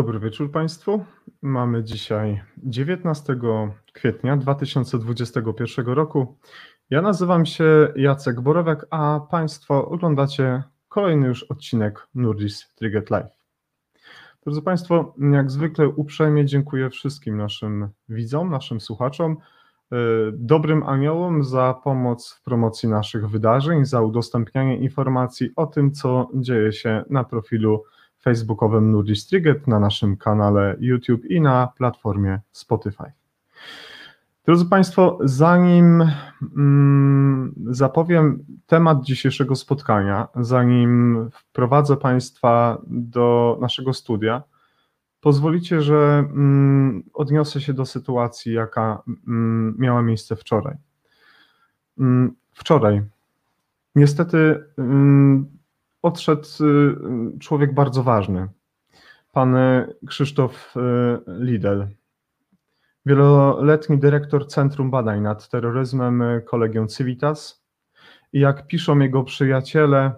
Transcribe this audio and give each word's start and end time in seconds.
Dobry 0.00 0.20
wieczór 0.20 0.52
Państwu. 0.52 1.04
Mamy 1.42 1.84
dzisiaj 1.84 2.42
19 2.58 3.36
kwietnia 3.92 4.36
2021 4.36 5.86
roku. 5.86 6.38
Ja 6.90 7.02
nazywam 7.02 7.46
się 7.46 7.92
Jacek 7.96 8.40
Borowiak, 8.40 8.86
a 8.90 9.20
Państwo 9.30 9.88
oglądacie 9.88 10.62
kolejny 10.88 11.26
już 11.26 11.42
odcinek 11.42 12.08
Nurdis 12.14 12.74
Triget 12.74 13.10
Live. 13.10 13.44
Drodzy 14.44 14.62
Państwo, 14.62 15.14
jak 15.32 15.50
zwykle 15.50 15.88
uprzejmie 15.88 16.44
dziękuję 16.44 16.90
wszystkim 16.90 17.36
naszym 17.36 17.88
widzom, 18.08 18.50
naszym 18.50 18.80
słuchaczom, 18.80 19.32
y, 19.32 19.96
dobrym 20.32 20.82
aniołom 20.82 21.44
za 21.44 21.74
pomoc 21.84 22.32
w 22.32 22.42
promocji 22.42 22.88
naszych 22.88 23.28
wydarzeń, 23.28 23.84
za 23.84 24.00
udostępnianie 24.00 24.76
informacji 24.76 25.50
o 25.56 25.66
tym, 25.66 25.92
co 25.92 26.28
dzieje 26.34 26.72
się 26.72 27.04
na 27.10 27.24
profilu 27.24 27.82
facebookowym 28.20 28.90
Nudis 28.90 29.26
Triget, 29.26 29.66
na 29.66 29.80
naszym 29.80 30.16
kanale 30.16 30.76
YouTube 30.80 31.24
i 31.24 31.40
na 31.40 31.66
platformie 31.76 32.40
Spotify. 32.52 33.12
Drodzy 34.44 34.66
Państwo, 34.66 35.18
zanim 35.24 36.10
mm, 36.56 37.54
zapowiem 37.66 38.44
temat 38.66 39.02
dzisiejszego 39.04 39.56
spotkania, 39.56 40.28
zanim 40.36 41.28
wprowadzę 41.32 41.96
Państwa 41.96 42.78
do 42.86 43.58
naszego 43.60 43.92
studia, 43.92 44.42
pozwolicie, 45.20 45.80
że 45.82 46.24
mm, 46.30 47.02
odniosę 47.14 47.60
się 47.60 47.72
do 47.72 47.86
sytuacji, 47.86 48.52
jaka 48.52 49.02
mm, 49.28 49.74
miała 49.78 50.02
miejsce 50.02 50.36
wczoraj. 50.36 50.76
Mm, 51.98 52.32
wczoraj, 52.52 53.02
niestety, 53.94 54.64
mm, 54.78 55.59
odszedł 56.02 56.48
y, 57.34 57.38
człowiek 57.38 57.74
bardzo 57.74 58.02
ważny, 58.02 58.48
pan 59.32 59.56
Krzysztof 60.06 60.74
y, 60.76 60.80
Lidel, 61.26 61.88
wieloletni 63.06 63.98
dyrektor 63.98 64.46
Centrum 64.46 64.90
Badań 64.90 65.20
nad 65.20 65.48
Terroryzmem 65.48 66.22
Kolegium 66.46 66.88
Civitas. 66.88 67.64
I 68.32 68.40
jak 68.40 68.66
piszą 68.66 68.98
jego 68.98 69.24
przyjaciele 69.24 70.12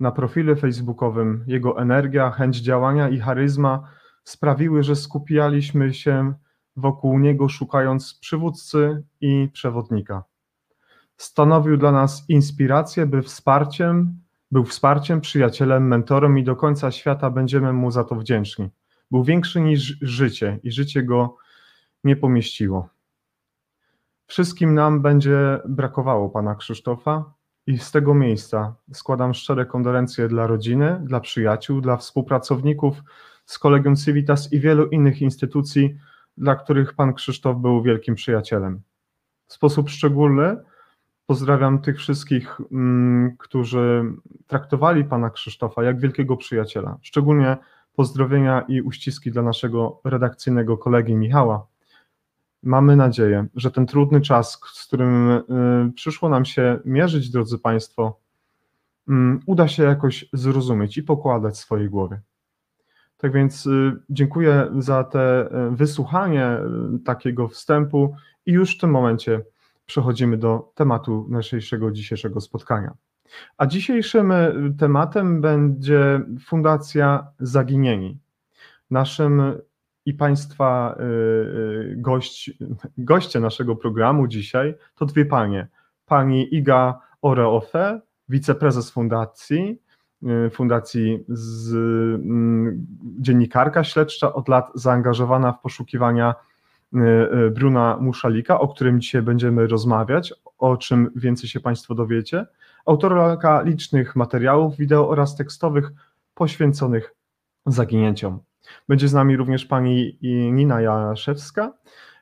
na 0.00 0.12
profilu 0.12 0.56
facebookowym, 0.56 1.44
jego 1.46 1.80
energia, 1.80 2.30
chęć 2.30 2.56
działania 2.56 3.08
i 3.08 3.20
charyzma 3.20 3.88
sprawiły, 4.24 4.82
że 4.82 4.96
skupialiśmy 4.96 5.94
się 5.94 6.34
wokół 6.76 7.18
niego, 7.18 7.48
szukając 7.48 8.14
przywódcy 8.14 9.02
i 9.20 9.48
przewodnika. 9.52 10.24
Stanowił 11.16 11.76
dla 11.76 11.92
nas 11.92 12.24
inspirację, 12.28 13.06
by 13.06 13.22
wsparciem 13.22 14.20
był 14.54 14.64
wsparciem, 14.64 15.20
przyjacielem, 15.20 15.88
mentorem 15.88 16.38
i 16.38 16.44
do 16.44 16.56
końca 16.56 16.90
świata 16.90 17.30
będziemy 17.30 17.72
mu 17.72 17.90
za 17.90 18.04
to 18.04 18.14
wdzięczni. 18.14 18.70
Był 19.10 19.24
większy 19.24 19.60
niż 19.60 19.96
życie 20.00 20.60
i 20.62 20.72
życie 20.72 21.02
go 21.02 21.36
nie 22.04 22.16
pomieściło. 22.16 22.88
Wszystkim 24.26 24.74
nam 24.74 25.02
będzie 25.02 25.60
brakowało 25.68 26.30
pana 26.30 26.54
Krzysztofa 26.54 27.34
i 27.66 27.78
z 27.78 27.90
tego 27.90 28.14
miejsca 28.14 28.74
składam 28.92 29.34
szczere 29.34 29.66
kondolencje 29.66 30.28
dla 30.28 30.46
rodziny, 30.46 31.00
dla 31.04 31.20
przyjaciół, 31.20 31.80
dla 31.80 31.96
współpracowników 31.96 33.02
z 33.46 33.58
Kolegium 33.58 33.96
Civitas 33.96 34.52
i 34.52 34.60
wielu 34.60 34.86
innych 34.86 35.22
instytucji, 35.22 35.98
dla 36.36 36.54
których 36.54 36.94
pan 36.94 37.14
Krzysztof 37.14 37.56
był 37.56 37.82
wielkim 37.82 38.14
przyjacielem. 38.14 38.82
W 39.46 39.52
sposób 39.52 39.90
szczególny 39.90 40.56
Pozdrawiam 41.26 41.78
tych 41.78 41.98
wszystkich, 41.98 42.60
mm, 42.72 43.36
którzy 43.38 44.04
traktowali 44.46 45.04
pana 45.04 45.30
Krzysztofa 45.30 45.84
jak 45.84 46.00
wielkiego 46.00 46.36
przyjaciela. 46.36 46.98
Szczególnie 47.02 47.56
pozdrowienia 47.96 48.64
i 48.68 48.82
uściski 48.82 49.30
dla 49.30 49.42
naszego 49.42 50.00
redakcyjnego 50.04 50.78
kolegi 50.78 51.14
Michała. 51.14 51.66
Mamy 52.62 52.96
nadzieję, 52.96 53.46
że 53.54 53.70
ten 53.70 53.86
trudny 53.86 54.20
czas, 54.20 54.60
z 54.72 54.86
którym 54.86 55.30
y, 55.30 55.42
przyszło 55.94 56.28
nam 56.28 56.44
się 56.44 56.78
mierzyć, 56.84 57.30
drodzy 57.30 57.58
Państwo, 57.58 58.20
mm, 59.08 59.40
uda 59.46 59.68
się 59.68 59.82
jakoś 59.82 60.24
zrozumieć 60.32 60.96
i 60.96 61.02
pokładać 61.02 61.54
w 61.54 61.58
swojej 61.58 61.88
głowie. 61.88 62.20
Tak 63.16 63.32
więc 63.32 63.66
y, 63.66 63.92
dziękuję 64.10 64.66
za 64.78 65.04
te 65.04 65.46
y, 65.46 65.76
wysłuchanie 65.76 66.58
takiego 67.04 67.48
wstępu 67.48 68.16
i 68.46 68.52
już 68.52 68.76
w 68.76 68.80
tym 68.80 68.90
momencie 68.90 69.40
przechodzimy 69.86 70.36
do 70.36 70.72
tematu 70.74 71.26
naszego 71.28 71.90
dzisiejszego 71.90 72.40
spotkania. 72.40 72.94
A 73.58 73.66
dzisiejszym 73.66 74.32
e, 74.32 74.52
tematem 74.78 75.40
będzie 75.40 76.20
Fundacja 76.46 77.26
Zaginieni. 77.38 78.18
Naszym 78.90 79.42
i 80.06 80.14
Państwa 80.14 80.96
e, 80.98 81.02
e, 81.02 81.06
gość, 81.96 82.50
goście 82.98 83.40
naszego 83.40 83.76
programu 83.76 84.26
dzisiaj 84.26 84.74
to 84.94 85.06
dwie 85.06 85.24
panie. 85.24 85.68
Pani 86.06 86.54
Iga 86.54 87.00
Oreofe, 87.22 88.00
wiceprezes 88.28 88.90
fundacji, 88.90 89.82
fundacji 90.50 91.24
z, 91.28 91.74
mm, 91.74 92.86
dziennikarka 93.20 93.84
śledcza, 93.84 94.32
od 94.32 94.48
lat 94.48 94.70
zaangażowana 94.74 95.52
w 95.52 95.60
poszukiwania 95.60 96.34
Bruna 97.54 97.96
Muszalika, 98.00 98.60
o 98.60 98.68
którym 98.68 99.00
dzisiaj 99.00 99.22
będziemy 99.22 99.66
rozmawiać, 99.66 100.34
o 100.58 100.76
czym 100.76 101.10
więcej 101.16 101.48
się 101.48 101.60
Państwo 101.60 101.94
dowiecie, 101.94 102.46
autorka 102.86 103.62
licznych 103.62 104.16
materiałów 104.16 104.76
wideo 104.76 105.08
oraz 105.08 105.36
tekstowych 105.36 105.90
poświęconych 106.34 107.14
zaginięciom. 107.66 108.40
Będzie 108.88 109.08
z 109.08 109.14
nami 109.14 109.36
również 109.36 109.66
pani 109.66 110.18
Nina 110.52 110.80
Jaszewska, 110.80 111.72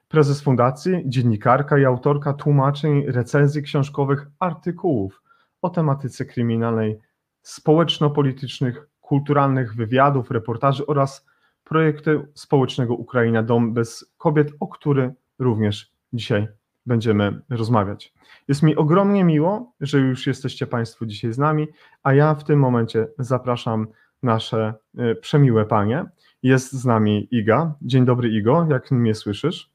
prezes 0.08 0.40
fundacji, 0.40 1.02
dziennikarka 1.06 1.78
i 1.78 1.84
autorka 1.84 2.32
tłumaczeń, 2.32 3.04
recenzji 3.06 3.62
książkowych, 3.62 4.26
artykułów 4.38 5.22
o 5.62 5.70
tematyce 5.70 6.24
kryminalnej, 6.24 6.98
społeczno-politycznych, 7.42 8.88
kulturalnych 9.00 9.74
wywiadów, 9.74 10.30
reportaży 10.30 10.86
oraz 10.86 11.26
projektu 11.72 12.10
społecznego 12.34 12.94
Ukraina 12.94 13.42
Dom 13.42 13.74
bez 13.74 14.12
kobiet, 14.18 14.48
o 14.60 14.68
który 14.68 15.14
również 15.38 15.92
dzisiaj 16.12 16.48
będziemy 16.86 17.42
rozmawiać. 17.50 18.14
Jest 18.48 18.62
mi 18.62 18.76
ogromnie 18.76 19.24
miło, 19.24 19.72
że 19.80 19.98
już 19.98 20.26
jesteście 20.26 20.66
Państwo 20.66 21.06
dzisiaj 21.06 21.32
z 21.32 21.38
nami, 21.38 21.68
a 22.02 22.14
ja 22.14 22.34
w 22.34 22.44
tym 22.44 22.58
momencie 22.58 23.06
zapraszam 23.18 23.86
nasze 24.22 24.74
e, 24.98 25.14
przemiłe 25.14 25.64
panie. 25.64 26.04
Jest 26.42 26.72
z 26.72 26.84
nami 26.84 27.28
Iga. 27.30 27.74
Dzień 27.82 28.04
dobry, 28.04 28.28
Igo, 28.28 28.66
jak 28.70 28.90
mnie 28.90 29.14
słyszysz? 29.14 29.70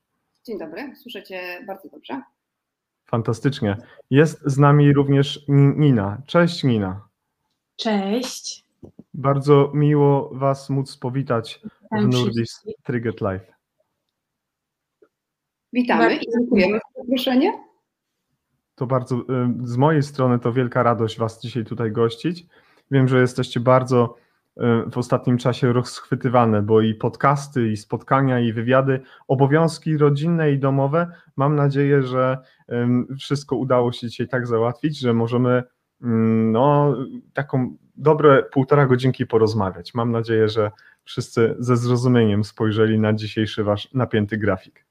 Dzień 0.45 0.59
dobry, 0.59 0.95
słyszę 0.95 1.23
Cię 1.23 1.41
bardzo 1.67 1.89
dobrze. 1.89 2.21
Fantastycznie. 3.05 3.77
Jest 4.09 4.41
z 4.45 4.57
nami 4.57 4.93
również 4.93 5.45
Nina. 5.47 6.21
Cześć, 6.25 6.63
Nina. 6.63 7.07
Cześć. 7.75 8.66
Bardzo 9.13 9.71
miło 9.73 10.29
Was 10.33 10.69
móc 10.69 10.97
powitać 10.97 11.61
w 11.91 12.07
Nurdis 12.07 12.63
Triget 12.83 13.21
Live. 13.21 13.51
Witamy 15.73 16.15
i 16.15 16.31
dziękujemy 16.31 16.79
za 16.79 17.01
zaproszenie. 17.01 17.63
To 18.75 18.87
bardzo, 18.87 19.15
y, 19.15 19.23
z 19.63 19.77
mojej 19.77 20.03
strony 20.03 20.39
to 20.39 20.53
wielka 20.53 20.83
radość 20.83 21.19
Was 21.19 21.41
dzisiaj 21.41 21.65
tutaj 21.65 21.91
gościć. 21.91 22.45
Wiem, 22.91 23.07
że 23.07 23.19
jesteście 23.19 23.59
bardzo 23.59 24.15
y, 24.57 24.61
w 24.91 24.97
ostatnim 24.97 25.37
czasie 25.37 25.73
rozchwytywane, 25.73 26.61
bo 26.61 26.81
i 26.81 26.95
podcasty, 26.95 27.71
i 27.71 27.77
spotkania, 27.77 28.39
i 28.39 28.53
wywiady, 28.53 29.01
obowiązki 29.27 29.97
rodzinne 29.97 30.51
i 30.51 30.59
domowe. 30.59 31.11
Mam 31.35 31.55
nadzieję, 31.55 32.03
że 32.03 32.37
wszystko 33.19 33.55
udało 33.55 33.91
się 33.91 34.07
dzisiaj 34.07 34.27
tak 34.27 34.47
załatwić, 34.47 34.99
że 34.99 35.13
możemy 35.13 35.63
no, 36.51 36.95
taką 37.33 37.77
dobre 37.97 38.43
półtora 38.43 38.85
godzinki 38.85 39.25
porozmawiać. 39.25 39.93
Mam 39.93 40.11
nadzieję, 40.11 40.49
że 40.49 40.71
wszyscy 41.03 41.55
ze 41.59 41.77
zrozumieniem 41.77 42.43
spojrzeli 42.43 42.99
na 42.99 43.13
dzisiejszy 43.13 43.63
wasz 43.63 43.93
napięty 43.93 44.37
grafik. 44.37 44.85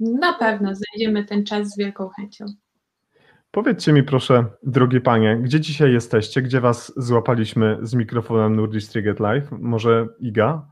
Na 0.00 0.32
pewno 0.32 0.72
znajdziemy 0.74 1.24
ten 1.24 1.44
czas 1.44 1.68
z 1.68 1.78
wielką 1.78 2.08
chęcią. 2.08 2.44
Powiedzcie 3.50 3.92
mi 3.92 4.02
proszę, 4.02 4.44
drogie 4.62 5.00
panie, 5.00 5.38
gdzie 5.42 5.60
dzisiaj 5.60 5.92
jesteście? 5.92 6.42
Gdzie 6.42 6.60
was 6.60 6.92
złapaliśmy 6.96 7.78
z 7.82 7.94
mikrofonem 7.94 8.56
Nordic 8.56 8.88
Triget 8.88 9.20
Live? 9.20 9.50
Może 9.50 10.06
Iga? 10.20 10.66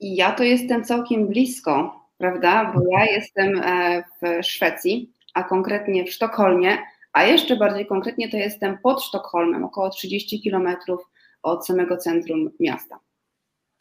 Ja 0.00 0.32
to 0.32 0.42
jestem 0.42 0.84
całkiem 0.84 1.28
blisko, 1.28 2.00
prawda? 2.18 2.72
Bo 2.74 2.80
ja 2.98 3.04
jestem 3.04 3.60
e, 3.64 4.02
w 4.02 4.46
Szwecji, 4.46 5.12
a 5.34 5.42
konkretnie 5.42 6.04
w 6.04 6.10
Sztokholmie, 6.10 6.78
a 7.16 7.24
jeszcze 7.24 7.56
bardziej 7.56 7.86
konkretnie 7.86 8.30
to 8.30 8.36
jestem 8.36 8.78
pod 8.78 9.02
Sztokholmem, 9.02 9.64
około 9.64 9.90
30 9.90 10.42
kilometrów 10.42 11.10
od 11.42 11.66
samego 11.66 11.96
centrum 11.96 12.50
miasta. 12.60 12.98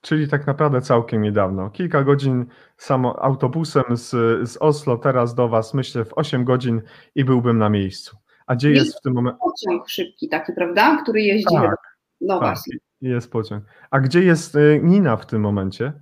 Czyli 0.01 0.27
tak 0.27 0.47
naprawdę 0.47 0.81
całkiem 0.81 1.21
niedawno. 1.21 1.69
Kilka 1.69 2.03
godzin 2.03 2.45
samo 2.77 3.23
autobusem 3.23 3.83
z, 3.91 4.09
z 4.49 4.57
Oslo 4.57 4.97
teraz 4.97 5.35
do 5.35 5.47
Was, 5.47 5.73
myślę, 5.73 6.05
w 6.05 6.13
8 6.13 6.43
godzin 6.43 6.81
i 7.15 7.25
byłbym 7.25 7.57
na 7.57 7.69
miejscu. 7.69 8.17
A 8.47 8.55
gdzie 8.55 8.71
jest, 8.71 8.85
jest 8.85 8.99
w 8.99 9.01
tym 9.01 9.13
momencie? 9.13 9.39
Pociąg 9.39 9.89
szybki 9.89 10.29
taki, 10.29 10.53
prawda? 10.53 10.97
Który 11.03 11.21
jeździ 11.21 11.55
tak, 11.55 11.77
do 12.21 12.39
tak. 12.39 12.57
Jest 13.01 13.31
pociąg. 13.31 13.63
A 13.91 13.99
gdzie 13.99 14.23
jest 14.23 14.55
y, 14.55 14.79
Nina 14.83 15.17
w 15.17 15.25
tym 15.25 15.41
momencie? 15.41 15.93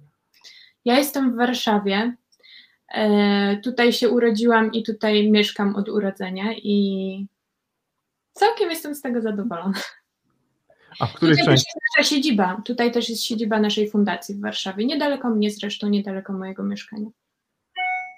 Ja 0.85 0.97
jestem 0.97 1.33
w 1.33 1.37
Warszawie. 1.37 2.15
E, 2.89 3.57
tutaj 3.57 3.93
się 3.93 4.09
urodziłam 4.09 4.71
i 4.73 4.83
tutaj 4.83 5.31
mieszkam 5.31 5.75
od 5.75 5.89
urodzenia 5.89 6.53
i 6.53 7.27
całkiem 8.33 8.69
jestem 8.69 8.95
z 8.95 9.01
tego 9.01 9.21
zadowolona. 9.21 9.79
A 10.99 11.05
w 11.05 11.13
której 11.13 11.35
Tutaj 11.35 11.45
części? 11.45 11.65
też 11.65 11.75
jest 11.75 11.97
nasza 11.97 12.09
siedziba. 12.09 12.61
Tutaj 12.65 12.91
też 12.91 13.09
jest 13.09 13.23
siedziba 13.23 13.59
naszej 13.59 13.89
fundacji 13.89 14.35
w 14.35 14.41
Warszawie. 14.41 14.85
Niedaleko 14.85 15.29
mnie 15.29 15.51
zresztą, 15.51 15.89
niedaleko 15.89 16.33
mojego 16.33 16.63
mieszkania. 16.63 17.09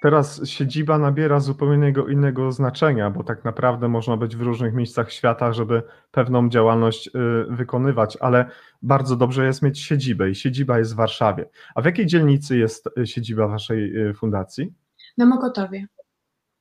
Teraz 0.01 0.45
siedziba 0.45 0.97
nabiera 0.97 1.39
zupełnie 1.39 1.93
innego 2.09 2.51
znaczenia, 2.51 3.11
bo 3.11 3.23
tak 3.23 3.43
naprawdę 3.43 3.87
można 3.87 4.17
być 4.17 4.35
w 4.35 4.41
różnych 4.41 4.73
miejscach 4.73 5.11
świata, 5.11 5.53
żeby 5.53 5.83
pewną 6.11 6.49
działalność 6.49 7.07
y, 7.07 7.11
wykonywać, 7.49 8.17
ale 8.21 8.49
bardzo 8.81 9.15
dobrze 9.15 9.45
jest 9.45 9.61
mieć 9.61 9.79
siedzibę 9.79 10.29
i 10.29 10.35
siedziba 10.35 10.79
jest 10.79 10.93
w 10.93 10.95
Warszawie. 10.95 11.49
A 11.75 11.81
w 11.81 11.85
jakiej 11.85 12.05
dzielnicy 12.05 12.57
jest 12.57 12.89
y, 12.97 13.07
siedziba 13.07 13.47
waszej 13.47 14.07
y, 14.09 14.13
fundacji? 14.13 14.73
Na 15.17 15.25
Mokotowie. 15.25 15.87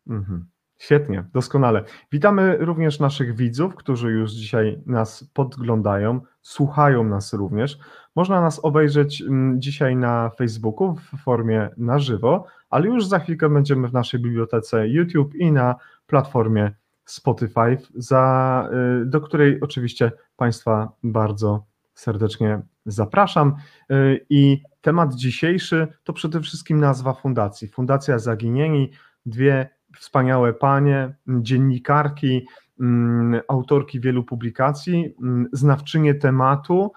Mhm. 0.07 0.54
Świetnie, 0.79 1.25
doskonale. 1.33 1.85
Witamy 2.13 2.57
również 2.57 3.01
naszych 3.01 3.37
widzów, 3.37 3.75
którzy 3.75 4.11
już 4.11 4.33
dzisiaj 4.33 4.83
nas 4.87 5.31
podglądają, 5.33 6.21
słuchają 6.43 7.05
nas 7.05 7.33
również. 7.33 7.79
Można 8.17 8.41
nas 8.41 8.65
obejrzeć 8.65 9.23
mm, 9.23 9.61
dzisiaj 9.61 9.97
na 9.97 10.31
Facebooku 10.31 10.95
w 10.95 11.23
formie 11.23 11.69
na 11.77 11.99
żywo, 11.99 12.47
ale 12.71 12.87
już 12.87 13.07
za 13.07 13.19
chwilkę 13.19 13.49
będziemy 13.49 13.89
w 13.89 13.93
naszej 13.93 14.21
bibliotece 14.21 14.89
YouTube 14.89 15.35
i 15.35 15.53
na 15.53 15.75
platformie 16.07 16.73
Spotify, 17.05 17.79
za, 17.95 18.69
y, 19.03 19.07
do 19.07 19.21
której 19.21 19.61
oczywiście 19.61 20.13
Państwa 20.37 20.93
bardzo 21.03 21.65
serdecznie 21.95 22.63
zapraszam. 22.87 23.55
Y, 23.91 24.27
I 24.31 24.63
temat 24.81 25.15
dzisiejszy 25.15 25.89
to 26.05 26.13
przede 26.13 26.41
wszystkim 26.41 26.81
nazwa 26.81 27.13
fundacji. 27.13 27.69
Fundacja 27.69 28.19
Zaginieni, 28.19 28.91
dwie 29.27 29.74
wspaniałe 29.99 30.53
panie, 30.53 31.15
dziennikarki, 31.29 32.47
mm, 32.81 33.41
autorki 33.49 34.01
wielu 34.01 34.25
publikacji, 34.25 35.15
mm, 35.23 35.49
znawczynie 35.53 36.15
tematu, 36.15 36.93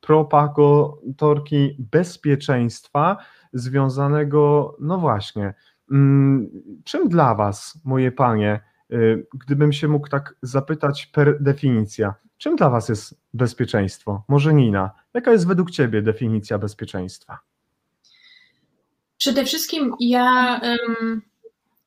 propagatorki 0.00 1.76
bezpieczeństwa 1.78 3.16
związanego, 3.52 4.76
no 4.80 4.98
właśnie, 4.98 5.54
mm, 5.90 6.50
czym 6.84 7.08
dla 7.08 7.34
Was, 7.34 7.80
moje 7.84 8.12
panie, 8.12 8.60
y, 8.92 9.26
gdybym 9.34 9.72
się 9.72 9.88
mógł 9.88 10.08
tak 10.08 10.34
zapytać 10.42 11.06
per 11.06 11.42
definicja, 11.42 12.14
czym 12.36 12.56
dla 12.56 12.70
Was 12.70 12.88
jest 12.88 13.20
bezpieczeństwo? 13.34 14.24
Może 14.28 14.54
Nina, 14.54 14.90
jaka 15.14 15.32
jest 15.32 15.46
według 15.46 15.70
Ciebie 15.70 16.02
definicja 16.02 16.58
bezpieczeństwa? 16.58 17.38
Przede 19.16 19.44
wszystkim 19.44 19.94
ja, 20.00 20.60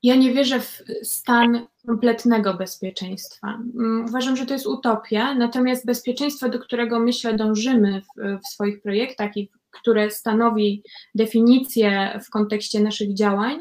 ja 0.03 0.15
nie 0.15 0.33
wierzę 0.33 0.59
w 0.59 0.83
stan 1.03 1.67
kompletnego 1.87 2.53
bezpieczeństwa. 2.53 3.47
Mm, 3.47 4.05
uważam, 4.05 4.37
że 4.37 4.45
to 4.45 4.53
jest 4.53 4.67
utopia, 4.67 5.33
natomiast 5.33 5.85
bezpieczeństwo, 5.85 6.49
do 6.49 6.59
którego 6.59 6.99
myślę 6.99 7.33
dążymy 7.33 8.01
w, 8.01 8.39
w 8.39 8.47
swoich 8.47 8.81
projektach 8.81 9.37
i 9.37 9.49
które 9.71 10.11
stanowi 10.11 10.83
definicję 11.15 12.19
w 12.25 12.29
kontekście 12.29 12.79
naszych 12.79 13.13
działań, 13.13 13.59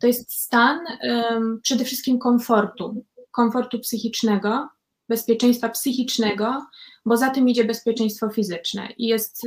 to 0.00 0.06
jest 0.06 0.32
stan 0.32 0.80
um, 1.02 1.60
przede 1.62 1.84
wszystkim 1.84 2.18
komfortu, 2.18 3.04
komfortu 3.30 3.78
psychicznego, 3.78 4.68
bezpieczeństwa 5.08 5.68
psychicznego, 5.68 6.66
bo 7.06 7.16
za 7.16 7.30
tym 7.30 7.48
idzie 7.48 7.64
bezpieczeństwo 7.64 8.28
fizyczne 8.28 8.88
i 8.98 9.06
jest, 9.06 9.42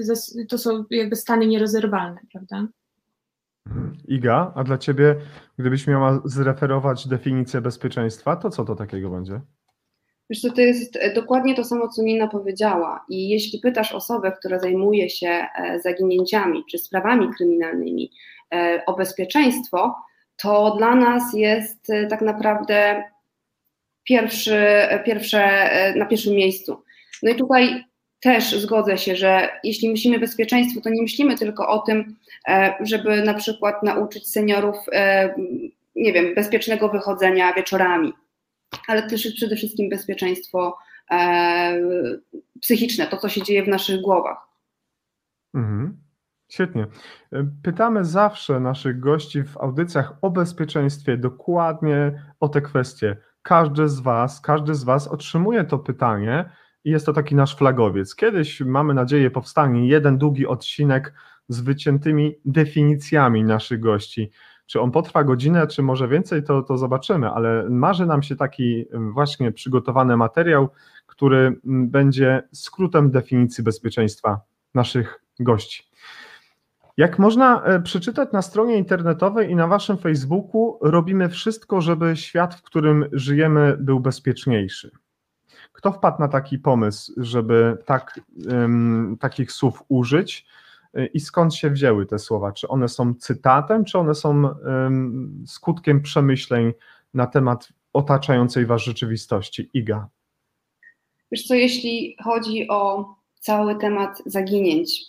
to 0.49 0.57
są 0.57 0.85
jakby 0.89 1.15
stany 1.15 1.47
nierozerwalne, 1.47 2.19
prawda? 2.31 2.67
Iga, 4.07 4.51
a 4.55 4.63
dla 4.63 4.77
Ciebie, 4.77 5.15
gdybyś 5.59 5.87
miała 5.87 6.21
zreferować 6.25 7.07
definicję 7.07 7.61
bezpieczeństwa, 7.61 8.35
to 8.35 8.49
co 8.49 8.65
to 8.65 8.75
takiego 8.75 9.09
będzie? 9.09 9.41
Wiesz 10.29 10.41
co, 10.41 10.51
to 10.51 10.61
jest 10.61 10.95
e, 10.95 11.13
dokładnie 11.13 11.55
to 11.55 11.63
samo, 11.63 11.87
co 11.87 12.03
Nina 12.03 12.27
powiedziała. 12.27 13.05
I 13.09 13.29
jeśli 13.29 13.59
pytasz 13.59 13.91
osobę, 13.91 14.31
która 14.31 14.59
zajmuje 14.59 15.09
się 15.09 15.27
e, 15.27 15.79
zaginięciami 15.79 16.63
czy 16.71 16.77
sprawami 16.77 17.29
kryminalnymi 17.37 18.11
e, 18.53 18.83
o 18.85 18.95
bezpieczeństwo, 18.95 19.95
to 20.37 20.75
dla 20.77 20.95
nas 20.95 21.33
jest 21.33 21.91
tak 22.09 22.21
naprawdę 22.21 23.03
pierwszy, 24.03 24.59
pierwsze, 25.05 25.69
na 25.95 26.05
pierwszym 26.05 26.33
miejscu. 26.33 26.83
No 27.23 27.31
i 27.31 27.35
tutaj 27.35 27.83
też 28.19 28.59
zgodzę 28.59 28.97
się, 28.97 29.15
że 29.15 29.49
jeśli 29.63 29.89
myślimy 29.89 30.19
bezpieczeństwo, 30.19 30.81
to 30.81 30.89
nie 30.89 31.01
myślimy 31.01 31.37
tylko 31.37 31.67
o 31.67 31.79
tym, 31.79 32.15
żeby 32.79 33.23
na 33.23 33.33
przykład 33.33 33.83
nauczyć 33.83 34.27
seniorów, 34.27 34.77
nie 35.95 36.13
wiem, 36.13 36.35
bezpiecznego 36.35 36.89
wychodzenia 36.89 37.53
wieczorami 37.53 38.13
ale 38.87 39.09
też 39.09 39.33
przede 39.33 39.55
wszystkim 39.55 39.89
bezpieczeństwo 39.89 40.77
e, 41.11 41.81
psychiczne, 42.61 43.07
to 43.07 43.17
co 43.17 43.29
się 43.29 43.41
dzieje 43.41 43.63
w 43.63 43.67
naszych 43.67 44.01
głowach. 44.01 44.47
Mhm. 45.53 45.97
Świetnie. 46.49 46.87
Pytamy 47.63 48.05
zawsze 48.05 48.59
naszych 48.59 48.99
gości 48.99 49.43
w 49.43 49.57
audycjach 49.57 50.13
o 50.21 50.29
bezpieczeństwie 50.29 51.17
dokładnie 51.17 52.23
o 52.39 52.49
te 52.49 52.61
kwestie. 52.61 53.17
Każdy 53.41 53.89
z 53.89 53.99
Was, 53.99 54.41
każdy 54.41 54.75
z 54.75 54.83
Was 54.83 55.07
otrzymuje 55.07 55.63
to 55.63 55.79
pytanie 55.79 56.49
i 56.83 56.91
jest 56.91 57.05
to 57.05 57.13
taki 57.13 57.35
nasz 57.35 57.55
flagowiec. 57.55 58.15
Kiedyś, 58.15 58.61
mamy 58.61 58.93
nadzieję, 58.93 59.31
powstanie 59.31 59.87
jeden 59.87 60.17
długi 60.17 60.47
odcinek 60.47 61.13
z 61.47 61.61
wyciętymi 61.61 62.35
definicjami 62.45 63.43
naszych 63.43 63.79
gości. 63.79 64.31
Czy 64.65 64.81
on 64.81 64.91
potrwa 64.91 65.23
godzinę, 65.23 65.67
czy 65.67 65.83
może 65.83 66.07
więcej, 66.07 66.43
to, 66.43 66.61
to 66.61 66.77
zobaczymy, 66.77 67.29
ale 67.29 67.69
marzy 67.69 68.05
nam 68.05 68.23
się 68.23 68.35
taki 68.35 68.85
właśnie 69.13 69.51
przygotowany 69.51 70.17
materiał, 70.17 70.69
który 71.05 71.59
będzie 71.63 72.43
skrótem 72.51 73.11
definicji 73.11 73.63
bezpieczeństwa 73.63 74.41
naszych 74.73 75.23
gości. 75.39 75.83
Jak 76.97 77.19
można 77.19 77.63
e, 77.63 77.81
przeczytać 77.81 78.31
na 78.31 78.41
stronie 78.41 78.77
internetowej 78.77 79.51
i 79.51 79.55
na 79.55 79.67
waszym 79.67 79.97
Facebooku, 79.97 80.77
robimy 80.81 81.29
wszystko, 81.29 81.81
żeby 81.81 82.15
świat, 82.15 82.55
w 82.55 82.61
którym 82.61 83.05
żyjemy, 83.11 83.77
był 83.79 83.99
bezpieczniejszy. 83.99 84.91
Kto 85.77 85.91
wpadł 85.91 86.19
na 86.19 86.27
taki 86.27 86.59
pomysł, 86.59 87.13
żeby 87.17 87.77
tak, 87.85 88.19
um, 88.47 89.17
takich 89.19 89.51
słów 89.51 89.83
użyć? 89.87 90.45
I 91.13 91.19
skąd 91.19 91.55
się 91.55 91.69
wzięły 91.69 92.05
te 92.05 92.19
słowa? 92.19 92.51
Czy 92.51 92.67
one 92.67 92.87
są 92.87 93.13
cytatem, 93.13 93.85
czy 93.85 93.97
one 93.97 94.15
są 94.15 94.55
skutkiem 95.45 96.01
przemyśleń 96.01 96.73
na 97.13 97.27
temat 97.27 97.69
otaczającej 97.93 98.65
Was 98.65 98.81
rzeczywistości? 98.81 99.69
Iga. 99.73 100.07
Wiesz 101.31 101.43
co, 101.43 101.55
jeśli 101.55 102.17
chodzi 102.23 102.67
o 102.69 103.05
cały 103.39 103.75
temat 103.75 104.21
zaginięć, 104.25 105.01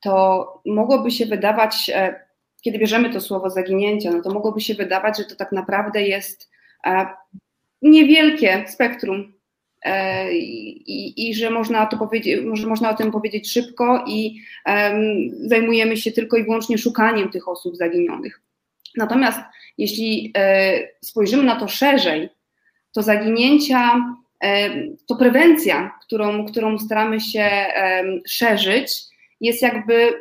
to 0.00 0.62
mogłoby 0.66 1.10
się 1.10 1.26
wydawać, 1.26 1.90
e, 1.94 2.24
kiedy 2.62 2.78
bierzemy 2.78 3.12
to 3.12 3.20
słowo 3.20 3.50
zaginięcia, 3.50 4.10
no 4.10 4.22
to 4.22 4.30
mogłoby 4.30 4.60
się 4.60 4.74
wydawać, 4.74 5.18
że 5.18 5.24
to 5.24 5.36
tak 5.36 5.52
naprawdę 5.52 6.02
jest 6.02 6.50
e, 6.86 7.06
niewielkie 7.82 8.64
spektrum 8.68 9.39
i, 10.32 11.28
i, 11.28 11.34
że 11.34 11.50
można 11.50 11.86
to 11.86 11.96
powiedzieć, 11.96 12.40
można 12.66 12.90
o 12.90 12.94
tym 12.94 13.12
powiedzieć 13.12 13.52
szybko 13.52 14.04
i 14.06 14.40
zajmujemy 15.44 15.96
się 15.96 16.12
tylko 16.12 16.36
i 16.36 16.44
wyłącznie 16.44 16.78
szukaniem 16.78 17.30
tych 17.30 17.48
osób 17.48 17.76
zaginionych. 17.76 18.40
Natomiast 18.96 19.40
jeśli 19.78 20.32
e, 20.36 20.78
spojrzymy 21.00 21.42
na 21.42 21.56
to 21.56 21.68
szerzej, 21.68 22.28
to 22.92 23.02
zaginięcia 23.02 24.00
e, 24.44 24.70
to 25.06 25.16
prewencja, 25.16 25.98
którą, 26.02 26.46
którą 26.46 26.78
staramy 26.78 27.20
się 27.20 27.40
e, 27.40 28.04
szerzyć, 28.26 28.92
jest 29.40 29.62
jakby 29.62 30.12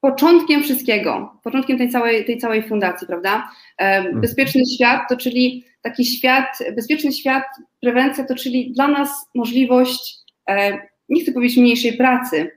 początkiem 0.00 0.62
wszystkiego, 0.62 1.40
początkiem 1.44 1.78
tej 1.78 1.90
całej, 1.90 2.24
tej 2.24 2.38
całej 2.38 2.62
fundacji, 2.62 3.06
prawda? 3.06 3.50
E, 3.78 3.96
mhm. 3.96 4.20
Bezpieczny 4.20 4.62
świat 4.74 5.02
to 5.08 5.16
czyli 5.16 5.64
taki 5.82 6.04
świat, 6.04 6.58
bezpieczny 6.76 7.12
świat, 7.12 7.44
prewencja 7.80 8.24
to 8.24 8.34
czyli 8.34 8.72
dla 8.72 8.88
nas 8.88 9.10
możliwość, 9.34 10.18
e, 10.48 10.78
nie 11.08 11.22
chcę 11.22 11.32
powiedzieć 11.32 11.58
mniejszej 11.58 11.96
pracy, 11.96 12.50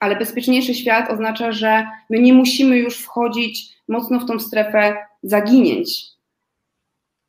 ale 0.00 0.16
bezpieczniejszy 0.16 0.74
świat 0.74 1.10
oznacza, 1.10 1.52
że 1.52 1.86
my 2.10 2.20
nie 2.20 2.32
musimy 2.32 2.78
już 2.78 2.98
wchodzić 2.98 3.74
mocno 3.88 4.20
w 4.20 4.26
tą 4.26 4.40
strefę 4.40 4.96
zaginięć, 5.22 6.04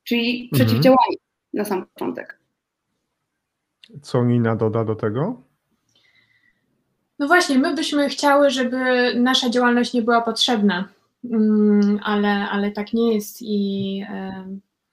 czyli 0.03 0.41
mhm. 0.41 0.49
przeciwdziałanie 0.51 1.17
na 1.53 1.65
sam 1.65 1.85
początek. 1.93 2.39
Co 4.01 4.23
Nina 4.23 4.55
doda 4.55 4.85
do 4.85 4.95
tego? 4.95 5.44
No 7.19 7.27
właśnie, 7.27 7.59
my 7.59 7.75
byśmy 7.75 8.09
chciały, 8.09 8.49
żeby 8.49 8.77
nasza 9.15 9.49
działalność 9.49 9.93
nie 9.93 10.01
była 10.01 10.21
potrzebna, 10.21 10.89
mm, 11.31 11.99
ale, 12.03 12.29
ale 12.29 12.71
tak 12.71 12.93
nie 12.93 13.13
jest 13.13 13.37
i 13.41 14.03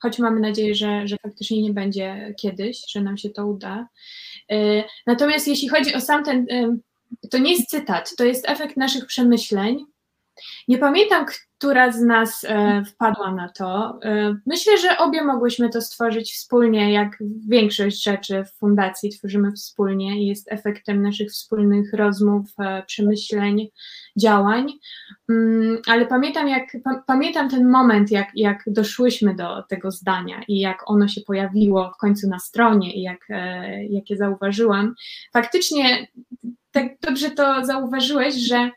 choć 0.02 0.18
mamy 0.18 0.40
nadzieję, 0.40 0.74
że, 0.74 1.08
że 1.08 1.16
faktycznie 1.22 1.62
nie 1.62 1.72
będzie 1.72 2.34
kiedyś, 2.40 2.82
że 2.88 3.00
nam 3.00 3.16
się 3.16 3.30
to 3.30 3.46
uda. 3.46 3.88
Natomiast 5.06 5.48
jeśli 5.48 5.68
chodzi 5.68 5.94
o 5.94 6.00
sam 6.00 6.24
ten, 6.24 6.46
to 7.30 7.38
nie 7.38 7.52
jest 7.52 7.70
cytat, 7.70 8.16
to 8.16 8.24
jest 8.24 8.48
efekt 8.48 8.76
naszych 8.76 9.06
przemyśleń. 9.06 9.84
Nie 10.68 10.78
pamiętam, 10.78 11.26
która 11.62 11.92
z 11.92 12.00
nas 12.00 12.44
e, 12.48 12.82
wpadła 12.84 13.34
na 13.34 13.48
to. 13.48 13.98
E, 14.04 14.36
myślę, 14.46 14.78
że 14.78 14.98
obie 14.98 15.24
mogłyśmy 15.24 15.70
to 15.70 15.80
stworzyć 15.80 16.32
wspólnie, 16.32 16.92
jak 16.92 17.18
większość 17.48 18.02
rzeczy 18.02 18.44
w 18.44 18.58
fundacji 18.58 19.10
tworzymy 19.10 19.52
wspólnie 19.52 20.22
i 20.22 20.26
jest 20.26 20.52
efektem 20.52 21.02
naszych 21.02 21.30
wspólnych 21.30 21.92
rozmów, 21.92 22.50
e, 22.58 22.82
przemyśleń, 22.86 23.68
działań. 24.18 24.72
Mm, 25.30 25.78
ale 25.86 26.06
pamiętam, 26.06 26.48
jak, 26.48 26.76
pamiętam 27.06 27.50
ten 27.50 27.70
moment, 27.70 28.10
jak, 28.10 28.28
jak 28.34 28.62
doszłyśmy 28.66 29.34
do 29.34 29.62
tego 29.68 29.90
zdania 29.90 30.42
i 30.48 30.60
jak 30.60 30.90
ono 30.90 31.08
się 31.08 31.20
pojawiło 31.20 31.92
w 31.94 32.00
końcu 32.00 32.28
na 32.28 32.38
stronie 32.38 32.94
i 32.94 33.02
jak, 33.02 33.28
jak 33.90 34.10
je 34.10 34.16
zauważyłam. 34.16 34.94
Faktycznie 35.32 36.06
tak 36.72 36.86
dobrze 37.00 37.30
to 37.30 37.64
zauważyłeś, 37.64 38.34
że, 38.34 38.70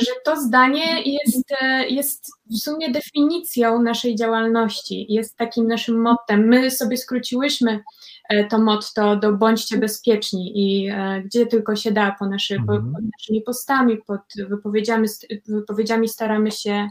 że 0.00 0.12
to 0.24 0.40
zdanie 0.40 1.02
jest, 1.02 1.54
jest 1.88 2.32
w 2.50 2.58
sumie 2.58 2.90
definicją 2.90 3.82
naszej 3.82 4.16
działalności, 4.16 5.06
jest 5.08 5.36
takim 5.36 5.66
naszym 5.66 6.00
mottem. 6.00 6.48
My 6.48 6.70
sobie 6.70 6.96
skróciłyśmy 6.96 7.82
e, 8.28 8.44
to 8.44 8.58
motto 8.58 9.16
do 9.16 9.32
bądźcie 9.32 9.78
bezpieczni 9.78 10.52
i 10.54 10.88
e, 10.88 11.22
gdzie 11.22 11.46
tylko 11.46 11.76
się 11.76 11.92
da 11.92 12.16
po, 12.18 12.26
naszy, 12.26 12.54
mhm. 12.54 12.92
pod 12.92 13.02
naszymi 13.02 13.42
postami, 13.42 13.96
pod 14.06 14.20
wypowiedziami, 14.48 15.08
wypowiedziami 15.48 16.08
staramy 16.08 16.50
się 16.50 16.88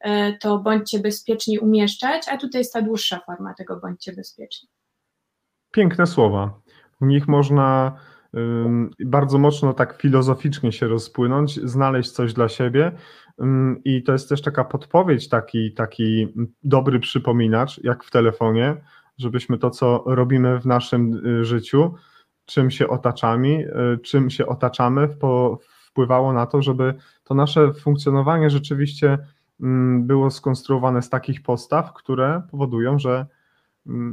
e, 0.00 0.32
to 0.32 0.58
bądźcie 0.58 0.98
bezpieczni 0.98 1.58
umieszczać, 1.58 2.28
a 2.28 2.36
tutaj 2.36 2.60
jest 2.60 2.72
ta 2.72 2.82
dłuższa 2.82 3.20
forma 3.26 3.54
tego 3.54 3.76
bądźcie 3.76 4.12
bezpieczni. 4.12 4.68
Piękne 5.72 6.06
słowa. 6.06 6.60
W 7.00 7.06
nich 7.06 7.28
można 7.28 7.98
bardzo 9.04 9.38
mocno 9.38 9.72
tak 9.72 9.98
filozoficznie 10.02 10.72
się 10.72 10.88
rozpłynąć, 10.88 11.60
znaleźć 11.60 12.10
coś 12.10 12.32
dla 12.32 12.48
siebie. 12.48 12.92
I 13.84 14.02
to 14.02 14.12
jest 14.12 14.28
też 14.28 14.42
taka 14.42 14.64
podpowiedź, 14.64 15.28
taki, 15.28 15.72
taki 15.72 16.28
dobry 16.64 17.00
przypominacz, 17.00 17.84
jak 17.84 18.04
w 18.04 18.10
telefonie, 18.10 18.76
żebyśmy 19.18 19.58
to, 19.58 19.70
co 19.70 20.04
robimy 20.06 20.60
w 20.60 20.66
naszym 20.66 21.26
y, 21.26 21.44
życiu, 21.44 21.94
czym 22.46 22.70
się 22.70 22.88
otaczamy, 22.88 23.48
y, 23.94 23.98
czym 23.98 24.30
się 24.30 24.46
otaczamy, 24.46 25.08
wpływało 25.68 26.32
na 26.32 26.46
to, 26.46 26.62
żeby 26.62 26.94
to 27.24 27.34
nasze 27.34 27.74
funkcjonowanie 27.74 28.50
rzeczywiście 28.50 29.18
było 29.98 30.30
skonstruowane 30.30 31.02
z 31.02 31.10
takich 31.10 31.42
postaw, 31.42 31.92
które 31.92 32.42
powodują, 32.50 32.98
że 32.98 33.26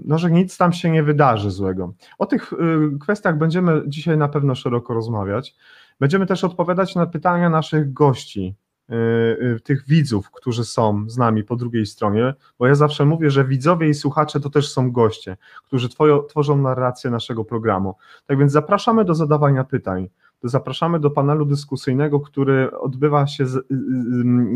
no, 0.06 0.18
że 0.18 0.32
nic 0.32 0.58
tam 0.58 0.74
się 0.74 0.90
nie 0.90 1.04
wydarzy 1.04 1.52
złego. 1.52 1.94
O 2.18 2.26
tych 2.26 2.54
y, 2.54 2.58
kwestiach 3.00 3.38
będziemy 3.38 3.82
dzisiaj 3.88 4.18
na 4.18 4.28
pewno 4.28 4.56
szeroko 4.56 4.94
rozmawiać. 4.94 5.56
Będziemy 6.00 6.26
też 6.26 6.44
odpowiadać 6.44 6.96
na 6.96 7.06
pytania 7.06 7.50
naszych 7.50 7.94
gości, 7.94 8.56
y, 8.90 8.96
y, 8.96 9.60
tych 9.64 9.88
widzów, 9.88 10.32
którzy 10.32 10.66
są 10.66 11.10
z 11.10 11.18
nami 11.18 11.44
po 11.44 11.56
drugiej 11.56 11.86
stronie, 11.86 12.34
bo 12.60 12.68
ja 12.68 12.76
zawsze 12.76 13.06
mówię, 13.06 13.32
że 13.32 13.46
widzowie 13.46 13.90
i 13.90 13.94
słuchacze 13.94 14.40
to 14.40 14.50
też 14.50 14.72
są 14.72 14.92
goście, 14.92 15.38
którzy 15.64 15.90
tworzą 16.30 16.58
narrację 16.58 17.10
naszego 17.10 17.46
programu. 17.46 17.96
Tak 18.26 18.38
więc 18.38 18.52
zapraszamy 18.52 19.06
do 19.06 19.16
zadawania 19.16 19.64
pytań. 19.64 20.10
Zapraszamy 20.44 21.00
do 21.00 21.12
panelu 21.12 21.46
dyskusyjnego, 21.46 22.20
który 22.20 22.72
odbywa 22.72 23.28
się 23.28 23.46
z, 23.46 23.68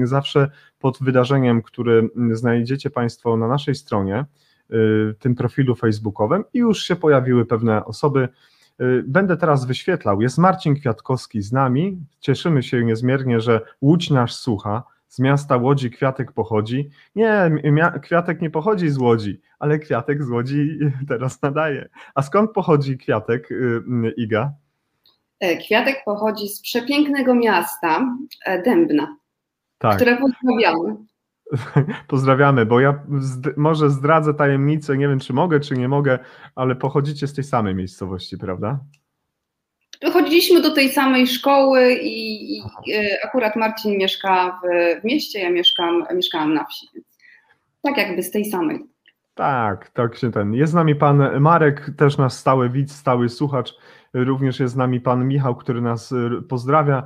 zawsze 0.03 0.51
pod 0.79 0.97
wydarzeniem, 1.01 1.61
który 1.61 2.09
znajdziecie 2.31 2.89
Państwo 2.89 3.37
na 3.37 3.47
naszej 3.47 3.75
stronie. 3.75 4.25
Y, 4.73 5.15
tym 5.19 5.35
profilu 5.35 5.75
facebookowym 5.75 6.43
i 6.53 6.59
już 6.59 6.83
się 6.83 6.95
pojawiły 6.95 7.45
pewne 7.45 7.85
osoby. 7.85 8.29
Y, 8.81 9.03
będę 9.07 9.37
teraz 9.37 9.65
wyświetlał. 9.65 10.21
Jest 10.21 10.37
Marcin 10.37 10.75
Kwiatkowski 10.75 11.41
z 11.41 11.51
nami. 11.51 11.97
Cieszymy 12.19 12.63
się 12.63 12.83
niezmiernie, 12.83 13.39
że 13.39 13.61
Łódź 13.81 14.09
nasz 14.09 14.35
słucha. 14.35 14.83
Z 15.07 15.19
miasta 15.19 15.57
Łodzi 15.57 15.91
Kwiatek 15.91 16.31
pochodzi. 16.31 16.89
Nie, 17.15 17.51
Kwiatek 18.01 18.41
nie 18.41 18.49
pochodzi 18.49 18.89
z 18.89 18.97
Łodzi, 18.97 19.41
ale 19.59 19.79
Kwiatek 19.79 20.23
z 20.23 20.29
Łodzi 20.29 20.79
teraz 21.09 21.41
nadaje. 21.41 21.89
A 22.15 22.21
skąd 22.21 22.51
pochodzi 22.51 22.97
Kwiatek, 22.97 23.51
y, 23.51 23.81
Iga? 24.17 24.53
E, 25.39 25.57
Kwiatek 25.57 26.01
pochodzi 26.05 26.49
z 26.49 26.61
przepięknego 26.61 27.35
miasta 27.35 28.15
e, 28.45 28.61
Dębna, 28.61 29.17
tak. 29.77 29.95
które 29.95 30.17
pozdrawiamy. 30.17 30.95
Pozdrawiamy, 32.07 32.65
bo 32.65 32.79
ja 32.79 32.99
zd 33.19 33.49
może 33.57 33.89
zdradzę 33.89 34.33
tajemnicę, 34.33 34.97
nie 34.97 35.07
wiem 35.07 35.19
czy 35.19 35.33
mogę, 35.33 35.59
czy 35.59 35.73
nie 35.73 35.87
mogę, 35.87 36.19
ale 36.55 36.75
pochodzicie 36.75 37.27
z 37.27 37.33
tej 37.33 37.43
samej 37.43 37.75
miejscowości, 37.75 38.37
prawda? 38.37 38.79
Chodziliśmy 40.13 40.61
do 40.61 40.71
tej 40.71 40.89
samej 40.89 41.27
szkoły 41.27 41.93
i, 41.93 42.57
i 42.57 42.61
e, 42.93 43.25
akurat 43.25 43.55
Marcin 43.55 43.97
mieszka 43.97 44.59
w, 44.63 45.01
w, 45.01 45.03
mieście, 45.03 45.39
ja 45.39 45.49
mieszkam, 45.49 46.03
mieszkałam 46.15 46.53
na 46.53 46.65
wsi. 46.65 46.87
Tak 47.81 47.97
jakby 47.97 48.23
z 48.23 48.31
tej 48.31 48.45
samej. 48.45 48.79
Tak, 49.35 49.89
tak 49.89 50.15
się 50.15 50.31
ten. 50.31 50.53
Jest 50.53 50.71
z 50.71 50.75
nami 50.75 50.95
pan 50.95 51.39
Marek, 51.39 51.91
też 51.97 52.17
nasz 52.17 52.33
stały 52.33 52.69
widz, 52.69 52.95
stały 52.95 53.29
słuchacz. 53.29 53.73
Również 54.13 54.59
jest 54.59 54.73
z 54.73 54.77
nami 54.77 55.01
pan 55.01 55.27
Michał, 55.27 55.55
który 55.55 55.81
nas 55.81 56.13
pozdrawia. 56.49 57.03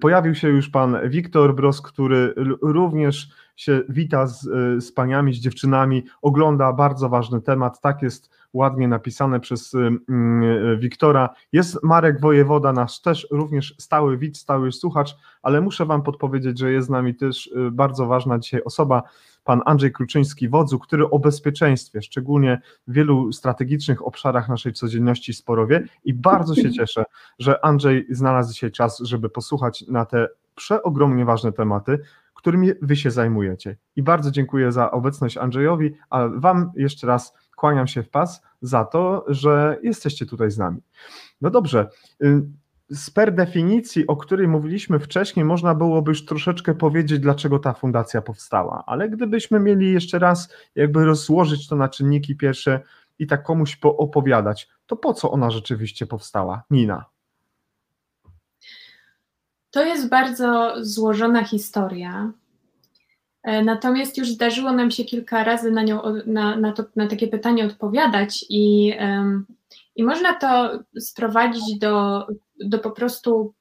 Pojawił 0.00 0.34
się 0.34 0.48
już 0.48 0.68
pan 0.68 1.10
Wiktor 1.10 1.54
Bros, 1.54 1.82
który 1.82 2.34
również 2.62 3.28
się 3.60 3.82
wita 3.88 4.26
z, 4.26 4.48
e, 4.48 4.80
z 4.80 4.92
paniami, 4.92 5.34
z 5.34 5.38
dziewczynami, 5.38 6.04
ogląda 6.22 6.72
bardzo 6.72 7.08
ważny 7.08 7.40
temat. 7.42 7.80
Tak 7.80 8.02
jest 8.02 8.30
ładnie 8.52 8.88
napisane 8.88 9.40
przez 9.40 9.74
mm, 9.74 10.80
Wiktora. 10.80 11.34
Jest 11.52 11.82
Marek 11.82 12.20
Wojewoda, 12.20 12.72
nasz 12.72 13.00
też 13.00 13.26
również 13.30 13.74
stały 13.78 14.18
widz, 14.18 14.40
stały 14.40 14.72
słuchacz, 14.72 15.16
ale 15.42 15.60
muszę 15.60 15.86
wam 15.86 16.02
podpowiedzieć, 16.02 16.58
że 16.58 16.72
jest 16.72 16.86
z 16.86 16.90
nami 16.90 17.14
też 17.14 17.50
e, 17.56 17.70
bardzo 17.70 18.06
ważna 18.06 18.38
dzisiaj 18.38 18.62
osoba, 18.64 19.02
pan 19.44 19.62
Andrzej 19.64 19.92
Kruczyński, 19.92 20.48
wodzu, 20.48 20.78
który 20.78 21.10
o 21.10 21.18
bezpieczeństwie, 21.18 22.02
szczególnie 22.02 22.60
w 22.86 22.92
wielu 22.92 23.32
strategicznych 23.32 24.06
obszarach 24.06 24.48
naszej 24.48 24.72
codzienności 24.72 25.34
sporowie 25.34 25.84
i 26.04 26.14
bardzo 26.14 26.54
się 26.54 26.72
cieszę, 26.78 27.04
że 27.38 27.64
Andrzej 27.64 28.06
znalazł 28.10 28.52
dzisiaj 28.52 28.72
czas, 28.72 28.98
żeby 28.98 29.28
posłuchać 29.28 29.84
na 29.88 30.06
te 30.06 30.28
przeogromnie 30.54 31.24
ważne 31.24 31.52
tematy, 31.52 31.98
którymi 32.40 32.70
Wy 32.82 32.96
się 32.96 33.10
zajmujecie. 33.10 33.76
I 33.96 34.02
bardzo 34.02 34.30
dziękuję 34.30 34.72
za 34.72 34.90
obecność 34.90 35.36
Andrzejowi, 35.36 35.94
a 36.10 36.28
Wam 36.28 36.72
jeszcze 36.76 37.06
raz 37.06 37.34
kłaniam 37.56 37.86
się 37.86 38.02
w 38.02 38.08
pas 38.08 38.42
za 38.62 38.84
to, 38.84 39.24
że 39.28 39.78
jesteście 39.82 40.26
tutaj 40.26 40.50
z 40.50 40.58
nami. 40.58 40.82
No 41.40 41.50
dobrze. 41.50 41.88
Y, 42.22 42.42
z 42.90 43.10
per 43.10 43.34
definicji, 43.34 44.06
o 44.06 44.16
której 44.16 44.48
mówiliśmy 44.48 44.98
wcześniej, 44.98 45.44
można 45.44 45.74
byłoby 45.74 46.10
już 46.10 46.24
troszeczkę 46.24 46.74
powiedzieć, 46.74 47.18
dlaczego 47.18 47.58
ta 47.58 47.72
fundacja 47.72 48.22
powstała, 48.22 48.82
ale 48.86 49.08
gdybyśmy 49.08 49.60
mieli 49.60 49.92
jeszcze 49.92 50.18
raz 50.18 50.54
jakby 50.74 51.04
rozłożyć 51.04 51.68
to 51.68 51.76
na 51.76 51.88
czynniki 51.88 52.36
pierwsze 52.36 52.80
i 53.18 53.26
tak 53.26 53.42
komuś 53.42 53.78
opowiadać, 53.82 54.68
to 54.86 54.96
po 54.96 55.14
co 55.14 55.30
ona 55.30 55.50
rzeczywiście 55.50 56.06
powstała? 56.06 56.62
Nina. 56.70 57.04
To 59.70 59.84
jest 59.84 60.08
bardzo 60.08 60.74
złożona 60.80 61.44
historia. 61.44 62.32
E, 63.42 63.64
natomiast 63.64 64.18
już 64.18 64.30
zdarzyło 64.30 64.72
nam 64.72 64.90
się 64.90 65.04
kilka 65.04 65.44
razy 65.44 65.70
na, 65.70 65.82
nią, 65.82 66.02
na, 66.26 66.56
na, 66.56 66.72
to, 66.72 66.84
na 66.96 67.06
takie 67.06 67.28
pytanie 67.28 67.66
odpowiadać, 67.66 68.44
i, 68.48 68.94
i 69.96 70.04
można 70.04 70.34
to 70.34 70.80
sprowadzić 71.00 71.78
do, 71.78 72.26
do 72.60 72.78
po 72.78 72.90
prostu 72.90 73.54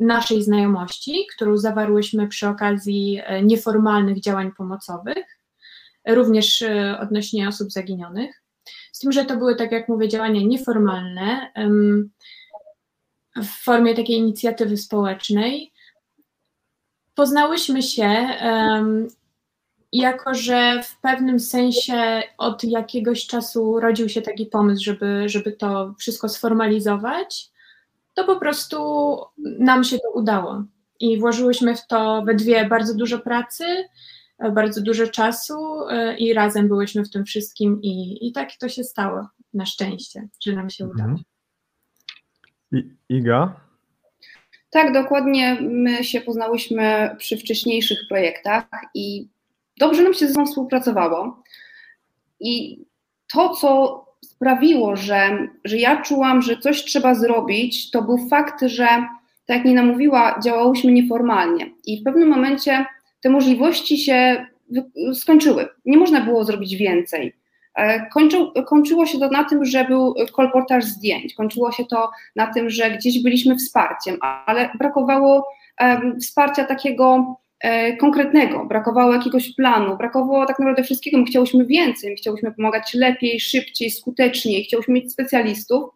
naszej 0.00 0.42
znajomości, 0.42 1.26
którą 1.34 1.56
zawarłyśmy 1.56 2.28
przy 2.28 2.48
okazji 2.48 3.20
e, 3.24 3.42
nieformalnych 3.42 4.20
działań 4.20 4.52
pomocowych, 4.56 5.38
również 6.08 6.62
e, 6.62 6.98
odnośnie 7.00 7.48
osób 7.48 7.72
zaginionych. 7.72 8.42
Z 8.92 8.98
tym, 8.98 9.12
że 9.12 9.24
to 9.24 9.36
były, 9.36 9.56
tak 9.56 9.72
jak 9.72 9.88
mówię, 9.88 10.08
działania 10.08 10.40
nieformalne 10.42 11.52
w 13.36 13.64
formie 13.64 13.94
takiej 13.94 14.16
inicjatywy 14.16 14.76
społecznej. 14.76 15.72
Poznałyśmy 17.14 17.82
się, 17.82 18.28
um, 18.42 19.08
jako 19.92 20.34
że 20.34 20.82
w 20.82 21.00
pewnym 21.00 21.40
sensie 21.40 22.22
od 22.38 22.64
jakiegoś 22.64 23.26
czasu 23.26 23.80
rodził 23.80 24.08
się 24.08 24.22
taki 24.22 24.46
pomysł, 24.46 24.84
żeby, 24.84 25.28
żeby 25.28 25.52
to 25.52 25.94
wszystko 25.98 26.28
sformalizować, 26.28 27.50
to 28.14 28.24
po 28.24 28.36
prostu 28.36 28.78
nam 29.58 29.84
się 29.84 29.98
to 29.98 30.10
udało. 30.14 30.64
I 31.00 31.18
włożyłyśmy 31.20 31.76
w 31.76 31.86
to 31.86 32.22
we 32.26 32.34
dwie 32.34 32.68
bardzo 32.68 32.94
dużo 32.94 33.18
pracy, 33.18 33.64
bardzo 34.54 34.82
dużo 34.82 35.06
czasu 35.06 35.88
e, 35.90 36.16
i 36.18 36.34
razem 36.34 36.68
byłyśmy 36.68 37.04
w 37.04 37.10
tym 37.10 37.24
wszystkim 37.24 37.82
i, 37.82 38.18
i 38.28 38.32
tak 38.32 38.48
to 38.60 38.68
się 38.68 38.84
stało, 38.84 39.28
na 39.54 39.66
szczęście, 39.66 40.28
że 40.46 40.52
nam 40.52 40.70
się 40.70 40.84
udało. 40.84 41.10
Mhm. 41.10 41.29
I, 42.72 42.90
Iga? 43.08 43.60
Tak, 44.70 44.92
dokładnie. 44.92 45.58
My 45.60 46.04
się 46.04 46.20
poznałyśmy 46.20 47.10
przy 47.18 47.36
wcześniejszych 47.36 47.98
projektach 48.08 48.66
i 48.94 49.28
dobrze 49.78 50.02
nam 50.02 50.14
się 50.14 50.26
ze 50.26 50.34
sobą 50.34 50.46
współpracowało. 50.46 51.42
I 52.40 52.84
to, 53.32 53.48
co 53.48 54.04
sprawiło, 54.24 54.96
że, 54.96 55.48
że 55.64 55.76
ja 55.76 56.02
czułam, 56.02 56.42
że 56.42 56.56
coś 56.56 56.84
trzeba 56.84 57.14
zrobić, 57.14 57.90
to 57.90 58.02
był 58.02 58.28
fakt, 58.28 58.62
że 58.62 58.86
tak 59.46 59.56
jak 59.56 59.64
Nina 59.64 59.82
mówiła, 59.82 60.40
działałyśmy 60.44 60.92
nieformalnie 60.92 61.70
i 61.86 62.00
w 62.00 62.04
pewnym 62.04 62.28
momencie 62.28 62.86
te 63.20 63.30
możliwości 63.30 63.98
się 63.98 64.46
skończyły. 65.14 65.68
Nie 65.84 65.98
można 65.98 66.20
było 66.20 66.44
zrobić 66.44 66.76
więcej. 66.76 67.39
E, 67.74 68.06
kończył, 68.06 68.52
kończyło 68.66 69.06
się 69.06 69.18
to 69.18 69.28
na 69.28 69.44
tym, 69.44 69.64
że 69.64 69.84
był 69.84 70.14
kolportaż 70.32 70.84
zdjęć, 70.84 71.34
kończyło 71.34 71.72
się 71.72 71.84
to 71.84 72.10
na 72.36 72.46
tym, 72.46 72.70
że 72.70 72.90
gdzieś 72.90 73.22
byliśmy 73.22 73.56
wsparciem, 73.56 74.16
ale 74.46 74.70
brakowało 74.78 75.48
um, 75.80 76.20
wsparcia 76.20 76.64
takiego 76.64 77.36
e, 77.60 77.96
konkretnego, 77.96 78.64
brakowało 78.64 79.12
jakiegoś 79.12 79.54
planu, 79.54 79.96
brakowało 79.96 80.46
tak 80.46 80.58
naprawdę 80.58 80.82
wszystkiego. 80.82 81.18
My 81.18 81.24
chciałyśmy 81.24 81.66
więcej, 81.66 82.10
my 82.10 82.16
chciałyśmy 82.16 82.52
pomagać 82.52 82.94
lepiej, 82.94 83.40
szybciej, 83.40 83.90
skuteczniej, 83.90 84.64
chciałyśmy 84.64 84.94
mieć 84.94 85.12
specjalistów. 85.12 85.90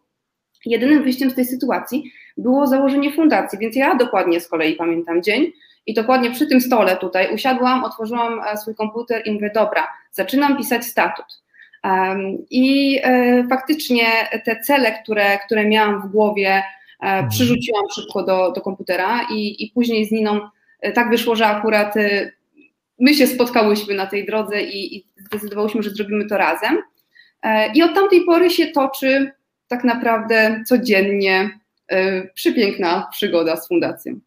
Jedynym 0.65 1.03
wyjściem 1.03 1.31
z 1.31 1.35
tej 1.35 1.45
sytuacji 1.45 2.11
było 2.37 2.67
założenie 2.67 3.13
fundacji, 3.13 3.59
więc 3.59 3.75
ja 3.75 3.95
dokładnie 3.95 4.39
z 4.39 4.47
kolei 4.47 4.75
pamiętam 4.75 5.23
dzień, 5.23 5.51
i 5.85 5.93
dokładnie 5.93 6.31
przy 6.31 6.47
tym 6.47 6.61
stole 6.61 6.97
tutaj 6.97 7.33
usiadłam, 7.33 7.83
otworzyłam 7.83 8.41
e, 8.47 8.57
swój 8.57 8.75
komputer 8.75 9.21
i 9.25 9.31
mówię, 9.31 9.51
dobra, 9.55 9.87
zaczynam 10.11 10.57
pisać 10.57 10.85
statut. 10.85 11.25
I 12.49 12.99
e, 13.03 13.47
faktycznie 13.49 14.05
te 14.45 14.59
cele, 14.59 14.91
które, 15.03 15.37
które 15.45 15.67
miałam 15.67 16.01
w 16.01 16.11
głowie, 16.11 16.49
e, 16.49 16.63
mhm. 16.99 17.29
przerzuciłam 17.29 17.85
szybko 17.95 18.23
do, 18.23 18.51
do 18.51 18.61
komputera 18.61 19.27
i, 19.31 19.63
i 19.63 19.71
później 19.71 20.05
z 20.05 20.11
Niną 20.11 20.39
tak 20.95 21.09
wyszło, 21.09 21.35
że 21.35 21.47
akurat 21.47 21.93
my 22.99 23.13
się 23.13 23.27
spotkałyśmy 23.27 23.93
na 23.93 24.05
tej 24.05 24.25
drodze 24.25 24.61
i, 24.61 24.97
i 24.97 25.05
zdecydowałyśmy, 25.17 25.83
że 25.83 25.89
zrobimy 25.89 26.25
to 26.25 26.37
razem. 26.37 26.77
I 27.73 27.83
od 27.83 27.93
tamtej 27.93 28.25
pory 28.25 28.49
się 28.49 28.67
toczy 28.67 29.31
tak 29.67 29.83
naprawdę 29.83 30.63
codziennie 30.67 31.59
przepiękna 32.33 33.07
przygoda 33.11 33.55
z 33.55 33.67
fundacją. 33.67 34.19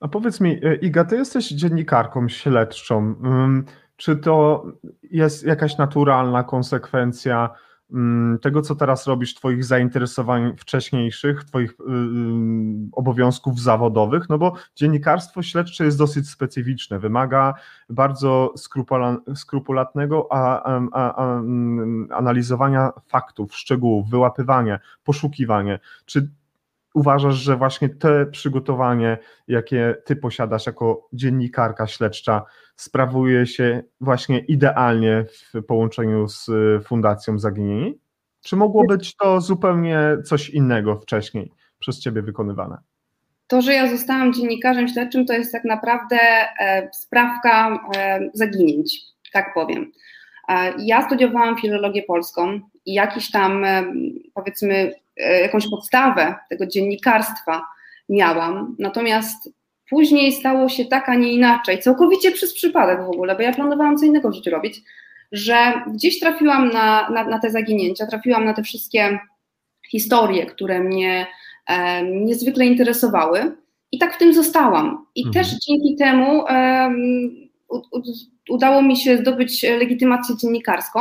A 0.00 0.08
powiedz 0.08 0.40
mi, 0.40 0.60
e, 0.64 0.74
Iga, 0.74 1.04
ty 1.04 1.16
jesteś 1.16 1.48
dziennikarką 1.48 2.28
śledczą. 2.28 3.14
Czy 4.00 4.16
to 4.16 4.66
jest 5.10 5.44
jakaś 5.44 5.78
naturalna 5.78 6.44
konsekwencja 6.44 7.50
tego, 8.42 8.62
co 8.62 8.74
teraz 8.74 9.06
robisz, 9.06 9.34
Twoich 9.34 9.64
zainteresowań 9.64 10.56
wcześniejszych, 10.56 11.44
Twoich 11.44 11.70
y, 11.70 11.74
y, 11.74 11.86
obowiązków 12.92 13.60
zawodowych? 13.60 14.28
No 14.28 14.38
bo 14.38 14.54
dziennikarstwo 14.76 15.42
śledcze 15.42 15.84
jest 15.84 15.98
dosyć 15.98 16.28
specyficzne, 16.30 16.98
wymaga 16.98 17.54
bardzo 17.88 18.54
skrupulatnego 19.34 20.28
mm, 20.64 22.08
analizowania 22.10 22.90
faktów, 23.06 23.56
szczegółów, 23.56 24.10
wyłapywania, 24.10 24.78
poszukiwania. 25.04 25.78
Czy 26.04 26.30
uważasz, 26.94 27.34
że 27.34 27.56
właśnie 27.56 27.88
te 27.88 28.26
przygotowanie, 28.26 29.18
jakie 29.48 29.96
ty 30.04 30.16
posiadasz 30.16 30.66
jako 30.66 31.08
dziennikarka 31.12 31.86
śledcza, 31.86 32.42
sprawuje 32.76 33.46
się 33.46 33.82
właśnie 34.00 34.38
idealnie 34.38 35.24
w 35.24 35.62
połączeniu 35.62 36.28
z 36.28 36.48
y, 36.48 36.80
Fundacją 36.84 37.38
Zaginieni? 37.38 37.98
Czy 38.42 38.56
mogło 38.56 38.86
być 38.86 39.16
to 39.16 39.40
zupełnie 39.40 40.16
coś 40.24 40.50
innego 40.50 40.96
wcześniej 40.96 41.52
przez 41.78 42.00
ciebie 42.00 42.22
wykonywane? 42.22 42.78
To, 43.46 43.62
że 43.62 43.74
ja 43.74 43.90
zostałam 43.90 44.32
dziennikarzem 44.32 44.88
śledczym, 44.88 45.26
to 45.26 45.32
jest 45.32 45.52
tak 45.52 45.64
naprawdę 45.64 46.16
e, 46.60 46.90
sprawka 46.92 47.78
e, 47.96 48.20
zaginięć, 48.34 49.02
tak 49.32 49.54
powiem. 49.54 49.92
E, 50.48 50.72
ja 50.78 51.06
studiowałam 51.06 51.56
filologię 51.56 52.02
polską 52.02 52.60
i 52.86 52.94
jakiś 52.94 53.30
tam, 53.30 53.64
powiedzmy, 54.34 54.92
jakąś 55.42 55.70
podstawę 55.70 56.34
tego 56.48 56.66
dziennikarstwa 56.66 57.62
miałam, 58.08 58.76
natomiast 58.78 59.50
później 59.90 60.32
stało 60.32 60.68
się 60.68 60.84
tak, 60.84 61.08
a 61.08 61.14
nie 61.14 61.32
inaczej, 61.32 61.78
całkowicie 61.78 62.32
przez 62.32 62.54
przypadek 62.54 62.98
w 63.06 63.10
ogóle, 63.10 63.36
bo 63.36 63.42
ja 63.42 63.52
planowałam 63.52 63.96
co 63.96 64.06
innego 64.06 64.30
w 64.30 64.34
życiu 64.34 64.50
robić, 64.50 64.82
że 65.32 65.72
gdzieś 65.86 66.20
trafiłam 66.20 66.70
na, 66.70 67.10
na, 67.10 67.24
na 67.24 67.38
te 67.38 67.50
zaginięcia, 67.50 68.06
trafiłam 68.06 68.44
na 68.44 68.54
te 68.54 68.62
wszystkie 68.62 69.18
historie, 69.90 70.46
które 70.46 70.80
mnie 70.80 71.26
e, 71.66 72.02
niezwykle 72.02 72.66
interesowały 72.66 73.56
i 73.92 73.98
tak 73.98 74.14
w 74.14 74.18
tym 74.18 74.34
zostałam. 74.34 75.06
I 75.14 75.26
mhm. 75.26 75.44
też 75.44 75.58
dzięki 75.58 75.96
temu 75.96 76.48
e, 76.48 76.90
u, 77.68 77.76
u, 77.76 78.02
udało 78.50 78.82
mi 78.82 78.96
się 78.96 79.16
zdobyć 79.16 79.62
legitymację 79.62 80.36
dziennikarską 80.36 81.00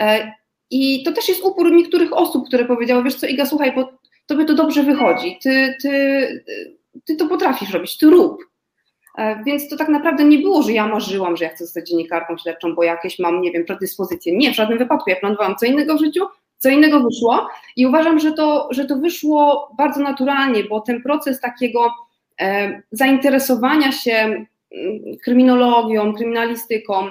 e, 0.00 0.32
i 0.70 1.02
to 1.02 1.12
też 1.12 1.28
jest 1.28 1.44
upór 1.44 1.72
niektórych 1.72 2.12
osób, 2.12 2.46
które 2.46 2.64
powiedziały, 2.64 3.04
wiesz 3.04 3.14
co 3.14 3.26
Iga, 3.26 3.46
słuchaj, 3.46 3.72
bo 3.74 3.92
tobie 4.26 4.44
to 4.44 4.54
dobrze 4.54 4.82
wychodzi, 4.82 5.38
ty, 5.42 5.74
ty, 5.82 6.44
ty 7.04 7.16
to 7.16 7.26
potrafisz 7.26 7.70
robić, 7.70 7.98
ty 7.98 8.10
rób. 8.10 8.44
E, 9.18 9.44
więc 9.44 9.68
to 9.68 9.76
tak 9.76 9.88
naprawdę 9.88 10.24
nie 10.24 10.38
było, 10.38 10.62
że 10.62 10.72
ja 10.72 10.86
marzyłam, 10.86 11.36
że 11.36 11.44
ja 11.44 11.50
chcę 11.50 11.64
zostać 11.64 11.88
dziennikarką 11.88 12.38
śledczą, 12.38 12.74
bo 12.74 12.82
jakieś 12.82 13.18
mam, 13.18 13.40
nie 13.40 13.52
wiem, 13.52 13.64
predyspozycje. 13.64 14.36
Nie, 14.36 14.52
w 14.52 14.56
żadnym 14.56 14.78
wypadku. 14.78 15.10
Ja 15.10 15.16
planowałam 15.16 15.56
co 15.56 15.66
innego 15.66 15.96
w 15.96 16.00
życiu, 16.00 16.26
co 16.58 16.68
innego 16.68 17.00
wyszło 17.00 17.48
i 17.76 17.86
uważam, 17.86 18.18
że 18.18 18.32
to, 18.32 18.68
że 18.70 18.84
to 18.84 18.96
wyszło 18.96 19.70
bardzo 19.78 20.00
naturalnie, 20.00 20.64
bo 20.64 20.80
ten 20.80 21.02
proces 21.02 21.40
takiego 21.40 21.94
e, 22.40 22.82
zainteresowania 22.92 23.92
się 23.92 24.12
mm, 24.12 24.46
kryminologią, 25.24 26.14
kryminalistyką, 26.14 27.08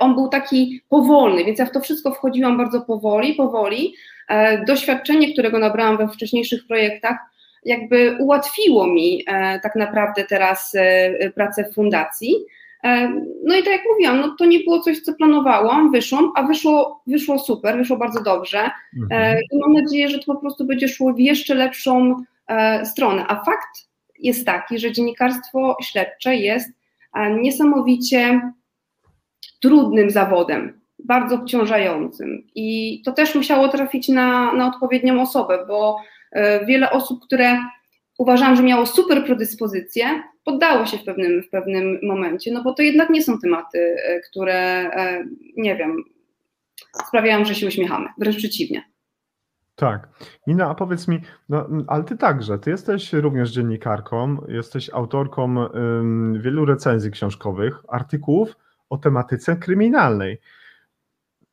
on 0.00 0.14
był 0.14 0.28
taki 0.28 0.80
powolny, 0.88 1.44
więc 1.44 1.58
ja 1.58 1.66
w 1.66 1.72
to 1.72 1.80
wszystko 1.80 2.10
wchodziłam 2.10 2.58
bardzo 2.58 2.80
powoli, 2.80 3.34
powoli. 3.34 3.94
E, 4.28 4.64
doświadczenie, 4.64 5.32
którego 5.32 5.58
nabrałam 5.58 5.96
we 5.96 6.08
wcześniejszych 6.08 6.66
projektach, 6.66 7.16
jakby 7.64 8.16
ułatwiło 8.20 8.86
mi 8.86 9.24
e, 9.26 9.60
tak 9.60 9.76
naprawdę 9.76 10.24
teraz 10.24 10.76
pracę 11.34 11.64
w 11.64 11.74
fundacji. 11.74 12.34
No 13.44 13.56
i 13.56 13.58
tak 13.58 13.72
jak 13.72 13.80
mówiłam, 13.92 14.20
no 14.20 14.34
to 14.38 14.44
nie 14.44 14.60
było 14.60 14.80
coś, 14.80 15.00
co 15.00 15.14
planowałam, 15.14 15.92
wyszłam, 15.92 16.32
a 16.36 16.42
wyszło, 16.42 17.02
wyszło 17.06 17.38
super, 17.38 17.76
wyszło 17.76 17.96
bardzo 17.96 18.22
dobrze 18.22 18.70
mhm. 19.02 19.38
i 19.52 19.58
mam 19.58 19.72
nadzieję, 19.72 20.08
że 20.08 20.18
to 20.18 20.34
po 20.34 20.40
prostu 20.40 20.64
będzie 20.64 20.88
szło 20.88 21.12
w 21.12 21.18
jeszcze 21.18 21.54
lepszą 21.54 22.22
stronę. 22.84 23.24
A 23.28 23.44
fakt 23.44 23.88
jest 24.18 24.46
taki, 24.46 24.78
że 24.78 24.92
dziennikarstwo 24.92 25.76
śledcze 25.82 26.36
jest 26.36 26.70
niesamowicie 27.40 28.40
trudnym 29.62 30.10
zawodem, 30.10 30.80
bardzo 31.04 31.34
obciążającym. 31.34 32.46
I 32.54 33.02
to 33.04 33.12
też 33.12 33.34
musiało 33.34 33.68
trafić 33.68 34.08
na, 34.08 34.52
na 34.54 34.66
odpowiednią 34.66 35.22
osobę, 35.22 35.64
bo 35.68 35.98
e, 36.32 36.66
wiele 36.66 36.90
osób, 36.90 37.24
które 37.24 37.58
uważam, 38.18 38.56
że 38.56 38.62
miało 38.62 38.86
super 38.86 39.24
predyspozycje, 39.24 40.22
poddało 40.44 40.86
się 40.86 40.98
w 40.98 41.04
pewnym, 41.04 41.42
w 41.42 41.50
pewnym 41.50 41.98
momencie, 42.02 42.52
no 42.52 42.62
bo 42.62 42.74
to 42.74 42.82
jednak 42.82 43.10
nie 43.10 43.22
są 43.22 43.38
tematy, 43.38 43.78
e, 43.78 44.20
które, 44.20 44.54
e, 44.54 45.24
nie 45.56 45.76
wiem, 45.76 46.04
sprawiają, 47.06 47.44
że 47.44 47.54
się 47.54 47.66
uśmiechamy, 47.66 48.08
wręcz 48.18 48.36
przeciwnie. 48.36 48.82
Tak. 49.76 50.08
Nina, 50.46 50.68
a 50.70 50.74
powiedz 50.74 51.08
mi, 51.08 51.20
no, 51.48 51.68
ale 51.86 52.04
ty 52.04 52.16
także, 52.16 52.58
ty 52.58 52.70
jesteś 52.70 53.12
również 53.12 53.50
dziennikarką, 53.50 54.36
jesteś 54.48 54.90
autorką 54.90 55.54
wielu 56.40 56.64
recenzji 56.64 57.10
książkowych, 57.10 57.82
artykułów, 57.88 58.56
o 58.92 58.98
tematyce 58.98 59.56
kryminalnej. 59.56 60.40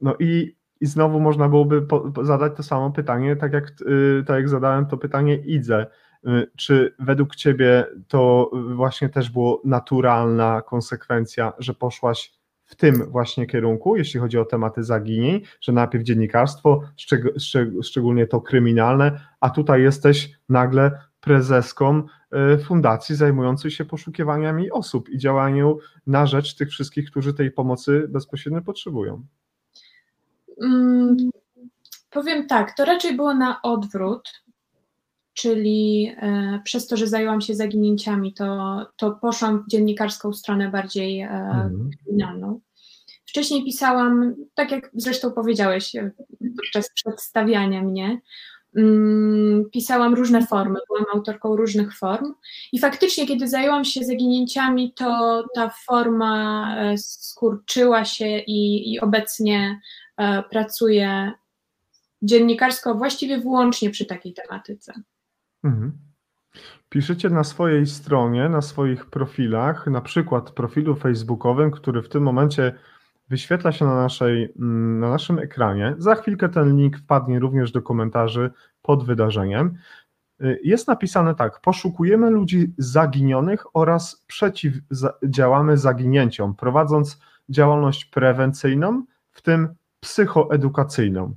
No 0.01 0.15
i, 0.19 0.55
i 0.81 0.85
znowu 0.85 1.19
można 1.19 1.49
byłoby 1.49 1.81
po, 1.81 2.11
zadać 2.21 2.53
to 2.57 2.63
samo 2.63 2.91
pytanie, 2.91 3.35
tak 3.35 3.53
jak, 3.53 3.71
yy, 3.85 4.23
tak 4.27 4.35
jak 4.35 4.49
zadałem 4.49 4.85
to 4.85 4.97
pytanie 4.97 5.35
Idze. 5.35 5.87
Yy, 6.23 6.51
czy 6.57 6.95
według 6.99 7.35
Ciebie 7.35 7.85
to 8.07 8.51
właśnie 8.75 9.09
też 9.09 9.29
było 9.29 9.61
naturalna 9.65 10.61
konsekwencja, 10.61 11.53
że 11.59 11.73
poszłaś 11.73 12.33
w 12.65 12.75
tym 12.75 13.11
właśnie 13.11 13.47
kierunku, 13.47 13.95
jeśli 13.95 14.19
chodzi 14.19 14.37
o 14.37 14.45
tematy 14.45 14.83
zaginień, 14.83 15.41
że 15.61 15.71
najpierw 15.71 16.03
dziennikarstwo, 16.03 16.81
szczeg 16.97 17.21
szczeg 17.39 17.69
szczególnie 17.83 18.27
to 18.27 18.41
kryminalne, 18.41 19.19
a 19.39 19.49
tutaj 19.49 19.81
jesteś 19.81 20.31
nagle 20.49 20.91
prezeską 21.21 22.03
e, 22.31 22.57
fundacji 22.57 23.15
zajmującej 23.15 23.71
się 23.71 23.85
poszukiwaniami 23.85 24.71
osób 24.71 25.09
i 25.09 25.17
działaniu 25.17 25.77
na 26.07 26.27
rzecz 26.27 26.55
tych 26.55 26.69
wszystkich, 26.69 27.11
którzy 27.11 27.33
tej 27.33 27.51
pomocy 27.51 28.07
bezpośrednio 28.09 28.61
potrzebują? 28.61 29.25
Hmm, 30.61 31.17
powiem 32.09 32.47
tak, 32.47 32.75
to 32.75 32.85
raczej 32.85 33.15
było 33.15 33.33
na 33.33 33.61
odwrót, 33.61 34.43
czyli 35.33 36.15
e, 36.17 36.61
przez 36.63 36.87
to, 36.87 36.97
że 36.97 37.07
zajęłam 37.07 37.41
się 37.41 37.55
zaginięciami, 37.55 38.33
to, 38.33 38.85
to 38.97 39.11
poszłam 39.11 39.63
w 39.63 39.67
dziennikarską 39.67 40.33
stronę 40.33 40.69
bardziej 40.69 41.21
e, 41.21 41.29
mhm. 41.29 41.89
kryminalną. 42.03 42.59
Wcześniej 43.25 43.65
pisałam, 43.65 44.35
tak 44.53 44.71
jak 44.71 44.91
zresztą 44.93 45.31
powiedziałeś 45.31 45.95
podczas 46.57 46.89
przedstawiania 46.93 47.81
mnie, 47.81 48.05
mm, 48.05 48.19
pisałam 49.73 50.13
różne 50.15 50.47
formy, 50.47 50.79
byłam 50.87 51.05
autorką 51.13 51.55
różnych 51.55 51.97
form 51.97 52.33
i 52.71 52.79
faktycznie, 52.79 53.27
kiedy 53.27 53.47
zajęłam 53.47 53.85
się 53.85 54.03
zaginięciami, 54.03 54.93
to 54.93 55.43
ta 55.55 55.71
forma 55.85 56.75
e, 56.77 56.97
skurczyła 56.97 58.05
się 58.05 58.27
i, 58.27 58.93
i 58.93 58.99
obecnie 58.99 59.79
e, 60.17 60.43
pracuję 60.43 61.31
dziennikarsko 62.21 62.95
właściwie 62.95 63.39
wyłącznie 63.39 63.89
przy 63.89 64.05
takiej 64.05 64.33
tematyce. 64.33 64.93
Mhm. 65.63 65.91
Piszecie 66.89 67.29
na 67.29 67.43
swojej 67.43 67.87
stronie, 67.87 68.49
na 68.49 68.61
swoich 68.61 69.05
profilach, 69.05 69.87
na 69.87 70.01
przykład 70.01 70.51
profilu 70.51 70.95
facebookowym, 70.95 71.71
który 71.71 72.01
w 72.01 72.09
tym 72.09 72.23
momencie 72.23 72.73
wyświetla 73.29 73.71
się 73.71 73.85
na, 73.85 73.95
naszej, 73.95 74.53
mm, 74.59 74.99
na 74.99 75.09
naszym 75.09 75.39
ekranie. 75.39 75.95
Za 75.97 76.15
chwilkę 76.15 76.49
ten 76.49 76.77
link 76.77 76.97
wpadnie 76.97 77.39
również 77.39 77.71
do 77.71 77.81
komentarzy 77.81 78.51
pod 78.81 79.03
wydarzeniem. 79.03 79.77
Y, 80.41 80.59
jest 80.63 80.87
napisane 80.87 81.35
tak: 81.35 81.61
Poszukujemy 81.61 82.29
ludzi 82.29 82.73
zaginionych 82.77 83.75
oraz 83.75 84.25
przeciwdziałamy 84.27 85.77
zaginięciom, 85.77 86.55
prowadząc 86.55 87.19
działalność 87.49 88.05
prewencyjną, 88.05 89.05
w 89.31 89.41
tym 89.41 89.75
psychoedukacyjną. 89.99 91.35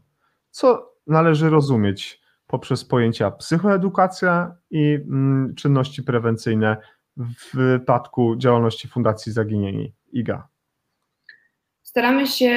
Co 0.50 0.92
należy 1.06 1.50
rozumieć 1.50 2.22
poprzez 2.46 2.84
pojęcia 2.84 3.30
psychoedukacja 3.30 4.56
i 4.70 4.94
mm, 4.94 5.54
czynności 5.54 6.02
prewencyjne 6.02 6.76
w 7.16 7.56
wypadku 7.56 8.36
działalności 8.36 8.88
Fundacji 8.88 9.32
Zaginieni 9.32 9.94
IGA? 10.12 10.51
Staramy 11.92 12.26
się 12.26 12.56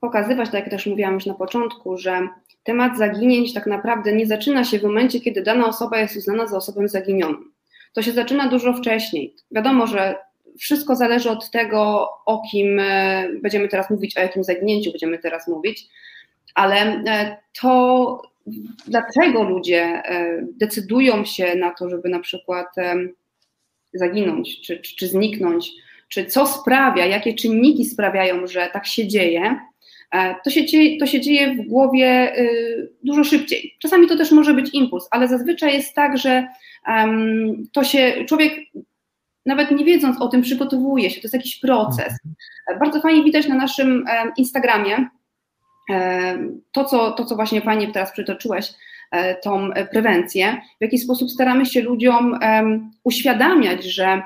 pokazywać, 0.00 0.50
tak 0.50 0.60
jak 0.60 0.70
też 0.70 0.86
mówiłam 0.86 1.14
już 1.14 1.26
na 1.26 1.34
początku, 1.34 1.98
że 1.98 2.28
temat 2.64 2.98
zaginięć 2.98 3.54
tak 3.54 3.66
naprawdę 3.66 4.12
nie 4.12 4.26
zaczyna 4.26 4.64
się 4.64 4.78
w 4.78 4.82
momencie, 4.82 5.20
kiedy 5.20 5.42
dana 5.42 5.66
osoba 5.66 5.98
jest 5.98 6.16
uznana 6.16 6.46
za 6.46 6.56
osobę 6.56 6.88
zaginioną. 6.88 7.38
To 7.92 8.02
się 8.02 8.12
zaczyna 8.12 8.48
dużo 8.48 8.74
wcześniej. 8.74 9.34
Wiadomo, 9.50 9.86
że 9.86 10.14
wszystko 10.58 10.96
zależy 10.96 11.30
od 11.30 11.50
tego, 11.50 12.08
o 12.26 12.42
kim 12.50 12.80
e, 12.80 13.28
będziemy 13.42 13.68
teraz 13.68 13.90
mówić, 13.90 14.16
o 14.16 14.20
jakim 14.20 14.44
zaginięciu 14.44 14.90
będziemy 14.90 15.18
teraz 15.18 15.48
mówić, 15.48 15.86
ale 16.54 16.76
e, 16.76 17.36
to 17.60 18.22
dlaczego 18.86 19.42
ludzie 19.42 19.82
e, 19.82 20.38
decydują 20.52 21.24
się 21.24 21.54
na 21.54 21.70
to, 21.70 21.90
żeby 21.90 22.08
na 22.08 22.20
przykład 22.20 22.66
zaginąć 23.94 24.60
czy, 24.60 24.80
czy, 24.80 24.96
czy 24.96 25.08
zniknąć, 25.08 25.72
czy 26.12 26.26
co 26.26 26.46
sprawia, 26.46 27.06
jakie 27.06 27.34
czynniki 27.34 27.84
sprawiają, 27.84 28.46
że 28.46 28.70
tak 28.72 28.86
się 28.86 29.08
dzieje, 29.08 29.60
e, 30.12 30.34
to 30.44 30.50
się, 30.50 30.66
dzieje, 30.66 30.98
to 30.98 31.06
się 31.06 31.20
dzieje 31.20 31.54
w 31.54 31.68
głowie 31.68 32.38
y, 32.38 32.92
dużo 33.04 33.24
szybciej. 33.24 33.76
Czasami 33.78 34.08
to 34.08 34.16
też 34.16 34.32
może 34.32 34.54
być 34.54 34.74
impuls, 34.74 35.08
ale 35.10 35.28
zazwyczaj 35.28 35.74
jest 35.74 35.94
tak, 35.94 36.18
że 36.18 36.46
to 37.72 37.84
się 37.84 38.24
człowiek 38.28 38.52
nawet 39.46 39.70
nie 39.70 39.84
wiedząc 39.84 40.20
o 40.20 40.28
tym 40.28 40.42
przygotowuje 40.42 41.10
się, 41.10 41.20
to 41.20 41.24
jest 41.24 41.34
jakiś 41.34 41.60
proces. 41.60 42.18
Mhm. 42.26 42.78
Bardzo 42.80 43.00
fajnie 43.00 43.24
widać 43.24 43.48
na 43.48 43.54
naszym 43.54 44.04
Instagramie, 44.36 45.08
to, 46.72 46.84
co, 46.84 47.12
to, 47.12 47.24
co 47.24 47.36
właśnie 47.36 47.60
fajnie 47.60 47.92
teraz 47.92 48.12
przytoczyłeś, 48.12 48.72
e, 49.10 49.34
tą 49.34 49.70
prewencję, 49.90 50.60
w 50.80 50.82
jaki 50.82 50.98
sposób 50.98 51.30
staramy 51.30 51.66
się 51.66 51.80
ludziom 51.80 52.38
uświadamiać, 53.04 53.84
że 53.84 54.22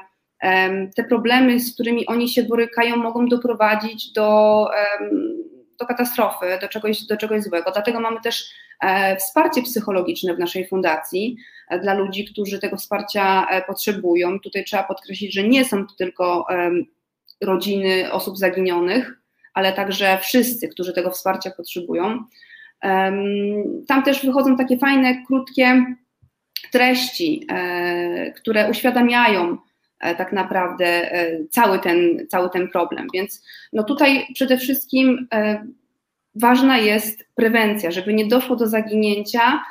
te 0.96 1.04
problemy, 1.08 1.60
z 1.60 1.74
którymi 1.74 2.06
oni 2.06 2.28
się 2.28 2.42
borykają, 2.42 2.96
mogą 2.96 3.28
doprowadzić 3.28 4.12
do, 4.12 4.66
do 5.78 5.86
katastrofy, 5.86 6.46
do 6.60 6.68
czegoś, 6.68 7.06
do 7.06 7.16
czegoś 7.16 7.42
złego. 7.42 7.70
Dlatego 7.72 8.00
mamy 8.00 8.20
też 8.20 8.44
e, 8.80 9.16
wsparcie 9.16 9.62
psychologiczne 9.62 10.34
w 10.34 10.38
naszej 10.38 10.68
fundacji 10.68 11.36
e, 11.68 11.78
dla 11.78 11.94
ludzi, 11.94 12.24
którzy 12.24 12.58
tego 12.58 12.76
wsparcia 12.76 13.46
potrzebują. 13.66 14.40
Tutaj 14.40 14.64
trzeba 14.64 14.82
podkreślić, 14.82 15.34
że 15.34 15.42
nie 15.42 15.64
są 15.64 15.86
to 15.86 15.94
tylko 15.98 16.46
rodziny 17.40 18.12
osób 18.12 18.38
zaginionych, 18.38 19.20
ale 19.54 19.72
także 19.72 20.18
wszyscy, 20.22 20.68
którzy 20.68 20.92
tego 20.92 21.10
wsparcia 21.10 21.50
potrzebują. 21.50 22.24
Tam 23.88 24.02
też 24.04 24.26
wychodzą 24.26 24.56
takie 24.56 24.78
fajne, 24.78 25.24
krótkie 25.26 25.84
treści, 26.72 27.46
e, 27.50 28.32
które 28.32 28.70
uświadamiają 28.70 29.52
e, 29.52 29.58
tak 29.98 30.32
naprawdę 30.32 30.86
e, 30.86 31.44
cały 31.50 31.78
ten, 31.78 32.26
cały 32.28 32.50
ten 32.50 32.68
problem. 32.68 33.06
Więc 33.14 33.44
no 33.72 33.82
tutaj 33.82 34.26
przede 34.34 34.58
wszystkim 34.58 35.28
ważna 36.34 36.78
jest 36.78 37.28
prewencja, 37.34 37.90
żeby 37.90 38.14
nie 38.14 38.26
doszło 38.26 38.56
do 38.56 38.66
zaginięcia. 38.66 39.62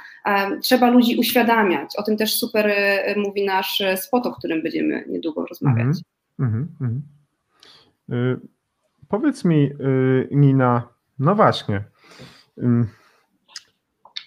Trzeba 0.61 0.89
ludzi 0.89 1.17
uświadamiać. 1.17 1.95
O 1.97 2.03
tym 2.03 2.17
też 2.17 2.35
super 2.35 2.71
mówi 3.15 3.45
nasz 3.45 3.83
spot, 3.95 4.25
o 4.25 4.31
którym 4.31 4.63
będziemy 4.63 5.05
niedługo 5.07 5.45
rozmawiać. 5.45 5.97
Mm 6.39 6.51
-hmm, 6.51 6.65
mm 6.81 7.01
-hmm. 8.09 8.35
Powiedz 9.07 9.45
mi, 9.45 9.71
y, 9.79 10.27
Nina, 10.31 10.87
no 11.19 11.35
właśnie. 11.35 11.83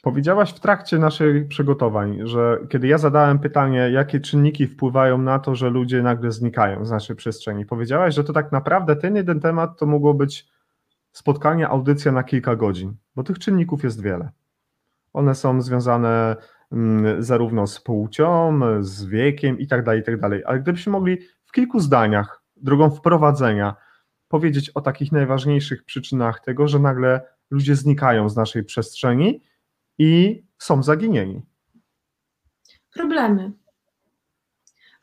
Powiedziałaś 0.09 0.53
w 0.53 0.61
trakcie 0.61 0.99
naszych 0.99 1.49
przygotowań, 1.49 2.19
że 2.25 2.59
kiedy 2.69 2.87
ja 2.87 2.99
zadałem 2.99 3.39
pytanie, 3.39 3.91
jakie 3.93 4.21
czynniki 4.21 4.67
wpływają 4.67 5.19
na 5.19 5.39
to, 5.39 5.55
że 5.55 5.71
ludzie 5.71 6.03
nagle 6.03 6.33
znikają 6.33 6.85
z 6.85 6.91
naszej 6.91 7.17
przestrzeni, 7.17 7.67
powiedziałaś, 7.67 8.15
że 8.15 8.25
to 8.25 8.33
tak 8.33 8.53
naprawdę 8.53 8.97
ten 8.97 9.17
jeden 9.17 9.41
temat 9.41 9.79
to 9.79 9.87
mogło 9.87 10.15
być 10.15 10.49
spotkanie, 11.13 11.69
audycja 11.69 12.13
na 12.13 12.25
kilka 12.25 12.57
godzin, 12.57 12.95
bo 13.17 13.23
tych 13.23 13.39
czynników 13.39 13.85
jest 13.85 14.03
wiele. 14.03 14.31
One 15.13 15.35
są 15.35 15.63
związane 15.63 16.37
zarówno 17.19 17.67
z 17.67 17.81
płcią, 17.81 18.61
z 18.81 19.05
wiekiem 19.05 19.59
i 19.59 19.67
tak 19.67 19.85
dalej, 19.85 20.01
i 20.01 20.05
tak 20.05 20.21
dalej. 20.21 20.43
Ale 20.47 20.61
gdybyśmy 20.61 20.93
mogli 20.93 21.19
w 21.45 21.53
kilku 21.53 21.81
zdaniach, 21.81 22.43
drogą 22.57 22.91
wprowadzenia, 22.91 23.75
powiedzieć 24.29 24.71
o 24.71 24.81
takich 24.81 25.13
najważniejszych 25.13 25.85
przyczynach 25.85 26.41
tego, 26.41 26.69
że 26.69 26.79
nagle 26.79 27.21
ludzie 27.51 27.75
znikają 27.75 28.29
z 28.29 28.37
naszej 28.37 28.65
przestrzeni 28.65 29.41
i 29.99 30.43
są 30.59 30.83
zaginieni. 30.83 31.43
Problemy. 32.95 33.53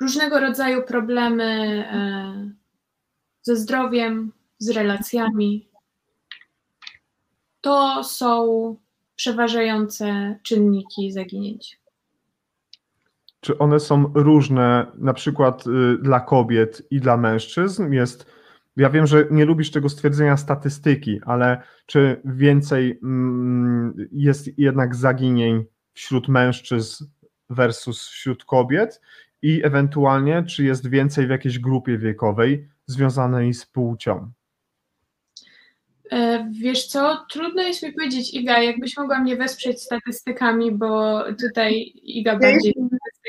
Różnego 0.02 0.40
rodzaju 0.40 0.84
problemy 0.84 1.44
e, 1.92 2.52
ze 3.42 3.56
zdrowiem, 3.56 4.32
z 4.58 4.70
relacjami. 4.70 5.70
To 7.62 8.04
są 8.04 8.76
przeważające 9.16 10.40
czynniki 10.44 11.12
zaginięć. 11.12 11.80
Czy 13.40 13.58
one 13.58 13.80
są 13.80 14.12
różne, 14.16 14.88
na 14.98 15.14
przykład 15.14 15.68
y, 15.68 15.98
dla 16.02 16.20
kobiet 16.20 16.88
i 16.92 17.00
dla 17.00 17.18
mężczyzn? 17.18 17.94
Jest 17.94 18.26
ja 18.78 18.90
wiem, 18.90 19.08
że 19.08 19.28
nie 19.32 19.46
lubisz 19.46 19.72
tego 19.72 19.90
stwierdzenia 19.90 20.38
statystyki, 20.38 21.20
ale 21.26 21.62
czy 21.86 22.22
więcej 22.26 23.00
mm, 23.04 24.08
jest 24.12 24.60
jednak 24.60 24.96
zaginień 24.96 25.66
wśród 25.94 26.28
mężczyzn 26.28 27.06
versus 27.50 28.08
wśród 28.08 28.46
kobiet 28.46 29.02
i 29.42 29.62
ewentualnie 29.64 30.44
czy 30.44 30.64
jest 30.64 30.90
więcej 30.90 31.28
w 31.28 31.30
jakiejś 31.30 31.60
grupie 31.60 31.98
wiekowej 31.98 32.68
związanej 32.86 33.54
z 33.54 33.66
płcią? 33.66 34.32
E, 36.12 36.50
wiesz 36.52 36.88
co, 36.88 37.26
trudno 37.32 37.62
jest 37.62 37.84
mi 37.84 37.94
powiedzieć, 37.94 38.34
Iga, 38.34 38.64
jakbyś 38.64 38.98
mogła 38.98 39.20
mnie 39.20 39.38
wesprzeć 39.38 39.82
statystykami, 39.82 40.72
bo 40.72 41.24
tutaj 41.34 41.74
Iga 42.04 42.40
bardziej 42.40 42.74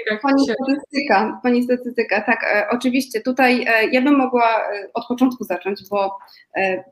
statystykach. 0.06 0.22
Pani 0.22 0.44
statystyka, 0.44 1.40
pani 1.42 1.62
statystyka, 1.62 2.20
tak, 2.20 2.44
e, 2.44 2.68
oczywiście. 2.70 3.20
Tutaj 3.20 3.64
e, 3.68 3.86
ja 3.92 4.02
bym 4.02 4.16
mogła 4.16 4.60
od 4.94 5.06
początku 5.06 5.44
zacząć, 5.44 5.80
bo 5.90 6.18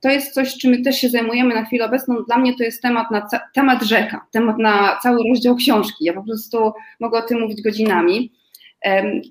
to 0.02 0.10
jest 0.10 0.34
coś, 0.34 0.58
czym 0.58 0.70
my 0.70 0.82
też 0.82 0.96
się 0.96 1.08
zajmujemy 1.08 1.54
na 1.54 1.64
chwilę 1.64 1.84
obecną. 1.84 2.14
Dla 2.26 2.38
mnie 2.38 2.54
to 2.56 2.64
jest 2.64 2.82
temat, 2.82 3.10
na, 3.10 3.28
temat 3.54 3.82
rzeka, 3.82 4.26
temat 4.30 4.58
na 4.58 4.98
cały 5.02 5.18
rozdział 5.28 5.56
książki. 5.56 6.04
Ja 6.04 6.12
po 6.12 6.22
prostu 6.22 6.72
mogę 7.00 7.18
o 7.18 7.22
tym 7.22 7.40
mówić 7.40 7.62
godzinami. 7.62 8.32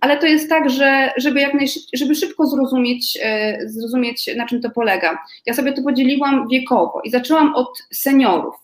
Ale 0.01 0.17
to 0.17 0.27
jest 0.27 0.49
tak, 0.49 0.69
że 0.69 1.11
żeby 1.17 1.39
jak 1.39 1.53
najszybciej, 1.53 1.99
żeby 1.99 2.15
szybko 2.15 2.45
zrozumieć, 2.45 3.19
e, 3.21 3.57
zrozumieć, 3.65 4.29
na 4.37 4.45
czym 4.45 4.61
to 4.61 4.69
polega. 4.69 5.23
Ja 5.45 5.53
sobie 5.53 5.73
to 5.73 5.83
podzieliłam 5.83 6.47
wiekowo 6.47 7.01
i 7.03 7.09
zaczęłam 7.09 7.55
od 7.55 7.83
seniorów. 7.91 8.55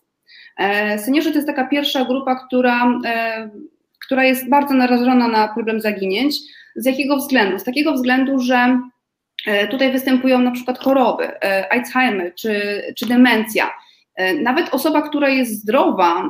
E, 0.57 0.99
seniorzy 0.99 1.29
to 1.29 1.35
jest 1.35 1.47
taka 1.47 1.67
pierwsza 1.67 2.05
grupa, 2.05 2.35
która, 2.35 2.99
e, 3.05 3.49
która 4.09 4.23
jest 4.23 4.49
bardzo 4.49 4.73
narażona 4.73 5.27
na 5.27 5.47
problem 5.47 5.81
zaginięć. 5.81 6.35
Z 6.75 6.85
jakiego 6.85 7.17
względu? 7.17 7.59
Z 7.59 7.63
takiego 7.63 7.93
względu, 7.93 8.39
że 8.39 8.79
tutaj 9.71 9.91
występują 9.91 10.39
na 10.39 10.51
przykład 10.51 10.79
choroby, 10.79 11.39
Alzheimer 11.69 12.35
czy, 12.35 12.81
czy 12.97 13.05
demencja. 13.05 13.71
Nawet 14.41 14.69
osoba, 14.73 15.01
która 15.01 15.29
jest 15.29 15.61
zdrowa, 15.61 16.29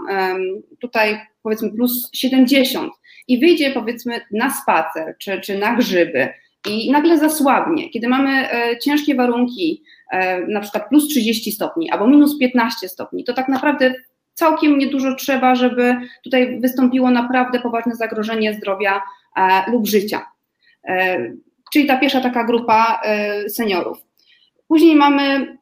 tutaj 0.79 1.19
powiedzmy 1.43 1.71
plus 1.71 2.09
70, 2.13 2.91
i 3.27 3.39
wyjdzie 3.39 3.71
powiedzmy 3.71 4.21
na 4.31 4.49
spacer 4.49 5.15
czy, 5.19 5.41
czy 5.41 5.57
na 5.57 5.75
grzyby 5.75 6.29
i 6.67 6.91
nagle 6.91 7.17
zasłabnie, 7.17 7.89
kiedy 7.89 8.07
mamy 8.07 8.51
e, 8.51 8.79
ciężkie 8.79 9.15
warunki, 9.15 9.83
e, 10.11 10.47
na 10.47 10.59
przykład 10.59 10.89
plus 10.89 11.07
30 11.07 11.51
stopni 11.51 11.89
albo 11.91 12.07
minus 12.07 12.37
15 12.39 12.89
stopni, 12.89 13.23
to 13.23 13.33
tak 13.33 13.47
naprawdę 13.47 13.93
całkiem 14.39 14.77
niedużo 14.77 15.15
trzeba, 15.15 15.55
żeby 15.55 15.95
tutaj 16.23 16.59
wystąpiło 16.59 17.11
naprawdę 17.11 17.59
poważne 17.59 17.95
zagrożenie 17.95 18.53
zdrowia 18.53 19.01
lub 19.67 19.87
życia. 19.87 20.25
Czyli 21.73 21.87
ta 21.87 21.97
pierwsza 21.97 22.21
taka 22.21 22.43
grupa 22.43 23.01
seniorów. 23.47 23.97
Później 24.67 24.95
mamy 24.95 25.57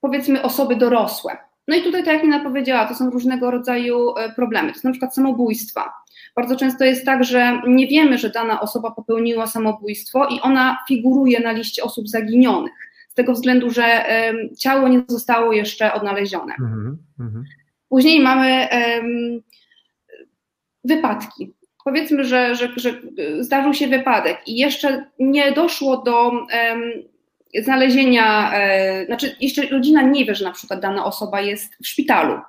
powiedzmy 0.00 0.42
osoby 0.42 0.76
dorosłe. 0.76 1.36
No 1.68 1.76
i 1.76 1.82
tutaj, 1.82 2.04
tak 2.04 2.14
jak 2.14 2.22
Nina 2.22 2.40
powiedziała, 2.40 2.86
to 2.86 2.94
są 2.94 3.10
różnego 3.10 3.50
rodzaju 3.50 4.14
problemy. 4.36 4.72
To 4.72 4.78
są 4.78 4.88
na 4.88 4.92
przykład 4.92 5.14
samobójstwa. 5.14 5.92
Bardzo 6.36 6.56
często 6.56 6.84
jest 6.84 7.04
tak, 7.04 7.24
że 7.24 7.62
nie 7.66 7.86
wiemy, 7.86 8.18
że 8.18 8.30
dana 8.30 8.60
osoba 8.60 8.90
popełniła 8.90 9.46
samobójstwo 9.46 10.26
i 10.26 10.40
ona 10.40 10.78
figuruje 10.88 11.40
na 11.40 11.52
liście 11.52 11.82
osób 11.82 12.08
zaginionych, 12.08 12.72
z 13.08 13.14
tego 13.14 13.32
względu, 13.32 13.70
że 13.70 14.04
ciało 14.58 14.88
nie 14.88 15.02
zostało 15.08 15.52
jeszcze 15.52 15.92
odnalezione. 15.92 16.54
Mm 16.60 16.98
-hmm. 17.20 17.42
Później 17.88 18.20
mamy 18.20 18.68
um, 18.72 19.42
wypadki. 20.84 21.52
Powiedzmy, 21.84 22.24
że, 22.24 22.54
że, 22.54 22.68
że, 22.76 23.00
zdarzył 23.40 23.74
się 23.74 23.86
wypadek 23.86 24.48
i 24.48 24.56
jeszcze 24.56 25.06
nie 25.18 25.52
doszło 25.52 25.96
do 25.96 26.30
um, 26.30 26.48
znalezienia, 27.62 28.52
e, 28.54 29.06
znaczy 29.06 29.36
jeszcze 29.40 29.66
rodzina 29.66 30.02
nie 30.02 30.24
wie, 30.24 30.34
że 30.34 30.44
na 30.44 30.52
przykład 30.52 30.80
dana 30.80 31.04
osoba 31.04 31.40
jest 31.40 31.76
w 31.82 31.86
szpitalu, 31.86 32.40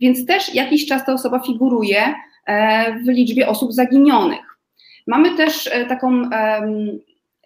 więc 0.00 0.26
też 0.26 0.54
jakiś 0.54 0.86
czas 0.86 1.06
ta 1.06 1.12
osoba 1.12 1.40
figuruje 1.40 2.14
E, 2.50 2.92
w 2.98 3.08
liczbie 3.08 3.48
osób 3.48 3.72
zaginionych. 3.72 4.58
Mamy 5.06 5.36
też 5.36 5.66
e, 5.72 5.86
taką 5.86 6.22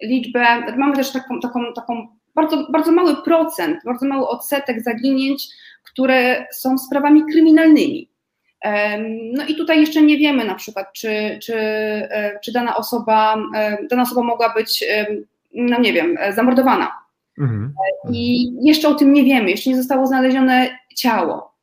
liczbę, 0.03 0.77
mamy 0.77 0.97
też 0.97 1.13
taką, 1.13 1.41
taką, 1.41 1.73
taką 1.75 2.09
bardzo, 2.35 2.67
bardzo 2.71 2.93
mały 2.93 3.17
procent, 3.17 3.79
bardzo 3.85 4.07
mały 4.07 4.29
odsetek 4.29 4.83
zaginięć, 4.83 5.49
które 5.93 6.47
są 6.53 6.79
sprawami 6.79 7.23
kryminalnymi. 7.33 8.09
No 9.33 9.47
i 9.47 9.55
tutaj 9.55 9.81
jeszcze 9.81 10.03
nie 10.03 10.19
wiemy 10.19 10.45
na 10.45 10.55
przykład, 10.55 10.93
czy, 10.93 11.39
czy, 11.43 11.55
e, 11.57 12.39
czy 12.45 12.53
dana, 12.53 12.77
osoba, 12.77 13.37
dana 13.91 14.03
osoba 14.03 14.23
mogła 14.23 14.55
być, 14.55 14.85
no 15.55 15.81
nie 15.81 15.93
wiem, 15.93 16.17
zamordowana. 16.35 16.93
Mhm. 17.39 17.75
I 18.13 18.53
jeszcze 18.63 18.89
o 18.89 18.95
tym 18.95 19.13
nie 19.13 19.25
wiemy, 19.25 19.51
jeszcze 19.51 19.71
nie 19.71 19.77
zostało 19.77 20.07
znalezione 20.07 20.79
ciało 20.97 21.55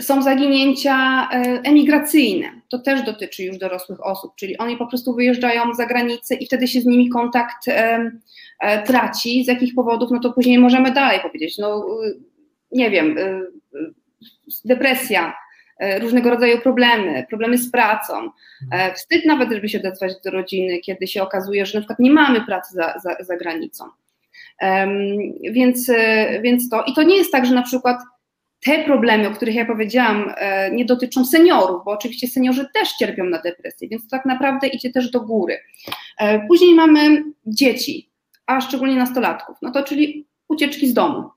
są 0.00 0.22
zaginięcia 0.22 1.28
e, 1.32 1.36
emigracyjne. 1.64 2.60
To 2.68 2.78
też 2.78 3.02
dotyczy 3.02 3.44
już 3.44 3.58
dorosłych 3.58 4.06
osób, 4.06 4.32
czyli 4.36 4.58
oni 4.58 4.76
po 4.76 4.86
prostu 4.86 5.14
wyjeżdżają 5.14 5.74
za 5.74 5.86
granicę 5.86 6.34
i 6.34 6.46
wtedy 6.46 6.68
się 6.68 6.80
z 6.80 6.86
nimi 6.86 7.08
kontakt 7.08 7.68
e, 7.68 7.72
e, 7.72 8.10
traci. 8.86 9.44
Z 9.44 9.48
jakich 9.48 9.74
powodów? 9.74 10.10
No 10.10 10.20
to 10.20 10.32
później 10.32 10.58
możemy 10.58 10.90
dalej 10.90 11.20
powiedzieć. 11.20 11.58
No 11.58 11.86
nie 12.72 12.90
wiem, 12.90 13.16
depresja, 14.64 15.34
różnego 16.00 16.30
rodzaju 16.30 16.60
problemy, 16.60 17.26
problemy 17.28 17.58
z 17.58 17.70
pracą. 17.70 18.30
Wstyd 18.94 19.26
nawet, 19.26 19.52
żeby 19.52 19.68
się 19.68 19.78
odezwać 19.78 20.12
do 20.24 20.30
rodziny, 20.30 20.78
kiedy 20.78 21.06
się 21.06 21.22
okazuje, 21.22 21.66
że 21.66 21.78
na 21.78 21.80
przykład 21.80 21.98
nie 21.98 22.10
mamy 22.10 22.40
pracy 22.46 22.74
za, 22.74 22.94
za, 23.02 23.24
za 23.24 23.36
granicą. 23.36 23.84
Więc, 25.50 25.90
więc 26.42 26.68
to, 26.68 26.84
i 26.84 26.94
to 26.94 27.02
nie 27.02 27.16
jest 27.16 27.32
tak, 27.32 27.46
że 27.46 27.54
na 27.54 27.62
przykład 27.62 27.98
te 28.64 28.84
problemy, 28.84 29.28
o 29.28 29.30
których 29.30 29.54
ja 29.54 29.64
powiedziałam, 29.64 30.34
e, 30.36 30.70
nie 30.70 30.84
dotyczą 30.84 31.24
seniorów, 31.24 31.84
bo 31.84 31.90
oczywiście 31.90 32.28
seniorzy 32.28 32.66
też 32.74 32.92
cierpią 32.92 33.24
na 33.24 33.38
depresję, 33.38 33.88
więc 33.88 34.02
to 34.02 34.10
tak 34.10 34.26
naprawdę 34.26 34.66
idzie 34.66 34.90
też 34.90 35.10
do 35.10 35.20
góry. 35.20 35.58
E, 36.18 36.46
później 36.46 36.74
mamy 36.74 37.24
dzieci, 37.46 38.11
a 38.46 38.60
szczególnie 38.60 38.96
nastolatków, 38.96 39.56
no 39.62 39.70
to 39.70 39.82
czyli 39.82 40.26
ucieczki 40.48 40.88
z 40.88 40.94
domu. 40.94 41.30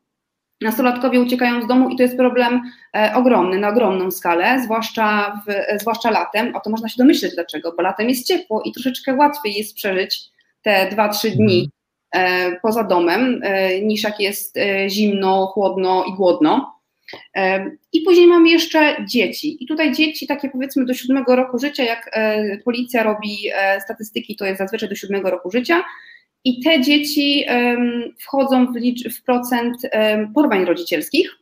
Nastolatkowie 0.62 1.22
uciekają 1.22 1.62
z 1.62 1.68
domu 1.68 1.90
i 1.90 1.96
to 1.96 2.04
jest 2.04 2.18
problem 2.18 2.62
e, 2.96 3.12
ogromny, 3.16 3.60
na 3.60 3.70
ogromną 3.70 4.12
skalę, 4.12 4.62
zwłaszcza, 4.64 5.42
w, 5.48 5.82
zwłaszcza 5.82 6.12
latem. 6.12 6.56
O 6.56 6.60
to 6.60 6.70
można 6.70 6.90
się 6.90 6.96
domyśleć 6.98 7.34
dlaczego, 7.36 7.74
bo 7.78 7.84
latem 7.84 8.10
jest 8.10 8.28
ciepło 8.28 8.62
i 8.62 8.72
troszeczkę 8.72 9.16
łatwiej 9.16 9.54
jest 9.54 9.76
przeżyć 9.76 10.22
te 10.62 10.90
2-3 10.90 11.30
dni 11.30 11.70
mhm. 12.16 12.56
poza 12.62 12.84
domem, 12.84 13.42
niż 13.84 14.04
jak 14.04 14.20
jest 14.20 14.58
zimno, 14.88 15.48
chłodno 15.48 16.06
i 16.08 16.16
głodno. 16.16 16.76
I 17.94 18.02
później 18.02 18.28
mamy 18.28 18.50
jeszcze 18.50 19.06
dzieci. 19.06 19.64
I 19.64 19.68
tutaj 19.68 19.94
dzieci, 19.94 20.28
takie 20.28 20.50
powiedzmy 20.50 20.86
do 20.86 20.94
siódmego 20.94 21.36
roku 21.36 21.60
życia, 21.60 21.84
jak 21.84 22.10
e, 22.14 22.58
policja 22.58 23.04
robi 23.04 23.38
e, 23.56 23.82
statystyki, 23.82 24.36
to 24.36 24.46
jest 24.46 24.58
zazwyczaj 24.58 24.90
do 24.90 24.96
siódmego 24.96 25.30
roku 25.30 25.52
życia. 25.52 25.84
I 26.46 26.60
te 26.64 26.82
dzieci 26.82 27.46
wchodzą 28.20 28.74
w, 28.74 28.76
licz, 28.76 29.18
w 29.18 29.24
procent 29.24 29.78
porwań 30.34 30.66
rodzicielskich, 30.66 31.36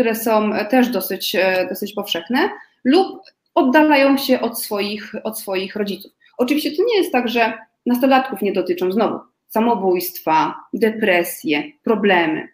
które 0.00 0.14
są 0.14 0.50
też 0.70 0.88
dosyć, 0.88 1.34
e, 1.34 1.66
dosyć 1.68 1.92
powszechne, 1.92 2.50
lub 2.84 3.20
oddalają 3.54 4.16
się 4.16 4.40
od 4.40 4.62
swoich, 4.62 5.12
od 5.24 5.40
swoich 5.40 5.76
rodziców. 5.76 6.12
Oczywiście 6.38 6.70
to 6.70 6.82
nie 6.84 6.96
jest 6.96 7.12
tak, 7.12 7.28
że 7.28 7.52
nastolatków 7.86 8.42
nie 8.42 8.52
dotyczą 8.52 8.92
znowu 8.92 9.18
samobójstwa, 9.48 10.54
depresje, 10.72 11.62
problemy. 11.84 12.48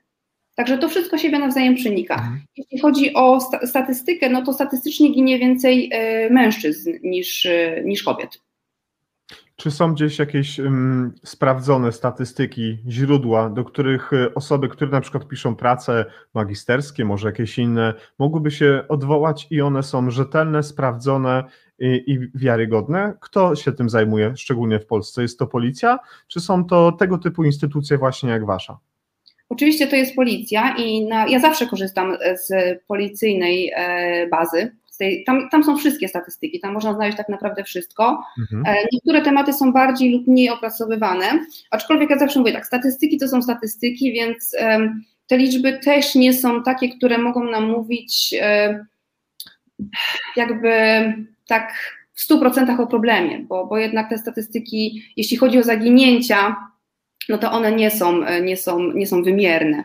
Także 0.54 0.78
to 0.78 0.88
wszystko 0.88 1.18
siebie 1.18 1.38
nawzajem 1.38 1.74
przenika. 1.74 2.14
Mhm. 2.14 2.40
Jeśli 2.56 2.78
chodzi 2.78 3.14
o 3.14 3.40
sta 3.40 3.66
statystykę, 3.66 4.28
no 4.30 4.42
to 4.42 4.52
statystycznie 4.52 5.12
ginie 5.12 5.38
więcej 5.38 5.90
y, 6.26 6.30
mężczyzn 6.30 6.92
niż, 7.02 7.44
y, 7.44 7.82
niż 7.84 8.02
kobiet. 8.02 8.38
Czy 9.56 9.70
są 9.70 9.94
gdzieś 9.94 10.18
jakieś 10.18 10.58
um, 10.58 11.14
sprawdzone 11.24 11.92
statystyki, 11.92 12.78
źródła, 12.88 13.50
do 13.50 13.64
których 13.64 14.12
e, 14.12 14.34
osoby, 14.34 14.68
które 14.68 14.90
na 14.90 15.00
przykład 15.00 15.28
piszą 15.28 15.56
prace 15.56 16.04
magisterskie, 16.34 17.04
może 17.04 17.28
jakieś 17.28 17.58
inne, 17.58 17.94
mogłyby 18.18 18.50
się 18.50 18.84
odwołać 18.88 19.46
i 19.50 19.60
one 19.60 19.82
są 19.82 20.10
rzetelne, 20.10 20.62
sprawdzone 20.62 21.44
i, 21.78 22.02
i 22.06 22.18
wiarygodne? 22.34 23.14
Kto 23.20 23.56
się 23.56 23.72
tym 23.72 23.90
zajmuje, 23.90 24.36
szczególnie 24.36 24.80
w 24.80 24.86
Polsce? 24.86 25.22
Jest 25.22 25.38
to 25.38 25.46
policja, 25.46 25.98
czy 26.28 26.40
są 26.40 26.64
to 26.64 26.92
tego 26.92 27.18
typu 27.18 27.44
instytucje 27.44 27.98
właśnie 27.98 28.30
jak 28.30 28.46
wasza? 28.46 28.78
Oczywiście 29.48 29.86
to 29.86 29.96
jest 29.96 30.14
policja 30.14 30.76
i 30.78 31.06
na, 31.06 31.26
ja 31.26 31.40
zawsze 31.40 31.66
korzystam 31.66 32.16
z 32.46 32.78
policyjnej 32.86 33.72
e, 33.76 34.26
bazy. 34.26 34.76
Tej, 34.96 35.24
tam, 35.24 35.48
tam, 35.50 35.64
są 35.64 35.76
wszystkie 35.76 36.08
statystyki, 36.08 36.60
tam 36.60 36.72
można 36.72 36.94
znaleźć 36.94 37.16
tak 37.16 37.28
naprawdę 37.28 37.64
wszystko. 37.64 38.24
Mhm. 38.38 38.76
E, 38.76 38.84
niektóre 38.92 39.22
tematy 39.22 39.52
są 39.52 39.72
bardziej 39.72 40.12
lub 40.12 40.26
mniej 40.26 40.50
opracowywane, 40.50 41.46
aczkolwiek 41.70 42.10
ja 42.10 42.18
zawsze 42.18 42.38
mówię 42.38 42.52
tak, 42.52 42.66
statystyki 42.66 43.18
to 43.18 43.28
są 43.28 43.42
statystyki, 43.42 44.12
więc 44.12 44.56
te 45.26 45.38
liczby 45.38 45.78
też 45.78 46.14
nie 46.14 46.32
są 46.34 46.62
takie, 46.62 46.88
które 46.88 47.18
mogą 47.18 47.44
nam 47.44 47.70
mówić 47.70 48.34
e, 48.40 48.84
jakby 50.36 50.70
tak 51.48 51.96
w 52.14 52.30
100% 52.30 52.80
o 52.80 52.86
problemie, 52.86 53.38
bo, 53.38 53.66
bo 53.66 53.78
jednak 53.78 54.10
te 54.10 54.18
statystyki, 54.18 55.02
jeśli 55.16 55.36
chodzi 55.36 55.58
o 55.58 55.62
zaginięcia, 55.62 56.56
no 57.28 57.38
to 57.38 57.52
one 57.52 57.72
nie 57.72 57.90
są, 57.90 58.24
e, 58.24 58.40
nie 58.40 58.56
są, 58.56 58.92
nie 58.92 59.06
są 59.06 59.22
wymierne. 59.22 59.84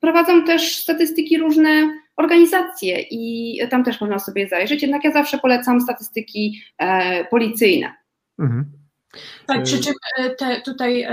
Prowadzą 0.00 0.44
też 0.44 0.76
statystyki 0.76 1.38
różne 1.38 1.90
organizacje 2.18 3.00
i 3.10 3.58
tam 3.70 3.84
też 3.84 4.00
można 4.00 4.18
sobie 4.18 4.48
zajrzeć, 4.48 4.82
jednak 4.82 5.04
ja 5.04 5.12
zawsze 5.12 5.38
polecam 5.38 5.80
statystyki 5.80 6.62
e, 6.78 7.24
policyjne. 7.24 7.94
Mhm. 8.38 8.64
Tak, 9.46 9.62
przy 9.62 9.80
czym 9.80 9.94
te, 10.38 10.60
tutaj 10.60 11.06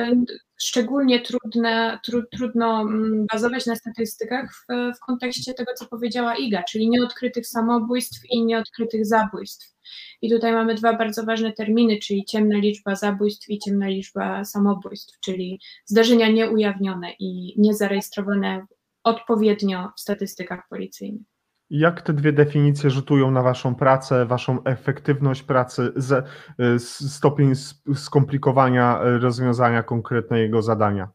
szczególnie 0.57 1.21
trudne, 1.21 1.99
tru, 2.03 2.23
trudno 2.31 2.81
mm, 2.81 3.25
bazować 3.33 3.65
na 3.65 3.75
statystykach 3.75 4.53
w, 4.53 4.65
w 4.97 4.99
kontekście 4.99 5.53
tego, 5.53 5.73
co 5.73 5.85
powiedziała 5.85 6.35
Iga, 6.35 6.63
czyli 6.63 6.89
nieodkrytych 6.89 7.47
samobójstw 7.47 8.21
i 8.29 8.45
nieodkrytych 8.45 9.05
zabójstw. 9.05 9.75
I 10.21 10.29
tutaj 10.29 10.53
mamy 10.53 10.75
dwa 10.75 10.93
bardzo 10.93 11.23
ważne 11.23 11.53
terminy, 11.53 11.97
czyli 11.97 12.25
ciemna 12.25 12.57
liczba 12.57 12.95
zabójstw 12.95 13.49
i 13.49 13.59
ciemna 13.59 13.87
liczba 13.87 14.45
samobójstw, 14.45 15.19
czyli 15.19 15.59
zdarzenia 15.85 16.29
nieujawnione 16.29 17.11
i 17.19 17.53
niezarejestrowane 17.57 18.65
odpowiednio 19.05 19.91
w 19.97 19.99
statystykach 19.99 20.67
policyjnych. 20.69 21.27
Jak 21.69 22.01
te 22.01 22.13
dwie 22.13 22.33
definicje 22.33 22.89
rzutują 22.89 23.31
na 23.31 23.41
Waszą 23.41 23.75
pracę, 23.75 24.25
Waszą 24.25 24.63
efektywność 24.63 25.43
pracy, 25.43 25.93
stopień 27.07 27.53
skomplikowania 27.95 28.99
rozwiązania 29.01 29.83
konkretnego 29.83 30.61
zadania? 30.61 31.09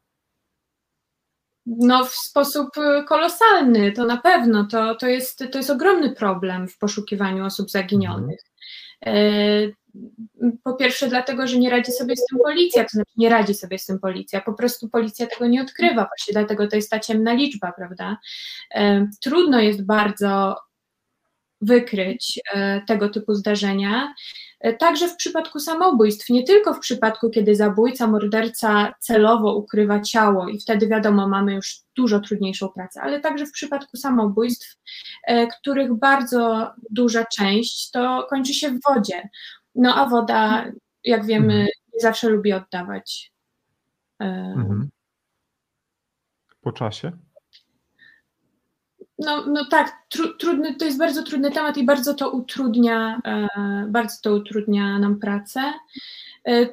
No, 1.67 2.05
w 2.05 2.15
sposób 2.15 2.69
kolosalny, 3.09 3.93
to 3.93 4.07
na 4.07 4.17
pewno. 4.17 4.67
To, 4.67 4.95
to, 4.95 5.07
jest, 5.07 5.45
to 5.53 5.59
jest 5.59 5.71
ogromny 5.71 6.15
problem 6.15 6.69
w 6.69 6.79
poszukiwaniu 6.79 7.45
osób 7.45 7.71
zaginionych. 7.71 8.41
E, 9.07 9.13
po 10.65 10.75
pierwsze, 10.75 11.09
dlatego, 11.09 11.47
że 11.47 11.59
nie 11.59 11.71
radzi 11.71 11.93
sobie 11.93 12.17
z 12.17 12.27
tym 12.27 12.39
policja, 12.39 12.83
to 12.83 12.91
znaczy 12.91 13.13
nie 13.17 13.29
radzi 13.29 13.55
sobie 13.55 13.79
z 13.79 13.87
tym 13.87 13.99
policja, 13.99 14.41
po 14.41 14.53
prostu 14.53 14.89
policja 14.89 15.27
tego 15.27 15.47
nie 15.47 15.63
odkrywa, 15.63 15.95
właśnie 15.95 16.33
dlatego 16.33 16.69
to 16.69 16.77
jest 16.77 16.91
ta 16.91 17.01
ciemna 17.01 17.33
liczba, 17.33 17.73
prawda? 17.73 18.17
E, 18.75 19.09
trudno 19.21 19.61
jest 19.61 19.87
bardzo 19.87 20.57
wykryć 21.61 22.41
tego 22.87 23.09
typu 23.09 23.35
zdarzenia. 23.35 24.15
Także 24.79 25.09
w 25.09 25.17
przypadku 25.17 25.61
samobójstw, 25.61 26.29
nie 26.29 26.43
tylko 26.43 26.75
w 26.75 26.79
przypadku, 26.79 27.31
kiedy 27.31 27.57
zabójca, 27.57 28.07
morderca 28.07 28.95
celowo 29.01 29.55
ukrywa 29.55 30.01
ciało 30.01 30.49
i 30.49 30.61
wtedy 30.61 30.87
wiadomo, 30.89 31.29
mamy 31.29 31.55
już 31.55 31.81
dużo 31.97 32.21
trudniejszą 32.21 32.69
pracę, 32.69 33.01
ale 33.03 33.21
także 33.21 33.47
w 33.47 33.53
przypadku 33.53 33.97
samobójstw, 33.97 34.77
których 35.59 35.95
bardzo 35.95 36.71
duża 36.91 37.25
część 37.25 37.91
to 37.91 38.27
kończy 38.31 38.55
się 38.55 38.71
w 38.71 38.81
wodzie. 38.95 39.29
No 39.75 39.95
a 39.95 40.09
woda, 40.09 40.65
jak 41.05 41.27
wiemy, 41.27 41.53
mhm. 41.53 41.69
nie 41.95 42.01
zawsze 42.01 42.29
lubi 42.29 42.53
oddawać. 42.53 43.33
Mhm. 44.19 44.91
Po 46.61 46.73
czasie? 46.73 47.13
No, 49.19 49.47
no 49.47 49.65
tak, 49.71 49.93
tru, 50.09 50.37
trudny, 50.37 50.75
to 50.75 50.85
jest 50.85 50.99
bardzo 50.99 51.23
trudny 51.23 51.51
temat 51.51 51.77
i 51.77 51.85
bardzo 51.85 52.15
to 52.15 52.31
utrudnia, 52.31 53.21
e, 53.25 53.49
bardzo 53.89 54.17
to 54.23 54.35
utrudnia 54.35 54.99
nam 54.99 55.19
pracę. 55.19 55.73
E, 56.49 56.67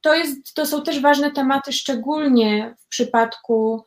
to, 0.00 0.14
jest, 0.14 0.54
to 0.54 0.66
są 0.66 0.82
też 0.82 1.00
ważne 1.00 1.30
tematy, 1.30 1.72
szczególnie 1.72 2.74
w 2.78 2.88
przypadku 2.88 3.84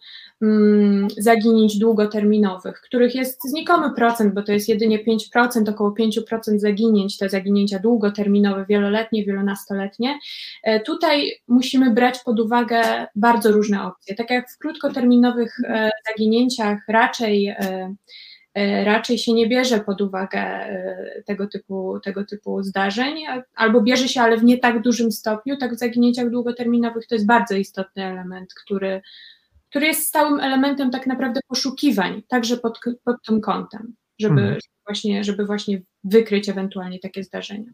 zaginięć 1.17 1.77
długoterminowych, 1.77 2.81
których 2.81 3.15
jest 3.15 3.49
znikomy 3.49 3.93
procent, 3.93 4.33
bo 4.33 4.43
to 4.43 4.51
jest 4.51 4.69
jedynie 4.69 4.99
5%, 5.05 5.69
około 5.69 5.91
5% 5.91 6.57
zaginięć, 6.57 7.17
te 7.17 7.29
zaginięcia 7.29 7.79
długoterminowe, 7.79 8.65
wieloletnie, 8.69 9.25
wielonastoletnie. 9.25 10.19
E, 10.63 10.79
tutaj 10.79 11.31
musimy 11.47 11.93
brać 11.93 12.19
pod 12.19 12.39
uwagę 12.39 13.07
bardzo 13.15 13.51
różne 13.51 13.83
opcje. 13.83 14.15
Tak 14.15 14.29
jak 14.29 14.51
w 14.51 14.57
krótkoterminowych 14.57 15.57
e, 15.67 15.89
zaginięciach 16.07 16.79
raczej 16.87 17.47
e, 17.47 17.95
raczej 18.85 19.17
się 19.17 19.33
nie 19.33 19.49
bierze 19.49 19.79
pod 19.79 20.01
uwagę 20.01 20.41
tego 21.25 21.47
typu, 21.47 21.99
tego 22.03 22.25
typu 22.25 22.63
zdarzeń, 22.63 23.15
albo 23.55 23.81
bierze 23.81 24.07
się, 24.07 24.21
ale 24.21 24.37
w 24.37 24.43
nie 24.43 24.57
tak 24.57 24.81
dużym 24.81 25.11
stopniu, 25.11 25.57
tak 25.57 25.73
w 25.73 25.79
zaginięciach 25.79 26.29
długoterminowych 26.29 27.07
to 27.07 27.15
jest 27.15 27.27
bardzo 27.27 27.55
istotny 27.55 28.05
element, 28.05 28.53
który, 28.53 29.01
który 29.71 29.85
jest 29.85 30.07
stałym 30.07 30.39
elementem 30.39 30.91
tak 30.91 31.07
naprawdę 31.07 31.39
poszukiwań, 31.47 32.21
także 32.27 32.57
pod, 32.57 32.79
pod 33.03 33.15
tym 33.27 33.41
kątem, 33.41 33.95
żeby, 34.19 34.41
mhm. 34.41 34.59
właśnie, 34.87 35.23
żeby 35.23 35.45
właśnie 35.45 35.81
wykryć 36.03 36.49
ewentualnie 36.49 36.99
takie 36.99 37.23
zdarzenia. 37.23 37.71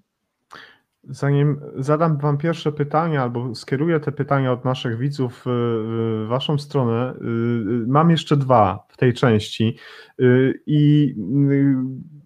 Zanim 1.10 1.60
zadam 1.76 2.18
Wam 2.18 2.38
pierwsze 2.38 2.72
pytanie, 2.72 3.22
albo 3.22 3.56
skieruję 3.56 4.00
te 4.00 4.12
pytania 4.12 4.52
od 4.52 4.66
naszych 4.66 4.98
widzów 4.98 5.42
w 5.46 6.26
Waszą 6.30 6.58
stronę, 6.58 7.14
y, 7.14 7.26
y, 7.26 7.88
mam 7.88 8.10
jeszcze 8.10 8.38
dwa 8.38 8.86
w 8.90 8.98
tej 8.98 9.14
części. 9.14 9.78
Y, 10.22 10.62
I 10.66 11.14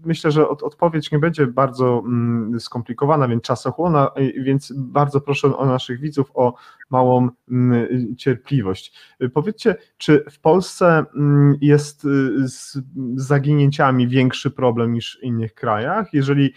myślę, 0.05 0.31
że 0.31 0.49
odpowiedź 0.49 1.11
nie 1.11 1.19
będzie 1.19 1.47
bardzo 1.47 2.03
mm, 2.05 2.59
skomplikowana, 2.59 3.27
więc 3.27 3.43
czasochłonna, 3.43 4.11
więc 4.43 4.73
bardzo 4.75 5.21
proszę 5.21 5.57
o 5.57 5.65
naszych 5.65 5.99
widzów 5.99 6.31
o 6.33 6.53
małą 6.89 7.29
mm, 7.51 8.15
cierpliwość. 8.15 8.99
Powiedzcie, 9.33 9.75
czy 9.97 10.25
w 10.31 10.39
Polsce 10.39 11.05
mm, 11.15 11.55
jest 11.61 12.01
z 12.43 12.77
zaginięciami 13.15 14.07
większy 14.07 14.51
problem 14.51 14.93
niż 14.93 15.19
w 15.19 15.23
innych 15.23 15.53
krajach? 15.53 16.13
Jeżeli 16.13 16.53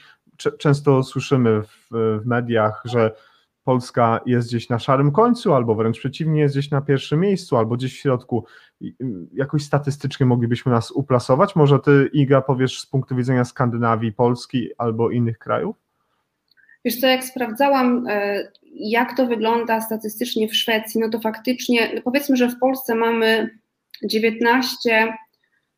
często 0.59 1.03
słyszymy 1.03 1.63
w, 1.63 1.89
w 1.91 2.27
mediach, 2.27 2.83
że 2.85 3.15
Polska 3.65 4.21
jest 4.27 4.49
gdzieś 4.49 4.69
na 4.69 4.79
szarym 4.79 5.13
końcu, 5.13 5.55
albo 5.55 5.75
wręcz 5.75 5.99
przeciwnie, 5.99 6.41
jest 6.41 6.55
gdzieś 6.55 6.71
na 6.71 6.81
pierwszym 6.81 7.21
miejscu, 7.21 7.57
albo 7.57 7.77
gdzieś 7.77 7.95
w 7.95 8.01
środku. 8.01 8.45
Jakoś 9.33 9.63
statystycznie 9.63 10.27
moglibyśmy 10.27 10.73
nas 10.73 10.91
uplasować? 10.91 11.57
Może 11.57 11.79
ty, 11.79 12.11
Iga, 12.13 12.41
powiesz 12.41 12.81
z 12.81 12.87
punktu 12.87 13.17
widzenia 13.17 13.45
Skandynawii, 13.45 14.13
Polski 14.13 14.69
albo 14.79 15.11
innych 15.11 15.39
krajów? 15.39 15.77
Wiesz 16.85 17.01
co, 17.01 17.07
jak 17.07 17.25
sprawdzałam, 17.25 18.07
e, 18.09 18.49
jak 18.75 19.17
to 19.17 19.27
wygląda 19.27 19.81
statystycznie 19.81 20.49
w 20.49 20.57
Szwecji, 20.57 21.01
no 21.01 21.09
to 21.09 21.21
faktycznie, 21.21 21.93
no 21.95 22.03
powiedzmy, 22.03 22.37
że 22.37 22.49
w 22.49 22.59
Polsce 22.59 22.95
mamy 22.95 23.59
19 24.03 25.15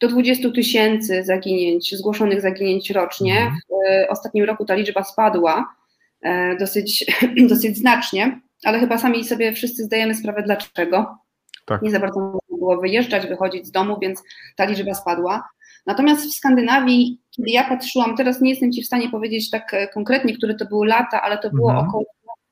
do 0.00 0.08
20 0.08 0.50
tysięcy 0.50 1.24
zaginięć, 1.24 1.96
zgłoszonych 1.96 2.40
zaginięć 2.40 2.90
rocznie. 2.90 3.32
Mhm. 3.32 3.56
W 3.68 3.90
e, 3.90 4.08
ostatnim 4.08 4.44
roku 4.44 4.64
ta 4.64 4.74
liczba 4.74 5.04
spadła 5.04 5.74
e, 6.22 6.56
dosyć, 6.56 7.06
dosyć 7.48 7.76
znacznie, 7.76 8.40
ale 8.64 8.78
chyba 8.78 8.98
sami 8.98 9.24
sobie 9.24 9.52
wszyscy 9.52 9.84
zdajemy 9.84 10.14
sprawę 10.14 10.42
dlaczego. 10.42 11.18
Tak. 11.66 11.82
Nie 11.82 11.90
za 11.90 12.00
bardzo 12.00 12.20
można 12.20 12.58
było 12.58 12.80
wyjeżdżać, 12.80 13.26
wychodzić 13.26 13.66
z 13.66 13.70
domu, 13.70 13.98
więc 14.02 14.22
ta 14.56 14.64
liczba 14.64 14.94
spadła. 14.94 15.48
Natomiast 15.86 16.26
w 16.26 16.34
Skandynawii, 16.34 17.20
kiedy 17.36 17.50
ja 17.50 17.68
patrzyłam, 17.68 18.16
teraz 18.16 18.40
nie 18.40 18.50
jestem 18.50 18.72
Ci 18.72 18.82
w 18.82 18.86
stanie 18.86 19.10
powiedzieć 19.10 19.50
tak 19.50 19.74
e, 19.74 19.88
konkretnie, 19.88 20.36
które 20.36 20.54
to 20.54 20.64
były 20.64 20.86
lata, 20.86 21.22
ale 21.22 21.38
to 21.38 21.50
było 21.50 21.70
mhm. 21.70 21.88
około 21.88 22.04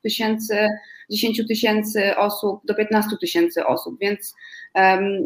tysięcy 0.03 0.69
10 1.11 1.47
tysięcy 1.49 2.17
osób 2.17 2.61
do 2.65 2.75
15 2.75 3.11
tysięcy 3.21 3.67
osób, 3.67 3.99
więc 4.01 4.35
um, 4.75 5.19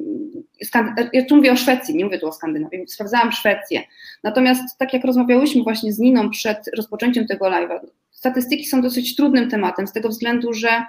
ja 1.13 1.25
tu 1.25 1.37
mówię 1.37 1.53
o 1.53 1.57
Szwecji, 1.57 1.97
nie 1.97 2.05
mówię 2.05 2.19
tu 2.19 2.29
o 2.29 2.33
Skandynawii, 2.33 2.89
sprawdzałam 2.89 3.33
Szwecję. 3.33 3.83
Natomiast 4.23 4.79
tak 4.79 4.93
jak 4.93 5.05
rozmawiałyśmy 5.05 5.63
właśnie 5.63 5.93
z 5.93 5.99
Niną 5.99 6.31
przed 6.31 6.59
rozpoczęciem 6.77 7.27
tego 7.27 7.47
live'a, 7.47 7.79
statystyki 8.11 8.65
są 8.65 8.83
dosyć 8.83 9.17
trudnym 9.17 9.51
tematem 9.51 9.87
z 9.87 9.93
tego 9.93 10.09
względu, 10.09 10.53
że 10.53 10.85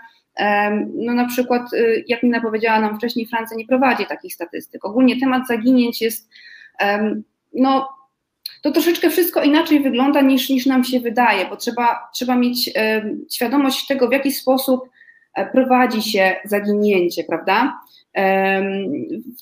no 0.95 1.13
na 1.13 1.27
przykład, 1.27 1.73
y, 1.73 2.03
jak 2.07 2.23
Nina 2.23 2.41
powiedziała 2.41 2.79
nam 2.79 2.97
wcześniej, 2.97 3.27
Francja 3.27 3.57
nie 3.57 3.65
prowadzi 3.65 4.05
takich 4.05 4.33
statystyk. 4.33 4.85
Ogólnie 4.85 5.19
temat 5.19 5.47
zaginięć 5.47 6.01
jest 6.01 6.29
no, 7.53 7.89
to 8.61 8.71
troszeczkę 8.71 9.09
wszystko 9.09 9.43
inaczej 9.43 9.79
wygląda 9.79 10.21
niż, 10.21 10.49
niż 10.49 10.65
nam 10.65 10.83
się 10.83 10.99
wydaje, 10.99 11.45
bo 11.45 11.57
trzeba, 11.57 12.09
trzeba 12.13 12.35
mieć 12.35 12.69
e, 12.75 13.05
świadomość 13.31 13.87
tego, 13.87 14.07
w 14.07 14.11
jaki 14.11 14.31
sposób 14.31 14.89
e, 15.35 15.45
prowadzi 15.51 16.01
się 16.01 16.35
zaginięcie, 16.45 17.23
prawda? 17.23 17.79
E, 18.17 18.63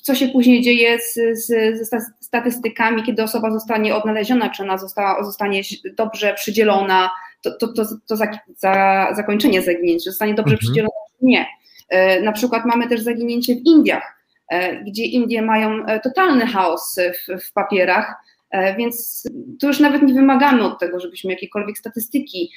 co 0.02 0.14
się 0.14 0.28
później 0.28 0.62
dzieje 0.62 0.98
z, 0.98 1.14
z, 1.46 1.46
ze 1.88 2.00
statystykami, 2.20 3.02
kiedy 3.02 3.22
osoba 3.22 3.50
zostanie 3.50 3.94
odnaleziona, 3.94 4.50
czy 4.50 4.62
ona 4.62 4.78
została, 4.78 5.24
zostanie 5.24 5.62
dobrze 5.96 6.34
przydzielona, 6.34 7.10
to, 7.42 7.50
to, 7.50 7.68
to, 7.68 7.84
to 8.06 8.16
za, 8.16 8.26
za 8.56 9.06
zakończenie 9.16 9.62
zaginięcia, 9.62 10.10
zostanie 10.10 10.34
dobrze 10.34 10.54
mhm. 10.54 10.58
przydzielona, 10.58 11.00
czy 11.18 11.24
nie. 11.24 11.46
Na 12.22 12.32
przykład 12.32 12.64
mamy 12.64 12.88
też 12.88 13.00
zaginięcie 13.00 13.54
w 13.54 13.58
Indiach, 13.64 14.24
gdzie 14.86 15.04
Indie 15.04 15.42
mają 15.42 15.86
totalny 16.02 16.46
chaos 16.46 16.96
w, 16.96 17.42
w 17.48 17.52
papierach, 17.52 18.14
więc 18.78 19.28
tu 19.60 19.66
już 19.66 19.80
nawet 19.80 20.02
nie 20.02 20.14
wymagamy 20.14 20.64
od 20.64 20.78
tego, 20.78 21.00
żebyśmy 21.00 21.32
jakiekolwiek 21.32 21.78
statystyki 21.78 22.52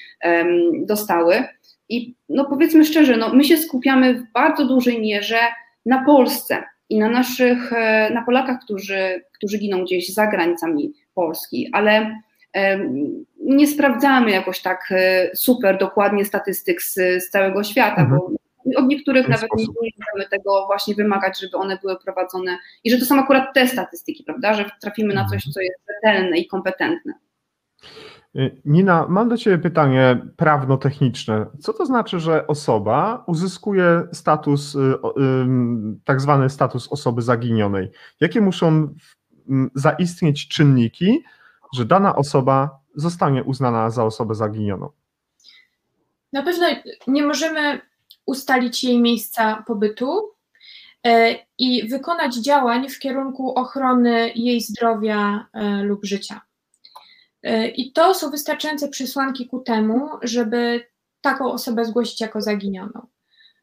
dostały. 0.74 1.44
I 1.90 2.16
no 2.30 2.46
powiedzmy 2.46 2.86
szczerze, 2.86 3.18
no 3.18 3.34
my 3.34 3.44
się 3.44 3.58
skupiamy 3.58 4.14
w 4.14 4.32
bardzo 4.34 4.66
dużej 4.66 5.02
mierze 5.02 5.40
na 5.86 6.06
Polsce 6.06 6.64
i 6.90 7.00
na 7.00 7.10
naszych, 7.10 7.74
e, 7.74 8.10
na 8.14 8.22
Polakach, 8.26 8.60
którzy, 8.64 9.22
którzy 9.34 9.58
giną 9.58 9.84
gdzieś 9.84 10.14
za 10.14 10.28
granicami 10.28 10.94
Polski, 11.14 11.70
ale 11.72 12.22
nie 13.40 13.68
sprawdzamy 13.68 14.32
jakoś 14.32 14.62
tak 14.62 14.88
e, 14.92 15.30
super 15.36 15.78
dokładnie 15.78 16.26
statystyk 16.26 16.82
z, 16.82 16.94
z 16.94 17.30
całego 17.30 17.64
świata, 17.64 18.02
mhm. 18.02 18.20
bo 18.20 18.41
od 18.78 18.86
niektórych 18.86 19.28
nawet 19.28 19.46
sposób. 19.46 19.76
nie 19.82 19.90
możemy 20.00 20.30
tego 20.30 20.66
właśnie 20.66 20.96
wymagać, 20.96 21.40
żeby 21.40 21.58
one 21.58 21.78
były 21.82 21.98
prowadzone 22.00 22.58
i 22.84 22.92
że 22.92 22.98
to 22.98 23.06
są 23.06 23.20
akurat 23.20 23.54
te 23.54 23.68
statystyki, 23.68 24.24
prawda, 24.24 24.54
że 24.54 24.70
trafimy 24.82 25.14
na 25.14 25.26
coś, 25.26 25.48
mhm. 25.48 25.54
co 25.54 25.62
jest 25.62 25.80
rzetelne 25.90 26.38
i 26.38 26.48
kompetentne. 26.48 27.14
Y, 28.36 28.62
Nina, 28.66 29.06
mam 29.10 29.30
do 29.30 29.38
Ciebie 29.38 29.58
pytanie 29.58 30.22
prawno-techniczne. 30.38 31.46
Co 31.60 31.74
to 31.74 31.86
znaczy, 31.86 32.20
że 32.20 32.48
osoba 32.48 33.24
uzyskuje 33.28 34.04
status, 34.12 34.76
y, 34.76 34.80
tak 36.06 36.22
zwany 36.22 36.50
status 36.50 36.88
osoby 36.92 37.22
zaginionej? 37.22 37.92
Jakie 38.20 38.42
muszą 38.42 38.94
zaistnieć 39.76 40.48
czynniki, 40.48 41.24
że 41.76 41.86
dana 41.86 42.16
osoba 42.16 42.80
zostanie 42.96 43.44
uznana 43.44 43.90
za 43.90 44.06
osobę 44.06 44.36
zaginioną? 44.36 44.90
Na 46.34 46.44
pewno 46.44 46.68
nie 47.08 47.24
możemy 47.24 47.82
ustalić 48.32 48.84
jej 48.84 49.02
miejsca 49.02 49.64
pobytu 49.68 50.32
e, 51.06 51.36
i 51.58 51.88
wykonać 51.88 52.36
działań 52.36 52.90
w 52.90 53.00
kierunku 53.00 53.54
ochrony 53.56 54.32
jej 54.36 54.62
zdrowia 54.62 55.46
e, 55.54 55.84
lub 55.84 56.06
życia. 56.06 56.42
E, 57.44 57.68
I 57.68 57.92
to 57.92 58.14
są 58.14 58.30
wystarczające 58.30 58.90
przesłanki 58.90 59.48
ku 59.48 59.60
temu, 59.60 60.10
żeby 60.22 60.88
taką 61.22 61.52
osobę 61.52 61.86
zgłosić 61.86 62.22
jako 62.22 62.42
zaginioną. 62.42 63.08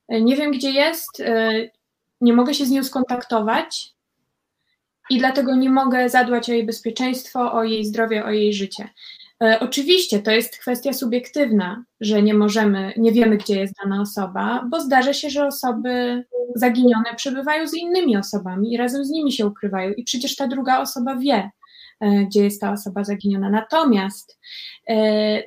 Nie 0.08 0.36
wiem, 0.36 0.52
gdzie 0.52 0.70
jest, 0.70 1.22
nie 2.20 2.32
mogę 2.32 2.54
się 2.54 2.66
z 2.66 2.70
nią 2.70 2.84
skontaktować 2.84 3.94
i 5.10 5.18
dlatego 5.18 5.56
nie 5.56 5.70
mogę 5.70 6.08
zadbać 6.08 6.50
o 6.50 6.52
jej 6.52 6.66
bezpieczeństwo, 6.66 7.52
o 7.52 7.64
jej 7.64 7.84
zdrowie, 7.84 8.24
o 8.24 8.30
jej 8.30 8.54
życie. 8.54 8.88
E, 9.42 9.60
oczywiście 9.60 10.22
to 10.22 10.30
jest 10.30 10.58
kwestia 10.58 10.92
subiektywna, 10.92 11.84
że 12.00 12.22
nie 12.22 12.34
możemy, 12.34 12.92
nie 12.96 13.12
wiemy, 13.12 13.36
gdzie 13.36 13.60
jest 13.60 13.74
dana 13.84 14.00
osoba, 14.00 14.66
bo 14.70 14.80
zdarza 14.80 15.12
się, 15.12 15.30
że 15.30 15.46
osoby 15.46 16.24
zaginione 16.54 17.14
przebywają 17.16 17.66
z 17.66 17.74
innymi 17.74 18.16
osobami 18.16 18.72
i 18.72 18.76
razem 18.76 19.04
z 19.04 19.10
nimi 19.10 19.32
się 19.32 19.46
ukrywają, 19.46 19.92
i 19.92 20.04
przecież 20.04 20.36
ta 20.36 20.46
druga 20.46 20.80
osoba 20.80 21.16
wie, 21.16 21.50
gdzie 22.00 22.44
jest 22.44 22.60
ta 22.60 22.72
osoba 22.72 23.04
zaginiona. 23.04 23.50
Natomiast, 23.50 24.38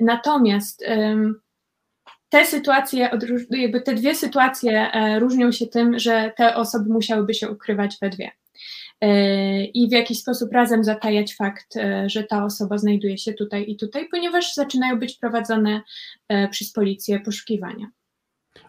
natomiast 0.00 0.84
te 2.28 2.46
sytuacje, 2.46 3.10
jakby 3.50 3.80
te 3.80 3.94
dwie 3.94 4.14
sytuacje 4.14 4.90
różnią 5.18 5.52
się 5.52 5.66
tym, 5.66 5.98
że 5.98 6.32
te 6.36 6.56
osoby 6.56 6.92
musiałyby 6.92 7.34
się 7.34 7.50
ukrywać 7.50 7.96
we 8.02 8.10
dwie. 8.10 8.30
E, 9.02 9.64
i 9.64 9.88
w 9.88 9.92
jakiś 9.92 10.18
sposób 10.18 10.52
razem 10.52 10.84
zatajać 10.84 11.36
fakt, 11.36 11.76
e, 11.76 12.08
że 12.08 12.24
ta 12.24 12.44
osoba 12.44 12.78
znajduje 12.78 13.18
się 13.18 13.32
tutaj 13.32 13.64
i 13.68 13.76
tutaj, 13.76 14.08
ponieważ 14.10 14.54
zaczynają 14.54 14.98
być 14.98 15.18
prowadzone 15.18 15.82
e, 16.28 16.48
przez 16.48 16.72
policję 16.72 17.20
poszukiwania. 17.20 17.86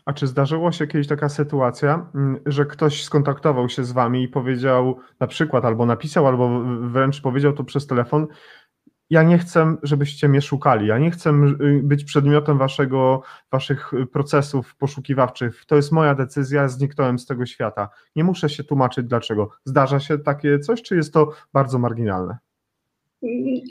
A 0.06 0.14
czy 0.14 0.28
zdarzyła 0.28 0.72
się 0.72 0.88
kiedyś 0.88 1.08
taka 1.08 1.30
sytuacja, 1.30 2.10
mm, 2.16 2.40
że 2.46 2.66
ktoś 2.66 3.04
skontaktował 3.04 3.70
się 3.70 3.84
z 3.84 3.92
wami 3.92 4.24
i 4.24 4.28
powiedział 4.28 5.00
na 5.20 5.28
przykład, 5.28 5.66
albo 5.66 5.86
napisał, 5.86 6.28
albo 6.28 6.64
wręcz 6.82 7.22
powiedział 7.22 7.54
to 7.54 7.64
przez 7.64 7.88
telefon, 7.88 8.28
ja 9.14 9.24
nie 9.24 9.38
chcę, 9.38 9.76
żebyście 9.84 10.30
mnie 10.30 10.42
szukali, 10.42 10.88
ja 10.88 10.98
nie 10.98 11.12
chcę 11.12 11.30
y, 11.30 11.82
być 11.84 12.04
przedmiotem 12.04 12.58
waszego, 12.58 13.22
waszych 13.52 13.92
procesów 14.14 14.76
poszukiwawczych. 14.76 15.66
To 15.66 15.76
jest 15.76 15.92
moja 15.92 16.16
decyzja, 16.16 16.68
zniknąłem 16.68 17.20
z 17.20 17.26
tego 17.26 17.46
świata. 17.46 17.90
Nie 18.16 18.24
muszę 18.24 18.50
się 18.50 18.64
tłumaczyć 18.64 19.06
dlaczego. 19.06 19.50
Zdarza 19.66 20.00
się 20.00 20.20
takie 20.20 20.60
coś, 20.60 20.82
czy 20.82 20.96
jest 20.96 21.14
to 21.14 21.32
bardzo 21.54 21.80
marginalne? 21.80 22.38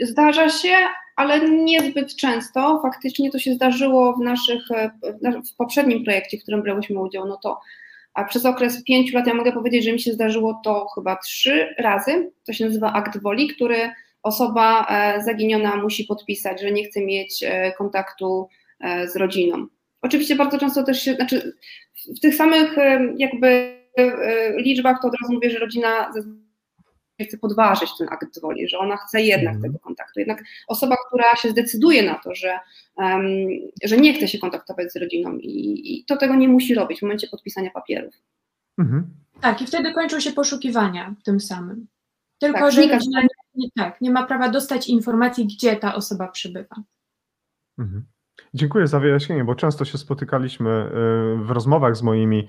Zdarza 0.03 0.49
się, 0.49 0.75
ale 1.17 1.51
niezbyt 1.51 2.17
często. 2.17 2.81
Faktycznie 2.83 3.31
to 3.31 3.39
się 3.39 3.55
zdarzyło 3.55 4.17
w 4.17 4.21
naszych, 4.21 4.63
w 5.53 5.57
poprzednim 5.57 6.05
projekcie, 6.05 6.39
w 6.39 6.43
którym 6.43 6.63
brałyśmy 6.63 7.01
udział, 7.01 7.27
no 7.27 7.39
to 7.43 7.61
a 8.15 8.25
przez 8.25 8.47
okres 8.47 8.85
pięciu 8.85 9.17
lat 9.17 9.27
ja 9.27 9.35
mogę 9.35 9.53
powiedzieć, 9.53 9.85
że 9.85 9.93
mi 9.93 10.01
się 10.01 10.13
zdarzyło 10.13 10.61
to 10.65 10.87
chyba 10.95 11.17
trzy 11.17 11.75
razy. 11.79 12.33
To 12.47 12.53
się 12.53 12.67
nazywa 12.67 12.93
akt 12.93 13.23
woli, 13.23 13.49
który 13.49 13.91
osoba 14.23 14.87
e, 14.91 15.23
zaginiona 15.23 15.77
musi 15.77 16.05
podpisać, 16.05 16.61
że 16.61 16.73
nie 16.73 16.85
chce 16.85 17.01
mieć 17.01 17.43
e, 17.43 17.73
kontaktu 17.73 18.49
e, 18.81 19.09
z 19.09 19.17
rodziną. 19.17 19.67
Oczywiście 20.03 20.37
bardzo 20.37 20.59
często 20.59 20.83
też 20.83 21.03
się, 21.03 21.15
znaczy 21.15 21.57
w 22.17 22.21
tych 22.21 22.35
samych 22.35 22.77
jakby 23.17 23.83
liczbach 24.57 24.99
to 25.03 25.09
od 25.09 25.15
razu 25.23 25.33
mówię, 25.33 25.51
że 25.51 25.59
rodzina 25.59 26.13
chce 27.21 27.39
podważyć 27.39 27.91
ten 27.99 28.09
akt 28.11 28.41
woli, 28.41 28.69
że 28.69 28.79
ona 28.79 28.97
chce 28.97 29.23
jednak 29.23 29.55
mhm. 29.55 29.63
tego 29.63 29.79
kontaktu. 29.85 30.21
Jednak 30.21 30.43
osoba, 30.69 30.97
która 31.07 31.37
się 31.37 31.51
zdecyduje 31.51 32.03
na 32.03 32.15
to, 32.15 32.35
że, 32.35 32.59
um, 32.97 33.27
że 33.85 33.97
nie 33.97 34.15
chce 34.15 34.29
się 34.29 34.39
kontaktować 34.39 34.93
z 34.93 34.97
rodziną 34.97 35.37
i, 35.37 35.83
i, 35.85 36.05
to 36.05 36.17
tego 36.17 36.35
nie 36.35 36.49
musi 36.49 36.75
robić 36.75 36.99
w 36.99 37.03
momencie 37.03 37.29
podpisania 37.29 37.71
papierów. 37.71 38.15
Mhm. 38.79 39.07
Tak, 39.41 39.63
i 39.63 39.67
wtedy 39.67 39.93
kończą 39.93 40.21
się 40.21 40.33
poszukiwania 40.33 41.15
tym 41.25 41.41
samym. 41.41 41.87
Tylko, 42.39 42.59
tak, 42.59 42.73
że 42.73 42.83
rodzina 42.83 43.23
nie 43.23 43.42
nie, 43.55 43.69
tak, 43.77 44.01
nie 44.01 44.11
ma 44.11 44.27
prawa 44.27 44.49
dostać 44.49 44.89
informacji, 44.89 45.47
gdzie 45.47 45.77
ta 45.77 45.95
osoba 45.95 46.29
przebywa. 46.29 46.77
Mhm. 47.79 48.05
Dziękuję 48.55 48.87
za 48.87 49.01
wyjaśnienie, 49.01 49.45
bo 49.45 49.55
często 49.55 49.85
się 49.85 49.99
spotykaliśmy 49.99 50.71
y, 50.71 51.45
w 51.45 51.51
rozmowach 51.51 51.97
z 51.97 52.03
moimi 52.03 52.49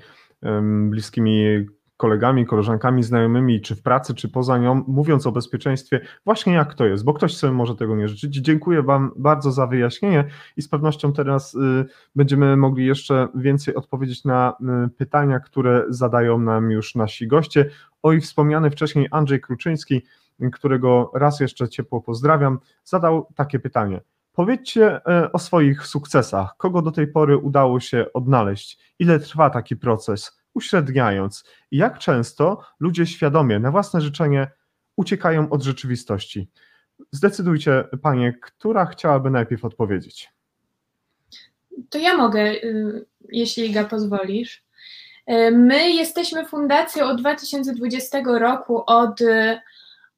bliskimi 0.90 1.66
kolegami, 1.98 2.46
koleżankami, 2.46 3.04
znajomymi, 3.04 3.62
czy 3.62 3.76
w 3.76 3.82
pracy, 3.82 4.14
czy 4.14 4.30
poza 4.30 4.58
nią, 4.58 4.84
mówiąc 4.88 5.28
o 5.28 5.32
bezpieczeństwie, 5.32 6.02
właśnie 6.26 6.54
jak 6.54 6.74
to 6.74 6.86
jest, 6.86 7.04
bo 7.04 7.14
ktoś 7.14 7.38
sobie 7.38 7.54
może 7.54 7.76
tego 7.76 7.96
nie 7.96 8.08
życzyć. 8.08 8.36
Dziękuję 8.36 8.84
Wam 8.84 9.12
bardzo 9.16 9.52
za 9.52 9.68
wyjaśnienie 9.68 10.26
i 10.58 10.62
z 10.62 10.70
pewnością 10.70 11.14
teraz 11.14 11.56
y, 11.56 11.86
będziemy 12.16 12.58
mogli 12.58 12.86
jeszcze 12.86 13.28
więcej 13.36 13.76
odpowiedzieć 13.76 14.26
na 14.26 14.54
y, 14.86 14.90
pytania, 14.90 15.40
które 15.40 15.86
zadają 15.90 16.40
nam 16.40 16.72
już 16.72 16.96
nasi 16.96 17.28
goście. 17.28 17.70
O 18.02 18.14
ich 18.14 18.24
wspomniany 18.24 18.70
wcześniej 18.70 19.08
Andrzej 19.12 19.42
Kruczyński, 19.42 20.02
którego 20.54 21.12
raz 21.16 21.40
jeszcze 21.40 21.70
ciepło 21.70 22.02
pozdrawiam, 22.02 22.60
zadał 22.84 23.28
takie 23.36 23.60
pytanie. 23.60 24.02
Powiedzcie 24.34 25.02
e, 25.06 25.32
o 25.32 25.40
swoich 25.40 25.88
sukcesach. 25.88 26.58
Kogo 26.58 26.82
do 26.82 26.92
tej 26.92 27.08
pory 27.08 27.38
udało 27.38 27.80
się 27.80 28.06
odnaleźć? 28.14 28.80
Ile 29.00 29.20
trwa 29.20 29.50
taki 29.50 29.76
proces? 29.76 30.40
Uśredniając, 30.54 31.44
jak 31.72 32.00
często 32.00 32.62
ludzie 32.80 33.06
świadomie, 33.06 33.60
na 33.60 33.72
własne 33.72 34.02
życzenie, 34.02 34.52
uciekają 34.96 35.50
od 35.50 35.64
rzeczywistości? 35.64 36.50
Zdecydujcie, 37.12 37.84
panie, 38.02 38.34
która 38.42 38.86
chciałaby 38.86 39.30
najpierw 39.30 39.66
odpowiedzieć. 39.66 40.30
To 41.90 41.98
ja 41.98 42.18
mogę, 42.18 42.42
y, 42.42 43.06
jeśli 43.30 43.70
Iga 43.70 43.84
pozwolisz. 43.84 44.64
E, 45.26 45.52
my 45.52 45.92
jesteśmy 45.92 46.46
fundacją 46.46 47.06
od 47.06 47.20
2020 47.20 48.22
roku, 48.40 48.84
od 48.86 49.20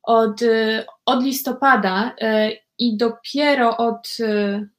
od, 0.06 0.42
y, 0.42 0.86
od 1.06 1.24
listopada 1.24 2.16
y, 2.22 2.58
i 2.78 2.98
dopiero 2.98 3.78
od 3.78 4.18
y, 4.20 4.70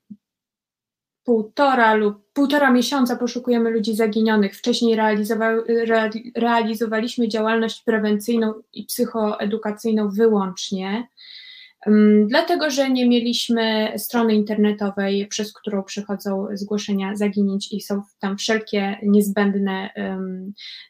półtora 1.24 1.94
lub 1.94 2.26
półtora 2.36 2.70
miesiąca 2.70 3.16
poszukujemy 3.16 3.70
ludzi 3.70 3.94
zaginionych. 3.94 4.56
Wcześniej 4.56 4.98
realizowaliśmy 6.36 7.28
działalność 7.28 7.82
prewencyjną 7.82 8.54
i 8.72 8.84
psychoedukacyjną 8.84 10.10
wyłącznie. 10.10 11.08
Dlatego, 12.26 12.70
że 12.70 12.90
nie 12.90 13.08
mieliśmy 13.08 13.92
strony 13.96 14.34
internetowej, 14.34 15.26
przez 15.26 15.52
którą 15.52 15.82
przychodzą 15.82 16.46
zgłoszenia 16.52 17.16
zaginięć 17.16 17.72
i 17.72 17.80
są 17.80 18.02
tam 18.20 18.38
wszelkie 18.38 18.98
niezbędne 19.02 19.90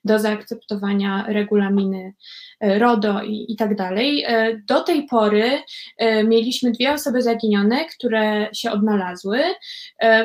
do 0.05 0.19
zaakceptowania 0.19 1.25
regulaminy 1.29 2.15
e, 2.61 2.79
RODO 2.79 3.23
i, 3.23 3.47
i 3.49 3.57
tak 3.57 3.77
dalej. 3.77 4.25
E, 4.27 4.61
do 4.69 4.81
tej 4.81 5.07
pory 5.07 5.63
e, 5.99 6.25
mieliśmy 6.25 6.73
dwie 6.73 6.93
osoby 6.93 7.23
zaginione, 7.23 7.85
które 7.85 8.49
się 8.53 8.71
odnalazły. 8.71 9.41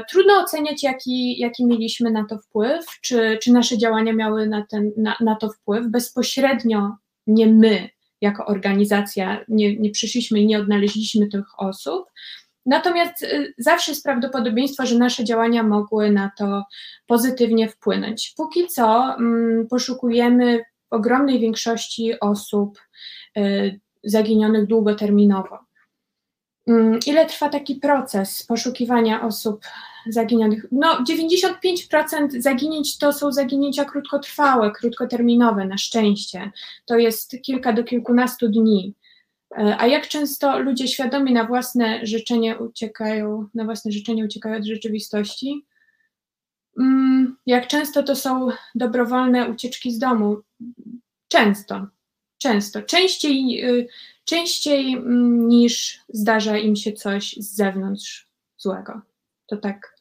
Trudno 0.10 0.34
oceniać, 0.42 0.84
jaki, 0.84 1.40
jaki 1.40 1.66
mieliśmy 1.66 2.12
na 2.12 2.26
to 2.26 2.38
wpływ, 2.38 2.86
czy, 3.02 3.38
czy 3.42 3.52
nasze 3.52 3.78
działania 3.78 4.14
miały 4.14 4.48
na, 4.48 4.66
ten, 4.70 4.92
na, 4.98 5.16
na 5.20 5.36
to 5.36 5.50
wpływ. 5.50 5.88
Bezpośrednio 5.88 6.96
nie 7.28 7.48
my 7.48 7.90
jako 8.22 8.46
organizacja 8.46 9.46
nie, 9.48 9.78
nie 9.78 9.92
przyszliśmy 9.92 10.40
i 10.40 10.48
nie 10.48 10.60
odnaleźliśmy 10.60 11.28
tych 11.28 11.46
osób. 11.58 12.12
Natomiast 12.66 13.24
y, 13.24 13.54
zawsze 13.58 13.92
jest 13.92 14.04
prawdopodobieństwo, 14.04 14.86
że 14.86 14.98
nasze 14.98 15.24
działania 15.24 15.64
mogły 15.64 16.12
na 16.12 16.32
to 16.38 16.64
pozytywnie 17.08 17.70
wpłynąć. 17.70 18.34
Póki 18.38 18.68
co 18.68 19.16
mm, 19.16 19.68
poszukujemy 19.68 20.60
w 20.90 20.94
ogromnej 20.94 21.40
większości 21.40 22.20
osób 22.20 22.80
y, 23.38 23.80
zaginionych 24.04 24.68
długoterminowo. 24.68 25.60
Mm, 26.68 27.00
ile 27.06 27.26
trwa 27.26 27.50
taki 27.50 27.76
proces 27.76 28.46
poszukiwania 28.46 29.22
osób 29.22 29.66
zaginionych? 30.10 30.66
No, 30.72 31.04
95% 31.04 32.42
zaginięć 32.42 32.98
to 32.98 33.14
są 33.14 33.32
zaginięcia 33.32 33.86
krótkotrwałe, 33.86 34.72
krótkoterminowe, 34.72 35.66
na 35.66 35.78
szczęście. 35.78 36.52
To 36.86 36.98
jest 36.98 37.36
kilka 37.42 37.74
do 37.74 37.84
kilkunastu 37.84 38.50
dni. 38.50 38.94
E, 39.58 39.78
a 39.80 39.88
jak 39.88 40.08
często 40.08 40.60
ludzie 40.60 40.88
świadomi 40.88 41.34
na 41.34 41.44
własne 41.44 42.06
życzenie 42.06 42.58
uciekają, 42.58 43.48
na 43.54 43.66
własne 43.66 43.92
życzenie 43.92 44.26
uciekają 44.26 44.58
od 44.58 44.66
rzeczywistości? 44.66 45.66
Mm, 46.80 47.38
jak 47.46 47.68
często 47.68 48.04
to 48.04 48.16
są 48.16 48.48
dobrowolne 48.76 49.50
ucieczki 49.50 49.92
z 49.92 50.00
domu? 50.00 50.38
Często, 51.28 51.88
często. 52.38 52.82
Częściej 52.82 53.66
y, 53.66 53.88
częściej 54.26 54.94
mm, 54.94 55.48
niż 55.48 56.00
zdarza 56.10 56.58
im 56.58 56.76
się 56.76 56.92
coś 56.92 57.34
z 57.34 57.56
zewnątrz 57.56 58.28
złego. 58.58 59.02
To 59.52 59.58
tak 59.58 59.96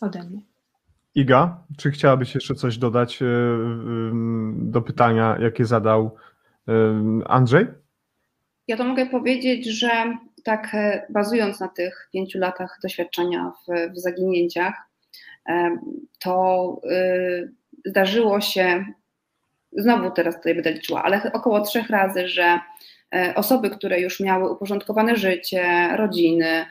ode 0.00 0.22
mnie. 0.22 0.40
Iga, 1.14 1.64
czy 1.78 1.90
chciałabyś 1.90 2.34
jeszcze 2.34 2.54
coś 2.54 2.78
dodać 2.78 3.22
e, 3.22 3.26
do 4.54 4.82
pytania, 4.82 5.36
jakie 5.40 5.64
zadał 5.64 6.16
Andrzej? 7.26 7.66
Ja 8.68 8.76
to 8.76 8.84
mogę 8.84 9.06
powiedzieć, 9.06 9.66
że 9.66 10.16
tak 10.44 10.74
e, 10.74 11.06
bazując 11.10 11.60
na 11.60 11.68
tych 11.68 12.08
pięciu 12.12 12.38
latach 12.38 12.78
doświadczenia 12.82 13.52
w, 13.66 13.92
w 13.92 13.98
zaginięciach, 13.98 14.74
to 16.18 16.80
y, 16.84 17.52
zdarzyło 17.84 18.40
się 18.40 18.84
znowu 19.72 20.10
teraz 20.10 20.36
tutaj 20.36 20.54
będę 20.54 20.72
liczyła, 20.72 21.02
ale 21.02 21.32
około 21.32 21.60
trzech 21.60 21.90
razy, 21.90 22.28
że 22.28 22.60
e, 23.14 23.32
osoby, 23.34 23.70
które 23.70 24.00
już 24.00 24.20
miały 24.20 24.50
uporządkowane 24.50 25.16
życie, 25.16 25.88
rodziny, 25.96 26.46
e, 26.46 26.66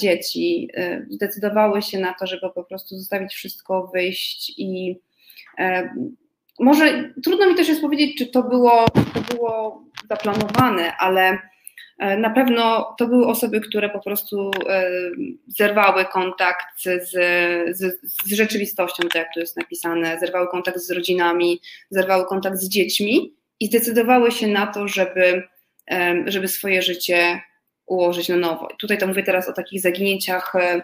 dzieci, 0.00 0.68
e, 0.74 1.06
zdecydowały 1.10 1.82
się 1.82 1.98
na 1.98 2.14
to, 2.14 2.26
żeby 2.26 2.50
po 2.54 2.64
prostu 2.64 2.96
zostawić 2.96 3.34
wszystko, 3.34 3.90
wyjść 3.94 4.52
i 4.58 5.00
może 6.60 7.12
trudno 7.24 7.48
mi 7.48 7.54
też 7.54 7.68
jest 7.68 7.80
powiedzieć, 7.80 8.18
czy 8.18 8.26
to 8.26 8.42
było, 8.42 8.86
to 9.14 9.34
było 9.34 9.84
zaplanowane, 10.10 10.96
ale 10.96 11.38
na 12.18 12.30
pewno 12.30 12.94
to 12.98 13.06
były 13.06 13.26
osoby, 13.26 13.60
które 13.60 13.90
po 13.90 14.00
prostu 14.00 14.50
zerwały 15.46 16.04
kontakt 16.04 16.66
z, 16.76 17.08
z, 17.78 18.00
z, 18.02 18.32
rzeczywistością, 18.32 19.02
tak 19.02 19.14
jak 19.14 19.34
tu 19.34 19.40
jest 19.40 19.56
napisane, 19.56 20.18
zerwały 20.20 20.48
kontakt 20.48 20.78
z 20.78 20.90
rodzinami, 20.90 21.60
zerwały 21.90 22.26
kontakt 22.26 22.56
z 22.56 22.68
dziećmi 22.68 23.34
i 23.60 23.66
zdecydowały 23.66 24.32
się 24.32 24.46
na 24.46 24.66
to, 24.66 24.88
żeby 24.88 25.42
żeby 26.26 26.48
swoje 26.48 26.82
życie 26.82 27.40
ułożyć 27.88 28.28
na 28.28 28.36
nowo. 28.36 28.68
Tutaj 28.80 28.98
to 28.98 29.06
mówię 29.06 29.22
teraz 29.22 29.48
o 29.48 29.52
takich 29.52 29.80
zaginięciach 29.80 30.54
e, 30.54 30.82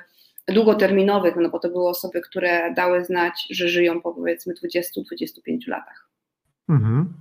długoterminowych, 0.49 1.37
no 1.37 1.49
bo 1.49 1.59
to 1.59 1.69
były 1.69 1.89
osoby, 1.89 2.21
które 2.21 2.75
dały 2.75 3.05
znać, 3.05 3.47
że 3.51 3.69
żyją 3.69 4.01
po 4.01 4.13
powiedzmy 4.15 4.55
20-25 4.55 5.69
latach. 5.69 6.09
Mhm. 6.69 7.13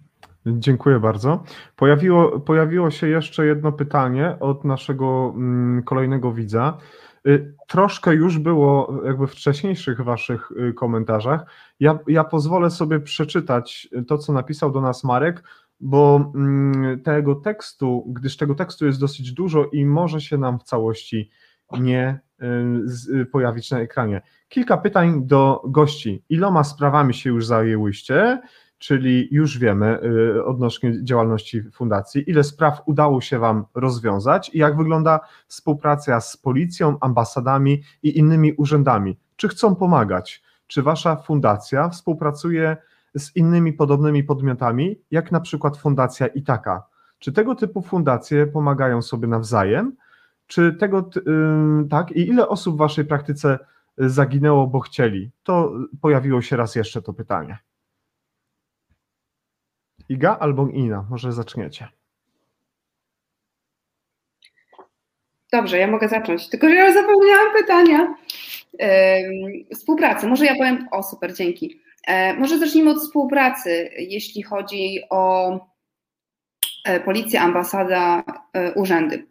Dziękuję 0.45 0.99
bardzo. 0.99 1.43
Pojawiło, 1.75 2.39
pojawiło 2.39 2.91
się 2.91 3.07
jeszcze 3.07 3.45
jedno 3.45 3.71
pytanie 3.71 4.37
od 4.39 4.65
naszego 4.65 5.33
mm, 5.35 5.83
kolejnego 5.83 6.31
widza. 6.31 6.77
Y, 7.27 7.55
troszkę 7.67 8.13
już 8.13 8.37
było 8.37 9.01
jakby 9.05 9.27
w 9.27 9.31
wcześniejszych 9.31 10.01
waszych 10.01 10.51
y, 10.51 10.73
komentarzach. 10.73 11.45
Ja, 11.79 11.99
ja 12.07 12.23
pozwolę 12.23 12.71
sobie 12.71 12.99
przeczytać 12.99 13.89
to, 14.07 14.17
co 14.17 14.33
napisał 14.33 14.71
do 14.71 14.81
nas 14.81 15.03
Marek, 15.03 15.43
bo 15.83 16.31
mm, 16.35 17.01
tego 17.01 17.35
tekstu, 17.35 18.05
gdyż 18.07 18.37
tego 18.37 18.55
tekstu 18.55 18.85
jest 18.85 18.99
dosyć 18.99 19.31
dużo 19.31 19.65
i 19.71 19.85
może 19.85 20.21
się 20.21 20.37
nam 20.37 20.59
w 20.59 20.63
całości 20.63 21.29
nie 21.79 22.19
y, 23.21 23.25
pojawić 23.25 23.71
na 23.71 23.79
ekranie. 23.79 24.21
Kilka 24.49 24.77
pytań 24.77 25.27
do 25.27 25.61
gości. 25.67 26.23
Iloma 26.29 26.63
sprawami 26.63 27.13
się 27.13 27.29
już 27.29 27.45
zajęłyście? 27.45 28.41
czyli 28.77 29.27
już 29.31 29.59
wiemy 29.59 29.99
y, 30.03 30.45
odnośnie 30.45 31.03
działalności 31.03 31.63
fundacji, 31.71 32.29
ile 32.29 32.43
spraw 32.43 32.81
udało 32.85 33.21
się 33.21 33.39
Wam 33.39 33.65
rozwiązać 33.75 34.51
i 34.53 34.57
jak 34.57 34.77
wygląda 34.77 35.19
współpraca 35.47 36.21
z 36.21 36.37
policją, 36.37 36.97
ambasadami 37.01 37.81
i 38.03 38.17
innymi 38.17 38.53
urzędami. 38.53 39.17
Czy 39.35 39.47
chcą 39.47 39.75
pomagać? 39.75 40.43
Czy 40.67 40.81
Wasza 40.81 41.15
fundacja 41.15 41.89
współpracuje 41.89 42.77
z 42.77 42.92
innymi 43.35 43.73
podobnymi 43.73 44.23
podmiotami, 44.23 44.99
jak 45.11 45.31
na 45.31 45.39
przykład 45.39 45.77
Fundacja 45.77 46.27
Itaka? 46.27 46.83
Czy 47.19 47.31
tego 47.31 47.55
typu 47.55 47.81
fundacje 47.81 48.47
pomagają 48.47 49.01
sobie 49.01 49.27
nawzajem? 49.27 49.95
Czy 50.47 50.73
tego, 50.73 51.09
tak? 51.89 52.11
I 52.11 52.27
ile 52.27 52.47
osób 52.47 52.75
w 52.75 52.77
Waszej 52.77 53.05
praktyce 53.05 53.59
zaginęło, 53.97 54.67
bo 54.67 54.79
chcieli? 54.79 55.31
To 55.43 55.73
pojawiło 56.01 56.41
się 56.41 56.57
raz 56.57 56.75
jeszcze 56.75 57.01
to 57.01 57.13
pytanie. 57.13 57.57
Iga 60.09 60.37
albo 60.39 60.67
Ina? 60.67 61.05
Może 61.09 61.33
zaczniecie. 61.33 61.87
Dobrze, 65.51 65.77
ja 65.77 65.87
mogę 65.87 66.09
zacząć. 66.09 66.49
Tylko, 66.49 66.69
że 66.69 66.75
ja 66.75 66.93
zapomniałam 66.93 67.53
pytania. 67.53 68.15
Współpracy. 69.73 70.27
Może 70.27 70.45
ja 70.45 70.55
powiem. 70.55 70.87
O, 70.91 71.03
super, 71.03 71.35
dzięki. 71.35 71.82
Yy, 72.07 72.33
może 72.33 72.57
zacznijmy 72.57 72.91
od 72.91 72.97
współpracy, 72.97 73.89
jeśli 73.97 74.43
chodzi 74.43 74.99
o 75.09 75.59
yy, 76.87 76.99
policję, 76.99 77.41
ambasada, 77.41 78.23
e, 78.53 78.73
urzędy. 78.73 79.27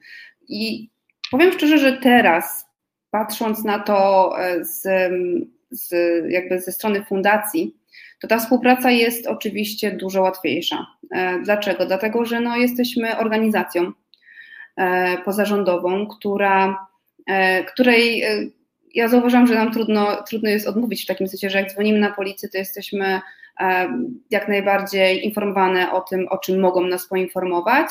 I 0.49 0.91
powiem 1.31 1.53
szczerze, 1.53 1.79
że 1.79 1.93
teraz, 1.93 2.67
patrząc 3.11 3.65
na 3.65 3.79
to 3.79 4.31
z, 4.61 4.83
z, 5.71 5.95
jakby 6.31 6.61
ze 6.61 6.73
strony 6.73 7.05
fundacji, 7.05 7.77
to 8.23 8.29
ta 8.29 8.39
współpraca 8.39 8.91
jest 8.91 9.27
oczywiście 9.27 9.93
dużo 9.93 10.23
łatwiejsza. 10.23 10.87
E, 11.11 11.39
dlaczego? 11.39 11.87
Dlatego, 11.87 12.25
że 12.25 12.41
no, 12.41 12.57
jesteśmy 12.57 13.19
organizacją 13.19 13.93
e, 14.77 15.19
pozarządową, 15.19 16.07
która, 16.07 16.87
e, 17.27 17.65
której 17.65 18.25
ja 18.95 19.09
zauważam, 19.09 19.47
że 19.47 19.55
nam 19.55 19.73
trudno, 19.73 20.23
trudno 20.29 20.49
jest 20.51 20.67
odmówić 20.67 21.03
w 21.03 21.07
takim 21.07 21.29
sensie, 21.29 21.51
że 21.51 21.59
jak 21.59 21.73
dzwonimy 21.73 21.99
na 21.99 22.11
policję, 22.11 22.49
to 22.49 22.59
jesteśmy 22.59 23.21
jak 24.31 24.49
najbardziej 24.49 25.25
informowane 25.25 25.93
o 25.93 26.01
tym, 26.01 26.29
o 26.29 26.39
czym 26.39 26.61
mogą 26.61 26.87
nas 26.87 27.07
poinformować 27.07 27.87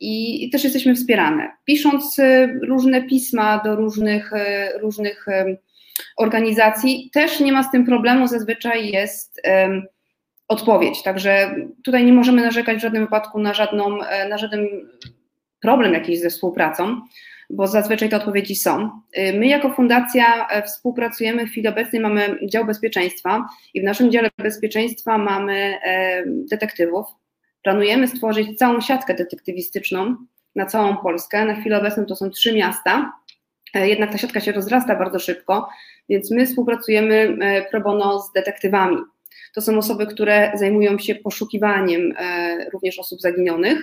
i, 0.00 0.50
też 0.50 0.64
jesteśmy 0.64 0.94
wspierane. 0.94 1.52
Pisząc 1.64 2.20
różne 2.68 3.02
pisma 3.02 3.62
do 3.64 3.76
różnych, 3.76 4.30
różnych 4.80 5.26
organizacji 6.16 7.10
też 7.12 7.40
nie 7.40 7.52
ma 7.52 7.62
z 7.62 7.70
tym 7.70 7.86
problemu, 7.86 8.28
zazwyczaj 8.28 8.90
jest 8.90 9.40
odpowiedź. 10.48 11.02
Także 11.02 11.54
tutaj 11.84 12.04
nie 12.04 12.12
możemy 12.12 12.42
narzekać 12.42 12.78
w 12.78 12.80
żadnym 12.80 13.04
wypadku 13.04 13.38
na, 13.38 13.54
żadną, 13.54 14.02
e, 14.02 14.28
na 14.28 14.38
żaden 14.38 14.66
problem 15.60 15.92
jakiś 15.92 16.20
ze 16.20 16.30
współpracą, 16.30 17.00
bo 17.50 17.66
zazwyczaj 17.66 18.08
te 18.08 18.16
odpowiedzi 18.16 18.56
są. 18.56 18.90
Y, 19.18 19.38
my 19.38 19.46
jako 19.46 19.70
fundacja 19.70 20.48
e, 20.48 20.62
współpracujemy 20.62 21.46
w 21.46 21.50
chwili 21.50 21.68
obecnej, 21.68 22.02
mamy 22.02 22.38
dział 22.48 22.64
bezpieczeństwa 22.64 23.48
i 23.74 23.80
w 23.80 23.84
naszym 23.84 24.10
dziale 24.10 24.30
bezpieczeństwa 24.38 25.18
mamy 25.18 25.78
detektywów. 26.50 27.06
Planujemy 27.62 28.08
stworzyć 28.08 28.58
całą 28.58 28.80
siatkę 28.80 29.14
detektywistyczną 29.14 30.16
na 30.54 30.66
całą 30.66 30.96
Polskę. 30.96 31.44
Na 31.44 31.54
chwilę 31.54 31.78
obecną 31.78 32.04
to 32.04 32.16
są 32.16 32.30
trzy 32.30 32.52
miasta 32.52 33.12
E, 33.76 33.88
jednak 33.88 34.12
ta 34.12 34.18
siatka 34.18 34.40
się 34.40 34.52
rozrasta 34.52 34.96
bardzo 34.96 35.18
szybko, 35.18 35.68
więc 36.08 36.30
my 36.30 36.46
współpracujemy 36.46 37.36
e, 37.40 37.70
pro 37.70 37.80
bono 37.80 38.22
z 38.22 38.32
detektywami. 38.32 38.96
To 39.54 39.60
są 39.60 39.78
osoby, 39.78 40.06
które 40.06 40.52
zajmują 40.54 40.98
się 40.98 41.14
poszukiwaniem 41.14 42.12
e, 42.18 42.70
również 42.70 42.98
osób 42.98 43.20
zaginionych, 43.20 43.82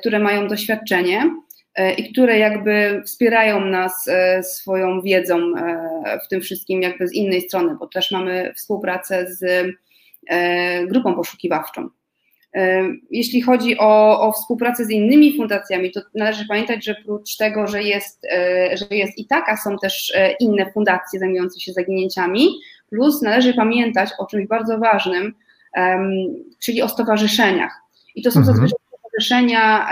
które 0.00 0.18
mają 0.18 0.48
doświadczenie 0.48 1.34
i 1.98 2.12
które 2.12 2.38
jakby 2.38 3.02
wspierają 3.06 3.64
nas 3.64 4.10
swoją 4.42 5.02
wiedzą 5.02 5.52
w 6.24 6.28
tym 6.28 6.40
wszystkim 6.40 6.82
jakby 6.82 7.08
z 7.08 7.12
innej 7.12 7.40
strony, 7.40 7.76
bo 7.80 7.86
też 7.86 8.10
mamy 8.10 8.52
współpracę 8.56 9.26
z 9.28 9.66
grupą 10.88 11.14
poszukiwawczą. 11.14 11.88
Jeśli 13.10 13.42
chodzi 13.42 13.78
o, 13.78 14.20
o, 14.20 14.32
współpracę 14.32 14.84
z 14.84 14.90
innymi 14.90 15.36
fundacjami, 15.36 15.90
to 15.92 16.00
należy 16.14 16.46
pamiętać, 16.48 16.84
że 16.84 16.96
oprócz 17.02 17.36
tego, 17.36 17.66
że 17.66 17.82
jest, 17.82 18.26
e, 18.32 18.76
że 18.76 18.86
jest 18.90 19.18
i 19.18 19.26
taka, 19.26 19.56
są 19.56 19.78
też 19.78 20.12
e, 20.14 20.32
inne 20.32 20.72
fundacje 20.72 21.20
zajmujące 21.20 21.60
się 21.60 21.72
zaginięciami, 21.72 22.48
plus 22.90 23.22
należy 23.22 23.54
pamiętać 23.54 24.10
o 24.18 24.26
czymś 24.26 24.46
bardzo 24.46 24.78
ważnym, 24.78 25.34
czyli 26.58 26.82
o 26.82 26.88
stowarzyszeniach. 26.88 27.72
I 28.14 28.22
to 28.22 28.30
są 28.30 28.40
mhm. 28.40 28.56
zazwyczaj 28.56 28.78
stowarzyszenia 29.20 29.88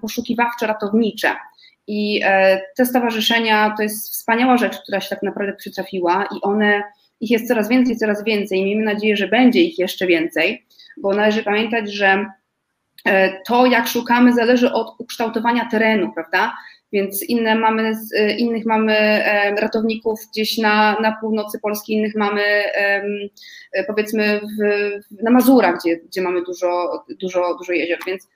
poszukiwawczo-ratownicze. 0.00 1.36
I 1.86 2.20
e, 2.24 2.60
te 2.76 2.86
stowarzyszenia 2.86 3.74
to 3.76 3.82
jest 3.82 4.12
wspaniała 4.12 4.56
rzecz, 4.56 4.78
która 4.78 5.00
się 5.00 5.08
tak 5.08 5.22
naprawdę 5.22 5.52
przytrafiła 5.52 6.24
i 6.24 6.40
one, 6.42 6.82
ich 7.20 7.30
jest 7.30 7.48
coraz 7.48 7.68
więcej, 7.68 7.96
coraz 7.96 8.24
więcej. 8.24 8.64
Miejmy 8.64 8.84
nadzieję, 8.84 9.16
że 9.16 9.28
będzie 9.28 9.62
ich 9.62 9.78
jeszcze 9.78 10.06
więcej 10.06 10.66
bo 10.96 11.14
należy 11.14 11.42
pamiętać, 11.42 11.92
że 11.92 12.26
e, 13.04 13.40
to, 13.42 13.66
jak 13.66 13.88
szukamy, 13.88 14.32
zależy 14.32 14.72
od 14.72 14.94
ukształtowania 14.98 15.68
terenu, 15.70 16.12
prawda? 16.12 16.54
Więc 16.92 17.22
inne 17.22 17.54
mamy, 17.54 17.92
e, 18.16 18.36
innych 18.36 18.66
mamy 18.66 18.92
e, 18.92 19.54
ratowników 19.54 20.20
gdzieś 20.32 20.58
na, 20.58 21.00
na 21.00 21.16
północy 21.20 21.58
Polski, 21.58 21.92
innych 21.92 22.14
mamy 22.14 22.42
powiedzmy 23.86 24.40
w, 24.40 25.22
na 25.22 25.30
Mazurach, 25.30 25.78
gdzie, 25.78 25.96
gdzie 25.96 26.22
mamy 26.22 26.42
dużo, 26.42 27.04
dużo, 27.20 27.54
dużo 27.58 27.72
jezior, 27.72 27.98
więc 28.06 28.28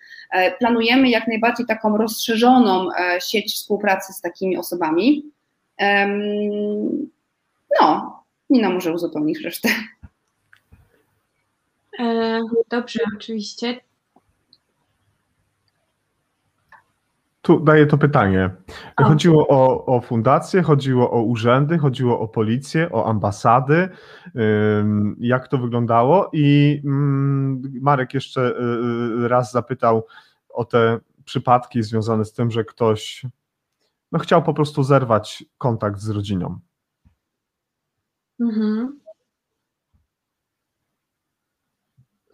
planujemy 0.59 1.11
jak 1.11 1.28
najbardziej 1.28 1.66
taką 1.66 1.96
rozszerzoną 1.96 2.88
sieć 3.20 3.54
współpracy 3.54 4.12
z 4.12 4.20
takimi 4.20 4.57
osobami. 4.57 5.30
No, 7.80 8.16
Nina 8.50 8.70
może 8.70 8.92
uzupełnić 8.92 9.40
resztę. 9.40 9.68
E, 11.98 12.40
dobrze, 12.68 13.00
oczywiście. 13.16 13.80
Tu 17.47 17.61
daję 17.61 17.86
to 17.86 17.99
pytanie. 17.99 18.51
Chodziło 19.05 19.49
o, 19.49 19.86
o 19.86 20.01
fundacje, 20.01 20.62
chodziło 20.62 21.11
o 21.11 21.22
urzędy, 21.22 21.78
chodziło 21.78 22.20
o 22.20 22.28
policję, 22.28 22.92
o 22.92 23.07
ambasady. 23.07 23.88
Jak 25.18 25.49
to 25.49 25.59
wyglądało? 25.59 26.30
I 26.32 26.80
mm, 26.84 27.62
Marek 27.80 28.14
jeszcze 28.14 28.40
y, 28.40 29.24
y, 29.24 29.28
raz 29.28 29.53
zapytał 29.53 30.07
o 30.49 30.64
te 30.64 30.99
przypadki 31.24 31.82
związane 31.82 32.24
z 32.24 32.32
tym, 32.32 32.51
że 32.51 32.64
ktoś 32.64 33.26
no, 34.12 34.18
chciał 34.18 34.42
po 34.42 34.55
prostu 34.55 34.82
zerwać 34.82 35.44
kontakt 35.59 36.01
z 36.01 36.11
rodziną. 36.11 36.59
Mhm. 38.40 39.01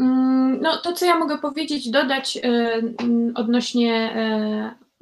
Mm, 0.01 0.61
no, 0.61 0.77
to 0.77 0.93
co 0.93 1.07
ja 1.07 1.19
mogę 1.19 1.39
powiedzieć, 1.39 1.91
dodać 1.91 2.39
mm, 2.43 3.33
odnośnie, 3.35 4.15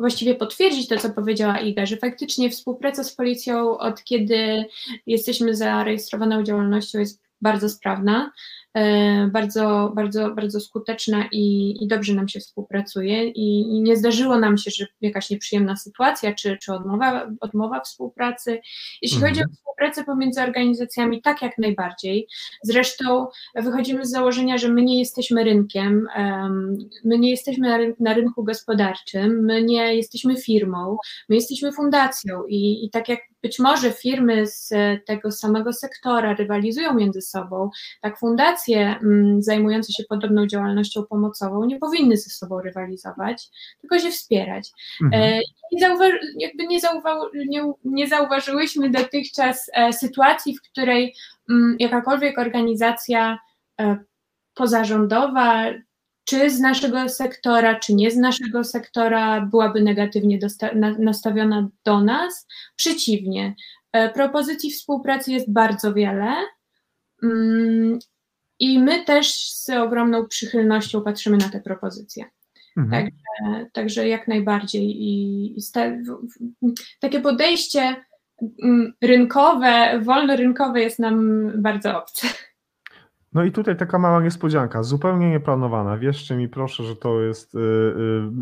właściwie 0.01 0.35
potwierdzić 0.35 0.89
to, 0.89 0.99
co 0.99 1.11
powiedziała 1.11 1.59
Iga, 1.59 1.87
że 1.87 1.97
faktycznie 1.97 2.51
współpraca 2.51 3.05
z 3.05 3.15
policją 3.15 3.79
od 3.79 4.05
kiedy 4.05 4.65
jesteśmy 5.07 5.57
zarejestrowaną 5.57 6.43
działalnością 6.43 6.99
jest 6.99 7.23
bardzo 7.41 7.69
sprawna, 7.69 8.33
bardzo, 9.33 9.93
bardzo, 9.95 10.31
bardzo 10.31 10.61
skuteczna 10.61 11.29
i, 11.33 11.75
i 11.85 11.89
dobrze 11.89 12.15
nam 12.15 12.29
się 12.29 12.41
współpracuje 12.41 13.29
i, 13.29 13.61
i, 13.61 13.83
nie 13.83 13.97
zdarzyło 13.97 14.39
nam 14.39 14.59
się, 14.59 14.71
że 14.71 14.87
jakaś 15.01 15.31
nieprzyjemna 15.31 15.77
sytuacja 15.77 16.35
czy, 16.35 16.59
czy 16.63 16.73
odmowa, 16.73 17.31
odmowa 17.41 17.81
współpracy. 17.81 18.61
Jeśli 19.03 19.17
mhm. 19.17 19.35
chodzi 19.35 19.45
o 19.45 19.49
Współpracę 19.81 20.05
pomiędzy 20.05 20.43
organizacjami 20.43 21.23
tak 21.23 21.43
jak 21.43 21.59
najbardziej. 21.59 22.29
Zresztą 22.63 23.27
wychodzimy 23.55 24.07
z 24.07 24.11
założenia, 24.11 24.59
że 24.59 24.69
my 24.69 24.83
nie 24.83 24.99
jesteśmy 24.99 25.45
rynkiem, 25.45 26.07
my 27.05 27.19
nie 27.19 27.31
jesteśmy 27.31 27.95
na 28.01 28.15
rynku 28.15 28.45
gospodarczym, 28.45 29.45
my 29.45 29.63
nie 29.63 29.95
jesteśmy 29.95 30.37
firmą, 30.37 30.97
my 31.29 31.35
jesteśmy 31.37 31.73
fundacją 31.73 32.47
i, 32.49 32.85
i 32.85 32.91
tak 32.91 33.09
jak 33.09 33.21
być 33.43 33.59
może 33.59 33.93
firmy 33.93 34.47
z 34.47 34.73
tego 35.07 35.31
samego 35.31 35.73
sektora 35.73 36.35
rywalizują 36.35 36.95
między 36.95 37.23
sobą, 37.23 37.71
tak 38.01 38.19
fundacje 38.19 38.99
mm, 39.03 39.43
zajmujące 39.43 39.93
się 39.93 40.05
podobną 40.09 40.47
działalnością 40.47 41.03
pomocową 41.07 41.65
nie 41.65 41.79
powinny 41.79 42.17
ze 42.17 42.31
sobą 42.31 42.61
rywalizować, 42.61 43.49
tylko 43.81 43.99
się 43.99 44.11
wspierać. 44.11 44.71
Mhm. 45.05 45.23
E, 45.23 45.41
nie, 45.73 45.81
zauważy, 45.81 46.21
jakby 46.39 46.67
nie, 46.67 46.81
zauwa, 46.81 47.21
nie, 47.49 47.73
nie 47.85 48.09
zauważyłyśmy 48.09 48.91
dotychczas 48.91 49.71
e, 49.75 49.93
sytuacji, 49.93 50.57
w 50.57 50.63
której 50.63 51.15
mm, 51.51 51.77
jakakolwiek 51.79 52.39
organizacja 52.39 53.39
e, 53.81 53.97
pozarządowa 54.55 55.65
czy 56.31 56.51
z 56.51 56.61
naszego 56.61 57.09
sektora, 57.09 57.79
czy 57.79 57.95
nie 57.95 58.11
z 58.11 58.17
naszego 58.17 58.65
sektora 58.65 59.41
byłaby 59.41 59.83
negatywnie 59.83 60.39
nastawiona 60.99 61.69
do 61.85 62.01
nas. 62.01 62.47
Przeciwnie, 62.77 63.55
e, 63.93 64.09
propozycji 64.09 64.71
współpracy 64.71 65.33
jest 65.33 65.53
bardzo 65.53 65.95
wiele 65.95 66.35
mm, 67.23 67.99
i 68.59 68.79
my 68.79 69.05
też 69.05 69.51
z 69.51 69.71
ogromną 69.71 70.27
przychylnością 70.27 71.03
patrzymy 71.03 71.37
na 71.37 71.49
te 71.49 71.61
propozycje. 71.61 72.25
Mhm. 72.77 73.05
Także, 73.05 73.71
także 73.73 74.09
jak 74.09 74.29
najbardziej. 74.29 74.83
I, 74.83 75.59
i 75.59 75.63
sta, 75.63 75.81
takie 77.01 77.21
podejście 77.21 77.97
mm, 78.63 78.93
rynkowe, 79.01 80.01
wolnorynkowe 80.03 80.81
jest 80.81 80.99
nam 80.99 81.51
bardzo 81.63 81.99
obce. 81.99 82.27
No 83.33 83.45
i 83.45 83.53
tutaj 83.53 83.77
taka 83.77 83.99
mała 83.99 84.23
niespodzianka, 84.23 84.83
zupełnie 84.83 85.31
nieplanowana. 85.31 85.99
Wierzcie 85.99 86.37
mi 86.37 86.49
proszę, 86.49 86.85
że 86.85 86.97
to 86.97 87.21
jest 87.21 87.55
yy, 87.55 87.61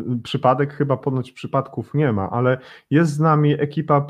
yy, 0.09 0.19
przypadek, 0.23 0.73
chyba 0.73 0.97
ponoć 0.97 1.31
przypadków 1.31 1.93
nie 1.93 2.11
ma, 2.11 2.29
ale 2.29 2.57
jest 2.89 3.11
z 3.11 3.19
nami 3.19 3.61
ekipa 3.61 4.07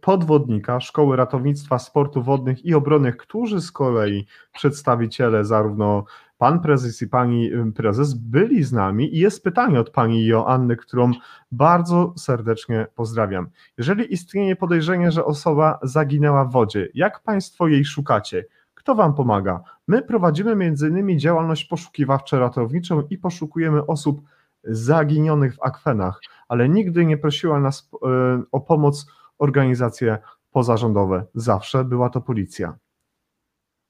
podwodnika 0.00 0.80
Szkoły 0.80 1.16
Ratownictwa 1.16 1.78
Sportu 1.78 2.22
Wodnych 2.22 2.64
i 2.64 2.74
Obronnych, 2.74 3.16
którzy 3.16 3.60
z 3.60 3.72
kolei 3.72 4.26
przedstawiciele 4.52 5.44
zarówno 5.44 6.04
pan 6.38 6.60
prezes 6.60 7.02
i 7.02 7.08
pani 7.08 7.50
prezes 7.76 8.14
byli 8.14 8.62
z 8.62 8.72
nami 8.72 9.16
i 9.16 9.18
jest 9.18 9.44
pytanie 9.44 9.80
od 9.80 9.90
pani 9.90 10.26
Joanny, 10.26 10.76
którą 10.76 11.12
bardzo 11.50 12.14
serdecznie 12.16 12.86
pozdrawiam. 12.94 13.48
Jeżeli 13.78 14.12
istnieje 14.12 14.56
podejrzenie, 14.56 15.10
że 15.10 15.24
osoba 15.24 15.78
zaginęła 15.82 16.44
w 16.44 16.52
wodzie, 16.52 16.88
jak 16.94 17.22
państwo 17.22 17.68
jej 17.68 17.84
szukacie? 17.84 18.44
Kto 18.74 18.94
Wam 18.94 19.14
pomaga? 19.14 19.60
My 19.92 20.02
prowadzimy 20.02 20.50
m.in. 20.52 21.20
działalność 21.20 21.68
poszukiwawczo-ratowniczą 21.68 23.02
i 23.10 23.18
poszukujemy 23.18 23.86
osób 23.86 24.22
zaginionych 24.64 25.54
w 25.54 25.62
akwenach, 25.62 26.20
ale 26.48 26.68
nigdy 26.68 27.04
nie 27.06 27.18
prosiła 27.18 27.60
nas 27.60 27.90
e, 28.02 28.42
o 28.52 28.60
pomoc 28.60 29.06
organizacje 29.38 30.18
pozarządowe. 30.50 31.26
Zawsze 31.34 31.84
była 31.84 32.10
to 32.10 32.20
policja. 32.20 32.78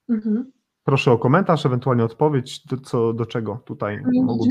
Mhm. 0.09 0.53
Proszę 0.85 1.12
o 1.12 1.18
komentarz, 1.18 1.66
ewentualnie 1.66 2.05
odpowiedź, 2.05 2.66
do, 2.66 2.76
co, 2.76 3.12
do 3.12 3.26
czego 3.26 3.62
tutaj 3.66 3.95
mm, 3.95 4.05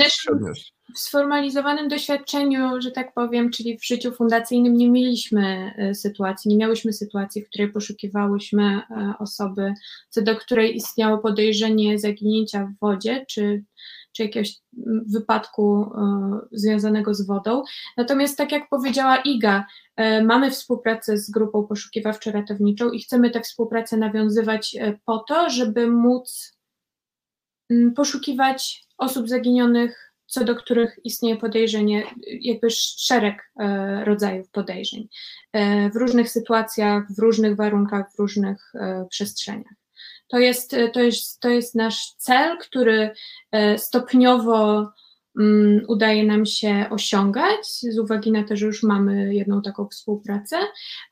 się 0.10 0.32
odnieść. 0.32 0.74
W 0.96 1.00
sformalizowanym 1.00 1.88
doświadczeniu, 1.88 2.82
że 2.82 2.92
tak 2.92 3.14
powiem, 3.14 3.52
czyli 3.52 3.78
w 3.78 3.86
życiu 3.86 4.12
fundacyjnym 4.12 4.78
nie 4.78 4.92
mieliśmy 4.92 5.74
e, 5.78 5.96
sytuacji, 5.96 6.50
nie 6.50 6.58
miałyśmy 6.58 6.94
sytuacji, 6.94 7.42
w 7.42 7.50
której 7.50 7.72
poszukiwałyśmy 7.72 8.64
e, 8.64 9.14
osoby, 9.20 9.74
co 10.10 10.22
do 10.22 10.36
której 10.36 10.76
istniało 10.76 11.18
podejrzenie 11.18 12.00
zaginięcia 12.00 12.66
w 12.66 12.80
wodzie, 12.80 13.26
czy 13.30 13.64
czy 14.12 14.24
jakiegoś 14.24 14.59
mm, 14.88 15.05
wypadku 15.07 15.84
e, 15.84 16.39
związanego 16.51 17.14
z 17.14 17.26
wodą. 17.26 17.64
Natomiast, 17.97 18.38
tak 18.38 18.51
jak 18.51 18.70
powiedziała 18.70 19.18
Iga, 19.18 19.66
e, 19.95 20.24
mamy 20.24 20.51
współpracę 20.51 21.18
z 21.18 21.32
grupą 21.32 21.68
poszukiwawczo-ratowniczą 21.70 22.91
i 22.93 23.01
chcemy 23.01 23.30
tę 23.30 23.41
współpracę 23.41 23.97
nawiązywać 23.97 24.76
e, 24.76 24.97
po 25.05 25.20
to, 25.20 25.49
żeby 25.49 25.88
móc 25.88 26.57
mm, 27.70 27.93
poszukiwać 27.93 28.88
osób 28.97 29.30
zaginionych 29.30 30.07
co 30.26 30.43
do 30.43 30.55
których 30.55 30.99
istnieje 31.03 31.38
podejrzenie, 31.38 32.03
jakby 32.28 32.68
szereg 32.97 33.51
rodzajów 34.03 34.49
podejrzeń 34.49 35.07
w 35.93 35.95
różnych 35.95 36.30
sytuacjach, 36.30 37.03
w 37.12 37.20
różnych 37.20 37.55
warunkach, 37.55 38.12
w 38.14 38.20
różnych 38.20 38.74
przestrzeniach. 39.09 39.81
To 40.32 40.40
jest, 40.40 40.76
to 40.94 41.02
jest, 41.02 41.40
to 41.40 41.50
jest 41.50 41.76
nasz 41.76 42.14
cel, 42.18 42.58
który 42.58 43.12
e, 43.52 43.78
stopniowo 43.78 44.90
mm, 45.40 45.86
udaje 45.88 46.24
nam 46.26 46.46
się 46.46 46.86
osiągać, 46.90 47.68
z 47.68 48.00
uwagi 48.00 48.32
na 48.32 48.44
to, 48.44 48.56
że 48.56 48.66
już 48.66 48.84
mamy 48.84 49.36
jedną 49.36 49.62
taką 49.62 49.88
współpracę, 49.88 50.58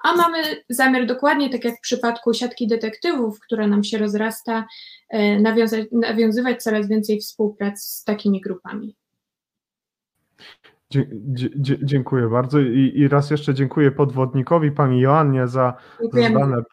a 0.03 0.15
mamy 0.15 0.37
zamiar 0.69 1.05
dokładnie, 1.05 1.49
tak 1.49 1.63
jak 1.63 1.77
w 1.77 1.81
przypadku 1.81 2.33
siatki 2.33 2.67
detektywów, 2.67 3.39
która 3.39 3.67
nam 3.67 3.83
się 3.83 3.97
rozrasta, 3.97 4.65
e, 5.09 5.39
nawiązywać 5.91 6.63
coraz 6.63 6.87
więcej 6.87 7.19
współprac 7.19 7.81
z 7.81 8.03
takimi 8.03 8.41
grupami. 8.41 8.98
Dziękuję 11.83 12.29
bardzo 12.29 12.59
I, 12.59 12.91
i, 12.95 13.07
raz 13.07 13.31
jeszcze 13.31 13.53
dziękuję 13.53 13.91
podwodnikowi, 13.91 14.71
pani 14.71 15.01
Joannie 15.01 15.47
za 15.47 15.73
zadane 16.11 16.63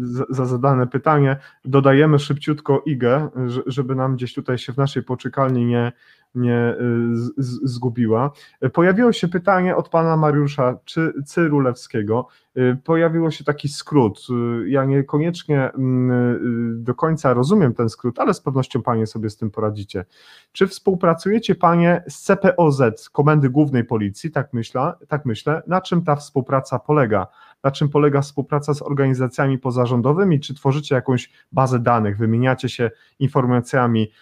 za, 0.00 0.24
za 0.28 0.46
zadane 0.46 0.86
pytanie. 0.86 1.36
Dodajemy 1.64 2.18
szybciutko 2.18 2.82
IGę, 2.86 3.28
żeby 3.66 3.94
nam 3.94 4.16
gdzieś 4.16 4.34
tutaj 4.34 4.58
się 4.58 4.72
w 4.72 4.76
naszej 4.76 5.02
poczekalni 5.02 5.64
nie, 5.64 5.92
nie 6.34 6.74
y, 6.74 7.42
zgubiła. 7.62 8.30
Pojawiło 8.72 9.12
się 9.12 9.28
pytanie 9.28 9.76
od 9.76 9.88
pana 9.88 10.16
Mariusza 10.16 10.78
czy 10.84 11.12
Cyrulewskiego. 11.26 12.26
Y, 12.56 12.76
pojawiło 12.84 13.30
się 13.30 13.44
taki 13.44 13.68
skrót. 13.68 14.26
Y, 14.30 14.68
ja 14.68 14.84
niekoniecznie 14.84 15.72
mm, 15.72 16.84
do 16.84 16.94
końca 16.94 17.34
rozumiem 17.34 17.74
ten 17.74 17.88
skrót, 17.88 18.18
ale 18.18 18.34
z 18.34 18.40
pewnością 18.40 18.82
panie 18.82 19.06
sobie 19.06 19.30
z 19.30 19.36
tym 19.36 19.50
poradzicie. 19.50 20.04
Czy 20.52 20.66
współpracujecie 20.66 21.54
panie 21.54 22.02
z 22.08 22.22
CPOZ, 22.22 23.08
Komendy 23.12 23.50
Głównej 23.50 23.84
Policji? 23.84 24.30
Tak 24.30 24.52
myślę, 24.52 24.92
tak 25.08 25.24
myślę. 25.24 25.62
Na 25.66 25.80
czym 25.80 26.02
ta 26.04 26.16
współpraca 26.16 26.78
polega? 26.78 27.26
Na 27.64 27.70
czym 27.70 27.88
polega 27.88 28.20
współpraca 28.20 28.74
z 28.74 28.82
organizacjami 28.82 29.58
pozarządowymi? 29.58 30.40
Czy 30.40 30.54
tworzycie 30.54 30.94
jakąś 30.94 31.30
bazę 31.52 31.78
danych, 31.78 32.18
wymieniacie 32.18 32.68
się 32.68 32.90
informacjami, 33.18 34.12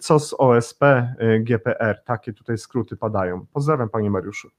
co 0.00 0.20
z 0.20 0.34
OSP, 0.38 0.84
GPR. 1.40 2.02
Takie 2.04 2.32
tutaj 2.32 2.58
skróty 2.58 2.96
padają. 2.96 3.46
Pozdrawiam 3.52 3.88
Panie 3.88 4.10
Mariuszu. 4.10 4.50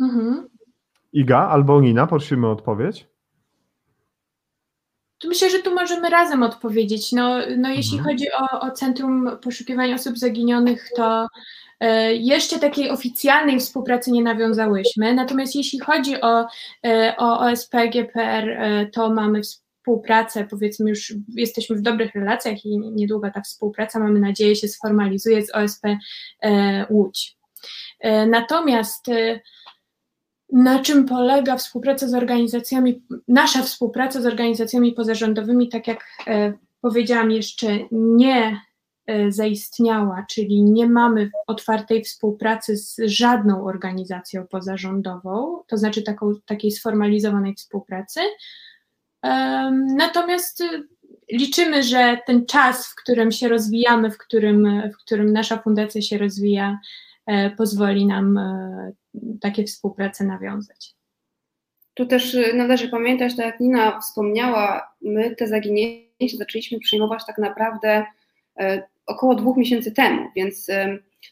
Mhm. 0.00 0.48
Iga 1.12 1.38
albo 1.38 1.80
Nina, 1.80 2.06
prosimy 2.06 2.46
o 2.46 2.50
odpowiedź. 2.50 3.08
myślę, 5.24 5.50
że 5.50 5.58
tu 5.58 5.74
możemy 5.74 6.10
razem 6.10 6.42
odpowiedzieć. 6.42 7.12
No, 7.12 7.38
no 7.58 7.68
jeśli 7.68 7.98
mhm. 7.98 8.14
chodzi 8.16 8.26
o, 8.32 8.60
o 8.60 8.70
Centrum 8.70 9.30
Poszukiwania 9.42 9.94
Osób 9.94 10.18
Zaginionych, 10.18 10.88
to 10.96 11.26
jeszcze 12.12 12.58
takiej 12.58 12.90
oficjalnej 12.90 13.60
współpracy 13.60 14.10
nie 14.10 14.22
nawiązałyśmy. 14.22 15.14
Natomiast 15.14 15.56
jeśli 15.56 15.80
chodzi 15.80 16.20
o, 16.20 16.46
e, 16.86 17.14
o 17.18 17.38
OSP, 17.40 17.88
GPR, 17.88 18.50
e, 18.50 18.86
to 18.86 19.10
mamy 19.10 19.40
współpracę 19.86 20.46
powiedzmy 20.50 20.90
już 20.90 21.14
jesteśmy 21.34 21.76
w 21.76 21.80
dobrych 21.80 22.14
relacjach 22.14 22.64
i 22.64 22.78
niedługo 22.78 23.30
ta 23.30 23.40
współpraca, 23.40 23.98
mamy 23.98 24.20
nadzieję, 24.20 24.56
się 24.56 24.68
sformalizuje 24.68 25.46
z 25.46 25.54
OSP 25.54 25.84
e, 26.42 26.86
Łódź. 26.90 27.36
E, 28.00 28.26
natomiast 28.26 29.08
e, 29.08 29.40
na 30.52 30.78
czym 30.78 31.04
polega 31.04 31.56
współpraca 31.56 32.08
z 32.08 32.14
organizacjami, 32.14 33.02
nasza 33.28 33.62
współpraca 33.62 34.20
z 34.22 34.26
organizacjami 34.26 34.92
pozarządowymi, 34.92 35.68
tak 35.68 35.86
jak 35.86 36.04
powiedziałam, 36.80 37.30
jeszcze 37.30 37.78
nie 37.92 38.60
zaistniała, 39.28 40.26
czyli 40.30 40.62
nie 40.62 40.88
mamy 40.88 41.30
otwartej 41.46 42.04
współpracy 42.04 42.76
z 42.76 42.96
żadną 43.04 43.64
organizacją 43.64 44.46
pozarządową, 44.46 45.62
to 45.66 45.76
znaczy 45.76 46.02
taką, 46.02 46.32
takiej 46.46 46.70
sformalizowanej 46.70 47.54
współpracy. 47.54 48.20
Natomiast 49.96 50.60
y, 50.60 50.88
liczymy, 51.32 51.82
że 51.82 52.18
ten 52.26 52.46
czas, 52.46 52.86
w 52.86 52.94
którym 52.94 53.32
się 53.32 53.48
rozwijamy, 53.48 54.10
w 54.10 54.18
którym, 54.18 54.82
w 54.92 54.96
którym 54.96 55.32
nasza 55.32 55.58
fundacja 55.58 56.02
się 56.02 56.18
rozwija, 56.18 56.78
e, 57.26 57.50
pozwoli 57.50 58.06
nam 58.06 58.38
e, 58.38 58.92
takie 59.40 59.64
współpracę 59.64 60.24
nawiązać. 60.24 60.94
Tu 61.94 62.06
też 62.06 62.34
y, 62.34 62.52
należy 62.54 62.88
pamiętać, 62.88 63.36
tak 63.36 63.46
jak 63.46 63.60
Nina 63.60 64.00
wspomniała, 64.00 64.92
my 65.00 65.36
te 65.36 65.48
zaginięcia 65.48 66.36
zaczęliśmy 66.38 66.78
przyjmować 66.78 67.26
tak 67.26 67.38
naprawdę 67.38 68.06
e, 68.58 68.82
około 69.06 69.34
dwóch 69.34 69.56
miesięcy 69.56 69.92
temu, 69.92 70.28
więc 70.36 70.66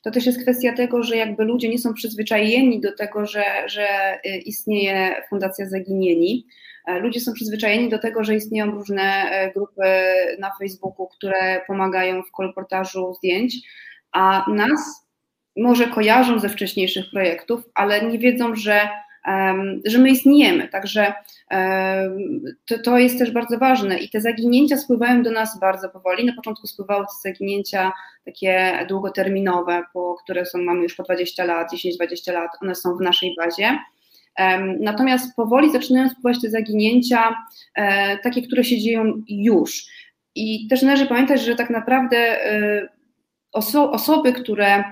to 0.02 0.10
też 0.10 0.26
jest 0.26 0.42
kwestia 0.42 0.72
tego, 0.72 1.02
że 1.02 1.16
jakby 1.16 1.44
ludzie 1.44 1.68
nie 1.68 1.78
są 1.78 1.94
przyzwyczajeni 1.94 2.80
do 2.80 2.96
tego, 2.96 3.26
że, 3.26 3.44
że 3.66 3.86
istnieje 4.44 5.14
Fundacja 5.28 5.68
Zaginieni. 5.68 6.46
Ludzie 7.00 7.20
są 7.20 7.32
przyzwyczajeni 7.32 7.88
do 7.88 7.98
tego, 7.98 8.24
że 8.24 8.34
istnieją 8.34 8.70
różne 8.70 9.30
grupy 9.54 9.82
na 10.38 10.50
Facebooku, 10.58 11.08
które 11.08 11.60
pomagają 11.66 12.22
w 12.22 12.30
kolportażu 12.30 13.14
zdjęć, 13.14 13.56
a 14.12 14.44
nas 14.50 15.06
może 15.56 15.86
kojarzą 15.86 16.38
ze 16.38 16.48
wcześniejszych 16.48 17.04
projektów, 17.10 17.62
ale 17.74 18.02
nie 18.02 18.18
wiedzą, 18.18 18.54
że 18.54 18.88
że 19.84 19.98
my 19.98 20.10
istniejemy. 20.10 20.68
Także 20.68 21.14
to, 22.66 22.78
to 22.84 22.98
jest 22.98 23.18
też 23.18 23.30
bardzo 23.30 23.58
ważne 23.58 23.98
i 23.98 24.10
te 24.10 24.20
zaginięcia 24.20 24.76
spływają 24.76 25.22
do 25.22 25.30
nas 25.30 25.60
bardzo 25.60 25.88
powoli. 25.88 26.24
Na 26.24 26.32
początku 26.32 26.66
spływały 26.66 27.04
te 27.04 27.30
zaginięcia 27.30 27.92
takie 28.24 28.86
długoterminowe, 28.88 29.82
po, 29.92 30.14
które 30.14 30.46
są, 30.46 30.58
mamy 30.58 30.82
już 30.82 30.94
po 30.94 31.02
20 31.02 31.44
lat, 31.44 31.72
10-20 31.72 32.32
lat, 32.32 32.50
one 32.62 32.74
są 32.74 32.96
w 32.96 33.00
naszej 33.00 33.34
bazie. 33.38 33.78
Natomiast 34.80 35.36
powoli 35.36 35.72
zaczynają 35.72 36.08
spływać 36.08 36.42
te 36.42 36.50
zaginięcia, 36.50 37.36
e, 37.74 38.18
takie, 38.18 38.42
które 38.42 38.64
się 38.64 38.78
dzieją 38.78 39.22
już. 39.28 39.86
I 40.34 40.68
też 40.68 40.82
należy 40.82 41.06
pamiętać, 41.06 41.40
że 41.40 41.54
tak 41.54 41.70
naprawdę 41.70 42.16
e, 42.16 42.88
oso 43.52 43.90
osoby, 43.90 44.32
które 44.32 44.84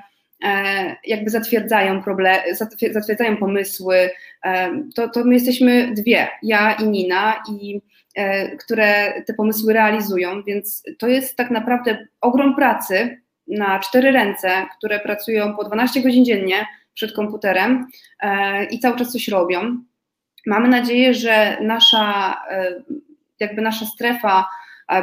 jakby 1.06 1.30
zatwierdzają 1.30 2.02
problemy, 2.02 2.54
zatwierdzają 2.90 3.36
pomysły, 3.36 4.10
e, 4.44 4.70
to, 4.94 5.08
to 5.08 5.24
my 5.24 5.34
jesteśmy 5.34 5.94
dwie, 5.94 6.28
ja 6.42 6.72
i 6.72 6.88
Nina, 6.88 7.42
i 7.50 7.80
e, 8.14 8.56
które 8.56 9.12
te 9.26 9.34
pomysły 9.34 9.72
realizują, 9.72 10.42
więc 10.42 10.82
to 10.98 11.08
jest 11.08 11.36
tak 11.36 11.50
naprawdę 11.50 12.06
ogrom 12.20 12.56
pracy 12.56 13.18
na 13.46 13.78
cztery 13.80 14.12
ręce, 14.12 14.66
które 14.78 15.00
pracują 15.00 15.56
po 15.56 15.64
12 15.64 16.02
godzin 16.02 16.24
dziennie 16.24 16.66
przed 16.94 17.12
komputerem 17.12 17.86
i 18.70 18.78
cały 18.78 18.98
czas 18.98 19.12
coś 19.12 19.28
robią. 19.28 19.76
Mamy 20.46 20.68
nadzieję, 20.68 21.14
że 21.14 21.56
nasza, 21.60 22.36
jakby 23.40 23.62
nasza 23.62 23.86
strefa 23.86 24.46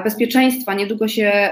bezpieczeństwa 0.03 0.73
niedługo 0.73 1.07
się 1.07 1.49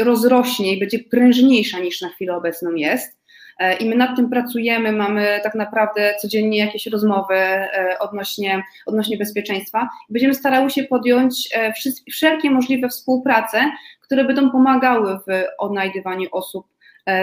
rozrośnie 0.00 0.74
i 0.74 0.80
będzie 0.80 0.98
prężniejsza 0.98 1.78
niż 1.78 2.00
na 2.00 2.08
chwilę 2.08 2.36
obecną 2.36 2.74
jest. 2.74 3.18
E, 3.58 3.76
I 3.76 3.88
my 3.88 3.96
nad 3.96 4.16
tym 4.16 4.30
pracujemy, 4.30 4.92
mamy 4.92 5.40
tak 5.42 5.54
naprawdę 5.54 6.14
codziennie 6.20 6.58
jakieś 6.58 6.86
rozmowy 6.86 7.34
e, 7.34 7.96
odnośnie, 8.00 8.62
odnośnie 8.86 9.16
bezpieczeństwa. 9.16 9.88
Będziemy 10.10 10.34
starały 10.34 10.70
się 10.70 10.84
podjąć 10.84 11.48
e, 11.54 11.72
wszelkie 12.10 12.50
możliwe 12.50 12.88
współprace, 12.88 13.70
które 14.00 14.24
będą 14.24 14.50
pomagały 14.50 15.18
w 15.18 15.44
odnajdywaniu 15.58 16.28
osób 16.32 16.66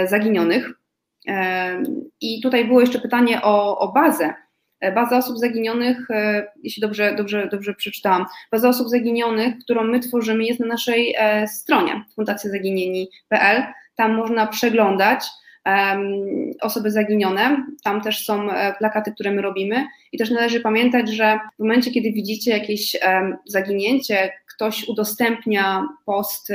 zaginionych. 0.05 0.69
I 2.21 2.41
tutaj 2.41 2.65
było 2.65 2.81
jeszcze 2.81 2.99
pytanie 2.99 3.41
o, 3.41 3.79
o 3.79 3.91
bazę. 3.91 4.33
Baza 4.91 5.17
osób 5.17 5.37
zaginionych, 5.37 6.07
jeśli 6.63 6.81
dobrze, 6.81 7.15
dobrze, 7.15 7.47
dobrze 7.51 7.73
przeczytałam, 7.73 8.25
baza 8.51 8.69
osób 8.69 8.89
zaginionych, 8.89 9.55
którą 9.59 9.83
my 9.83 9.99
tworzymy, 9.99 10.43
jest 10.43 10.59
na 10.59 10.67
naszej 10.67 11.15
stronie 11.47 12.05
fundacjazaginieni.pl. 12.15 13.63
Tam 13.95 14.15
można 14.15 14.47
przeglądać 14.47 15.25
osoby 16.61 16.91
zaginione. 16.91 17.65
Tam 17.83 18.01
też 18.01 18.25
są 18.25 18.51
e, 18.51 18.73
plakaty, 18.73 19.11
które 19.11 19.31
my 19.31 19.41
robimy. 19.41 19.87
I 20.11 20.17
też 20.17 20.31
należy 20.31 20.59
pamiętać, 20.59 21.09
że 21.09 21.39
w 21.55 21.59
momencie, 21.59 21.91
kiedy 21.91 22.11
widzicie 22.11 22.51
jakieś 22.51 22.95
zaginięcie, 23.45 24.33
ktoś 24.55 24.87
udostępnia 24.87 25.87
post 26.05 26.51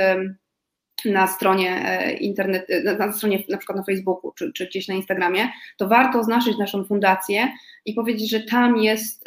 na 1.05 1.27
stronie 1.27 1.83
e, 1.85 2.13
internet, 2.13 2.67
e, 2.71 2.97
na 2.97 3.13
stronie 3.13 3.45
na 3.49 3.57
przykład 3.57 3.79
na 3.79 3.85
Facebooku 3.85 4.33
czy, 4.33 4.53
czy 4.53 4.67
gdzieś 4.67 4.89
na 4.89 4.95
Instagramie, 4.95 5.49
to 5.77 5.89
warto 5.89 6.19
oznaczyć 6.19 6.59
naszą 6.59 6.85
fundację 6.85 7.49
i 7.85 7.95
powiedzieć, 7.95 8.31
że 8.31 8.41
tam 8.41 8.77
jest, 8.77 9.25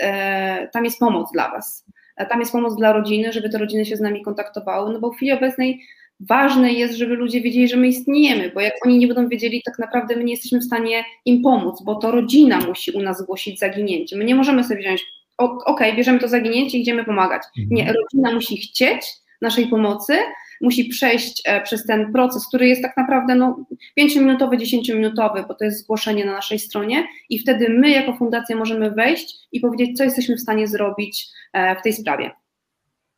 tam 0.74 0.86
jest 0.86 1.00
pomoc 1.00 1.32
dla 1.32 1.52
Was. 1.52 1.86
Tam 2.30 2.40
jest 2.40 2.52
pomoc 2.52 2.76
dla 2.76 2.94
rodziny, 2.94 3.34
żeby 3.34 3.50
te 3.50 3.58
rodziny 3.58 3.86
się 3.86 3.96
z 3.96 4.02
nami 4.02 4.24
kontaktowały, 4.24 4.94
no 4.94 5.00
bo 5.00 5.12
w 5.12 5.16
chwili 5.16 5.32
obecnej 5.32 5.82
ważne 6.20 6.74
jest, 6.74 6.96
żeby 6.96 7.16
ludzie 7.16 7.42
wiedzieli, 7.42 7.68
że 7.68 7.78
my 7.78 7.88
istniejemy, 7.88 8.52
bo 8.56 8.62
jak 8.62 8.74
oni 8.86 8.98
nie 8.98 9.08
będą 9.08 9.28
wiedzieli, 9.28 9.62
tak 9.66 9.80
naprawdę 9.80 10.16
my 10.16 10.24
nie 10.24 10.34
jesteśmy 10.34 10.60
w 10.60 10.64
stanie 10.64 11.04
im 11.26 11.42
pomóc, 11.42 11.84
bo 11.86 11.96
to 11.96 12.12
rodzina 12.12 12.60
musi 12.60 12.92
u 12.92 13.02
nas 13.02 13.18
zgłosić 13.18 13.60
zaginięcie. 13.60 14.18
My 14.18 14.24
nie 14.24 14.36
możemy 14.36 14.64
sobie 14.64 14.80
wziąć, 14.80 15.06
ok, 15.38 15.64
okay, 15.66 15.94
bierzemy 15.94 16.20
to 16.20 16.28
zaginięcie 16.28 16.78
i 16.78 16.82
idziemy 16.82 17.06
pomagać. 17.06 17.44
Nie, 17.58 17.82
mhm. 17.82 17.98
rodzina 17.98 18.36
musi 18.36 18.58
chcieć 18.58 19.06
naszej 19.42 19.68
pomocy, 19.68 20.18
musi 20.62 20.86
przejść 20.86 21.42
e, 21.46 21.62
przez 21.62 21.86
ten 21.86 22.14
proces, 22.14 22.48
który 22.48 22.68
jest 22.68 22.82
tak 22.82 22.98
naprawdę 22.98 23.36
no, 23.36 23.66
5-minutowy, 24.00 24.58
10-minutowy, 24.58 25.48
bo 25.48 25.54
to 25.54 25.66
jest 25.66 25.80
zgłoszenie 25.84 26.26
na 26.26 26.34
naszej 26.34 26.60
stronie 26.60 27.08
i 27.30 27.40
wtedy 27.40 27.70
my 27.70 27.90
jako 27.90 28.14
fundacja 28.14 28.56
możemy 28.56 28.92
wejść 28.92 29.48
i 29.52 29.60
powiedzieć, 29.60 29.98
co 29.98 30.04
jesteśmy 30.04 30.36
w 30.36 30.42
stanie 30.42 30.68
zrobić 30.68 31.28
e, 31.54 31.76
w 31.76 31.82
tej 31.82 31.94
sprawie. 31.94 32.32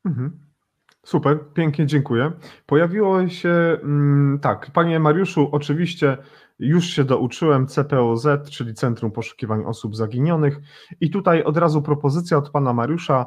Mhm. 0.06 0.46
Super, 1.06 1.40
pięknie 1.54 1.86
dziękuję. 1.86 2.32
Pojawiło 2.66 3.28
się, 3.28 3.50
mm, 3.84 4.40
tak, 4.42 4.72
panie 4.72 5.00
Mariuszu, 5.00 5.50
oczywiście 5.52 6.18
już 6.60 6.86
się 6.86 7.04
douczyłem 7.04 7.68
CPOZ, 7.68 8.28
czyli 8.52 8.74
Centrum 8.74 9.12
Poszukiwań 9.12 9.64
Osób 9.66 9.96
Zaginionych 9.96 10.60
i 11.02 11.10
tutaj 11.10 11.44
od 11.44 11.58
razu 11.58 11.82
propozycja 11.82 12.38
od 12.38 12.50
pana 12.50 12.74
Mariusza, 12.74 13.26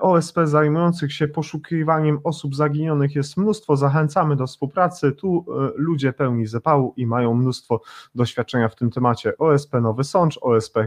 OSP 0.00 0.36
zajmujących 0.44 1.12
się 1.12 1.28
poszukiwaniem 1.28 2.18
osób 2.24 2.54
zaginionych 2.54 3.14
jest 3.14 3.36
mnóstwo, 3.36 3.76
zachęcamy 3.76 4.36
do 4.36 4.46
współpracy, 4.46 5.12
tu 5.12 5.46
e, 5.48 5.70
ludzie 5.76 6.12
pełni 6.12 6.46
zapału 6.46 6.94
i 6.96 7.06
mają 7.06 7.34
mnóstwo 7.34 7.80
doświadczenia 8.14 8.68
w 8.68 8.76
tym 8.76 8.90
temacie. 8.90 9.38
OSP 9.38 9.80
Nowy 9.80 10.04
Sącz, 10.04 10.38
OSP 10.42 10.78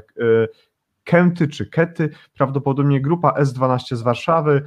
Kenty 1.05 1.47
czy 1.47 1.65
Kety, 1.65 2.09
prawdopodobnie 2.33 3.01
grupa 3.01 3.33
S12 3.41 3.95
z 3.95 4.01
Warszawy, 4.01 4.63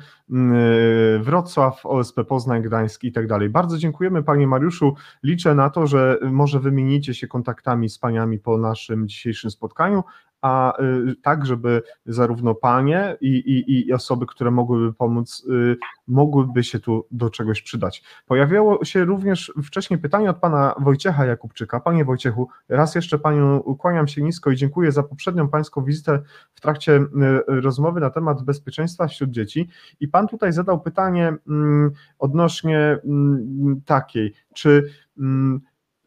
Wrocław, 1.21 1.87
OSP 1.87 2.25
Poznań, 2.25 2.63
Gdańsk 2.63 3.05
i 3.05 3.13
tak 3.13 3.27
dalej. 3.27 3.49
Bardzo 3.49 3.79
dziękujemy 3.79 4.23
Panie 4.23 4.47
Mariuszu. 4.47 4.95
Liczę 5.23 5.55
na 5.55 5.71
to, 5.71 5.87
że 5.87 6.19
może 6.31 6.61
wymienicie 6.61 7.15
się 7.15 7.27
kontaktami 7.27 7.89
z 7.89 7.99
Paniami 7.99 8.39
po 8.39 8.59
naszym 8.59 9.09
dzisiejszym 9.09 9.51
spotkaniu, 9.51 10.05
a 10.43 10.83
y, 10.83 11.15
tak, 11.23 11.47
żeby 11.47 11.83
zarówno 12.07 12.55
panie 12.55 13.17
i, 13.21 13.29
i, 13.29 13.87
i 13.89 13.93
osoby, 13.93 14.27
które 14.27 14.51
mogłyby 14.51 14.93
pomóc, 14.93 15.47
y, 15.51 15.77
mogłyby 16.07 16.65
się 16.65 16.81
tu 16.81 17.07
do 17.11 17.31
czegoś 17.31 17.63
przydać. 17.63 18.03
Pojawiało 18.27 18.85
się 18.85 19.05
również 19.05 19.53
wcześniej 19.65 19.99
pytanie 19.99 20.31
od 20.31 20.39
pana 20.39 20.75
Wojciecha 20.81 21.27
Jakubczyka. 21.27 21.81
Panie 21.81 22.05
Wojciechu, 22.05 22.49
raz 22.69 22.95
jeszcze 22.95 23.19
panią 23.19 23.59
ukłaniam 23.59 24.09
się 24.09 24.23
nisko 24.23 24.51
i 24.51 24.57
dziękuję 24.57 24.93
za 24.93 25.03
poprzednią 25.03 25.49
pańską 25.49 25.85
wizytę 25.85 26.23
w 26.55 26.61
trakcie 26.61 26.97
y, 26.97 27.07
rozmowy 27.47 28.01
na 28.01 28.11
temat 28.11 28.43
bezpieczeństwa 28.43 29.09
wśród 29.09 29.31
dzieci. 29.31 29.69
I 30.01 30.09
pan 30.09 30.29
tutaj 30.29 30.53
zadał 30.53 30.81
pytanie 30.81 31.35
mm, 31.49 31.91
odnośnie 32.19 32.99
mm, 33.05 33.81
takiej, 33.87 34.35
czy 34.55 34.91
mm, 35.19 35.61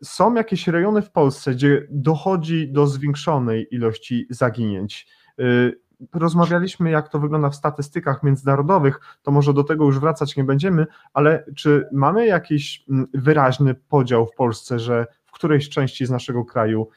są 0.04 0.34
jakieś 0.34 0.68
rejony 0.68 1.02
w 1.02 1.12
Polsce, 1.12 1.52
gdzie 1.52 1.88
dochodzi 1.90 2.72
do 2.72 2.88
zwiększonej 2.88 3.68
ilości 3.72 4.28
zaginięć. 4.30 5.08
Y, 5.40 5.80
rozmawialiśmy, 6.14 6.92
jak 6.92 7.10
to 7.10 7.20
wygląda 7.20 7.50
w 7.50 7.56
statystykach 7.56 8.24
międzynarodowych, 8.24 9.00
to 9.22 9.32
może 9.32 9.54
do 9.54 9.64
tego 9.64 9.86
już 9.86 10.00
wracać 10.00 10.36
nie 10.38 10.44
będziemy, 10.44 10.88
ale 11.14 11.46
czy 11.56 11.88
mamy 11.92 12.26
jakiś 12.26 12.86
mm, 12.90 13.08
wyraźny 13.14 13.76
podział 13.76 14.28
w 14.28 14.36
Polsce, 14.36 14.80
że 14.80 15.06
w 15.26 15.32
którejś 15.32 15.70
części 15.70 16.06
z 16.06 16.10
naszego 16.10 16.46
kraju 16.46 16.90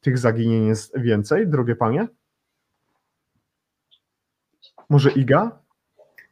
tych 0.00 0.18
zaginień 0.18 0.66
jest 0.66 0.98
więcej, 0.98 1.48
drogie 1.48 1.76
panie? 1.76 2.08
Może 4.88 5.10
Iga? 5.10 5.50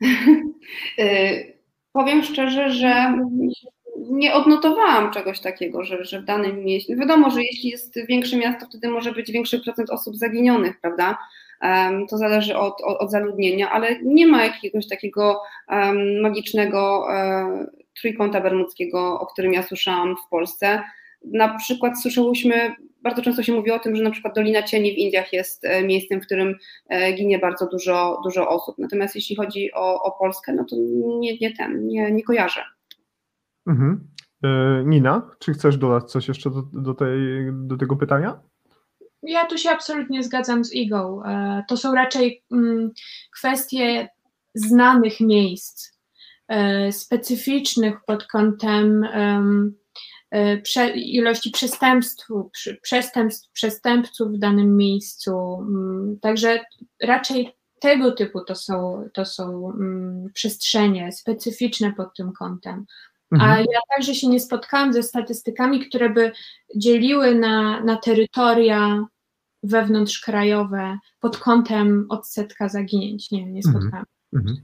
Y, 0.98 1.58
powiem 1.92 2.22
szczerze, 2.22 2.70
że 2.70 3.18
nie 4.10 4.34
odnotowałam 4.34 5.12
czegoś 5.12 5.40
takiego, 5.40 5.84
że, 5.84 6.04
że 6.04 6.20
w 6.20 6.24
danym 6.24 6.64
mieście. 6.64 6.96
Wiadomo, 6.96 7.30
że 7.30 7.42
jeśli 7.42 7.70
jest 7.70 8.06
większe 8.06 8.36
miasto, 8.36 8.66
wtedy 8.66 8.88
może 8.88 9.12
być 9.12 9.32
większy 9.32 9.60
procent 9.60 9.90
osób 9.90 10.16
zaginionych, 10.16 10.80
prawda? 10.80 11.18
Um, 11.62 12.06
to 12.06 12.18
zależy 12.18 12.56
od, 12.56 12.80
od, 12.84 12.98
od, 13.00 13.10
zaludnienia, 13.10 13.70
ale 13.70 14.02
nie 14.02 14.26
ma 14.26 14.44
jakiegoś 14.44 14.88
takiego 14.88 15.40
um, 15.68 16.20
magicznego 16.20 17.06
um, 17.08 17.66
trójkąta 18.00 18.40
bermudzkiego, 18.40 19.20
o 19.20 19.26
którym 19.26 19.52
ja 19.52 19.62
słyszałam 19.62 20.16
w 20.16 20.28
Polsce. 20.30 20.82
Na 21.24 21.58
przykład 21.58 22.02
słyszałyśmy, 22.02 22.74
bardzo 23.02 23.22
często 23.22 23.42
się 23.42 23.52
mówi 23.52 23.70
o 23.70 23.78
tym, 23.78 23.96
że 23.96 24.02
na 24.02 24.10
przykład 24.10 24.34
Dolina 24.34 24.62
Cieni 24.62 24.94
w 24.94 24.98
Indiach 24.98 25.32
jest 25.32 25.64
e, 25.64 25.82
miejscem, 25.82 26.20
w 26.20 26.26
którym 26.26 26.58
e, 26.88 27.12
ginie 27.12 27.38
bardzo 27.38 27.66
dużo, 27.66 28.20
dużo 28.24 28.48
osób. 28.48 28.78
Natomiast 28.78 29.14
jeśli 29.14 29.36
chodzi 29.36 29.72
o, 29.72 30.02
o 30.02 30.18
Polskę, 30.18 30.52
no 30.52 30.64
to 30.64 30.76
nie, 31.20 31.38
nie 31.38 31.56
ten, 31.56 31.86
nie, 31.86 32.10
nie 32.12 32.22
kojarzę. 32.22 32.64
Mhm. 33.66 34.08
E, 34.44 34.82
Nina, 34.84 35.30
czy 35.38 35.52
chcesz 35.52 35.76
dodać 35.76 36.10
coś 36.10 36.28
jeszcze 36.28 36.50
do, 36.50 36.62
do, 36.62 36.94
tej, 36.94 37.18
do 37.52 37.76
tego 37.76 37.96
pytania? 37.96 38.40
Ja 39.22 39.46
tu 39.46 39.58
się 39.58 39.70
absolutnie 39.70 40.24
zgadzam 40.24 40.64
z 40.64 40.72
Igą. 40.72 41.22
E, 41.24 41.64
to 41.68 41.76
są 41.76 41.94
raczej 41.94 42.44
mm, 42.52 42.90
kwestie 43.32 44.08
znanych 44.54 45.20
miejsc, 45.20 45.98
e, 46.48 46.92
specyficznych 46.92 47.94
pod 48.06 48.26
kątem 48.26 49.06
ilości 50.94 51.50
przestępstw, 51.50 52.26
przestępstw, 52.82 53.50
przestępców 53.52 54.32
w 54.32 54.38
danym 54.38 54.76
miejscu. 54.76 55.58
Mm, 55.60 56.18
także 56.20 56.60
raczej 57.02 57.56
tego 57.80 58.12
typu 58.12 58.44
to 58.44 58.54
są, 58.54 59.08
to 59.14 59.24
są 59.24 59.72
mm, 59.72 60.28
przestrzenie 60.34 61.12
specyficzne 61.12 61.92
pod 61.92 62.16
tym 62.16 62.32
kątem. 62.32 62.86
Mhm. 63.32 63.50
A 63.50 63.58
ja 63.58 63.80
także 63.96 64.14
się 64.14 64.28
nie 64.28 64.40
spotkałam 64.40 64.92
ze 64.92 65.02
statystykami, 65.02 65.88
które 65.88 66.10
by 66.10 66.32
dzieliły 66.76 67.34
na, 67.34 67.84
na 67.84 67.96
terytoria 67.96 69.04
wewnątrzkrajowe 69.62 70.98
pod 71.20 71.38
kątem 71.38 72.06
odsetka 72.08 72.68
zaginięć. 72.68 73.30
Nie, 73.30 73.52
nie 73.52 73.60
mhm. 73.66 73.74
spotkałam. 73.74 74.06
Mhm. 74.34 74.56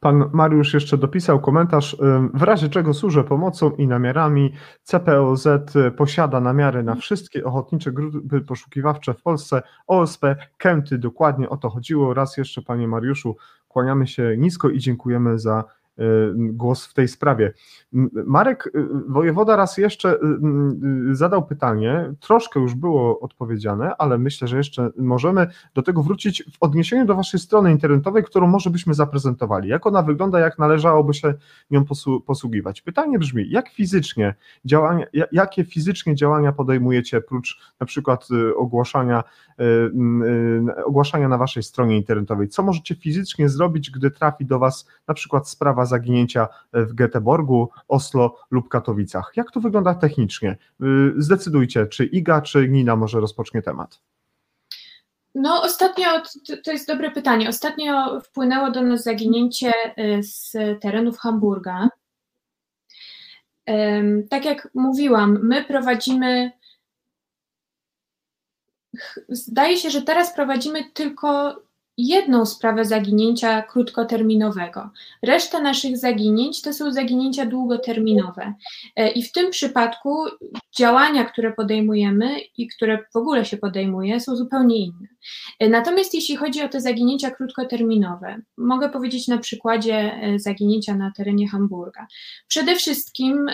Pan 0.00 0.30
Mariusz 0.32 0.74
jeszcze 0.74 0.98
dopisał 0.98 1.40
komentarz, 1.40 1.96
w 2.34 2.42
razie 2.42 2.68
czego 2.68 2.94
służę 2.94 3.24
pomocą 3.24 3.70
i 3.70 3.86
namiarami. 3.86 4.52
CPOZ 4.82 5.48
posiada 5.96 6.40
namiary 6.40 6.82
na 6.82 6.94
wszystkie 6.94 7.44
ochotnicze 7.44 7.92
grupy 7.92 8.40
poszukiwawcze 8.40 9.14
w 9.14 9.22
Polsce, 9.22 9.62
OSP, 9.86 10.24
Kęty, 10.58 10.98
dokładnie 10.98 11.48
o 11.48 11.56
to 11.56 11.70
chodziło. 11.70 12.14
Raz 12.14 12.36
jeszcze 12.36 12.62
Panie 12.62 12.88
Mariuszu, 12.88 13.36
kłaniamy 13.68 14.06
się 14.06 14.34
nisko 14.38 14.68
i 14.68 14.78
dziękujemy 14.78 15.38
za 15.38 15.64
Y, 15.64 15.81
głos 16.34 16.86
w 16.86 16.94
tej 16.94 17.08
sprawie. 17.08 17.52
Marek 18.26 18.66
y, 18.66 18.70
Wojewoda 19.08 19.56
raz 19.56 19.78
jeszcze 19.78 20.14
y, 20.14 21.16
zadał 21.16 21.46
pytanie, 21.46 22.14
troszkę 22.20 22.60
już 22.60 22.74
było 22.74 23.20
odpowiedziane, 23.20 23.96
ale 23.98 24.18
myślę, 24.18 24.48
że 24.48 24.56
jeszcze 24.56 24.90
możemy 24.96 25.46
do 25.74 25.82
tego 25.82 26.02
wrócić 26.02 26.44
w 26.52 26.62
odniesieniu 26.62 27.06
do 27.06 27.14
Waszej 27.14 27.40
strony 27.40 27.70
internetowej, 27.72 28.24
którą 28.24 28.46
może 28.46 28.70
byśmy 28.70 28.94
zaprezentowali. 28.94 29.68
Jak 29.68 29.86
ona 29.86 30.02
wygląda, 30.02 30.40
jak 30.40 30.58
należałoby 30.58 31.14
się 31.14 31.34
nią 31.70 31.84
posługiwać? 32.26 32.80
Pytanie 32.80 33.18
brzmi, 33.18 33.50
jak 33.50 33.68
fizycznie 33.68 34.34
działania, 34.64 35.06
jakie 35.32 35.64
fizycznie 35.64 36.14
działania 36.14 36.52
podejmujecie, 36.52 37.20
prócz 37.20 37.60
na 37.80 37.86
przykład 37.86 38.28
ogłaszania, 38.56 39.24
ogłaszania 40.84 41.28
na 41.28 41.38
Waszej 41.38 41.62
stronie 41.62 41.96
internetowej? 41.96 42.48
Co 42.48 42.62
możecie 42.62 42.94
fizycznie 42.94 43.48
zrobić, 43.48 43.90
gdy 43.90 44.10
trafi 44.10 44.46
do 44.46 44.58
Was 44.58 44.88
na 45.08 45.14
przykład 45.14 45.48
sprawa 45.48 45.81
zaginięcia 45.84 46.48
w 46.72 46.94
Göteborgu, 46.94 47.66
Oslo 47.88 48.38
lub 48.50 48.68
Katowicach. 48.68 49.32
Jak 49.36 49.50
to 49.50 49.60
wygląda 49.60 49.94
technicznie? 49.94 50.56
Y, 50.82 51.12
zdecydujcie, 51.16 51.86
czy 51.86 52.04
Iga, 52.04 52.40
czy 52.40 52.68
Nina 52.68 52.96
może 52.96 53.20
rozpocznie 53.20 53.62
temat. 53.62 54.00
No, 55.34 55.62
ostatnio, 55.62 56.06
to 56.64 56.72
jest 56.72 56.88
dobre 56.88 57.10
pytanie. 57.10 57.48
Ostatnio 57.48 58.20
wpłynęło 58.20 58.70
do 58.70 58.82
nas 58.82 59.02
zaginięcie 59.02 59.72
y, 59.98 60.22
z 60.22 60.52
terenów 60.80 61.18
Hamburga. 61.18 61.88
Tak 64.30 64.44
jak 64.44 64.68
mówiłam, 64.74 65.38
my 65.42 65.64
prowadzimy. 65.64 66.52
Zdaje 69.28 69.76
się, 69.76 69.90
że 69.90 70.02
teraz 70.02 70.34
prowadzimy 70.34 70.90
tylko 70.90 71.56
jedną 71.98 72.46
sprawę 72.46 72.84
zaginięcia 72.84 73.62
krótkoterminowego. 73.62 74.90
Reszta 75.22 75.60
naszych 75.60 75.98
zaginięć 75.98 76.62
to 76.62 76.72
są 76.72 76.92
zaginięcia 76.92 77.46
długoterminowe. 77.46 78.54
E, 78.96 79.10
I 79.10 79.22
w 79.22 79.32
tym 79.32 79.50
przypadku 79.50 80.24
działania, 80.78 81.24
które 81.24 81.52
podejmujemy 81.52 82.40
i 82.58 82.68
które 82.68 82.98
w 83.12 83.16
ogóle 83.16 83.44
się 83.44 83.56
podejmuje, 83.56 84.20
są 84.20 84.36
zupełnie 84.36 84.76
inne. 84.76 85.08
E, 85.58 85.68
natomiast 85.68 86.14
jeśli 86.14 86.36
chodzi 86.36 86.62
o 86.62 86.68
te 86.68 86.80
zaginięcia 86.80 87.30
krótkoterminowe, 87.30 88.36
mogę 88.58 88.88
powiedzieć 88.88 89.28
na 89.28 89.38
przykładzie 89.38 89.94
e, 89.94 90.38
zaginięcia 90.38 90.94
na 90.94 91.12
terenie 91.16 91.48
Hamburga. 91.48 92.06
Przede 92.48 92.76
wszystkim 92.76 93.46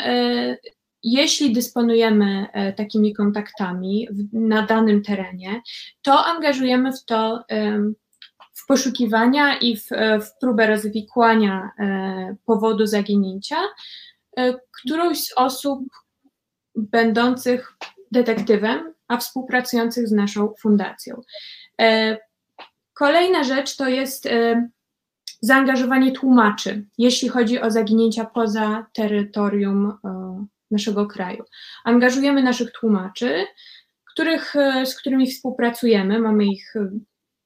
jeśli 1.02 1.52
dysponujemy 1.52 2.46
takimi 2.76 3.14
kontaktami 3.14 4.08
na 4.32 4.66
danym 4.66 5.02
terenie, 5.02 5.62
to 6.02 6.24
angażujemy 6.24 6.92
w 6.92 7.04
to 7.04 7.44
poszukiwania 8.68 9.58
i 9.58 9.76
w, 9.76 9.92
e, 9.92 10.20
w 10.20 10.38
próbę 10.40 10.66
rozwikłania 10.66 11.70
e, 11.78 12.36
powodu 12.44 12.86
zaginięcia 12.86 13.56
e, 14.36 14.54
którąś 14.70 15.24
z 15.24 15.32
osób 15.36 15.80
będących 16.74 17.72
detektywem, 18.12 18.94
a 19.08 19.16
współpracujących 19.16 20.08
z 20.08 20.12
naszą 20.12 20.54
fundacją. 20.58 21.22
Kolejna 22.94 23.44
rzecz 23.44 23.76
to 23.76 23.88
jest 23.88 24.28
zaangażowanie 25.40 26.12
tłumaczy, 26.12 26.86
jeśli 26.98 27.28
chodzi 27.28 27.60
o 27.60 27.70
zaginięcia 27.70 28.24
poza 28.24 28.86
terytorium 28.92 29.98
naszego 30.70 31.06
kraju. 31.06 31.44
Angażujemy 31.84 32.42
naszych 32.42 32.72
tłumaczy, 32.72 33.46
których, 34.04 34.54
z 34.84 34.94
którymi 34.94 35.30
współpracujemy, 35.30 36.18
mamy 36.18 36.46
ich 36.46 36.74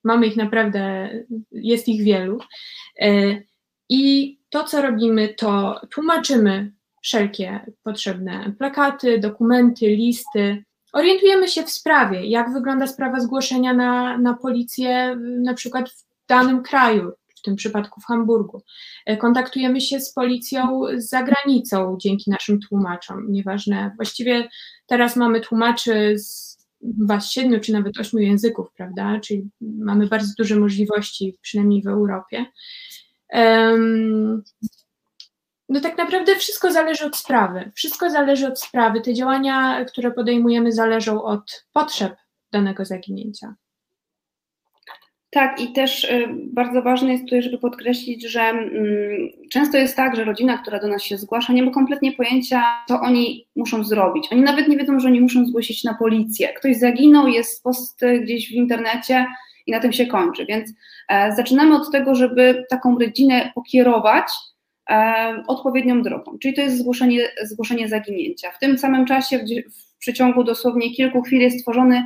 Mamy 0.05 0.27
ich 0.27 0.37
naprawdę, 0.37 1.11
jest 1.53 1.89
ich 1.89 2.05
wielu. 2.05 2.39
E, 3.01 3.41
I 3.89 4.39
to, 4.51 4.65
co 4.65 4.83
robimy, 4.83 5.29
to 5.29 5.81
tłumaczymy 5.91 6.73
wszelkie 7.03 7.61
potrzebne 7.83 8.53
plakaty, 8.59 9.19
dokumenty, 9.19 9.87
listy. 9.87 10.65
Orientujemy 10.93 11.49
się 11.49 11.63
w 11.63 11.71
sprawie, 11.71 12.27
jak 12.27 12.53
wygląda 12.53 12.87
sprawa 12.87 13.21
zgłoszenia 13.21 13.75
na, 13.75 14.19
na 14.19 14.35
policję, 14.35 15.17
na 15.21 15.55
przykład 15.55 15.91
w 15.91 16.05
danym 16.29 16.63
kraju, 16.63 17.13
w 17.37 17.43
tym 17.43 17.57
przypadku 17.57 18.01
w 18.01 18.05
Hamburgu. 18.05 18.63
E, 19.07 19.17
kontaktujemy 19.17 19.81
się 19.81 20.01
z 20.01 20.13
policją 20.13 20.83
za 20.97 21.23
granicą 21.23 21.97
dzięki 22.01 22.31
naszym 22.31 22.61
tłumaczom. 22.61 23.33
Nieważne, 23.33 23.93
właściwie 23.97 24.49
teraz 24.87 25.17
mamy 25.17 25.41
tłumaczy 25.41 26.19
z 26.19 26.52
was 26.83 27.31
siedmiu 27.31 27.61
czy 27.61 27.73
nawet 27.73 27.99
ośmiu 27.99 28.21
języków, 28.21 28.67
prawda? 28.77 29.21
Czyli 29.21 29.51
mamy 29.61 30.07
bardzo 30.07 30.33
duże 30.39 30.57
możliwości, 30.57 31.39
przynajmniej 31.43 31.83
w 31.83 31.87
Europie. 31.87 32.47
Um, 33.29 34.43
no 35.69 35.81
tak 35.81 35.99
naprawdę 35.99 36.37
wszystko 36.37 36.73
zależy 36.73 37.05
od 37.05 37.17
sprawy. 37.17 37.73
Wszystko 37.75 38.11
zależy 38.11 38.47
od 38.47 38.61
sprawy. 38.61 39.01
Te 39.01 39.15
działania, 39.15 39.85
które 39.85 40.11
podejmujemy, 40.11 40.73
zależą 40.73 41.23
od 41.23 41.67
potrzeb 41.73 42.17
danego 42.53 42.85
zaginięcia. 42.85 43.55
Tak, 45.35 45.61
i 45.61 45.73
też 45.73 46.05
y, 46.05 46.29
bardzo 46.53 46.83
ważne 46.83 47.13
jest 47.13 47.25
tutaj, 47.25 47.43
żeby 47.43 47.59
podkreślić, 47.59 48.31
że 48.31 48.41
mm, 48.41 49.29
często 49.51 49.79
jest 49.79 49.97
tak, 49.97 50.17
że 50.17 50.25
rodzina, 50.25 50.59
która 50.59 50.79
do 50.79 50.89
nas 50.89 51.03
się 51.03 51.19
zgłasza, 51.19 51.53
nie 51.53 51.63
ma 51.63 51.71
kompletnie 51.71 52.13
pojęcia, 52.13 52.63
co 52.89 53.01
oni 53.01 53.47
muszą 53.57 53.85
zrobić. 53.85 54.29
Oni 54.33 54.41
nawet 54.41 54.69
nie 54.69 54.77
wiedzą, 54.77 55.01
że 55.01 55.09
oni 55.09 55.21
muszą 55.21 55.47
zgłosić 55.47 55.85
na 55.85 55.95
policję. 55.95 56.49
Ktoś 56.49 56.77
zaginął, 56.77 57.29
jest 57.29 57.63
post 57.63 58.01
gdzieś 58.23 58.49
w 58.49 58.53
internecie 58.53 59.27
i 59.67 59.73
na 59.73 59.81
tym 59.81 59.93
się 59.93 60.07
kończy. 60.07 60.47
Więc 60.47 60.73
e, 61.09 61.37
zaczynamy 61.37 61.77
od 61.77 61.93
tego, 61.93 62.15
żeby 62.15 62.65
taką 62.71 62.99
rodzinę 62.99 63.53
pokierować 63.55 64.27
e, 64.91 65.43
odpowiednią 65.47 66.03
drogą. 66.03 66.39
Czyli 66.39 66.55
to 66.55 66.61
jest 66.61 66.79
zgłoszenie, 66.79 67.29
zgłoszenie 67.43 67.89
zaginięcia. 67.89 68.51
W 68.51 68.59
tym 68.59 68.79
samym 68.79 69.07
czasie, 69.07 69.39
w, 69.39 69.43
w 69.75 69.99
przeciągu 69.99 70.45
dosłownie 70.45 70.95
kilku 70.95 71.23
chwil 71.23 71.41
jest 71.41 71.59
stworzony 71.59 72.03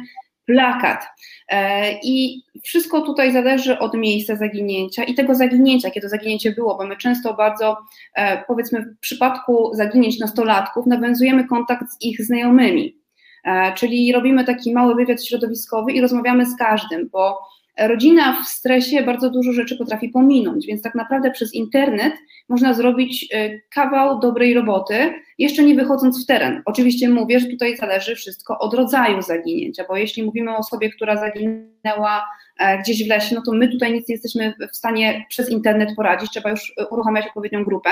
plakat. 0.47 1.05
E, 1.49 1.92
I 2.03 2.42
wszystko 2.62 3.01
tutaj 3.01 3.32
zależy 3.32 3.78
od 3.78 3.94
miejsca 3.94 4.36
zaginięcia 4.36 5.05
i 5.05 5.14
tego 5.14 5.34
zaginięcia, 5.34 5.90
kiedy 5.90 6.07
to 6.07 6.11
zaginięcie 6.11 6.53
było, 6.53 6.76
bo 6.76 6.86
my 6.86 6.97
często 6.97 7.34
bardzo, 7.34 7.76
e, 8.14 8.44
powiedzmy, 8.44 8.82
w 8.82 8.99
przypadku 9.01 9.70
zaginięć 9.74 10.18
nastolatków 10.18 10.86
nawiązujemy 10.86 11.49
kontakt 11.49 11.92
z 11.92 12.03
ich 12.03 12.22
znajomymi. 12.22 12.97
E, 13.44 13.74
czyli 13.74 14.12
robimy 14.12 14.44
taki 14.44 14.72
mały 14.72 14.94
wywiad 14.94 15.24
środowiskowy 15.24 15.92
i 15.92 16.01
rozmawiamy 16.01 16.47
z 16.47 16.57
każdym, 16.57 17.09
bo 17.12 17.38
rodzina 17.78 18.42
w 18.42 18.48
stresie 18.48 19.02
bardzo 19.02 19.30
dużo 19.30 19.52
rzeczy 19.52 19.76
potrafi 19.76 20.08
pominąć, 20.08 20.66
więc 20.66 20.82
tak 20.82 20.94
naprawdę 20.94 21.30
przez 21.30 21.54
internet 21.54 22.14
można 22.48 22.74
zrobić 22.74 23.28
y, 23.34 23.62
kawał 23.70 24.20
dobrej 24.20 24.54
roboty, 24.54 25.14
jeszcze 25.38 25.62
nie 25.62 25.74
wychodząc 25.74 26.24
w 26.24 26.26
teren. 26.26 26.62
Oczywiście 26.64 27.08
mówię, 27.08 27.40
że 27.40 27.46
tutaj 27.46 27.76
zależy 27.76 28.16
wszystko 28.16 28.58
od 28.58 28.74
rodzaju 28.74 29.22
zaginięcia, 29.22 29.84
bo 29.88 29.96
jeśli 29.96 30.22
mówimy 30.22 30.50
o 30.50 30.56
osobie, 30.56 30.90
która 30.90 31.16
zaginęła 31.16 32.24
e, 32.58 32.78
gdzieś 32.78 33.04
w 33.04 33.08
lesie, 33.08 33.34
no 33.34 33.42
to 33.46 33.52
my 33.52 33.68
tutaj 33.68 33.92
nic 33.92 34.08
nie 34.08 34.14
jesteśmy 34.14 34.54
w 34.72 34.76
stanie 34.76 35.26
przez 35.28 35.50
internet 35.50 35.90
poradzić, 35.96 36.30
trzeba 36.30 36.50
już 36.50 36.72
uruchamiać 36.90 37.26
odpowiednią 37.26 37.64
grupę. 37.64 37.90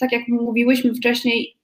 Tak 0.00 0.12
jak 0.12 0.28
mówiłyśmy 0.28 0.94
wcześniej, 0.94 1.57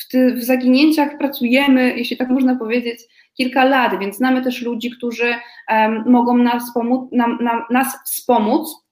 w, 0.00 0.08
ty, 0.10 0.34
w 0.34 0.44
zaginięciach 0.44 1.18
pracujemy, 1.18 1.94
jeśli 1.96 2.16
tak 2.16 2.28
można 2.28 2.56
powiedzieć, 2.56 3.00
kilka 3.34 3.64
lat, 3.64 3.98
więc 4.00 4.16
znamy 4.16 4.42
też 4.42 4.62
ludzi, 4.62 4.90
którzy 4.90 5.34
um, 5.70 6.04
mogą 6.06 6.36
nas, 6.36 6.74
pomóc, 6.74 7.12
nam, 7.12 7.38
nam, 7.42 7.62
nas 7.70 7.98
wspomóc 8.04 8.86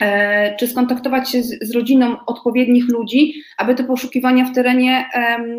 E, 0.00 0.56
czy 0.56 0.66
skontaktować 0.66 1.30
się 1.30 1.42
z, 1.42 1.58
z, 1.68 1.74
rodziną 1.74 2.16
odpowiednich 2.26 2.88
ludzi, 2.88 3.34
aby 3.58 3.74
te 3.74 3.84
poszukiwania 3.84 4.44
w 4.44 4.54
terenie 4.54 5.10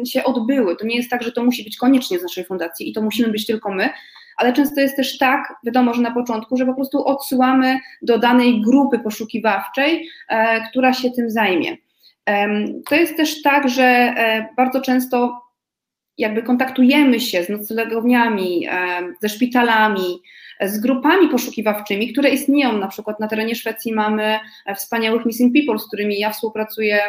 się 0.06 0.24
odbyły. 0.24 0.76
To 0.76 0.86
nie 0.86 0.96
jest 0.96 1.10
tak, 1.10 1.24
że 1.24 1.32
to 1.32 1.44
musi 1.44 1.64
być 1.64 1.78
koniecznie 1.78 2.20
z 2.20 2.22
naszej 2.22 2.46
fundacji 2.46 2.90
i 2.90 2.94
to 2.94 3.02
musimy 3.02 3.30
być 3.30 3.46
tylko 3.46 3.72
my, 3.72 3.90
ale 4.38 4.54
często 4.54 4.82
jest 4.82 4.96
też 4.96 5.18
tak, 5.18 5.54
wiadomo, 5.64 5.94
że 5.94 6.02
na 6.02 6.12
początku, 6.12 6.58
że 6.58 6.66
po 6.66 6.74
prostu 6.74 7.06
odsyłamy 7.06 7.80
do 8.02 8.18
danej 8.18 8.62
grupy 8.62 9.00
poszukiwawczej, 9.00 10.10
e, 10.30 10.70
która 10.70 10.94
się 10.94 11.12
tym 11.12 11.30
zajmie. 11.30 11.78
E, 12.28 12.48
to 12.90 12.96
jest 12.96 13.18
też 13.18 13.42
tak, 13.42 13.70
że 13.70 13.84
e, 13.84 14.50
bardzo 14.58 14.82
często 14.82 15.42
jakby 16.18 16.44
kontaktujemy 16.44 17.20
się 17.20 17.44
z 17.44 17.50
noclegowniami, 17.50 18.68
ze 19.22 19.30
szpitalami, 19.30 20.22
z 20.62 20.80
grupami 20.80 21.30
poszukiwawczymi, 21.30 22.12
które 22.14 22.30
istnieją. 22.30 22.78
Na 22.78 22.88
przykład 22.88 23.20
na 23.20 23.28
terenie 23.28 23.56
Szwecji 23.56 23.94
mamy 23.94 24.40
wspaniałych 24.76 25.26
Missing 25.26 25.54
People, 25.54 25.80
z 25.80 25.88
którymi 25.88 26.20
ja 26.20 26.30
współpracuję 26.30 27.00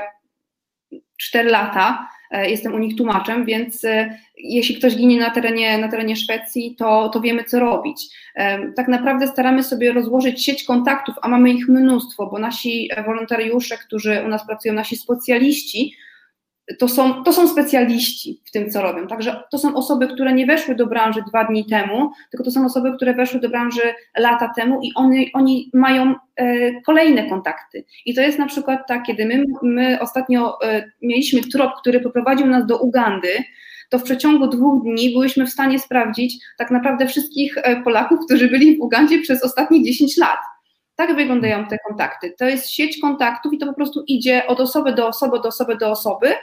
4 1.17 1.51
lata. 1.51 2.09
E, 2.31 2.51
jestem 2.51 2.75
u 2.75 2.79
nich 2.79 2.97
tłumaczem, 2.97 3.45
więc 3.45 3.85
e, 3.85 4.19
jeśli 4.37 4.77
ktoś 4.77 4.97
ginie 4.97 5.21
na 5.21 5.31
terenie, 5.31 5.79
na 5.79 5.89
terenie 5.89 6.17
Szwecji, 6.17 6.77
to, 6.79 7.09
to 7.09 7.21
wiemy, 7.21 7.45
co 7.45 7.61
robić. 7.61 8.09
E, 8.35 8.73
tak 8.73 8.89
naprawdę 8.89 9.27
staramy 9.27 9.63
sobie 9.63 9.93
rozłożyć 9.93 10.45
sieć 10.45 10.65
kontaktów, 10.65 11.15
a 11.23 11.29
mamy 11.29 11.51
ich 11.51 11.69
mnóstwo, 11.69 12.27
bo 12.27 12.39
nasi 12.39 12.91
wolontariusze, 13.07 13.79
którzy 13.79 14.23
u 14.27 14.29
nas 14.29 14.47
pracują, 14.47 14.75
nasi 14.75 14.97
specjaliści, 14.97 15.95
to 16.79 16.89
są, 16.89 17.25
to 17.25 17.33
są 17.33 17.49
specjaliści 17.49 18.43
w 18.45 18.51
tym, 18.51 18.71
co 18.71 18.83
robią. 18.83 19.07
Także 19.07 19.43
to 19.51 19.59
są 19.59 19.75
osoby, 19.75 20.09
które 20.09 20.33
nie 20.33 20.47
weszły 20.47 20.75
do 20.75 20.87
branży 20.87 21.23
dwa 21.29 21.45
dni 21.45 21.67
temu, 21.67 22.11
tylko 22.31 22.45
to 22.45 22.51
są 22.51 22.65
osoby, 22.65 22.93
które 22.97 23.15
weszły 23.15 23.41
do 23.41 23.49
branży 23.49 23.81
lata 24.19 24.53
temu 24.57 24.81
i 24.83 24.93
one, 24.95 25.17
oni 25.35 25.71
mają 25.75 26.15
e, 26.37 26.81
kolejne 26.81 27.29
kontakty. 27.29 27.85
I 28.07 28.15
to 28.15 28.21
jest 28.21 28.39
na 28.39 28.47
przykład 28.47 28.81
tak, 28.89 29.03
kiedy 29.03 29.27
my, 29.27 29.45
my 29.63 30.01
ostatnio 30.01 30.63
e, 30.63 30.91
mieliśmy 31.03 31.41
trop, 31.53 31.73
który 31.81 32.01
poprowadził 32.01 32.47
nas 32.47 32.67
do 32.67 32.79
Ugandy, 32.79 33.29
to 33.89 33.99
w 33.99 34.03
przeciągu 34.03 34.47
dwóch 34.47 34.83
dni 34.83 35.15
byliśmy 35.19 35.47
w 35.47 35.51
stanie 35.51 35.79
sprawdzić 35.79 36.45
tak 36.59 36.71
naprawdę 36.71 37.07
wszystkich 37.07 37.59
e, 37.59 37.83
Polaków, 37.83 38.19
którzy 38.27 38.49
byli 38.49 38.77
w 38.77 38.81
Ugandzie 38.81 39.19
przez 39.19 39.45
ostatnie 39.45 39.83
10 39.83 40.17
lat. 40.17 40.39
Tak 40.97 41.17
wyglądają 41.17 41.67
te 41.67 41.79
kontakty. 41.89 42.35
To 42.39 42.45
jest 42.45 42.71
sieć 42.71 43.01
kontaktów 43.01 43.53
i 43.53 43.59
to 43.59 43.67
po 43.67 43.75
prostu 43.75 44.05
idzie 44.07 44.47
od 44.47 44.61
osoby 44.61 44.93
do 44.93 45.09
osoby, 45.09 45.41
do 45.41 45.49
osoby 45.49 45.77
do 45.77 45.91
osoby, 45.91 46.35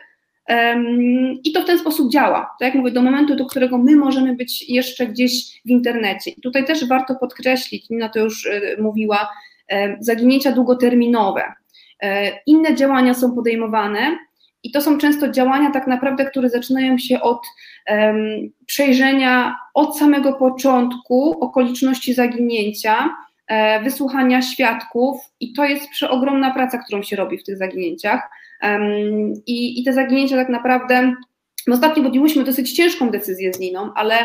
i 1.43 1.52
to 1.52 1.62
w 1.62 1.66
ten 1.66 1.80
sposób 1.80 2.12
działa. 2.12 2.56
Tak 2.60 2.68
jak 2.68 2.76
mówię, 2.76 2.91
do 2.91 3.02
momentu, 3.02 3.36
do 3.36 3.46
którego 3.46 3.78
my 3.78 3.96
możemy 3.96 4.36
być 4.36 4.70
jeszcze 4.70 5.08
gdzieś 5.08 5.62
w 5.66 5.70
internecie. 5.70 6.32
I 6.32 6.41
tutaj 6.41 6.66
też 6.66 6.88
warto 6.88 7.16
podkreślić, 7.16 7.89
Nina 7.89 8.10
to 8.10 8.20
już 8.20 8.46
y, 8.46 8.78
mówiła, 8.80 9.30
zaginięcia 10.00 10.52
długoterminowe. 10.52 11.43
E, 12.04 12.32
inne 12.46 12.76
działania 12.76 13.14
są 13.14 13.36
podejmowane 13.36 14.18
i 14.64 14.72
to 14.72 14.82
są 14.82 14.98
często 14.98 15.32
działania 15.32 15.72
tak 15.72 15.88
naprawdę, 15.88 16.26
które 16.26 16.50
zaczynają 16.50 16.98
się 16.98 17.22
od 17.22 17.41
przejrzenia 18.66 19.56
od 19.74 19.98
samego 19.98 20.34
początku 20.34 21.43
okoliczności 21.43 22.14
zaginięcia, 22.14 23.10
e, 23.48 23.84
wysłuchania 23.84 24.41
świadków 24.41 25.22
i 25.39 25.54
to 25.54 25.66
jest 25.66 25.89
przeogromna 25.89 26.54
praca, 26.54 26.78
którą 26.78 27.04
się 27.04 27.16
robi 27.16 27.38
w 27.38 27.43
tych 27.43 27.58
zaginięciach 27.58 28.30
i, 29.45 29.82
I 29.82 29.84
te 29.84 29.93
zaginięcia 29.93 30.36
tak 30.36 30.49
naprawdę, 30.49 31.14
my 31.68 31.74
ostatnio 31.74 32.03
podjęłyśmy 32.03 32.43
dosyć 32.43 32.74
ciężką 32.74 33.10
decyzję 33.10 33.53
z 33.53 33.60
Niną, 33.60 33.93
ale 33.95 34.16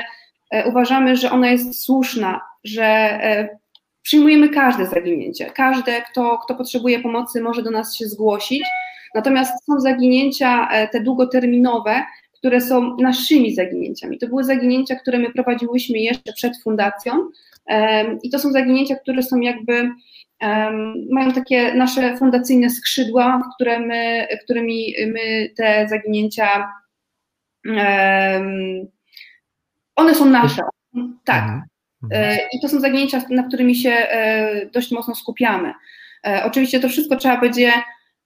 e, 0.50 0.68
uważamy, 0.68 1.16
że 1.16 1.30
ona 1.30 1.50
jest 1.50 1.82
słuszna, 1.82 2.40
że 2.64 2.84
e, 2.84 3.58
przyjmujemy 4.02 4.48
każde 4.48 4.86
zaginięcie. 4.86 5.46
Każde, 5.46 6.02
kto, 6.02 6.38
kto 6.44 6.54
potrzebuje 6.54 7.00
pomocy, 7.00 7.40
może 7.40 7.62
do 7.62 7.70
nas 7.70 7.96
się 7.96 8.06
zgłosić. 8.06 8.62
Natomiast 9.14 9.64
są 9.66 9.80
zaginięcia 9.80 10.68
e, 10.70 10.88
te 10.88 11.00
długoterminowe, 11.00 12.02
które 12.32 12.60
są 12.60 12.96
naszymi 12.96 13.54
zaginięciami. 13.54 14.18
To 14.18 14.26
były 14.26 14.44
zaginięcia, 14.44 14.96
które 14.96 15.18
my 15.18 15.32
prowadziłyśmy 15.32 15.98
jeszcze 15.98 16.32
przed 16.32 16.62
fundacją. 16.62 17.12
I 18.22 18.30
to 18.30 18.38
są 18.38 18.52
zaginięcia, 18.52 18.96
które 18.96 19.22
są 19.22 19.40
jakby 19.40 19.90
mają 21.12 21.32
takie 21.34 21.74
nasze 21.74 22.16
fundacyjne 22.16 22.70
skrzydła, 22.70 23.42
które 23.54 23.80
my, 23.80 24.26
którymi 24.44 24.94
my 25.06 25.50
te 25.56 25.88
zaginięcia 25.88 26.72
one 29.96 30.14
są 30.14 30.24
nasze. 30.24 30.62
Tak. 31.24 31.44
Mhm. 32.02 32.12
E, 32.12 32.38
I 32.52 32.60
to 32.60 32.68
są 32.68 32.80
zaginięcia, 32.80 33.22
na 33.30 33.42
którymi 33.42 33.74
się 33.74 33.90
e, 33.90 34.66
dość 34.66 34.90
mocno 34.90 35.14
skupiamy. 35.14 35.74
E, 36.26 36.44
oczywiście 36.44 36.80
to 36.80 36.88
wszystko 36.88 37.16
trzeba 37.16 37.40
będzie 37.40 37.72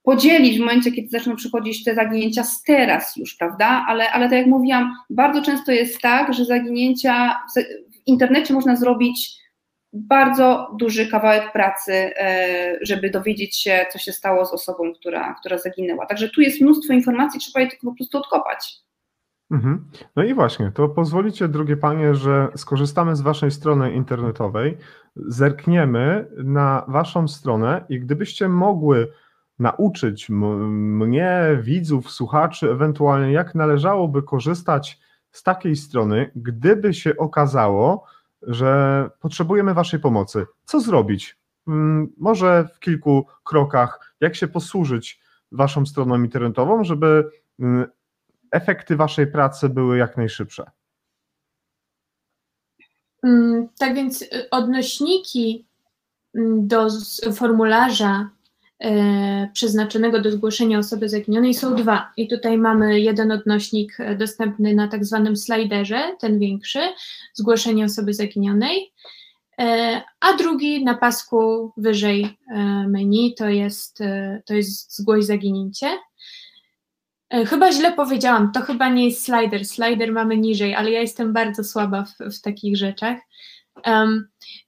podzielić 0.02 0.56
w 0.56 0.60
momencie, 0.60 0.92
kiedy 0.92 1.08
zaczną 1.08 1.36
przychodzić 1.36 1.84
te 1.84 1.94
zaginięcia 1.94 2.44
z 2.44 2.62
teraz 2.62 3.16
już, 3.16 3.36
prawda? 3.36 3.84
Ale, 3.88 4.10
ale 4.10 4.28
tak 4.28 4.38
jak 4.38 4.46
mówiłam, 4.46 4.92
bardzo 5.10 5.42
często 5.42 5.72
jest 5.72 6.00
tak, 6.00 6.34
że 6.34 6.44
zaginięcia 6.44 7.40
w 7.94 8.06
internecie 8.06 8.54
można 8.54 8.76
zrobić 8.76 9.43
bardzo 9.94 10.76
duży 10.78 11.06
kawałek 11.06 11.52
pracy, 11.52 11.92
e, 11.92 12.78
żeby 12.82 13.10
dowiedzieć 13.10 13.60
się, 13.60 13.86
co 13.92 13.98
się 13.98 14.12
stało 14.12 14.46
z 14.46 14.52
osobą, 14.52 14.92
która, 14.94 15.34
która 15.40 15.58
zaginęła. 15.58 16.06
Także 16.06 16.28
tu 16.28 16.40
jest 16.40 16.60
mnóstwo 16.60 16.92
informacji, 16.92 17.40
trzeba 17.40 17.60
je 17.60 17.70
tylko 17.70 17.86
po 17.86 17.96
prostu 17.96 18.18
odkopać. 18.18 18.84
Mhm. 19.50 19.84
No 20.16 20.22
i 20.24 20.34
właśnie, 20.34 20.72
to 20.74 20.88
pozwolicie, 20.88 21.48
drogie 21.48 21.76
panie, 21.76 22.14
że 22.14 22.48
skorzystamy 22.56 23.16
z 23.16 23.20
waszej 23.20 23.50
strony 23.50 23.92
internetowej, 23.92 24.76
zerkniemy 25.16 26.26
na 26.36 26.84
waszą 26.88 27.28
stronę 27.28 27.84
i 27.88 28.00
gdybyście 28.00 28.48
mogły 28.48 29.12
nauczyć 29.58 30.28
mnie, 30.30 31.58
widzów, 31.62 32.10
słuchaczy, 32.10 32.70
ewentualnie 32.70 33.32
jak 33.32 33.54
należałoby 33.54 34.22
korzystać 34.22 35.00
z 35.30 35.42
takiej 35.42 35.76
strony, 35.76 36.30
gdyby 36.36 36.94
się 36.94 37.16
okazało, 37.16 38.06
że 38.46 39.10
potrzebujemy 39.20 39.74
Waszej 39.74 40.00
pomocy. 40.00 40.46
Co 40.64 40.80
zrobić? 40.80 41.38
Mm, 41.68 42.12
może 42.16 42.68
w 42.74 42.78
kilku 42.78 43.26
krokach, 43.44 44.14
jak 44.20 44.36
się 44.36 44.48
posłużyć 44.48 45.20
Waszą 45.52 45.86
stroną 45.86 46.22
internetową, 46.22 46.84
żeby 46.84 47.30
mm, 47.60 47.86
efekty 48.50 48.96
Waszej 48.96 49.26
pracy 49.26 49.68
były 49.68 49.98
jak 49.98 50.16
najszybsze? 50.16 50.70
Mm, 53.22 53.68
tak 53.78 53.94
więc 53.94 54.22
y, 54.22 54.50
odnośniki 54.50 55.66
do 56.58 56.88
formularza 57.32 58.30
przeznaczonego 59.52 60.20
do 60.20 60.30
zgłoszenia 60.30 60.78
osoby 60.78 61.08
zaginionej 61.08 61.54
są 61.54 61.74
dwa. 61.74 62.12
I 62.16 62.28
tutaj 62.28 62.58
mamy 62.58 63.00
jeden 63.00 63.32
odnośnik 63.32 64.00
e, 64.00 64.16
dostępny 64.16 64.74
na 64.74 64.88
tak 64.88 65.04
zwanym 65.04 65.36
sliderze, 65.36 66.16
ten 66.20 66.38
większy, 66.38 66.80
zgłoszenie 67.34 67.84
osoby 67.84 68.14
zaginionej, 68.14 68.92
e, 69.58 70.02
a 70.20 70.32
drugi 70.32 70.84
na 70.84 70.94
pasku 70.94 71.72
wyżej 71.76 72.38
menu 72.88 73.34
to 73.38 73.48
jest, 73.48 73.98
to 74.46 74.54
jest 74.54 74.96
zgłoś 74.96 75.24
zaginięcie. 75.24 75.86
Chyba 77.46 77.72
źle 77.72 77.92
powiedziałam, 77.92 78.52
to 78.52 78.60
chyba 78.60 78.88
nie 78.88 79.04
jest 79.04 79.24
slider, 79.24 79.64
slider 79.64 80.12
mamy 80.12 80.36
niżej, 80.36 80.74
ale 80.74 80.90
ja 80.90 81.00
jestem 81.00 81.32
bardzo 81.32 81.64
słaba 81.64 82.04
w, 82.04 82.34
w 82.34 82.40
takich 82.40 82.76
rzeczach. 82.76 83.18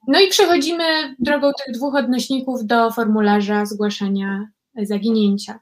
No 0.08 0.20
i 0.20 0.28
przechodzimy 0.30 1.16
drogą 1.18 1.50
tych 1.64 1.74
dwóch 1.74 1.94
odnośników 1.94 2.66
do 2.66 2.90
formularza 2.90 3.66
zgłaszania 3.66 4.48
zaginięcia. 4.82 5.60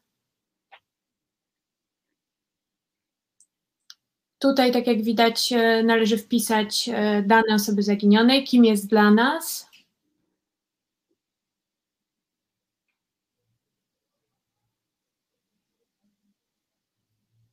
Tutaj, 4.44 4.72
tak 4.72 4.86
jak 4.86 5.02
widać, 5.02 5.52
e, 5.52 5.82
należy 5.82 6.18
wpisać 6.18 6.88
e, 6.88 7.22
dane 7.22 7.54
osoby 7.54 7.82
zaginionej, 7.82 8.44
kim 8.44 8.64
jest 8.64 8.88
dla 8.88 9.10
nas. 9.10 9.70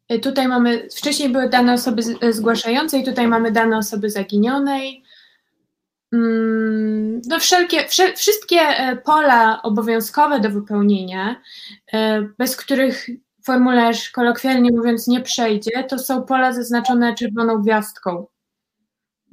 E, 0.07 0.19
tutaj 0.19 0.47
mamy, 0.47 0.89
wcześniej 0.95 1.29
były 1.29 1.49
dane 1.49 1.73
osoby 1.73 2.01
zgłaszającej, 2.31 3.03
tutaj 3.03 3.27
mamy 3.27 3.51
dane 3.51 3.77
osoby 3.77 4.09
zaginionej. 4.09 5.03
Mm, 6.14 7.22
no 7.28 7.39
wszelkie, 7.39 7.88
wszystkie 8.16 8.59
e, 8.59 8.97
pola 8.97 9.62
obowiązkowe 9.62 10.39
do 10.39 10.49
wypełnienia, 10.49 11.41
e, 11.93 12.22
bez 12.22 12.55
których 12.55 13.07
formularz 13.45 14.09
kolokwialnie 14.09 14.72
mówiąc 14.72 15.07
nie 15.07 15.22
przejdzie, 15.22 15.84
to 15.84 15.99
są 15.99 16.24
pola 16.24 16.53
zaznaczone 16.53 17.16
czerwoną 17.16 17.62
gwiazdką. 17.62 18.28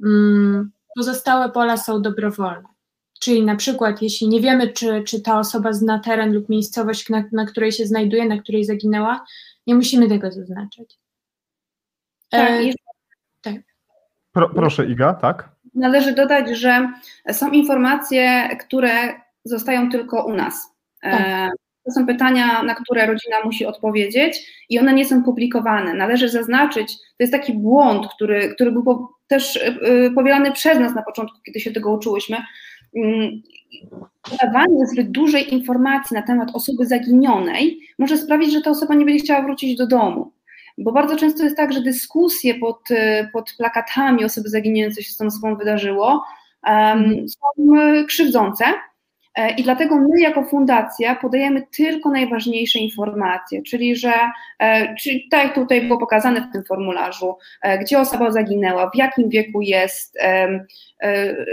Mm, 0.05 0.71
pozostałe 0.95 1.49
pola 1.49 1.77
są 1.77 2.01
dobrowolne. 2.01 2.69
Czyli 3.19 3.43
na 3.45 3.55
przykład, 3.55 4.01
jeśli 4.01 4.27
nie 4.27 4.41
wiemy, 4.41 4.73
czy, 4.73 5.03
czy 5.03 5.21
ta 5.21 5.39
osoba 5.39 5.73
zna 5.73 5.99
teren 5.99 6.33
lub 6.33 6.49
miejscowość, 6.49 7.09
na, 7.09 7.23
na 7.31 7.45
której 7.45 7.71
się 7.71 7.85
znajduje, 7.85 8.25
na 8.25 8.37
której 8.37 8.65
zaginęła, 8.65 9.25
nie 9.67 9.75
musimy 9.75 10.09
tego 10.09 10.31
zaznaczać. 10.31 10.99
Tak, 12.29 12.49
e, 12.49 12.71
tak. 13.41 13.55
Pro, 14.31 14.49
proszę, 14.49 14.85
Iga, 14.85 15.13
tak? 15.13 15.49
Należy 15.79 16.13
dodać, 16.13 16.49
że 16.49 16.91
są 17.31 17.51
informacje, 17.51 18.49
które 18.59 18.91
zostają 19.43 19.89
tylko 19.89 20.25
u 20.25 20.33
nas. 20.33 20.75
E, 21.03 21.11
tak. 21.11 21.51
To 21.85 21.91
są 21.91 22.07
pytania, 22.07 22.63
na 22.63 22.75
które 22.75 23.05
rodzina 23.05 23.35
musi 23.45 23.65
odpowiedzieć 23.65 24.65
i 24.69 24.79
one 24.79 24.93
nie 24.93 25.05
są 25.05 25.23
publikowane. 25.23 25.93
Należy 25.93 26.29
zaznaczyć, 26.29 26.97
to 26.97 27.23
jest 27.23 27.33
taki 27.33 27.53
błąd, 27.53 28.07
który, 28.15 28.53
który 28.55 28.71
był 28.71 28.83
po, 28.83 29.13
też 29.27 29.57
e, 29.57 30.11
powielany 30.15 30.51
przez 30.51 30.79
nas 30.79 30.95
na 30.95 31.03
początku, 31.03 31.37
kiedy 31.45 31.59
się 31.59 31.71
tego 31.71 31.91
uczyłyśmy. 31.91 32.37
Mm, 32.95 33.41
Dawanie 34.43 34.87
zbyt 34.87 35.11
dużej 35.11 35.53
informacji 35.53 36.15
na 36.15 36.21
temat 36.21 36.49
osoby 36.53 36.85
zaginionej 36.85 37.79
może 37.99 38.17
sprawić, 38.17 38.53
że 38.53 38.61
ta 38.61 38.69
osoba 38.69 38.95
nie 38.95 39.05
będzie 39.05 39.23
chciała 39.23 39.41
wrócić 39.41 39.77
do 39.77 39.87
domu. 39.87 40.31
Bo 40.83 40.91
bardzo 40.91 41.15
często 41.15 41.43
jest 41.43 41.57
tak, 41.57 41.73
że 41.73 41.81
dyskusje 41.81 42.55
pod, 42.55 42.79
pod 43.33 43.53
plakatami 43.57 44.25
osoby 44.25 44.49
zaginięte, 44.49 44.95
co 44.95 45.01
się 45.01 45.11
z 45.11 45.17
tą 45.17 45.25
osobą 45.25 45.55
wydarzyło, 45.55 46.23
um, 46.67 47.29
są 47.29 47.65
krzywdzące. 48.07 48.65
E, 49.39 49.51
I 49.55 49.63
dlatego 49.63 49.95
my 49.95 50.21
jako 50.21 50.43
fundacja 50.43 51.15
podajemy 51.15 51.67
tylko 51.77 52.09
najważniejsze 52.09 52.79
informacje, 52.79 53.61
czyli 53.63 53.95
że, 53.95 54.13
e, 54.59 54.95
czyli 54.95 55.27
tak 55.31 55.43
jak 55.43 55.55
tutaj 55.55 55.81
było 55.81 55.99
pokazane 55.99 56.41
w 56.41 56.53
tym 56.53 56.63
formularzu, 56.63 57.35
e, 57.61 57.79
gdzie 57.79 57.99
osoba 57.99 58.31
zaginęła, 58.31 58.89
w 58.89 58.95
jakim 58.95 59.29
wieku 59.29 59.61
jest, 59.61 60.17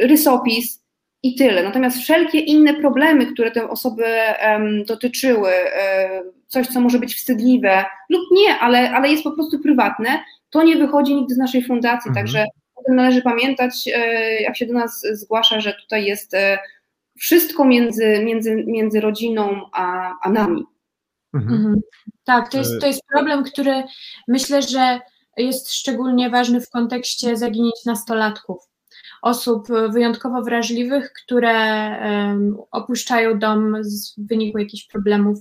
rysopis 0.03 0.85
i 1.23 1.35
tyle. 1.35 1.63
Natomiast 1.63 1.99
wszelkie 1.99 2.39
inne 2.39 2.75
problemy, 2.75 3.27
które 3.27 3.51
te 3.51 3.69
osoby 3.69 4.05
dotyczyły, 4.87 5.51
coś, 6.47 6.67
co 6.67 6.81
może 6.81 6.99
być 6.99 7.15
wstydliwe 7.15 7.85
lub 8.11 8.23
nie, 8.33 8.59
ale, 8.59 8.91
ale 8.91 9.09
jest 9.09 9.25
po 9.25 9.33
prostu 9.33 9.59
prywatne, 9.59 10.25
to 10.51 10.63
nie 10.63 10.77
wychodzi 10.77 11.15
nigdy 11.15 11.35
z 11.35 11.39
naszej 11.39 11.65
fundacji, 11.65 12.09
mhm. 12.09 12.27
także 12.27 12.45
o 12.75 12.83
tym 12.83 12.97
należy 12.97 13.23
pamiętać, 13.23 13.87
jak 14.41 14.57
się 14.57 14.67
do 14.67 14.73
nas 14.73 15.03
zgłasza, 15.13 15.61
że 15.61 15.75
tutaj 15.75 16.05
jest 16.05 16.37
wszystko 17.19 17.65
między, 17.65 18.25
między, 18.25 18.65
między 18.67 19.01
rodziną 19.01 19.61
a, 19.73 20.15
a 20.23 20.31
nami. 20.31 20.65
Mhm. 21.35 21.55
mhm. 21.55 21.81
Tak, 22.25 22.51
to 22.51 22.59
jest, 22.59 22.81
to 22.81 22.87
jest 22.87 23.03
problem, 23.13 23.45
który 23.45 23.83
myślę, 24.29 24.63
że 24.63 25.01
jest 25.37 25.73
szczególnie 25.73 26.31
ważny 26.31 26.61
w 26.61 26.71
kontekście 26.71 27.37
zaginięć 27.37 27.85
nastolatków. 27.87 28.59
Osób 29.23 29.69
wyjątkowo 29.93 30.43
wrażliwych, 30.43 31.13
które 31.13 31.55
opuszczają 32.71 33.39
dom 33.39 33.77
w 34.19 34.29
wyniku 34.29 34.59
jakichś 34.59 34.87
problemów 34.87 35.39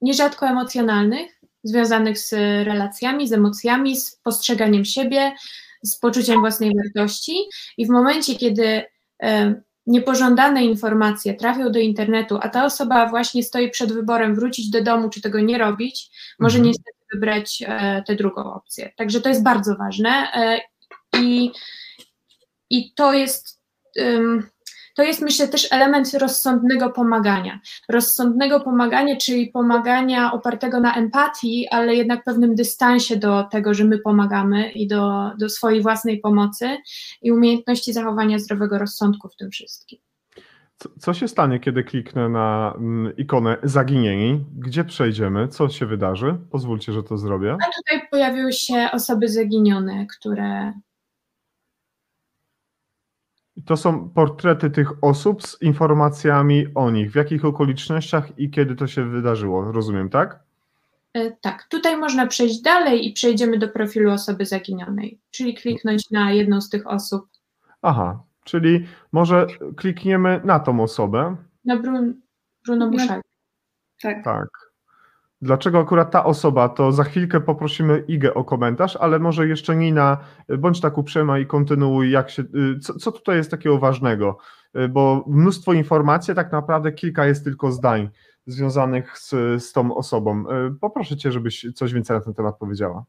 nierzadko 0.00 0.46
emocjonalnych, 0.46 1.40
związanych 1.64 2.18
z 2.18 2.32
relacjami, 2.66 3.28
z 3.28 3.32
emocjami, 3.32 3.96
z 3.96 4.16
postrzeganiem 4.16 4.84
siebie, 4.84 5.32
z 5.82 5.98
poczuciem 5.98 6.40
własnej 6.40 6.72
wartości. 6.76 7.36
I 7.78 7.86
w 7.86 7.88
momencie, 7.88 8.34
kiedy 8.34 8.82
um, 9.20 9.62
niepożądane 9.86 10.64
informacje 10.64 11.34
trafią 11.34 11.72
do 11.72 11.78
internetu, 11.78 12.38
a 12.42 12.48
ta 12.48 12.64
osoba 12.64 13.08
właśnie 13.08 13.42
stoi 13.42 13.70
przed 13.70 13.92
wyborem 13.92 14.34
wrócić 14.34 14.70
do 14.70 14.82
domu, 14.82 15.10
czy 15.10 15.20
tego 15.20 15.40
nie 15.40 15.58
robić, 15.58 16.10
może 16.38 16.58
mhm. 16.58 16.68
niestety 16.68 16.98
wybrać 17.12 17.62
e, 17.66 18.02
tę 18.06 18.14
drugą 18.14 18.54
opcję. 18.54 18.92
Także 18.96 19.20
to 19.20 19.28
jest 19.28 19.42
bardzo 19.42 19.76
ważne 19.76 20.10
e, 20.10 20.60
i, 21.20 21.50
i 22.70 22.94
to 22.94 23.12
jest. 23.12 23.60
To 24.96 25.02
jest, 25.02 25.22
myślę, 25.22 25.48
też 25.48 25.72
element 25.72 26.14
rozsądnego 26.14 26.90
pomagania. 26.90 27.60
Rozsądnego 27.88 28.60
pomagania, 28.60 29.16
czyli 29.16 29.46
pomagania 29.46 30.32
opartego 30.32 30.80
na 30.80 30.94
empatii, 30.94 31.68
ale 31.70 31.94
jednak 31.94 32.24
pewnym 32.24 32.54
dystansie 32.54 33.16
do 33.16 33.44
tego, 33.44 33.74
że 33.74 33.84
my 33.84 33.98
pomagamy 33.98 34.72
i 34.72 34.88
do, 34.88 35.30
do 35.38 35.48
swojej 35.48 35.82
własnej 35.82 36.20
pomocy 36.20 36.76
i 37.22 37.32
umiejętności 37.32 37.92
zachowania 37.92 38.38
zdrowego 38.38 38.78
rozsądku 38.78 39.28
w 39.28 39.36
tym 39.36 39.50
wszystkim. 39.50 39.98
Co, 40.98 41.14
się 41.14 41.28
stanie, 41.28 41.60
kiedy 41.60 41.84
kliknę 41.84 42.28
na 42.28 42.74
mm, 42.76 43.16
ikonę 43.16 43.56
zaginieni? 43.62 44.44
Gdzie 44.58 44.84
przejdziemy? 44.84 45.48
Co 45.48 45.68
się 45.68 45.86
wydarzy? 45.86 46.36
Pozwólcie, 46.50 46.92
że 46.92 47.02
to 47.02 47.18
zrobię. 47.18 47.52
A 47.52 47.82
tutaj 47.82 48.08
pojawiły 48.10 48.52
się 48.52 48.88
osoby 48.92 49.28
zaginione, 49.28 50.06
które 50.18 50.72
to 53.66 53.76
są 53.76 54.10
portrety 54.10 54.70
tych 54.70 55.04
osób 55.04 55.46
z 55.46 55.62
informacjami 55.62 56.66
o 56.74 56.90
nich, 56.90 57.12
w 57.12 57.14
jakich 57.14 57.44
okolicznościach 57.44 58.38
i 58.38 58.50
kiedy 58.50 58.76
to 58.76 58.86
się 58.86 59.10
wydarzyło, 59.10 59.72
rozumiem, 59.72 60.10
tak? 60.10 60.40
E, 61.12 61.30
tak, 61.30 61.66
tutaj 61.68 61.96
można 61.96 62.26
przejść 62.26 62.60
dalej 62.60 63.08
i 63.08 63.12
przejdziemy 63.12 63.58
do 63.58 63.68
profilu 63.68 64.10
osoby 64.10 64.46
zaginionej, 64.46 65.18
czyli 65.30 65.54
kliknąć 65.54 66.10
na 66.10 66.32
jedną 66.32 66.60
z 66.60 66.68
tych 66.68 66.86
osób. 66.86 67.28
Aha, 67.82 68.22
czyli 68.44 68.86
może 69.12 69.46
klikniemy 69.76 70.40
na 70.44 70.60
tą 70.60 70.80
osobę. 70.80 71.36
Na 71.64 71.76
Brun 71.76 72.20
Bruno 72.66 72.90
Buszak. 72.90 73.20
Tak. 74.02 74.24
tak. 74.24 74.65
Dlaczego 75.42 75.78
akurat 75.78 76.10
ta 76.10 76.24
osoba, 76.24 76.68
to 76.68 76.92
za 76.92 77.04
chwilkę 77.04 77.40
poprosimy 77.40 78.04
Igę 78.08 78.34
o 78.34 78.44
komentarz, 78.44 78.96
ale 78.96 79.18
może 79.18 79.48
jeszcze 79.48 79.76
Nina, 79.76 80.18
bądź 80.58 80.80
tak 80.80 80.98
uprzejma 80.98 81.38
i 81.38 81.46
kontynuuj, 81.46 82.10
jak 82.10 82.30
się, 82.30 82.42
y, 82.42 82.78
co, 82.78 82.94
co 82.94 83.12
tutaj 83.12 83.36
jest 83.36 83.50
takiego 83.50 83.78
ważnego, 83.78 84.38
y, 84.76 84.88
bo 84.88 85.24
mnóstwo 85.26 85.72
informacji, 85.72 86.34
tak 86.34 86.52
naprawdę 86.52 86.92
kilka 86.92 87.26
jest 87.26 87.44
tylko 87.44 87.72
zdań 87.72 88.10
związanych 88.46 89.18
z, 89.18 89.30
z 89.64 89.72
tą 89.72 89.94
osobą. 89.94 90.44
Y, 90.68 90.78
poproszę 90.80 91.16
Cię, 91.16 91.32
żebyś 91.32 91.66
coś 91.74 91.92
więcej 91.92 92.16
na 92.16 92.24
ten 92.24 92.34
temat 92.34 92.58
powiedziała. 92.58 93.04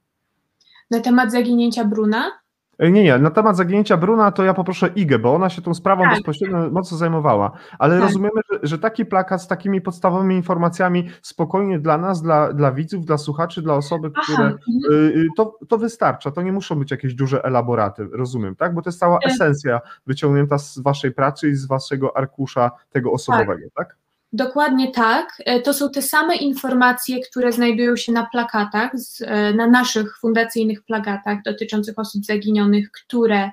Na 0.91 0.99
temat 0.99 1.31
zaginięcia 1.31 1.85
Bruna? 1.85 2.31
Nie, 2.79 3.03
nie, 3.03 3.17
na 3.17 3.31
temat 3.31 3.57
zaginięcia 3.57 3.97
Bruna 3.97 4.31
to 4.31 4.43
ja 4.43 4.53
poproszę 4.53 4.89
Igę, 4.95 5.19
bo 5.19 5.35
ona 5.35 5.49
się 5.49 5.61
tą 5.61 5.73
sprawą 5.73 6.03
tak. 6.03 6.13
bezpośrednio 6.13 6.69
mocno 6.71 6.97
zajmowała, 6.97 7.51
ale 7.79 7.95
tak. 7.95 8.03
rozumiemy, 8.03 8.41
że, 8.51 8.59
że, 8.63 8.79
taki 8.79 9.05
plakat 9.05 9.41
z 9.41 9.47
takimi 9.47 9.81
podstawowymi 9.81 10.35
informacjami 10.35 11.09
spokojnie 11.21 11.79
dla 11.79 11.97
nas, 11.97 12.21
dla, 12.21 12.53
dla 12.53 12.71
widzów, 12.71 13.05
dla 13.05 13.17
słuchaczy, 13.17 13.61
dla 13.61 13.73
osoby, 13.73 14.11
które 14.11 14.45
Aha. 14.45 14.57
Y, 14.91 14.93
y, 14.93 15.27
to, 15.37 15.59
to 15.67 15.77
wystarcza, 15.77 16.31
to 16.31 16.41
nie 16.41 16.51
muszą 16.51 16.75
być 16.75 16.91
jakieś 16.91 17.13
duże 17.13 17.43
elaboraty, 17.43 18.07
rozumiem, 18.11 18.55
tak? 18.55 18.73
Bo 18.73 18.81
to 18.81 18.89
jest 18.89 18.99
cała 18.99 19.17
e. 19.17 19.25
esencja 19.25 19.81
wyciągnięta 20.07 20.57
z 20.57 20.79
waszej 20.79 21.11
pracy 21.11 21.49
i 21.49 21.55
z 21.55 21.67
waszego 21.67 22.17
arkusza 22.17 22.71
tego 22.89 23.11
osobowego, 23.11 23.69
tak? 23.75 23.87
tak? 23.87 24.06
Dokładnie 24.37 24.91
tak. 24.91 25.41
E, 25.45 25.61
to 25.61 25.73
są 25.73 25.89
te 25.91 26.01
same 26.01 26.35
informacje, 26.35 27.19
które 27.19 27.51
znajdują 27.51 27.95
się 27.95 28.11
na 28.11 28.25
plakatach, 28.25 28.91
e, 29.21 29.53
na 29.53 29.67
naszych 29.67 30.17
fundacyjnych 30.19 30.83
plakatach 30.83 31.41
dotyczących 31.43 31.99
osób 31.99 32.25
zaginionych, 32.25 32.91
które 32.91 33.51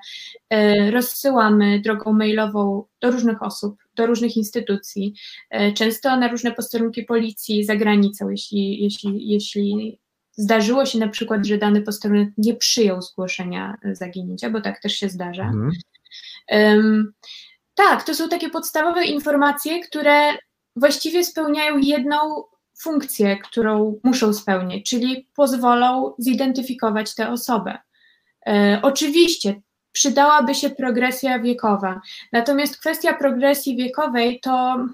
e, 0.50 0.90
rozsyłamy 0.90 1.80
drogą 1.80 2.12
mailową 2.12 2.84
do 3.00 3.10
różnych 3.10 3.42
osób, 3.42 3.76
do 3.94 4.06
różnych 4.06 4.36
instytucji, 4.36 5.14
często 5.74 6.16
na 6.16 6.28
różne 6.28 6.52
posterunki 6.52 7.02
policji 7.02 7.64
za 7.64 7.76
granicą, 7.76 8.28
jeśli, 8.28 8.82
jeśli, 8.82 9.28
jeśli 9.28 9.98
zdarzyło 10.32 10.86
się 10.86 10.98
na 10.98 11.08
przykład, 11.08 11.46
że 11.46 11.58
dany 11.58 11.82
posterunek 11.82 12.28
nie 12.38 12.54
przyjął 12.54 13.02
zgłoszenia 13.02 13.76
zaginięcia, 13.92 14.50
bo 14.50 14.60
tak 14.60 14.80
też 14.80 14.92
się 14.92 15.08
zdarza. 15.08 15.44
Mhm. 15.44 15.72
Um, 16.50 17.12
tak, 17.74 18.04
to 18.04 18.14
są 18.14 18.28
takie 18.28 18.50
podstawowe 18.50 19.04
informacje, 19.04 19.80
które 19.80 20.32
właściwie 20.76 21.24
spełniają 21.24 21.78
jedną 21.78 22.44
funkcję, 22.82 23.38
którą 23.38 24.00
muszą 24.02 24.34
spełnić, 24.34 24.90
czyli 24.90 25.28
pozwolą 25.36 26.14
zidentyfikować 26.18 27.14
tę 27.14 27.30
osobę. 27.30 27.78
E, 28.46 28.80
oczywiście 28.82 29.60
przydałaby 29.92 30.54
się 30.54 30.70
progresja 30.70 31.38
wiekowa, 31.38 32.00
natomiast 32.32 32.76
kwestia 32.76 33.12
progresji 33.12 33.76
wiekowej 33.76 34.40
to 34.40 34.86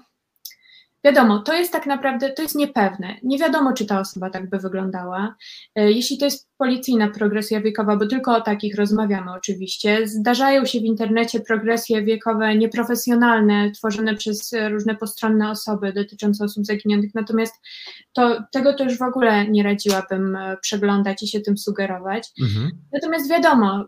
Wiadomo, 1.03 1.39
to 1.39 1.53
jest 1.53 1.71
tak 1.71 1.85
naprawdę, 1.85 2.29
to 2.29 2.41
jest 2.41 2.55
niepewne. 2.55 3.15
Nie 3.23 3.37
wiadomo, 3.37 3.73
czy 3.73 3.85
ta 3.85 3.99
osoba 3.99 4.29
tak 4.29 4.49
by 4.49 4.57
wyglądała. 4.57 5.35
E, 5.75 5.91
jeśli 5.91 6.17
to 6.17 6.25
jest 6.25 6.49
policyjna 6.57 7.09
progresja 7.09 7.61
wiekowa, 7.61 7.97
bo 7.97 8.07
tylko 8.07 8.35
o 8.35 8.41
takich 8.41 8.75
rozmawiamy 8.75 9.31
oczywiście, 9.31 10.07
zdarzają 10.07 10.65
się 10.65 10.79
w 10.79 10.83
internecie 10.83 11.39
progresje 11.39 12.03
wiekowe 12.03 12.55
nieprofesjonalne, 12.55 13.71
tworzone 13.71 14.15
przez 14.15 14.51
różne 14.69 14.95
postronne 14.95 15.49
osoby 15.49 15.93
dotyczące 15.93 16.43
osób 16.43 16.65
zaginionych, 16.65 17.15
natomiast 17.15 17.55
to, 18.13 18.43
tego 18.51 18.73
to 18.73 18.83
już 18.83 18.97
w 18.97 19.01
ogóle 19.01 19.47
nie 19.47 19.63
radziłabym 19.63 20.35
e, 20.35 20.57
przeglądać 20.61 21.23
i 21.23 21.27
się 21.27 21.41
tym 21.41 21.57
sugerować. 21.57 22.29
Mhm. 22.41 22.71
Natomiast 22.93 23.29
wiadomo, 23.29 23.85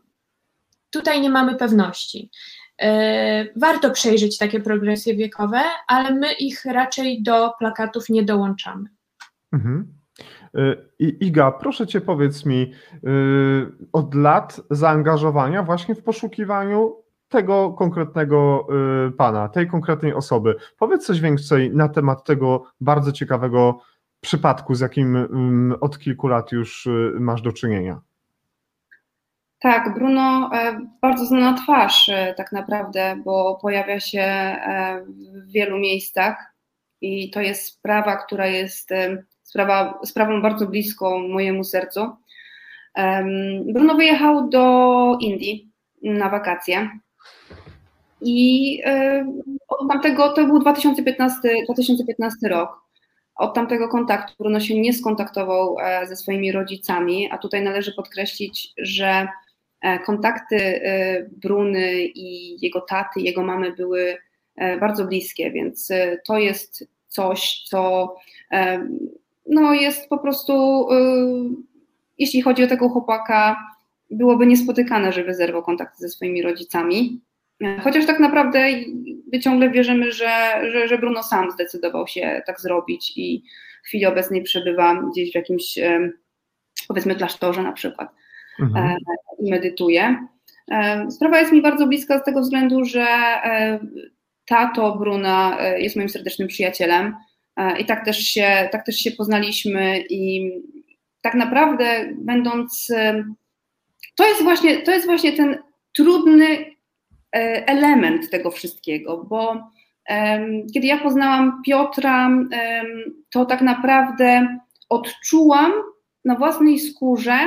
tutaj 0.90 1.22
nie 1.22 1.30
mamy 1.30 1.56
pewności. 1.56 2.30
E, 2.82 3.46
warto 3.56 3.92
przejrzeć 3.92 4.38
takie 4.38 4.60
progresje 4.60 5.16
wiekowe, 5.16 5.62
ale 5.88 6.16
my 6.16 6.34
ich 6.34 6.66
raczej 6.66 7.24
do 7.24 7.54
plakatów 7.60 8.10
nie 8.10 8.24
dołączamy. 8.24 8.90
Mhm. 9.54 9.94
E, 10.56 10.76
I 11.00 11.26
Iga, 11.26 11.52
proszę 11.52 11.88
Cię 11.88 12.02
powiedz 12.02 12.46
mi, 12.46 12.72
e, 12.94 12.98
od 13.94 14.16
lat 14.16 14.62
zaangażowania 14.70 15.64
właśnie 15.64 15.96
w 15.96 16.04
poszukiwaniu 16.04 16.96
tego 17.30 17.74
konkretnego 17.74 18.68
pana, 19.18 19.50
tej 19.50 19.68
konkretnej 19.68 20.14
osoby. 20.14 20.56
Powiedz 20.78 21.06
coś 21.06 21.22
więcej 21.22 21.72
na 21.72 21.90
temat 21.90 22.24
tego 22.24 22.66
bardzo 22.82 23.12
ciekawego 23.12 23.80
przypadku, 24.22 24.76
z 24.76 24.80
jakim 24.80 25.16
mm, 25.16 25.78
od 25.82 26.00
kilku 26.00 26.28
lat 26.28 26.52
już 26.52 26.88
masz 27.20 27.42
do 27.42 27.52
czynienia. 27.52 28.02
Tak, 29.64 29.94
Bruno 29.94 30.50
e, 30.54 30.80
bardzo 31.02 31.26
znana 31.26 31.54
twarz 31.54 32.10
e, 32.10 32.34
tak 32.38 32.52
naprawdę, 32.52 33.16
bo 33.26 33.60
pojawia 33.62 34.00
się 34.00 34.22
e, 34.22 35.04
w 35.34 35.52
wielu 35.52 35.80
miejscach 35.80 36.54
i 37.02 37.30
to 37.30 37.42
jest 37.42 37.66
sprawa, 37.66 38.18
która 38.18 38.48
jest 38.48 38.90
sprawa, 39.44 40.00
sprawą 40.06 40.42
bardzo 40.42 40.68
bliską 40.68 41.28
mojemu 41.28 41.64
sercu. 41.64 42.10
Bruno 43.66 43.96
wyjechał 43.96 44.50
do 44.50 45.18
Indii 45.22 45.72
na 46.04 46.30
wakacje 46.30 46.90
i 48.22 48.80
od 49.68 49.90
tamtego, 49.90 50.34
to 50.34 50.46
był 50.46 50.60
2015, 50.60 51.40
2015 51.66 52.50
rok. 52.50 52.82
Od 53.36 53.54
tamtego 53.56 53.90
kontaktu 53.90 54.34
Bruno 54.40 54.60
się 54.60 54.82
nie 54.82 54.94
skontaktował 54.94 55.76
ze 56.04 56.16
swoimi 56.16 56.52
rodzicami, 56.52 57.30
a 57.32 57.38
tutaj 57.38 57.64
należy 57.64 57.94
podkreślić, 57.94 58.74
że 58.78 59.28
kontakty 60.06 60.82
Bruny 61.32 62.04
i 62.06 62.58
jego 62.66 62.82
taty, 62.82 63.22
jego 63.22 63.44
mamy 63.44 63.72
były 63.72 64.18
bardzo 64.80 65.06
bliskie, 65.06 65.52
więc 65.52 65.90
to 66.28 66.38
jest 66.38 66.88
coś, 67.08 67.64
co 67.68 68.16
no, 69.50 69.74
jest 69.74 70.10
po 70.10 70.18
prostu, 70.18 70.88
jeśli 72.18 72.42
chodzi 72.42 72.64
o 72.64 72.68
tego 72.68 72.90
chłopaka, 72.90 73.58
byłoby 74.12 74.46
niespotykane, 74.46 75.14
żeby 75.14 75.36
zerwał 75.36 75.64
kontakty 75.64 75.98
ze 76.00 76.10
swoimi 76.10 76.42
rodzicami. 76.42 77.22
Chociaż 77.82 78.06
tak 78.06 78.20
naprawdę 78.20 78.68
my 79.34 79.40
ciągle 79.40 79.70
wierzymy, 79.70 80.12
że, 80.12 80.62
że, 80.72 80.88
że 80.88 80.98
Bruno 80.98 81.24
sam 81.24 81.52
zdecydował 81.52 82.08
się 82.08 82.42
tak 82.46 82.62
zrobić 82.62 83.14
i 83.18 83.44
w 83.84 83.88
chwili 83.88 84.06
obecnej 84.06 84.44
przebywa 84.44 85.02
gdzieś 85.12 85.32
w 85.32 85.36
jakimś, 85.36 85.80
powiedzmy, 86.88 87.16
klasztorze 87.16 87.64
na 87.64 87.72
przykład 87.72 88.10
mhm. 88.60 88.86
E, 88.88 88.98
i 89.40 89.52
medytuje. 89.52 90.28
E, 90.72 91.12
sprawa 91.12 91.40
jest 91.40 91.52
mi 91.52 91.62
bardzo 91.62 91.88
bliska 91.88 92.20
z 92.20 92.24
tego 92.24 92.42
względu, 92.42 92.86
że 92.86 93.08
e, 93.08 93.80
tato 94.46 94.96
Bruna 94.98 95.58
jest 95.78 95.96
moim 95.96 96.10
serdecznym 96.10 96.48
przyjacielem 96.48 97.16
i 97.80 97.86
tak 97.86 98.06
też 98.06 98.18
się, 98.18 98.70
tak 98.72 98.86
też 98.86 98.96
się 98.96 99.12
poznaliśmy 99.12 100.04
i 100.10 100.52
tak 101.22 101.34
naprawdę 101.34 102.10
będąc, 102.16 102.92
to 104.16 104.28
jest 104.28 104.44
właśnie, 104.44 104.78
to 104.78 104.92
jest 104.92 105.06
właśnie 105.06 105.34
ten 105.34 105.58
trudny 105.94 106.66
element 107.66 108.30
tego 108.30 108.52
wszystkiego, 108.52 109.24
bo 109.24 109.72
kiedy 110.74 110.88
ja 110.88 110.98
poznałam 110.98 111.62
Piotra, 111.66 112.30
to 113.30 113.46
tak 113.46 113.62
naprawdę 113.62 114.58
odczułam 114.90 115.72
na 116.26 116.36
własnej 116.36 116.80
skórze, 116.80 117.40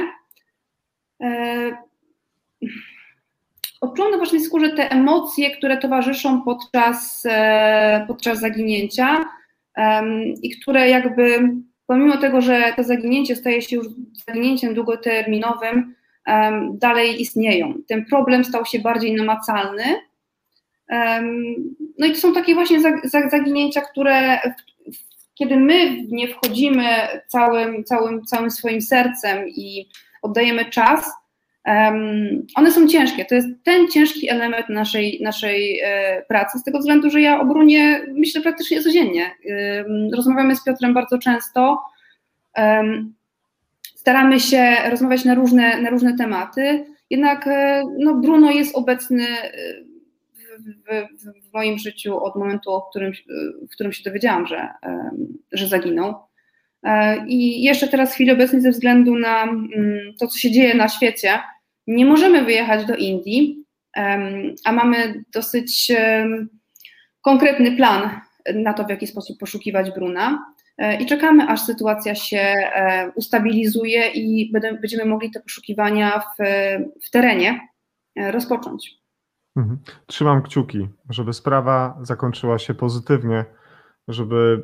e, 1.22 1.76
odczułam 3.80 4.10
na 4.10 4.16
własnej 4.16 4.40
skórze 4.40 4.68
te 4.68 4.90
emocje, 4.90 5.56
które 5.56 5.78
towarzyszą 5.78 6.42
podczas, 6.42 7.22
e, 7.26 8.04
podczas 8.08 8.40
zaginięcia 8.40 9.24
i 10.42 10.50
które 10.50 10.88
jakby, 10.88 11.52
pomimo 11.86 12.16
tego, 12.16 12.40
że 12.40 12.72
to 12.76 12.84
zaginięcie 12.84 13.36
staje 13.36 13.62
się 13.62 13.76
już 13.76 13.86
zaginięciem 14.28 14.74
długoterminowym, 14.74 15.94
dalej 16.72 17.22
istnieją. 17.22 17.74
Ten 17.88 18.04
problem 18.04 18.44
stał 18.44 18.64
się 18.64 18.78
bardziej 18.78 19.14
namacalny. 19.14 19.84
No 21.98 22.06
i 22.06 22.12
to 22.12 22.18
są 22.18 22.34
takie 22.34 22.54
właśnie 22.54 22.80
zaginięcia, 23.30 23.80
które 23.80 24.38
kiedy 25.38 25.56
my 25.56 26.02
nie 26.08 26.28
wchodzimy 26.28 26.84
całym, 27.26 27.84
całym, 27.84 28.24
całym 28.24 28.50
swoim 28.50 28.80
sercem 28.80 29.48
i 29.48 29.88
oddajemy 30.26 30.64
czas, 30.64 31.10
one 32.54 32.72
są 32.72 32.88
ciężkie. 32.88 33.24
To 33.24 33.34
jest 33.34 33.48
ten 33.64 33.88
ciężki 33.88 34.30
element 34.30 34.68
naszej, 34.68 35.20
naszej 35.22 35.80
e, 35.84 36.22
pracy, 36.28 36.58
z 36.58 36.64
tego 36.64 36.78
względu, 36.78 37.10
że 37.10 37.20
ja 37.20 37.40
o 37.40 37.46
Brunie 37.46 38.00
myślę 38.12 38.40
praktycznie 38.40 38.82
codziennie. 38.82 39.30
Rozmawiamy 40.16 40.56
z 40.56 40.64
Piotrem 40.64 40.94
bardzo 40.94 41.18
często 41.18 41.78
staramy 44.06 44.40
się 44.40 44.76
rozmawiać 44.90 45.24
na 45.24 45.34
różne, 45.34 45.80
na 45.82 45.90
różne 45.90 46.16
tematy, 46.16 46.84
jednak 47.10 47.46
e, 47.46 47.82
no, 47.98 48.14
Bruno 48.14 48.50
jest 48.50 48.76
obecny 48.76 49.24
e, 49.24 49.52
w, 50.58 51.18
w, 51.18 51.48
w, 51.48 51.52
moim 51.52 51.78
życiu 51.78 52.24
od 52.24 52.36
momentu, 52.36 52.80
w 52.80 52.90
którym, 52.90 53.12
w 53.68 53.72
którym 53.72 53.92
się 53.92 54.04
dowiedziałam, 54.04 54.46
że, 54.46 54.68
że 55.52 55.68
zaginął. 55.68 56.14
E, 56.86 57.24
I 57.26 57.62
jeszcze 57.62 57.88
teraz 57.88 58.10
w 58.10 58.14
chwili 58.14 58.32
obecnej 58.32 58.62
ze 58.62 58.70
względu 58.70 59.18
na 59.18 59.42
mm, 59.42 59.68
to, 60.20 60.26
co 60.26 60.38
się 60.38 60.50
dzieje 60.50 60.74
na 60.74 60.88
świecie, 60.88 61.38
nie 61.86 62.06
możemy 62.06 62.44
wyjechać 62.44 62.86
do 62.86 62.96
Indii, 62.96 63.64
a 64.64 64.72
mamy 64.72 65.24
dosyć 65.32 65.92
konkretny 67.20 67.76
plan 67.76 68.20
na 68.54 68.72
to, 68.72 68.84
w 68.84 68.90
jaki 68.90 69.06
sposób 69.06 69.38
poszukiwać 69.38 69.90
Bruna. 69.90 70.46
E, 70.78 71.02
i 71.02 71.06
czekamy, 71.06 71.48
aż 71.48 71.60
sytuacja 71.60 72.14
się 72.14 72.38
e, 72.38 73.10
ustabilizuje 73.14 74.08
i 74.08 74.52
będziemy 74.52 75.04
mogli 75.04 75.30
te 75.30 75.40
poszukiwania 75.40 76.20
w, 76.20 76.42
w 77.06 77.10
terenie 77.10 77.60
rozpocząć. 78.16 78.90
Mhm. 79.56 79.78
Trzymam 80.06 80.42
kciuki, 80.42 80.88
żeby 81.10 81.32
sprawa 81.32 81.98
zakończyła 82.02 82.58
się 82.58 82.74
pozytywnie, 82.74 83.44
żeby 84.08 84.62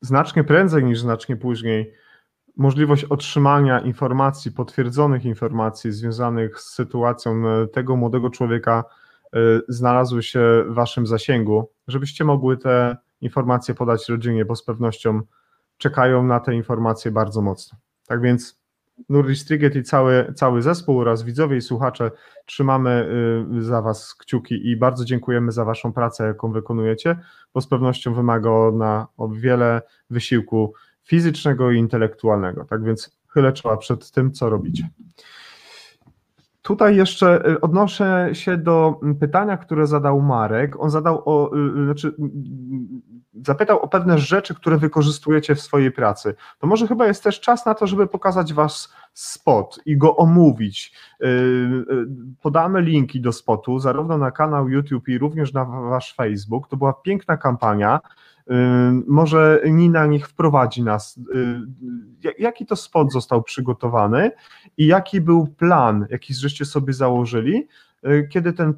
znacznie 0.00 0.44
prędzej 0.44 0.84
niż 0.84 1.00
znacznie 1.00 1.36
później 1.36 1.92
możliwość 2.56 3.04
otrzymania 3.04 3.80
informacji, 3.80 4.52
potwierdzonych 4.52 5.24
informacji 5.24 5.92
związanych 5.92 6.60
z 6.60 6.74
sytuacją 6.74 7.42
tego 7.72 7.96
młodego 7.96 8.30
człowieka 8.30 8.84
znalazły 9.68 10.22
się 10.22 10.64
w 10.68 10.74
Waszym 10.74 11.06
zasięgu, 11.06 11.70
żebyście 11.88 12.24
mogły 12.24 12.56
te 12.56 12.96
informacje 13.20 13.74
podać 13.74 14.08
rodzinie, 14.08 14.44
bo 14.44 14.56
z 14.56 14.64
pewnością 14.64 15.20
czekają 15.76 16.22
na 16.22 16.40
te 16.40 16.54
informacje 16.54 17.10
bardzo 17.10 17.42
mocno. 17.42 17.78
Tak 18.06 18.20
więc 18.20 18.60
Nurri 19.08 19.36
Striget 19.36 19.76
i 19.76 19.82
cały, 19.82 20.32
cały 20.34 20.62
zespół 20.62 21.00
oraz 21.00 21.22
widzowie 21.22 21.56
i 21.56 21.60
słuchacze 21.60 22.10
trzymamy 22.46 23.08
y, 23.58 23.62
za 23.62 23.82
Was 23.82 24.14
kciuki 24.14 24.68
i 24.68 24.76
bardzo 24.76 25.04
dziękujemy 25.04 25.52
za 25.52 25.64
Waszą 25.64 25.92
pracę, 25.92 26.26
jaką 26.26 26.52
wykonujecie, 26.52 27.18
bo 27.54 27.60
z 27.60 27.66
pewnością 27.66 28.14
wymaga 28.14 28.50
ona 28.50 29.06
o 29.16 29.28
wiele 29.28 29.82
wysiłku 30.10 30.74
fizycznego 31.04 31.70
i 31.70 31.78
intelektualnego. 31.78 32.64
Tak 32.64 32.84
więc 32.84 33.16
chylę 33.28 33.52
czoła 33.52 33.76
przed 33.76 34.10
tym, 34.10 34.32
co 34.32 34.50
robicie. 34.50 34.88
Tutaj 36.66 36.96
jeszcze 36.96 37.50
y, 37.50 37.60
odnoszę 37.60 38.30
się 38.32 38.56
do 38.56 39.00
pytania, 39.20 39.56
które 39.56 39.86
zadał 39.86 40.22
Marek. 40.22 40.80
On 40.80 40.90
zadał 40.90 41.22
o, 41.24 41.56
y, 41.56 41.84
znaczy, 41.84 42.14
zapytał 43.46 43.78
o 43.80 43.88
pewne 43.88 44.18
rzeczy, 44.18 44.54
które 44.54 44.78
wykorzystujecie 44.78 45.54
w 45.54 45.60
swojej 45.60 45.92
pracy. 45.92 46.34
To 46.58 46.66
może 46.66 46.86
chyba 46.86 47.06
jest 47.06 47.24
też 47.24 47.40
czas 47.40 47.66
na 47.66 47.74
to, 47.74 47.86
żeby 47.86 48.06
pokazać 48.06 48.52
wasz 48.52 48.88
spot 49.14 49.80
i 49.86 49.96
go 49.96 50.16
omówić. 50.16 50.92
Y, 51.24 51.84
podamy 52.42 52.82
linki 52.82 53.20
do 53.20 53.32
spotu, 53.32 53.78
zarówno 53.78 54.18
na 54.18 54.30
kanał 54.30 54.68
YouTube 54.68 55.08
i 55.08 55.18
również 55.18 55.52
na 55.52 55.64
wasz 55.64 56.14
Facebook. 56.14 56.68
To 56.68 56.76
była 56.76 56.92
piękna 56.92 57.36
kampania. 57.36 58.00
Może 59.06 59.60
Nina 59.64 60.06
niech 60.06 60.28
wprowadzi 60.28 60.82
nas. 60.82 61.20
Jaki 62.38 62.66
to 62.66 62.76
spot 62.76 63.12
został 63.12 63.42
przygotowany 63.42 64.30
i 64.76 64.86
jaki 64.86 65.20
był 65.20 65.46
plan, 65.46 66.06
jaki 66.10 66.34
żeście 66.34 66.64
sobie 66.64 66.92
założyli, 66.92 67.68
kiedy 68.30 68.52
ten 68.52 68.74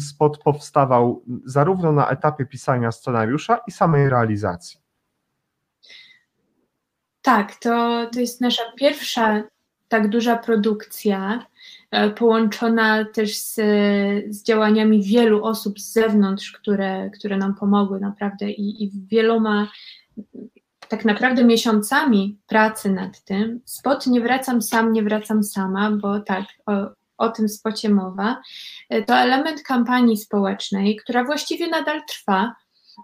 spot 0.00 0.38
powstawał 0.38 1.22
zarówno 1.44 1.92
na 1.92 2.08
etapie 2.08 2.46
pisania 2.46 2.92
scenariusza 2.92 3.58
i 3.66 3.70
samej 3.70 4.08
realizacji? 4.08 4.80
Tak, 7.22 7.54
to, 7.54 8.06
to 8.12 8.20
jest 8.20 8.40
nasza 8.40 8.62
pierwsza 8.76 9.42
tak 9.88 10.08
duża 10.08 10.36
produkcja. 10.36 11.46
E, 11.90 12.10
połączona 12.10 13.04
też 13.04 13.36
z, 13.36 13.54
z 14.28 14.42
działaniami 14.42 15.02
wielu 15.02 15.44
osób 15.44 15.80
z 15.80 15.92
zewnątrz, 15.92 16.52
które, 16.52 17.10
które 17.10 17.36
nam 17.36 17.54
pomogły 17.54 18.00
naprawdę 18.00 18.50
i, 18.50 18.84
i 18.84 18.90
wieloma 19.10 19.68
tak 20.88 21.04
naprawdę 21.04 21.44
miesiącami 21.44 22.38
pracy 22.46 22.90
nad 22.90 23.24
tym. 23.24 23.60
Spot 23.64 24.06
Nie 24.06 24.20
wracam 24.20 24.62
sam, 24.62 24.92
nie 24.92 25.02
wracam 25.02 25.42
sama, 25.42 25.90
bo 25.90 26.20
tak, 26.20 26.44
o, 26.66 26.72
o 27.18 27.28
tym 27.28 27.48
spocie 27.48 27.88
mowa. 27.88 28.42
E, 28.90 29.02
to 29.02 29.14
element 29.14 29.62
kampanii 29.62 30.16
społecznej, 30.16 30.96
która 30.96 31.24
właściwie 31.24 31.68
nadal 31.68 32.02
trwa, 32.08 32.54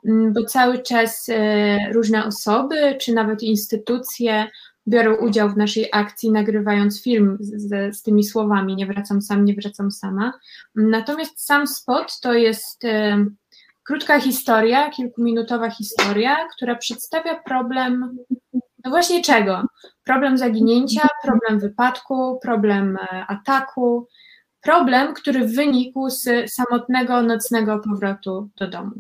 mm, 0.09 0.33
bo 0.33 0.45
cały 0.45 0.83
czas 0.83 1.29
e, 1.29 1.93
różne 1.93 2.25
osoby, 2.25 2.97
czy 3.01 3.15
nawet 3.15 3.43
instytucje 3.43 4.49
biorą 4.89 5.15
udział 5.15 5.51
w 5.51 5.57
naszej 5.57 5.89
akcji, 5.93 6.33
nagrywając 6.33 7.03
film 7.03 7.37
z, 7.41 7.97
z, 7.97 8.03
tymi 8.03 8.25
słowami: 8.25 8.77
Nie 8.77 8.87
wracam 8.87 9.23
sam, 9.23 9.45
nie 9.45 9.55
wracam 9.55 9.91
sama. 9.91 10.33
Natomiast 10.75 11.45
sam 11.47 11.67
spot 11.67 12.21
to 12.21 12.33
jest 12.33 12.85
e, 12.85 13.25
krótka 13.83 14.21
historia, 14.21 14.91
kilkuminutowa 14.91 15.71
historia, 15.71 16.37
która 16.57 16.75
przedstawia 16.75 17.43
problem. 17.43 18.19
No 18.85 18.91
właśnie 18.91 19.23
czego? 19.23 19.63
Problem 20.05 20.39
zaginięcia, 20.39 21.09
problem 21.23 21.61
wypadku, 21.61 22.39
problem 22.43 22.97
e, 22.97 23.27
ataku, 23.27 24.09
problem, 24.61 25.15
który 25.15 25.47
wynikł 25.47 26.11
z 26.11 26.53
samotnego 26.53 27.23
nocnego 27.23 27.79
powrotu 27.79 28.51
do 28.57 28.69
domu. 28.69 28.93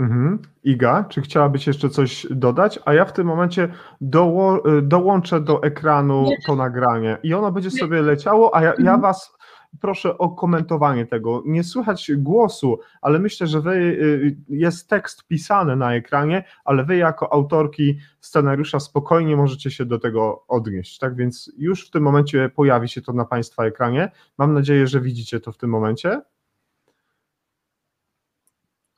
Mhm. 0.00 0.38
Iga, 0.64 1.04
czy 1.04 1.20
chciałabyś 1.20 1.66
jeszcze 1.66 1.90
coś 1.90 2.26
dodać? 2.30 2.78
A 2.84 2.94
ja 2.94 3.04
w 3.04 3.12
tym 3.12 3.26
momencie 3.26 3.68
doło, 4.00 4.62
dołączę 4.82 5.40
do 5.40 5.62
ekranu 5.62 6.28
to 6.46 6.56
nagranie 6.56 7.18
i 7.22 7.34
ono 7.34 7.52
będzie 7.52 7.70
sobie 7.70 8.02
leciało, 8.02 8.56
a 8.56 8.62
ja, 8.62 8.74
ja, 8.78 8.98
was, 8.98 9.36
proszę 9.80 10.18
o 10.18 10.28
komentowanie 10.28 11.06
tego. 11.06 11.42
Nie 11.46 11.64
słychać 11.64 12.10
głosu, 12.16 12.78
ale 13.02 13.18
myślę, 13.18 13.46
że 13.46 13.60
wy, 13.60 13.74
y, 13.74 14.36
jest 14.48 14.88
tekst 14.88 15.26
pisany 15.26 15.76
na 15.76 15.94
ekranie, 15.94 16.44
ale 16.64 16.84
wy 16.84 16.96
jako 16.96 17.32
autorki 17.32 17.98
scenariusza 18.20 18.80
spokojnie 18.80 19.36
możecie 19.36 19.70
się 19.70 19.84
do 19.84 19.98
tego 19.98 20.44
odnieść. 20.48 20.98
Tak 20.98 21.16
więc 21.16 21.52
już 21.58 21.88
w 21.88 21.90
tym 21.90 22.02
momencie 22.02 22.48
pojawi 22.48 22.88
się 22.88 23.02
to 23.02 23.12
na 23.12 23.24
Państwa 23.24 23.64
ekranie. 23.64 24.10
Mam 24.38 24.54
nadzieję, 24.54 24.86
że 24.86 25.00
widzicie 25.00 25.40
to 25.40 25.52
w 25.52 25.56
tym 25.56 25.70
momencie. 25.70 26.20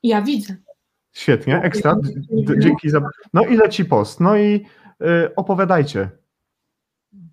Ja 0.03 0.23
widzę. 0.23 0.57
Świetnie, 1.13 1.63
ekstra. 1.63 1.97
Dzięki 2.59 2.91
za. 2.91 3.01
No 3.33 3.47
i 3.47 3.57
leci 3.57 3.85
post. 3.85 4.21
No 4.21 4.37
i 4.37 4.67
y, 5.03 5.35
opowiadajcie. 5.37 6.11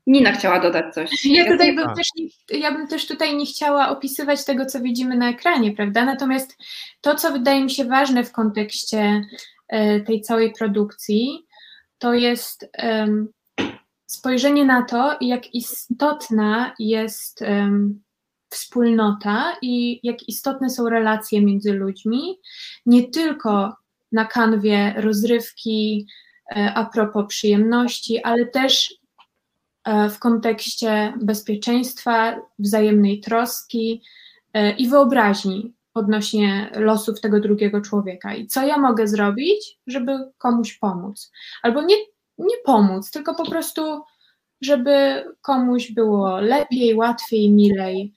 Nina 0.07 0.31
chciała 0.31 0.60
dodać 0.60 0.93
coś. 0.93 1.26
Ja 1.26 1.51
tutaj 1.51 1.76
bym 1.76 1.95
też 1.95 2.07
nie, 2.18 2.60
ja 2.60 2.72
bym 2.72 2.88
też 2.88 3.07
tutaj 3.07 3.35
nie 3.35 3.45
chciała 3.45 3.89
opisywać 3.89 4.45
tego, 4.45 4.65
co 4.65 4.80
widzimy 4.80 5.18
na 5.18 5.30
ekranie, 5.30 5.72
prawda? 5.72 6.06
Natomiast 6.06 6.57
to, 7.01 7.15
co 7.15 7.31
wydaje 7.31 7.64
mi 7.64 7.69
się 7.69 7.85
ważne 7.85 8.23
w 8.23 8.31
kontekście 8.31 9.22
y, 9.73 10.03
tej 10.07 10.22
całej 10.22 10.53
produkcji, 10.53 11.45
to 11.97 12.14
jest 12.14 12.72
um, 12.84 13.27
spojrzenie 14.06 14.65
na 14.65 14.85
to, 14.85 15.18
jak 15.22 15.53
istotna 15.53 16.73
jest 16.80 17.41
um, 17.41 18.01
wspólnota 18.50 19.58
i 19.62 20.00
jak 20.04 20.30
istotne 20.30 20.70
są 20.70 20.90
relacje 20.90 21.42
między 21.42 21.74
ludźmi, 21.74 22.40
nie 22.86 23.10
tylko 23.10 23.76
na 24.12 24.26
kanwie 24.26 24.94
rozrywki, 24.98 26.08
e, 26.56 26.74
a 26.76 26.86
propos 26.86 27.26
przyjemności, 27.28 28.24
ale 28.24 28.46
też 28.46 28.94
e, 29.84 30.10
w 30.10 30.20
kontekście 30.20 31.14
bezpieczeństwa, 31.22 32.36
wzajemnej 32.60 33.20
troski 33.20 34.02
e, 34.54 34.72
i 34.72 34.90
wyobraźni 34.90 35.74
odnośnie 35.94 36.72
losów 36.76 37.22
tego 37.22 37.40
drugiego 37.40 37.82
człowieka. 37.82 38.36
I 38.36 38.48
co 38.48 38.66
ja 38.66 38.78
mogę 38.78 39.08
zrobić, 39.08 39.80
żeby 39.88 40.12
komuś 40.38 40.78
pomóc? 40.78 41.32
Albo 41.64 41.82
nie, 41.82 41.96
nie 42.38 42.56
pomóc, 42.66 43.12
tylko 43.12 43.36
po 43.36 43.50
prostu, 43.50 44.02
żeby 44.62 45.24
komuś 45.42 45.92
było 45.92 46.40
lepiej, 46.40 46.96
łatwiej, 46.96 47.52
milej, 47.52 48.14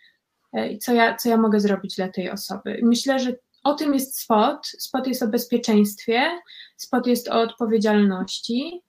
E, 0.53 0.79
co 0.79 0.93
ja, 0.93 1.17
co 1.17 1.29
ja 1.29 1.37
mogę 1.37 1.61
zrobić 1.61 1.97
dla 1.97 2.09
tej 2.09 2.31
osoby. 2.31 2.81
Myślę, 2.83 3.19
że 3.19 3.33
o 3.65 3.75
tym 3.75 3.95
jest 3.95 4.21
spot. 4.21 4.67
Spot 4.67 5.07
jest 5.07 5.23
o 5.23 5.29
bezpieczeństwie, 5.29 6.23
spot 6.77 7.07
jest 7.07 7.29
o 7.29 7.41
odpowiedzialności. 7.41 8.81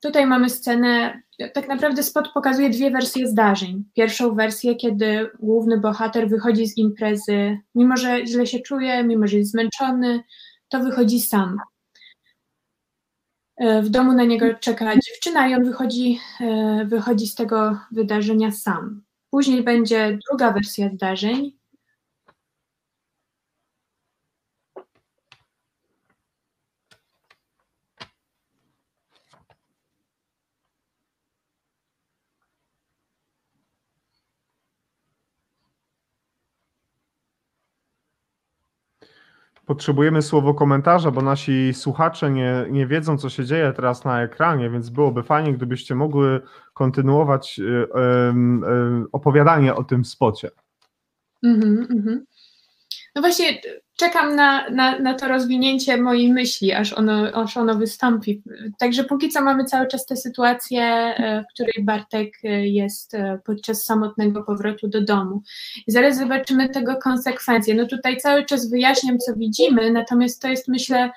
Tutaj 0.00 0.26
mamy 0.26 0.50
scenę, 0.50 1.22
tak 1.54 1.68
naprawdę 1.68 2.02
spot 2.02 2.28
pokazuje 2.34 2.70
dwie 2.70 2.90
wersje 2.90 3.28
zdarzeń. 3.28 3.84
Pierwszą 3.94 4.34
wersję, 4.34 4.74
kiedy 4.74 5.30
główny 5.40 5.80
bohater 5.80 6.28
wychodzi 6.28 6.66
z 6.66 6.76
imprezy, 6.76 7.58
mimo 7.74 7.96
że 7.96 8.26
źle 8.26 8.46
się 8.46 8.60
czuje, 8.60 9.04
mimo 9.04 9.26
że 9.26 9.36
jest 9.36 9.50
zmęczony, 9.50 10.22
to 10.68 10.80
wychodzi 10.80 11.20
sam. 11.20 11.56
E, 13.56 13.82
w 13.82 13.88
domu 13.88 14.12
na 14.12 14.24
niego 14.24 14.54
czeka 14.54 14.92
dziewczyna 14.94 15.48
i 15.48 15.54
on 15.54 15.64
wychodzi, 15.64 16.20
e, 16.40 16.84
wychodzi 16.84 17.26
z 17.26 17.34
tego 17.34 17.78
wydarzenia 17.92 18.52
sam. 18.52 19.05
Później 19.30 19.62
będzie 19.62 20.18
druga 20.28 20.52
wersja 20.52 20.88
zdarzeń. 20.88 21.58
Potrzebujemy 39.66 40.22
słowo 40.22 40.54
komentarza, 40.54 41.10
bo 41.10 41.22
nasi 41.22 41.74
słuchacze 41.74 42.30
nie, 42.30 42.66
nie 42.70 42.86
wiedzą, 42.86 43.18
co 43.18 43.30
się 43.30 43.44
dzieje 43.44 43.72
teraz 43.72 44.04
na 44.04 44.22
ekranie, 44.22 44.70
więc 44.70 44.90
byłoby 44.90 45.22
fajnie, 45.22 45.52
gdybyście 45.52 45.94
mogły 45.94 46.40
kontynuować 46.74 47.58
y, 47.58 47.62
y, 47.62 47.86
opowiadanie 49.12 49.74
o 49.74 49.84
tym 49.84 50.04
spocie. 50.04 50.50
Mm-hmm, 51.44 51.86
mm-hmm. 51.86 52.18
No 53.16 53.22
właśnie, 53.22 53.60
czekam 53.96 54.36
na, 54.36 54.70
na, 54.70 54.98
na 54.98 55.14
to 55.14 55.28
rozwinięcie 55.28 55.96
mojej 55.96 56.32
myśli, 56.32 56.72
aż 56.72 56.92
ono, 56.92 57.32
aż 57.32 57.56
ono 57.56 57.74
wystąpi. 57.74 58.42
Także 58.78 59.04
póki 59.04 59.28
co 59.28 59.42
mamy 59.42 59.64
cały 59.64 59.86
czas 59.86 60.06
tę 60.06 60.16
sytuację, 60.16 60.82
e, 60.82 61.44
w 61.44 61.54
której 61.54 61.84
Bartek 61.84 62.32
e, 62.44 62.66
jest 62.66 63.14
e, 63.14 63.38
podczas 63.44 63.84
samotnego 63.84 64.42
powrotu 64.42 64.88
do 64.88 65.04
domu. 65.04 65.42
I 65.86 65.92
zaraz 65.92 66.18
zobaczymy 66.18 66.68
tego 66.68 66.96
konsekwencje. 66.96 67.74
No 67.74 67.86
tutaj 67.86 68.16
cały 68.16 68.44
czas 68.44 68.70
wyjaśniam, 68.70 69.18
co 69.18 69.34
widzimy, 69.36 69.90
natomiast 69.90 70.42
to 70.42 70.48
jest, 70.48 70.68
myślę, 70.68 71.10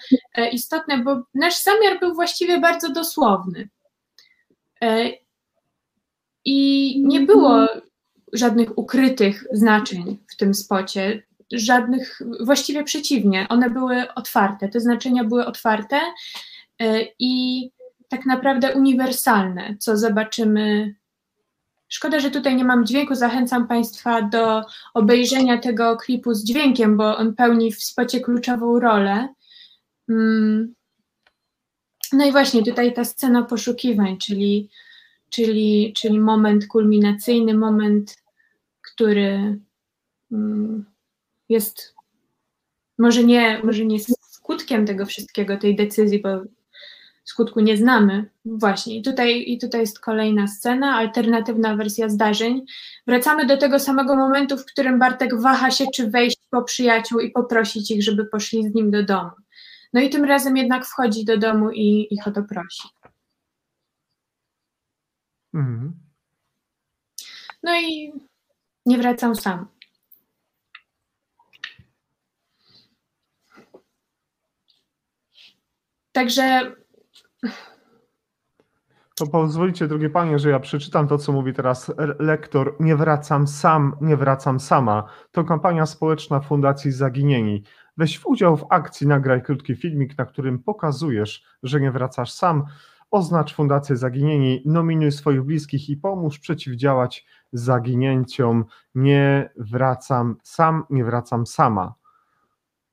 istotne, 0.51 0.97
bo 0.97 1.23
nasz 1.33 1.63
zamiar 1.63 1.99
był 1.99 2.13
właściwie 2.13 2.59
bardzo 2.59 2.89
dosłowny. 2.89 3.69
I 6.45 7.01
nie 7.07 7.19
było 7.19 7.67
żadnych 8.33 8.77
ukrytych 8.77 9.43
znaczeń 9.51 10.17
w 10.27 10.37
tym 10.37 10.53
spocie 10.53 11.28
żadnych, 11.51 12.19
właściwie 12.39 12.83
przeciwnie, 12.83 13.47
one 13.49 13.69
były 13.69 14.13
otwarte, 14.13 14.69
te 14.69 14.79
znaczenia 14.79 15.23
były 15.23 15.45
otwarte 15.45 16.01
e, 16.79 17.01
i 17.19 17.71
tak 18.09 18.25
naprawdę 18.25 18.75
uniwersalne, 18.75 19.75
co 19.79 19.97
zobaczymy. 19.97 20.95
Szkoda, 21.87 22.19
że 22.19 22.31
tutaj 22.31 22.55
nie 22.55 22.65
mam 22.65 22.85
dźwięku. 22.85 23.15
Zachęcam 23.15 23.67
Państwa 23.67 24.21
do 24.21 24.61
obejrzenia 24.93 25.57
tego 25.57 25.97
klipu 25.97 26.33
z 26.33 26.43
dźwiękiem, 26.43 26.97
bo 26.97 27.17
on 27.17 27.35
pełni 27.35 27.71
w 27.71 27.83
spocie 27.83 28.19
kluczową 28.19 28.79
rolę. 28.79 29.27
Mm. 30.09 30.73
No 32.13 32.25
i 32.25 32.31
właśnie 32.31 32.63
tutaj 32.63 32.93
ta 32.93 33.05
scena 33.05 33.43
poszukiwań, 33.43 34.17
czyli, 34.17 34.69
czyli, 35.29 35.93
czyli 35.97 36.19
moment 36.19 36.67
kulminacyjny, 36.67 37.53
moment, 37.53 38.15
który 38.93 39.59
mm, 40.31 40.85
jest 41.49 41.95
może 42.97 43.23
nie, 43.23 43.61
może 43.63 43.85
nie 43.85 43.97
skutkiem 44.21 44.85
tego 44.85 45.05
wszystkiego, 45.05 45.57
tej 45.57 45.75
decyzji, 45.75 46.21
bo 46.21 46.29
skutku 47.23 47.59
nie 47.59 47.77
znamy. 47.77 48.29
Właśnie, 48.45 48.97
i 48.97 49.01
tutaj, 49.01 49.43
i 49.47 49.57
tutaj 49.57 49.81
jest 49.81 49.99
kolejna 49.99 50.47
scena, 50.47 50.95
alternatywna 50.95 51.75
wersja 51.75 52.09
zdarzeń. 52.09 52.65
Wracamy 53.07 53.45
do 53.45 53.57
tego 53.57 53.79
samego 53.79 54.15
momentu, 54.15 54.57
w 54.57 54.65
którym 54.65 54.99
Bartek 54.99 55.41
waha 55.41 55.71
się, 55.71 55.85
czy 55.95 56.09
wejść 56.09 56.37
po 56.49 56.63
przyjaciół 56.63 57.19
i 57.19 57.31
poprosić 57.31 57.91
ich, 57.91 58.03
żeby 58.03 58.25
poszli 58.25 58.63
z 58.63 58.73
nim 58.75 58.91
do 58.91 59.03
domu. 59.03 59.31
No 59.93 60.01
i 60.01 60.09
tym 60.09 60.23
razem 60.25 60.57
jednak 60.57 60.85
wchodzi 60.85 61.25
do 61.25 61.37
domu 61.37 61.71
i 61.71 62.07
ich 62.11 62.27
o 62.27 62.31
to 62.31 62.43
prosi. 62.43 62.87
Mhm. 65.53 65.93
No 67.63 67.81
i 67.81 68.13
nie 68.85 68.97
wracam 68.97 69.35
sam. 69.35 69.78
Także. 76.11 76.75
To 79.15 79.27
pozwolicie, 79.27 79.87
drogie 79.87 80.09
panie, 80.09 80.39
że 80.39 80.49
ja 80.49 80.59
przeczytam 80.59 81.07
to, 81.07 81.17
co 81.17 81.31
mówi 81.31 81.53
teraz 81.53 81.91
lektor. 82.19 82.75
Nie 82.79 82.95
wracam 82.95 83.47
sam, 83.47 83.95
nie 84.01 84.17
wracam 84.17 84.59
sama. 84.59 85.03
To 85.31 85.43
kampania 85.43 85.85
społeczna 85.85 86.39
Fundacji 86.39 86.91
Zaginieni. 86.91 87.63
Weź 87.97 88.25
udział 88.25 88.57
w 88.57 88.65
akcji, 88.69 89.07
nagraj 89.07 89.41
krótki 89.43 89.75
filmik, 89.75 90.17
na 90.17 90.25
którym 90.25 90.59
pokazujesz, 90.59 91.43
że 91.63 91.81
nie 91.81 91.91
wracasz 91.91 92.31
sam. 92.31 92.65
Oznacz 93.11 93.55
Fundację 93.55 93.97
Zaginieni, 93.97 94.61
nominuj 94.65 95.11
swoich 95.11 95.43
bliskich 95.43 95.89
i 95.89 95.97
pomóż 95.97 96.39
przeciwdziałać 96.39 97.25
zaginięciom. 97.53 98.65
Nie 98.95 99.49
wracam 99.57 100.35
sam, 100.43 100.83
nie 100.89 101.03
wracam 101.03 101.45
sama. 101.45 101.93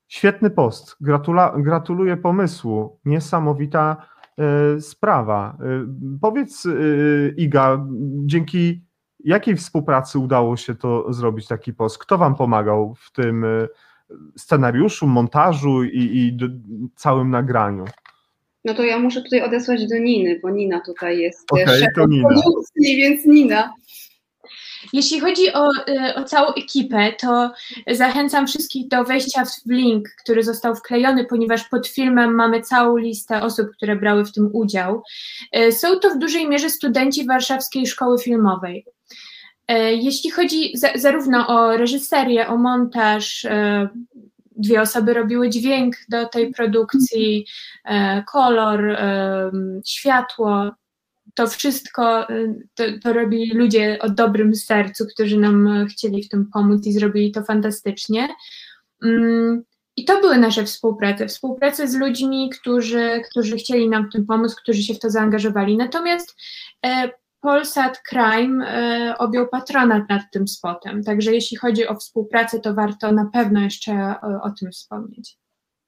Świetny 0.09 0.51
post. 0.51 0.97
Gratula, 1.01 1.55
gratuluję 1.59 2.17
pomysłu. 2.17 2.99
Niesamowita 3.05 4.07
y, 4.77 4.81
sprawa. 4.81 5.59
Y, 5.61 6.19
powiedz, 6.21 6.67
y, 6.67 7.35
Iga, 7.37 7.87
dzięki 8.25 8.81
jakiej 9.25 9.57
współpracy 9.57 10.19
udało 10.19 10.57
się 10.57 10.75
to 10.75 11.13
zrobić, 11.13 11.47
taki 11.47 11.73
post? 11.73 11.99
Kto 11.99 12.19
Wam 12.19 12.35
pomagał 12.35 12.95
w 12.95 13.13
tym 13.13 13.45
scenariuszu, 14.37 15.07
montażu 15.07 15.85
i, 15.85 15.91
i 15.93 16.39
całym 16.97 17.31
nagraniu? 17.31 17.85
No 18.65 18.75
to 18.75 18.83
ja 18.83 18.99
muszę 18.99 19.23
tutaj 19.23 19.43
odesłać 19.43 19.89
do 19.89 19.99
Niny, 19.99 20.41
bo 20.43 20.51
Nina 20.51 20.81
tutaj 20.81 21.19
jest 21.19 21.53
okay, 21.53 21.67
szefem 21.67 22.11
więc 22.81 23.25
Nina. 23.25 23.75
Jeśli 24.93 25.21
chodzi 25.21 25.53
o, 25.53 25.69
y, 25.89 26.15
o 26.15 26.25
całą 26.25 26.55
ekipę, 26.55 27.13
to 27.21 27.51
zachęcam 27.91 28.47
wszystkich 28.47 28.89
do 28.89 29.05
wejścia 29.05 29.45
w 29.45 29.71
link, 29.71 30.09
który 30.23 30.43
został 30.43 30.75
wklejony, 30.75 31.25
ponieważ 31.25 31.69
pod 31.69 31.89
filmem 31.89 32.35
mamy 32.35 32.63
całą 32.63 32.97
listę 32.97 33.43
osób, 33.43 33.71
które 33.77 33.97
brały 33.97 34.25
w 34.25 34.33
tym 34.33 34.51
udział. 34.53 35.03
Y, 35.57 35.73
są 35.73 35.99
to 35.99 36.11
w 36.11 36.19
dużej 36.19 36.49
mierze 36.49 36.71
studenci 36.71 37.27
Warszawskiej 37.27 37.87
Szkoły 37.87 38.19
Filmowej. 38.19 38.87
Jeśli 39.91 40.31
chodzi 40.31 40.73
zarówno 40.95 41.49
o 41.49 41.77
reżyserię, 41.77 42.49
o 42.49 42.57
montaż, 42.57 43.47
dwie 44.57 44.81
osoby 44.81 45.15
robiły 45.15 45.49
dźwięk 45.51 45.97
do 46.09 46.27
tej 46.27 46.53
produkcji, 46.53 47.47
kolor, 48.33 48.99
światło, 49.87 50.71
to 51.37 51.47
wszystko 51.47 52.27
to, 52.75 52.85
to 53.03 53.13
robili 53.13 53.55
ludzie 53.55 53.99
o 54.01 54.11
dobrym 54.11 54.55
sercu, 54.55 55.07
którzy 55.15 55.39
nam 55.39 55.87
chcieli 55.91 56.23
w 56.23 56.29
tym 56.29 56.51
pomóc 56.53 56.87
i 56.87 56.93
zrobili 56.93 57.33
to 57.33 57.45
fantastycznie. 57.45 58.29
Mm, 59.05 59.63
I 59.97 60.05
to 60.05 60.21
były 60.21 60.39
nasze 60.39 60.65
współprace. 60.65 61.27
Współprace 61.27 61.89
z 61.89 61.95
ludźmi, 61.95 62.51
którzy, 62.61 63.21
którzy 63.31 63.57
chcieli 63.57 63.89
nam 63.89 64.09
w 64.09 64.13
tym 64.13 64.27
pomóc, 64.27 64.55
którzy 64.55 64.83
się 64.83 64.95
w 64.95 64.99
to 64.99 65.11
zaangażowali. 65.11 65.77
Natomiast 65.77 66.37
e, 66.87 67.11
Polsat 67.41 68.03
Crime 68.03 68.67
e, 68.67 69.19
objął 69.19 69.49
patronat 69.49 70.09
nad 70.09 70.23
tym 70.33 70.49
spotem. 70.49 71.03
Także 71.03 71.33
jeśli 71.33 71.57
chodzi 71.57 71.87
o 71.87 71.95
współpracę, 71.95 72.61
to 72.61 72.75
warto 72.75 73.13
na 73.13 73.31
pewno 73.33 73.61
jeszcze 73.61 74.15
o, 74.23 74.43
o 74.43 74.51
tym 74.51 74.71
wspomnieć. 74.71 75.39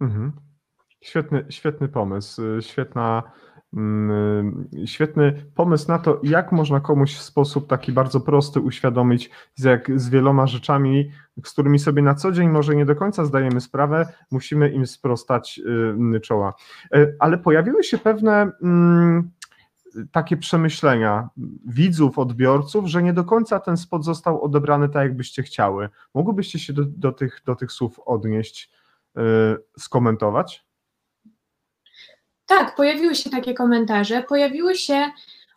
Mhm. 0.00 0.32
Świetny, 1.04 1.46
świetny 1.48 1.88
pomysł, 1.88 2.42
świetna 2.60 3.22
świetny 4.86 5.44
pomysł 5.54 5.88
na 5.88 5.98
to, 5.98 6.20
jak 6.22 6.52
można 6.52 6.80
komuś 6.80 7.14
w 7.14 7.22
sposób 7.22 7.68
taki 7.68 7.92
bardzo 7.92 8.20
prosty 8.20 8.60
uświadomić, 8.60 9.30
jak 9.58 10.00
z 10.00 10.08
wieloma 10.08 10.46
rzeczami, 10.46 11.10
z 11.44 11.52
którymi 11.52 11.78
sobie 11.78 12.02
na 12.02 12.14
co 12.14 12.32
dzień 12.32 12.48
może 12.48 12.76
nie 12.76 12.86
do 12.86 12.96
końca 12.96 13.24
zdajemy 13.24 13.60
sprawę, 13.60 14.12
musimy 14.30 14.70
im 14.70 14.86
sprostać 14.86 15.60
y, 16.16 16.20
czoła. 16.20 16.54
E, 16.94 17.12
ale 17.18 17.38
pojawiły 17.38 17.84
się 17.84 17.98
pewne 17.98 18.50
mm, 18.62 19.30
takie 20.12 20.36
przemyślenia 20.36 21.28
widzów, 21.66 22.18
odbiorców, 22.18 22.86
że 22.86 23.02
nie 23.02 23.12
do 23.12 23.24
końca 23.24 23.60
ten 23.60 23.76
spot 23.76 24.04
został 24.04 24.42
odebrany 24.42 24.88
tak, 24.88 25.02
jakbyście 25.02 25.42
chciały. 25.42 25.88
Mogłybyście 26.14 26.58
się 26.58 26.72
do, 26.72 26.84
do 26.84 27.12
tych, 27.12 27.42
do 27.44 27.56
tych 27.56 27.72
słów 27.72 28.00
odnieść, 28.06 28.70
y, 29.16 29.20
skomentować? 29.78 30.67
Tak, 32.48 32.74
pojawiły 32.74 33.14
się 33.14 33.30
takie 33.30 33.54
komentarze. 33.54 34.22
Pojawiły 34.22 34.76
się, 34.76 35.10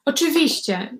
oczywiście, 0.06 0.98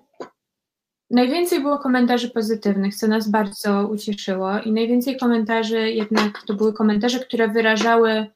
najwięcej 1.10 1.60
było 1.60 1.78
komentarzy 1.78 2.30
pozytywnych, 2.30 2.96
co 2.96 3.06
nas 3.08 3.30
bardzo 3.30 3.88
ucieszyło, 3.88 4.60
i 4.60 4.72
najwięcej 4.72 5.16
komentarzy 5.16 5.90
jednak 5.90 6.42
to 6.46 6.54
były 6.54 6.72
komentarze, 6.72 7.18
które 7.18 7.48
wyrażały 7.48 8.26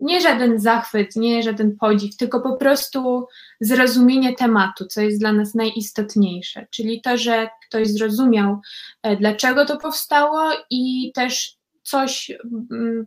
nie 0.00 0.20
żaden 0.20 0.60
zachwyt, 0.60 1.16
nie 1.16 1.42
żaden 1.42 1.76
podziw, 1.76 2.16
tylko 2.16 2.40
po 2.40 2.56
prostu 2.56 3.26
zrozumienie 3.60 4.34
tematu, 4.34 4.86
co 4.86 5.00
jest 5.00 5.18
dla 5.18 5.32
nas 5.32 5.54
najistotniejsze, 5.54 6.66
czyli 6.70 7.00
to, 7.00 7.16
że 7.16 7.48
ktoś 7.68 7.88
zrozumiał, 7.88 8.60
e, 9.02 9.16
dlaczego 9.16 9.66
to 9.66 9.76
powstało 9.76 10.40
i 10.70 11.12
też 11.14 11.56
coś 11.82 12.32
mm, 12.70 13.06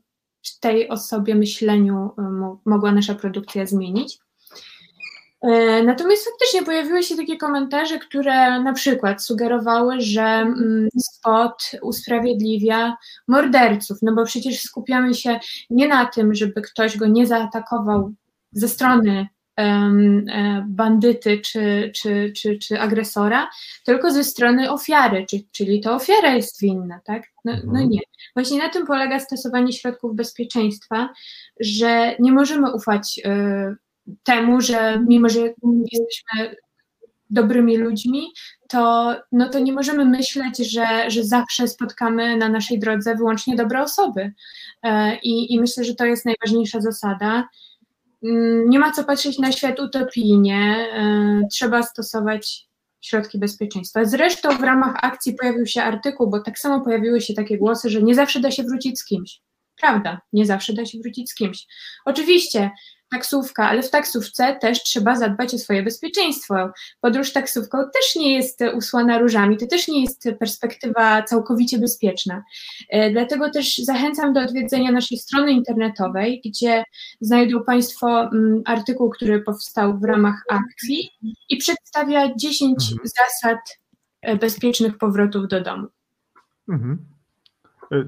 tej 0.59 0.89
osobie 0.89 1.35
myśleniu 1.35 2.11
e, 2.17 2.21
mogła 2.65 2.91
nasza 2.91 3.15
produkcja 3.15 3.65
zmienić. 3.65 4.19
E, 5.41 5.83
natomiast 5.83 6.25
faktycznie 6.25 6.63
pojawiły 6.63 7.03
się 7.03 7.15
takie 7.15 7.37
komentarze, 7.37 7.99
które 7.99 8.59
na 8.59 8.73
przykład 8.73 9.23
sugerowały, 9.23 10.01
że 10.01 10.21
mm, 10.21 10.89
spot 10.99 11.71
usprawiedliwia 11.81 12.97
morderców, 13.27 13.97
no 14.01 14.13
bo 14.13 14.25
przecież 14.25 14.61
skupiamy 14.61 15.13
się 15.13 15.39
nie 15.69 15.87
na 15.87 16.05
tym, 16.05 16.35
żeby 16.35 16.61
ktoś 16.61 16.97
go 16.97 17.07
nie 17.07 17.27
zaatakował 17.27 18.11
ze 18.51 18.67
strony 18.67 19.27
bandyty 20.67 21.39
czy, 21.39 21.91
czy, 21.95 22.33
czy, 22.35 22.57
czy 22.57 22.79
agresora, 22.79 23.49
tylko 23.85 24.11
ze 24.11 24.23
strony 24.23 24.71
ofiary, 24.71 25.25
czyli 25.51 25.81
to 25.81 25.95
ofiara 25.95 26.35
jest 26.35 26.61
winna, 26.61 26.99
tak? 27.05 27.23
No, 27.45 27.51
no 27.51 27.71
mhm. 27.71 27.89
nie. 27.89 27.99
Właśnie 28.35 28.59
na 28.59 28.69
tym 28.69 28.87
polega 28.87 29.19
stosowanie 29.19 29.73
środków 29.73 30.15
bezpieczeństwa, 30.15 31.09
że 31.59 32.15
nie 32.19 32.31
możemy 32.31 32.73
ufać 32.73 33.21
y, 33.25 33.75
temu, 34.23 34.61
że 34.61 35.03
mimo, 35.07 35.29
że 35.29 35.39
jesteśmy 35.91 36.55
dobrymi 37.29 37.77
ludźmi, 37.77 38.21
to, 38.69 39.15
no 39.31 39.49
to 39.49 39.59
nie 39.59 39.73
możemy 39.73 40.05
myśleć, 40.05 40.57
że, 40.57 41.09
że 41.09 41.23
zawsze 41.23 41.67
spotkamy 41.67 42.37
na 42.37 42.49
naszej 42.49 42.79
drodze 42.79 43.15
wyłącznie 43.15 43.55
dobre 43.55 43.81
osoby. 43.81 44.21
Y, 44.85 44.89
I, 45.23 45.53
I 45.53 45.59
myślę, 45.59 45.83
że 45.83 45.95
to 45.95 46.05
jest 46.05 46.25
najważniejsza 46.25 46.81
zasada. 46.81 47.47
Mm, 48.23 48.69
nie 48.69 48.79
ma 48.79 48.91
co 48.91 49.03
patrzeć 49.03 49.39
na 49.39 49.51
świat 49.51 49.79
utopijnie, 49.79 50.87
e, 50.93 51.47
trzeba 51.51 51.83
stosować 51.83 52.67
środki 53.01 53.39
bezpieczeństwa. 53.39 54.05
Zresztą 54.05 54.57
w 54.57 54.63
ramach 54.63 54.95
akcji 55.01 55.33
pojawił 55.33 55.65
się 55.65 55.83
artykuł, 55.83 56.29
bo 56.29 56.39
tak 56.39 56.59
samo 56.59 56.81
pojawiły 56.81 57.21
się 57.21 57.33
takie 57.33 57.57
głosy, 57.57 57.89
że 57.89 58.01
nie 58.01 58.15
zawsze 58.15 58.39
da 58.39 58.51
się 58.51 58.63
wrócić 58.63 58.99
z 58.99 59.05
kimś. 59.05 59.41
Prawda, 59.81 60.21
nie 60.33 60.45
zawsze 60.45 60.73
da 60.73 60.85
się 60.85 60.99
wrócić 60.99 61.31
z 61.31 61.35
kimś. 61.35 61.67
Oczywiście 62.05 62.71
taksówka, 63.11 63.69
ale 63.69 63.83
w 63.83 63.89
taksówce 63.89 64.57
też 64.61 64.83
trzeba 64.83 65.15
zadbać 65.15 65.53
o 65.53 65.57
swoje 65.57 65.83
bezpieczeństwo. 65.83 66.55
Podróż 67.01 67.33
taksówką 67.33 67.77
też 67.77 68.15
nie 68.15 68.35
jest 68.35 68.59
usłana 68.75 69.17
różami, 69.19 69.57
to 69.57 69.67
też 69.67 69.87
nie 69.87 70.01
jest 70.01 70.29
perspektywa 70.39 71.23
całkowicie 71.23 71.79
bezpieczna. 71.79 72.43
E, 72.89 73.11
dlatego 73.11 73.49
też 73.49 73.77
zachęcam 73.77 74.33
do 74.33 74.39
odwiedzenia 74.39 74.91
naszej 74.91 75.17
strony 75.17 75.51
internetowej, 75.51 76.41
gdzie 76.45 76.83
znajdą 77.21 77.63
Państwo 77.63 78.21
mm, 78.21 78.61
artykuł, 78.65 79.09
który 79.09 79.41
powstał 79.41 79.99
w 79.99 80.03
ramach 80.03 80.43
akcji 80.49 81.09
i 81.49 81.57
przedstawia 81.57 82.35
10 82.35 82.91
mhm. 82.91 83.07
zasad 83.07 83.79
e, 84.21 84.35
bezpiecznych 84.35 84.97
powrotów 84.97 85.47
do 85.47 85.61
domu. 85.61 85.87
Mhm. 86.69 87.11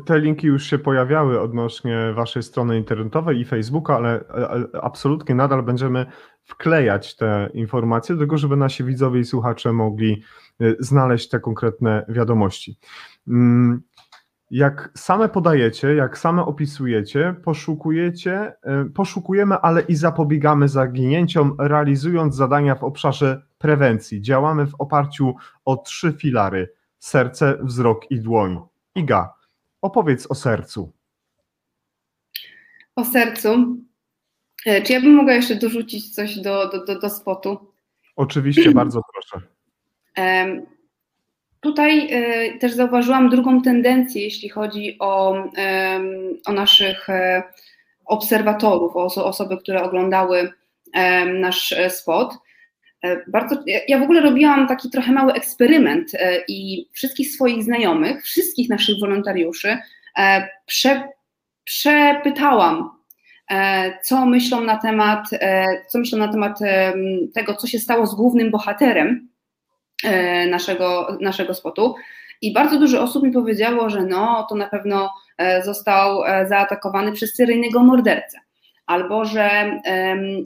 Te 0.05 0.19
linki 0.19 0.47
już 0.47 0.63
się 0.63 0.79
pojawiały 0.79 1.41
odnośnie 1.41 2.13
waszej 2.15 2.43
strony 2.43 2.77
internetowej 2.77 3.39
i 3.39 3.45
Facebooka, 3.45 3.95
ale 3.95 4.23
absolutnie 4.81 5.35
nadal 5.35 5.63
będziemy 5.63 6.05
wklejać 6.43 7.15
te 7.15 7.49
informacje, 7.53 8.17
tylko 8.17 8.37
żeby 8.37 8.57
nasi 8.57 8.83
widzowie 8.83 9.19
i 9.19 9.25
słuchacze 9.25 9.73
mogli 9.73 10.23
y, 10.61 10.75
znaleźć 10.79 11.29
te 11.29 11.39
konkretne 11.39 12.05
wiadomości. 12.09 12.79
Mm, 13.27 13.81
jak 14.51 14.91
same 14.95 15.29
podajecie, 15.29 15.95
jak 15.95 16.17
same 16.17 16.45
opisujecie, 16.45 17.35
poszukujecie, 17.43 18.53
y, 18.87 18.89
poszukujemy, 18.89 19.55
ale 19.55 19.81
i 19.81 19.95
zapobiegamy 19.95 20.67
zaginięciom, 20.67 21.55
realizując 21.59 22.35
zadania 22.35 22.75
w 22.75 22.83
obszarze 22.83 23.41
prewencji. 23.57 24.21
Działamy 24.21 24.65
w 24.65 24.75
oparciu 24.79 25.35
o 25.65 25.77
trzy 25.77 26.13
filary: 26.13 26.73
serce, 26.99 27.57
wzrok 27.61 28.11
i 28.11 28.19
dłoń. 28.21 28.59
Iga, 28.95 29.33
Opowiedz 29.83 30.27
o 30.31 30.35
sercu. 30.35 30.91
O 32.95 33.05
sercu. 33.05 33.77
E, 34.65 34.81
czy 34.81 34.93
ja 34.93 35.01
bym 35.01 35.13
mogła 35.13 35.33
jeszcze 35.33 35.55
dorzucić 35.55 36.15
coś 36.15 36.39
do, 36.39 36.69
do, 36.69 36.85
do, 36.85 36.99
do 36.99 37.09
spotu? 37.09 37.73
Oczywiście, 38.15 38.71
bardzo 38.81 39.01
proszę. 39.13 39.47
Tutaj 41.59 42.11
e, 42.11 42.57
też 42.57 42.73
zauważyłam 42.73 43.29
drugą 43.29 43.61
tendencję, 43.61 44.23
jeśli 44.23 44.49
chodzi 44.49 44.97
o, 44.99 45.35
o 46.45 46.51
naszych 46.51 47.09
e, 47.09 47.43
obserwatorów, 48.05 48.95
o 48.95 49.25
osoby, 49.25 49.57
które 49.57 49.83
oglądały 49.83 50.51
nasz 51.39 51.75
spot. 51.89 52.37
Bardzo, 53.27 53.55
ja 53.87 53.99
w 53.99 54.03
ogóle 54.03 54.21
robiłam 54.21 54.67
taki 54.67 54.89
trochę 54.89 55.11
mały 55.11 55.33
eksperyment 55.33 56.11
i 56.47 56.89
wszystkich 56.91 57.31
swoich 57.31 57.63
znajomych, 57.63 58.23
wszystkich 58.23 58.69
naszych 58.69 58.95
wolontariuszy 59.01 59.77
prze, 60.65 61.03
przepytałam, 61.63 62.89
co 64.03 64.25
myślą 64.25 64.61
na 64.61 64.77
temat, 64.77 65.25
co 65.87 65.99
myślą 65.99 66.19
na 66.19 66.27
temat 66.27 66.59
tego, 67.33 67.55
co 67.55 67.67
się 67.67 67.79
stało 67.79 68.07
z 68.07 68.15
głównym 68.15 68.51
bohaterem 68.51 69.29
naszego, 70.49 71.17
naszego 71.21 71.53
spotu. 71.53 71.95
I 72.41 72.53
bardzo 72.53 72.79
dużo 72.79 73.01
osób 73.01 73.23
mi 73.23 73.31
powiedziało, 73.31 73.89
że 73.89 74.05
no, 74.05 74.45
to 74.49 74.55
na 74.55 74.69
pewno 74.69 75.09
został 75.63 76.21
zaatakowany 76.49 77.11
przez 77.11 77.35
seryjnego 77.35 77.83
mordercę, 77.83 78.39
albo 78.85 79.25
że 79.25 79.79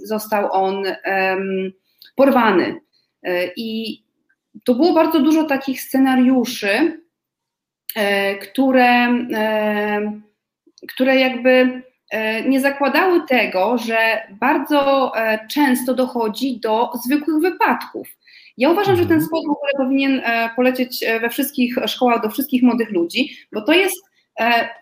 został 0.04 0.52
on 0.52 0.84
porwany. 2.18 2.82
E, 3.24 3.48
I 3.56 4.02
to 4.64 4.76
było 4.76 4.94
bardzo 4.94 5.20
dużo 5.20 5.44
takich 5.44 5.82
scenariuszy, 5.82 7.02
e, 7.96 8.36
które, 8.36 9.08
e, 9.34 10.22
które 10.88 11.16
jakby 11.16 11.82
nie 12.46 12.62
zakładały 12.62 13.22
tego, 13.28 13.78
że 13.78 14.28
bardzo 14.40 15.12
często 15.50 15.94
dochodzi 15.94 16.60
do 16.60 16.92
zwykłych 17.06 17.42
wypadków. 17.42 18.08
Ja 18.58 18.70
uważam, 18.70 18.96
że 18.96 19.02
ten 19.06 19.12
mhm. 19.12 19.28
spot 19.28 19.46
w 19.46 19.50
ogóle 19.50 19.72
powinien 19.78 20.22
polecieć 20.56 21.06
we 21.22 21.30
wszystkich 21.30 21.76
szkołach 21.86 22.22
do 22.22 22.30
wszystkich 22.30 22.64
młodych 22.64 22.92
ludzi, 22.92 23.30
bo 23.54 23.62
to 23.62 23.74
jest 23.74 24.07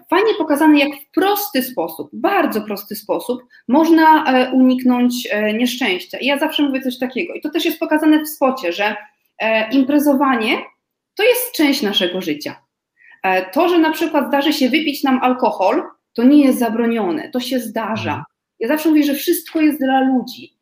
fajnie 0.09 0.33
pokazane, 0.37 0.79
jak 0.79 0.99
w 0.99 1.11
prosty 1.11 1.63
sposób, 1.63 2.09
bardzo 2.13 2.61
prosty 2.61 2.95
sposób, 2.95 3.41
można 3.67 4.25
e, 4.25 4.51
uniknąć 4.51 5.27
e, 5.31 5.53
nieszczęścia. 5.53 6.17
I 6.17 6.25
ja 6.25 6.37
zawsze 6.37 6.63
mówię 6.63 6.81
coś 6.81 6.97
takiego. 6.97 7.33
I 7.33 7.41
to 7.41 7.49
też 7.49 7.65
jest 7.65 7.79
pokazane 7.79 8.23
w 8.23 8.29
spocie, 8.29 8.73
że 8.73 8.95
imprezowanie 9.71 10.57
to 11.15 11.23
jest 11.23 11.51
część 11.51 11.81
naszego 11.81 12.21
życia. 12.21 12.55
E, 13.23 13.49
to, 13.51 13.69
że 13.69 13.77
na 13.77 13.91
przykład 13.91 14.27
zdarzy 14.27 14.53
się 14.53 14.69
wypić 14.69 15.03
nam 15.03 15.19
alkohol, 15.23 15.83
to 16.13 16.23
nie 16.23 16.45
jest 16.45 16.59
zabronione, 16.59 17.29
to 17.29 17.39
się 17.39 17.59
zdarza. 17.59 18.25
Ja 18.59 18.67
zawsze 18.67 18.89
mówię, 18.89 19.03
że 19.03 19.13
wszystko 19.13 19.61
jest 19.61 19.79
dla 19.79 20.01
ludzi. 20.01 20.54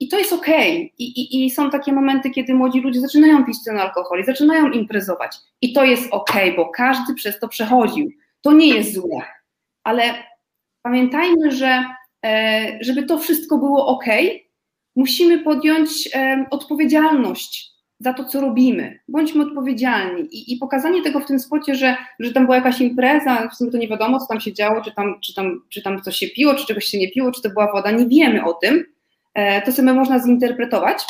I 0.00 0.08
to 0.08 0.18
jest 0.18 0.32
okej. 0.32 0.76
Okay. 0.76 0.90
I, 0.98 1.04
i, 1.04 1.44
I, 1.46 1.50
są 1.50 1.70
takie 1.70 1.92
momenty, 1.92 2.30
kiedy 2.30 2.54
młodzi 2.54 2.80
ludzie 2.80 3.00
zaczynają 3.00 3.44
pić 3.44 3.56
ten 3.64 3.78
alkohol 3.78 4.20
i 4.20 4.24
zaczynają 4.24 4.70
imprezować. 4.70 5.36
I 5.60 5.72
to 5.72 5.84
jest 5.84 6.12
okej, 6.12 6.52
okay, 6.52 6.56
bo 6.56 6.70
każdy 6.70 7.14
przez 7.14 7.38
to 7.38 7.48
przechodził. 7.48 8.10
To 8.40 8.52
nie 8.52 8.68
jest 8.68 8.94
złe. 8.94 9.22
Ale 9.84 10.02
pamiętajmy, 10.82 11.50
że 11.50 11.84
e, 12.26 12.78
żeby 12.80 13.02
to 13.02 13.18
wszystko 13.18 13.58
było 13.58 13.86
ok, 13.86 14.04
musimy 14.96 15.38
podjąć 15.38 16.08
odpowiedzialność 16.50 17.70
za 18.00 18.14
to, 18.14 18.24
co 18.24 18.40
robimy. 18.40 18.98
Bądźmy 19.08 19.42
odpowiedzialni. 19.42 20.22
I, 20.22 20.52
i 20.52 20.56
pokazanie 20.56 21.02
tego 21.02 21.20
w 21.20 21.26
tym 21.26 21.40
spocie, 21.40 21.74
że, 21.74 21.96
że 22.20 22.32
tam 22.32 22.44
była 22.44 22.56
jakaś 22.56 22.80
impreza, 22.80 23.48
w 23.48 23.54
sumie 23.54 23.70
to 23.70 23.78
nie 23.78 23.88
wiadomo, 23.88 24.20
co 24.20 24.26
tam 24.26 24.40
się 24.40 24.52
działo, 24.52 24.82
czy 24.82 24.92
tam, 24.92 25.20
czy, 25.20 25.34
tam, 25.34 25.62
czy 25.68 25.82
tam 25.82 26.02
coś 26.02 26.16
się 26.16 26.28
piło, 26.28 26.54
czy 26.54 26.66
czegoś 26.66 26.84
się 26.84 26.98
nie 26.98 27.10
piło, 27.10 27.32
czy 27.32 27.42
to 27.42 27.50
była 27.50 27.72
woda, 27.72 27.90
nie 27.90 28.06
wiemy 28.06 28.44
o 28.44 28.52
tym. 28.52 28.84
E, 29.40 29.62
to 29.62 29.72
sobie 29.72 29.92
można 29.92 30.18
zinterpretować. 30.18 31.06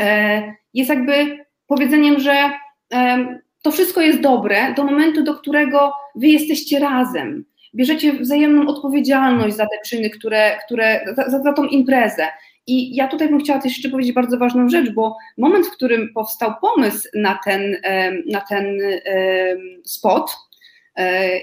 E, 0.00 0.42
jest 0.74 0.90
jakby 0.90 1.38
powiedzeniem, 1.66 2.20
że 2.20 2.50
e, 2.94 3.26
to 3.62 3.70
wszystko 3.70 4.00
jest 4.00 4.20
dobre 4.20 4.74
do 4.74 4.84
momentu, 4.84 5.22
do 5.22 5.34
którego 5.34 5.92
wy 6.14 6.26
jesteście 6.26 6.78
razem. 6.78 7.44
Bierzecie 7.74 8.12
wzajemną 8.12 8.66
odpowiedzialność 8.66 9.56
za 9.56 9.64
te 9.64 9.76
czyny, 9.86 10.10
które, 10.10 10.58
które 10.66 11.00
za, 11.16 11.42
za 11.42 11.52
tą 11.52 11.64
imprezę. 11.64 12.26
I 12.66 12.96
ja 12.96 13.08
tutaj 13.08 13.28
bym 13.28 13.40
chciała 13.40 13.60
też 13.60 13.72
jeszcze 13.72 13.88
powiedzieć 13.88 14.12
bardzo 14.12 14.38
ważną 14.38 14.68
rzecz, 14.68 14.90
bo 14.90 15.16
moment, 15.38 15.66
w 15.66 15.72
którym 15.72 16.12
powstał 16.14 16.52
pomysł 16.60 17.08
na 17.14 17.38
ten, 17.44 17.76
na 18.26 18.40
ten 18.40 18.78
spot, 19.84 20.36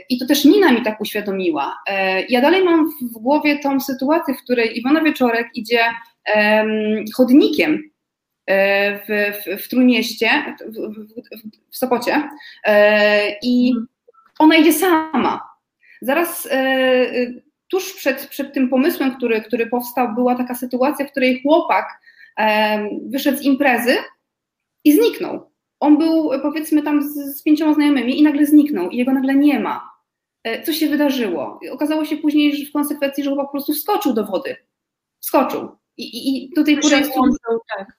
i 0.09 0.17
to 0.17 0.25
też 0.25 0.45
Nina 0.45 0.71
mi 0.71 0.81
tak 0.81 1.01
uświadomiła. 1.01 1.77
E, 1.89 2.21
ja 2.21 2.41
dalej 2.41 2.63
mam 2.63 2.89
w 3.01 3.17
głowie 3.17 3.59
tą 3.59 3.80
sytuację, 3.80 4.34
w 4.34 4.43
której 4.43 4.80
Iwona 4.80 5.01
Wieczorek 5.01 5.47
idzie 5.53 5.80
chodnikiem 7.15 7.80
e, 8.45 8.99
w, 8.99 9.35
w, 9.38 9.63
w 9.63 9.67
Trójmieście, 9.69 10.30
w, 10.65 10.73
w, 10.73 11.71
w 11.71 11.77
Sopocie 11.77 12.30
i 13.43 13.73
ona 14.39 14.55
idzie 14.55 14.73
sama. 14.73 15.41
Zaraz 16.01 16.47
tuż 17.73 17.93
przed, 17.93 18.27
przed 18.27 18.53
tym 18.53 18.69
pomysłem, 18.69 19.15
który, 19.15 19.41
który 19.41 19.67
powstał, 19.67 20.13
była 20.15 20.35
taka 20.35 20.55
sytuacja, 20.55 21.05
w 21.05 21.11
której 21.11 21.41
chłopak 21.41 21.85
e, 22.39 22.89
wyszedł 23.09 23.38
z 23.38 23.41
imprezy 23.41 23.97
i 24.84 24.93
zniknął. 24.93 25.52
On 25.84 25.97
był 25.97 26.31
powiedzmy 26.41 26.84
tam 26.84 27.03
z, 27.03 27.38
z 27.38 27.43
pięcioma 27.43 27.73
znajomymi 27.73 28.19
i 28.19 28.23
nagle 28.23 28.45
zniknął 28.45 28.89
i 28.89 28.97
jego 28.97 29.14
nagle 29.14 29.35
nie 29.35 29.60
ma. 29.60 29.89
E, 30.43 30.64
co 30.64 30.73
się 30.73 30.89
wydarzyło? 30.89 31.60
Okazało 31.72 32.05
się 32.05 32.18
później, 32.18 32.55
że 32.55 32.65
w 32.65 32.72
konsekwencji, 32.72 33.23
że 33.23 33.30
chłopak 33.30 33.45
po 33.45 33.51
prostu 33.51 33.73
wskoczył 33.73 34.14
do 34.14 34.26
wody. 34.26 34.55
Wskoczył. 35.19 35.69
I, 35.97 36.03
i, 36.03 36.45
i 36.45 36.49
do 36.55 36.64
tej 36.64 36.77
pory 36.77 36.97
jest 36.97 37.11
tak. 37.77 37.97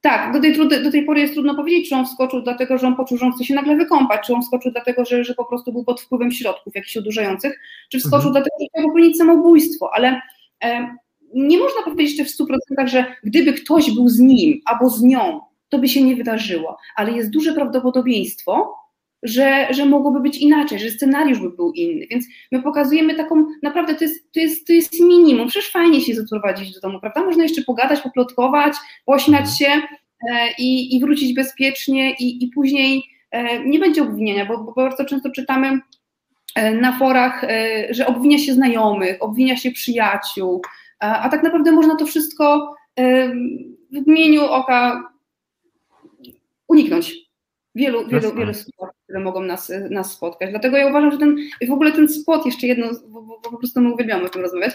Tak, 0.00 0.32
do 0.32 0.40
tej, 0.40 0.68
do 0.84 0.90
tej 0.90 1.04
pory 1.04 1.20
jest 1.20 1.32
trudno 1.32 1.54
powiedzieć, 1.54 1.88
czy 1.88 1.94
on 1.94 2.06
wskoczył 2.06 2.42
dlatego, 2.42 2.78
że 2.78 2.86
on 2.86 2.96
poczuł, 2.96 3.18
że 3.18 3.26
on 3.26 3.32
chce 3.32 3.44
się 3.44 3.54
nagle 3.54 3.76
wykąpać, 3.76 4.26
czy 4.26 4.34
on 4.34 4.42
wskoczył 4.42 4.72
dlatego, 4.72 5.04
że, 5.04 5.24
że 5.24 5.34
po 5.34 5.44
prostu 5.44 5.72
był 5.72 5.84
pod 5.84 6.00
wpływem 6.00 6.32
środków 6.32 6.74
jakichś 6.74 6.96
odurzających, 6.96 7.60
czy 7.90 7.98
wskoczył 7.98 8.28
mhm. 8.28 8.32
dlatego, 8.32 8.56
że 8.60 8.66
chciał 8.66 8.88
popełnić 8.88 9.16
samobójstwo, 9.16 9.90
ale 9.94 10.20
e, 10.64 10.96
nie 11.34 11.58
można 11.58 11.82
powiedzieć 11.82 12.18
jeszcze 12.18 12.44
w 12.44 12.48
100%, 12.48 12.86
że 12.86 13.14
gdyby 13.24 13.52
ktoś 13.52 13.94
był 13.94 14.08
z 14.08 14.18
nim 14.18 14.60
albo 14.64 14.90
z 14.90 15.02
nią, 15.02 15.40
to 15.68 15.78
by 15.78 15.88
się 15.88 16.02
nie 16.02 16.16
wydarzyło, 16.16 16.76
ale 16.96 17.12
jest 17.12 17.30
duże 17.30 17.52
prawdopodobieństwo, 17.52 18.74
że, 19.22 19.66
że 19.70 19.84
mogłoby 19.84 20.20
być 20.20 20.38
inaczej, 20.38 20.78
że 20.78 20.90
scenariusz 20.90 21.38
by 21.38 21.50
był 21.50 21.72
inny. 21.72 22.06
Więc 22.10 22.26
my 22.52 22.62
pokazujemy 22.62 23.14
taką, 23.14 23.46
naprawdę 23.62 23.94
to 23.94 24.04
jest, 24.04 24.32
to 24.32 24.40
jest, 24.40 24.66
to 24.66 24.72
jest 24.72 25.00
minimum. 25.00 25.48
Przecież 25.48 25.70
fajnie 25.70 26.00
się 26.00 26.14
zaprowadzić 26.14 26.74
do 26.74 26.80
domu, 26.80 27.00
prawda? 27.00 27.24
Można 27.24 27.42
jeszcze 27.42 27.62
pogadać, 27.62 28.00
poplotkować, 28.00 28.72
pośmiać 29.04 29.40
mhm. 29.40 29.56
się 29.56 29.88
e, 30.30 30.54
i, 30.58 30.96
i 30.96 31.00
wrócić 31.00 31.34
bezpiecznie 31.34 32.14
i, 32.14 32.44
i 32.44 32.48
później 32.48 33.04
e, 33.30 33.64
nie 33.64 33.78
będzie 33.78 34.02
obwinienia, 34.02 34.46
bo, 34.46 34.58
bo 34.58 34.72
bardzo 34.72 35.04
często 35.04 35.30
czytamy 35.30 35.80
e, 36.54 36.74
na 36.74 36.98
forach, 36.98 37.44
e, 37.44 37.86
że 37.90 38.06
obwinia 38.06 38.38
się 38.38 38.54
znajomych, 38.54 39.16
obwinia 39.20 39.56
się 39.56 39.70
przyjaciół, 39.70 40.62
a, 41.00 41.20
a 41.20 41.28
tak 41.28 41.42
naprawdę 41.42 41.72
można 41.72 41.96
to 41.96 42.06
wszystko 42.06 42.74
e, 42.98 43.28
w 43.90 44.06
imieniu 44.06 44.44
oka 44.44 45.02
uniknąć 46.68 47.26
wielu, 47.74 48.08
wielu, 48.08 48.34
wielu 48.34 48.54
sytuacji, 48.54 48.98
które 49.04 49.20
mogą 49.20 49.40
nas, 49.40 49.72
nas 49.90 50.12
spotkać. 50.12 50.50
Dlatego 50.50 50.76
ja 50.76 50.86
uważam, 50.86 51.10
że 51.10 51.18
ten, 51.18 51.36
w 51.68 51.72
ogóle 51.72 51.92
ten 51.92 52.08
spot, 52.08 52.46
jeszcze 52.46 52.66
jedno, 52.66 52.86
bo, 53.08 53.22
bo 53.22 53.40
po 53.50 53.58
prostu 53.58 53.80
my 53.80 53.92
uwielbiamy 53.92 54.24
o 54.24 54.28
tym 54.28 54.42
rozmawiać, 54.42 54.74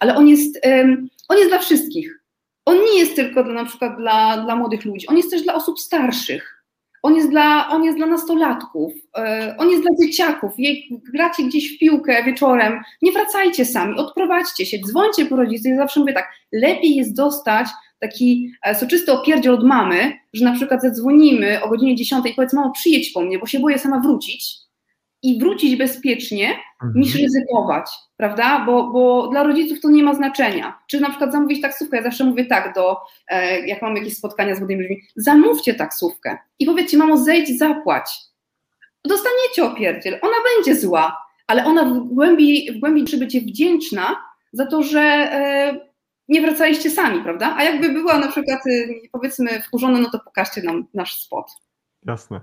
ale 0.00 0.16
on 0.16 0.28
jest, 0.28 0.66
um, 0.66 1.08
on 1.28 1.38
jest 1.38 1.50
dla 1.50 1.58
wszystkich. 1.58 2.22
On 2.64 2.76
nie 2.76 2.98
jest 2.98 3.16
tylko 3.16 3.44
dla, 3.44 3.52
na 3.52 3.64
przykład 3.64 3.96
dla, 3.96 4.44
dla 4.44 4.56
młodych 4.56 4.84
ludzi, 4.84 5.06
on 5.06 5.16
jest 5.16 5.30
też 5.30 5.42
dla 5.42 5.54
osób 5.54 5.80
starszych. 5.80 6.62
On 7.02 7.16
jest 7.16 7.30
dla, 7.30 7.68
on 7.68 7.84
jest 7.84 7.96
dla 7.96 8.06
nastolatków, 8.06 8.92
e, 9.16 9.54
on 9.58 9.70
jest 9.70 9.82
dla 9.82 9.90
dzieciaków. 10.02 10.52
Gracie 10.90 11.42
gdzieś 11.42 11.76
w 11.76 11.78
piłkę 11.78 12.24
wieczorem, 12.24 12.80
nie 13.02 13.12
wracajcie 13.12 13.64
sami, 13.64 13.96
odprowadźcie 13.96 14.66
się, 14.66 14.78
dzwońcie 14.78 15.26
po 15.26 15.36
rodziców. 15.36 15.66
Ja 15.66 15.76
zawsze 15.76 16.00
mówię 16.00 16.12
tak, 16.12 16.32
lepiej 16.52 16.96
jest 16.96 17.16
dostać 17.16 17.66
taki 18.02 18.52
e, 18.62 18.74
soczysty 18.74 19.12
opierdziel 19.12 19.54
od 19.54 19.64
mamy, 19.64 20.12
że 20.32 20.44
na 20.44 20.52
przykład 20.52 20.82
zadzwonimy 20.82 21.62
o 21.62 21.68
godzinie 21.68 21.96
10 21.96 22.26
i 22.26 22.34
powiedz, 22.34 22.52
mamo, 22.52 22.70
przyjedź 22.70 23.10
po 23.10 23.20
mnie, 23.20 23.38
bo 23.38 23.46
się 23.46 23.60
boję 23.60 23.78
sama 23.78 24.00
wrócić 24.00 24.62
i 25.22 25.38
wrócić 25.38 25.76
bezpiecznie, 25.76 26.48
mhm. 26.82 26.92
niż 26.94 27.14
ryzykować, 27.14 27.90
prawda? 28.16 28.64
Bo, 28.66 28.90
bo 28.90 29.28
dla 29.28 29.42
rodziców 29.42 29.80
to 29.80 29.90
nie 29.90 30.02
ma 30.02 30.14
znaczenia. 30.14 30.78
Czy 30.86 31.00
na 31.00 31.08
przykład 31.08 31.32
zamówić 31.32 31.62
taksówkę, 31.62 31.96
ja 31.96 32.02
zawsze 32.02 32.24
mówię 32.24 32.44
tak, 32.44 32.74
do, 32.74 32.96
e, 33.28 33.66
jak 33.66 33.82
mam 33.82 33.96
jakieś 33.96 34.16
spotkania 34.16 34.54
z 34.54 34.58
młodymi 34.58 34.82
ludźmi, 34.82 35.02
zamówcie 35.16 35.74
taksówkę 35.74 36.38
i 36.58 36.66
powiedzcie, 36.66 36.96
mamo, 36.96 37.16
zejdź, 37.16 37.58
zapłać. 37.58 38.18
Dostaniecie 39.04 39.64
opierdziel, 39.64 40.18
ona 40.22 40.36
będzie 40.56 40.80
zła, 40.80 41.16
ale 41.46 41.64
ona 41.64 41.84
w 41.84 41.98
głębi, 41.98 42.72
w 42.72 42.80
głębi 42.80 43.04
czy 43.04 43.18
będzie 43.18 43.40
wdzięczna 43.40 44.16
za 44.52 44.66
to, 44.66 44.82
że 44.82 45.00
e, 45.00 45.91
nie 46.32 46.40
wracaliście 46.40 46.90
sami, 46.90 47.22
prawda? 47.22 47.54
A 47.56 47.64
jakby 47.64 47.92
była 47.92 48.18
na 48.18 48.28
przykład, 48.28 48.66
y, 48.66 49.00
powiedzmy, 49.12 49.62
wkurzona, 49.62 49.98
no 49.98 50.10
to 50.10 50.18
pokażcie 50.18 50.62
nam 50.62 50.86
nasz 50.94 51.20
spot. 51.20 51.50
Jasne. 52.06 52.40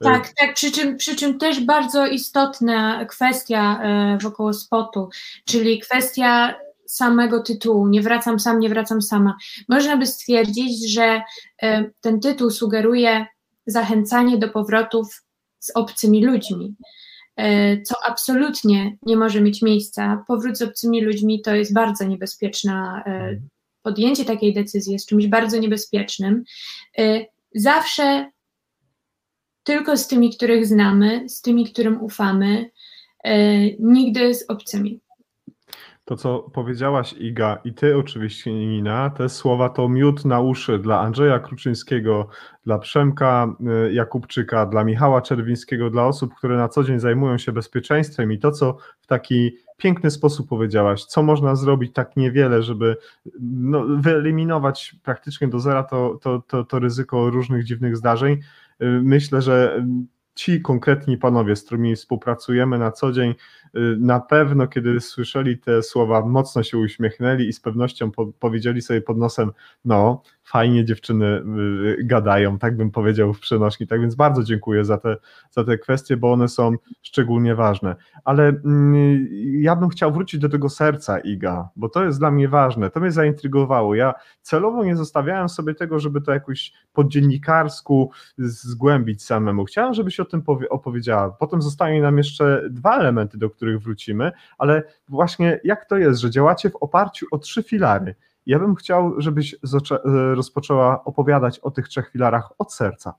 Tak, 0.00 0.32
tak, 0.38 0.54
przy 0.54 0.72
czym, 0.72 0.96
przy 0.96 1.16
czym 1.16 1.38
też 1.38 1.64
bardzo 1.64 2.06
istotna 2.06 3.04
kwestia 3.04 3.80
e, 3.82 4.18
wokoło 4.22 4.52
spotu, 4.52 5.08
czyli 5.44 5.80
kwestia 5.80 6.54
samego 6.86 7.42
tytułu, 7.42 7.88
nie 7.88 8.02
wracam 8.02 8.40
sam, 8.40 8.60
nie 8.60 8.68
wracam 8.68 9.02
sama. 9.02 9.36
Można 9.68 9.96
by 9.96 10.06
stwierdzić, 10.06 10.92
że 10.92 11.22
e, 11.62 11.90
ten 12.00 12.20
tytuł 12.20 12.50
sugeruje 12.50 13.26
zachęcanie 13.66 14.38
do 14.38 14.48
powrotów 14.48 15.22
z 15.58 15.70
obcymi 15.74 16.24
ludźmi. 16.24 16.74
E, 17.36 17.82
co 17.82 17.94
absolutnie 18.04 18.96
nie 19.02 19.16
może 19.16 19.40
mieć 19.40 19.62
miejsca. 19.62 20.24
Powrót 20.28 20.58
z 20.58 20.62
obcymi 20.62 21.02
ludźmi 21.02 21.42
to 21.42 21.54
jest 21.54 21.72
bardzo 21.72 22.04
niebezpieczna, 22.04 23.02
e, 23.06 23.10
mhm. 23.10 23.48
podjęcie 23.82 24.24
takiej 24.24 24.54
decyzji 24.54 24.92
jest 24.92 25.08
czymś 25.08 25.26
bardzo 25.26 25.58
niebezpiecznym. 25.58 26.44
E, 26.98 27.26
zawsze 27.54 28.30
tylko 29.62 29.96
z 29.96 30.08
tymi, 30.08 30.36
których 30.36 30.66
znamy, 30.66 31.28
z 31.28 31.40
tymi, 31.40 31.72
którym 31.72 32.02
ufamy, 32.02 32.70
nigdy 33.78 34.34
z 34.34 34.50
obcymi. 34.50 35.00
To, 36.04 36.16
co 36.16 36.38
powiedziałaś, 36.38 37.12
Iga, 37.12 37.58
i 37.64 37.74
ty 37.74 37.96
oczywiście, 37.96 38.52
Nina, 38.52 39.10
te 39.10 39.28
słowa 39.28 39.68
to 39.68 39.88
miód 39.88 40.24
na 40.24 40.40
uszy 40.40 40.78
dla 40.78 41.00
Andrzeja 41.00 41.38
Kruczyńskiego, 41.38 42.28
dla 42.66 42.78
Przemka 42.78 43.56
y, 43.88 43.92
Jakubczyka, 43.92 44.66
dla 44.66 44.84
Michała 44.84 45.22
Czerwińskiego, 45.22 45.90
dla 45.90 46.06
osób, 46.06 46.34
które 46.34 46.56
na 46.56 46.68
co 46.68 46.84
dzień 46.84 47.00
zajmują 47.00 47.38
się 47.38 47.52
bezpieczeństwem 47.52 48.32
i 48.32 48.38
to, 48.38 48.52
co 48.52 48.76
w 49.00 49.06
taki 49.06 49.56
piękny 49.76 50.10
sposób 50.10 50.48
powiedziałaś, 50.48 51.04
co 51.04 51.22
można 51.22 51.56
zrobić 51.56 51.92
tak 51.92 52.16
niewiele, 52.16 52.62
żeby 52.62 52.96
no, 53.40 53.84
wyeliminować 53.98 54.96
praktycznie 55.02 55.48
do 55.48 55.60
zera 55.60 55.82
to, 55.82 56.18
to, 56.22 56.42
to, 56.46 56.64
to 56.64 56.78
ryzyko 56.78 57.30
różnych 57.30 57.64
dziwnych 57.64 57.96
zdarzeń. 57.96 58.32
Y, 58.32 58.40
myślę, 59.02 59.42
że 59.42 59.84
ci 60.34 60.60
konkretni 60.62 61.18
panowie, 61.18 61.56
z 61.56 61.64
którymi 61.64 61.96
współpracujemy 61.96 62.78
na 62.78 62.92
co 62.92 63.12
dzień, 63.12 63.30
y, 63.30 63.96
na 63.98 64.20
pewno, 64.20 64.66
kiedy 64.66 65.00
słyszeli 65.00 65.58
te 65.58 65.82
słowa, 65.82 66.26
mocno 66.26 66.62
się 66.62 66.78
uśmiechnęli 66.78 67.48
i 67.48 67.52
z 67.52 67.60
pewnością 67.60 68.10
po 68.10 68.26
powiedzieli 68.26 68.82
sobie 68.82 69.00
pod 69.00 69.18
nosem: 69.18 69.52
No, 69.84 70.22
fajnie 70.44 70.84
dziewczyny 70.84 71.26
y, 72.00 72.04
gadają, 72.04 72.58
tak 72.58 72.76
bym 72.76 72.90
powiedział 72.90 73.34
w 73.34 73.40
przenośni. 73.40 73.86
Tak 73.86 74.00
więc 74.00 74.14
bardzo 74.14 74.42
dziękuję 74.42 74.84
za 74.84 74.98
te, 74.98 75.16
za 75.50 75.64
te 75.64 75.78
kwestie, 75.78 76.16
bo 76.16 76.32
one 76.32 76.48
są 76.48 76.74
szczególnie 77.02 77.54
ważne. 77.54 77.96
Ale 78.24 78.48
mm, 78.48 79.28
ja 79.60 79.76
bym 79.76 79.88
chciał 79.88 80.12
wrócić 80.12 80.40
do 80.40 80.48
tego 80.48 80.68
serca 80.68 81.18
Iga, 81.18 81.68
bo 81.76 81.88
to 81.88 82.04
jest 82.04 82.18
dla 82.18 82.30
mnie 82.30 82.48
ważne. 82.48 82.90
To 82.90 83.00
mnie 83.00 83.12
zaintrygowało. 83.12 83.94
Ja 83.94 84.14
celowo 84.42 84.84
nie 84.84 84.96
zostawiałem 84.96 85.48
sobie 85.48 85.74
tego, 85.74 85.98
żeby 85.98 86.20
to 86.20 86.32
jakoś 86.32 86.72
po 86.92 87.04
dziennikarsku 87.04 88.10
zgłębić 88.38 89.24
samemu. 89.24 89.64
Chciałem, 89.64 89.94
żebyś 89.94 90.20
o 90.20 90.24
tym 90.24 90.42
opowiedziała. 90.70 91.30
Potem 91.30 91.62
zostanie 91.62 92.02
nam 92.02 92.18
jeszcze 92.18 92.62
dwa 92.70 92.98
elementy, 92.98 93.38
do 93.38 93.50
których 93.50 93.80
wrócimy, 93.80 94.32
ale 94.58 94.82
właśnie 95.08 95.60
jak 95.64 95.88
to 95.88 95.96
jest, 95.96 96.20
że 96.20 96.30
działacie 96.30 96.70
w 96.70 96.76
oparciu 96.76 97.26
o 97.30 97.38
trzy 97.38 97.62
filary. 97.62 98.14
Ja 98.46 98.58
bym 98.58 98.74
chciał, 98.74 99.20
żebyś 99.20 99.54
e, 99.54 99.58
rozpoczęła 100.34 101.04
opowiadać 101.04 101.58
o 101.58 101.70
tych 101.70 101.88
trzech 101.88 102.10
filarach 102.12 102.52
od 102.58 102.74
serca. 102.74 103.14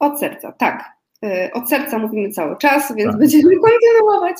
Od 0.00 0.20
serca, 0.20 0.52
tak. 0.52 0.84
E, 1.24 1.50
od 1.52 1.68
serca 1.70 1.98
mówimy 1.98 2.30
cały 2.30 2.56
czas, 2.56 2.94
więc 2.96 3.10
tak. 3.10 3.18
będziemy 3.18 3.56
kontynuować. 3.66 4.36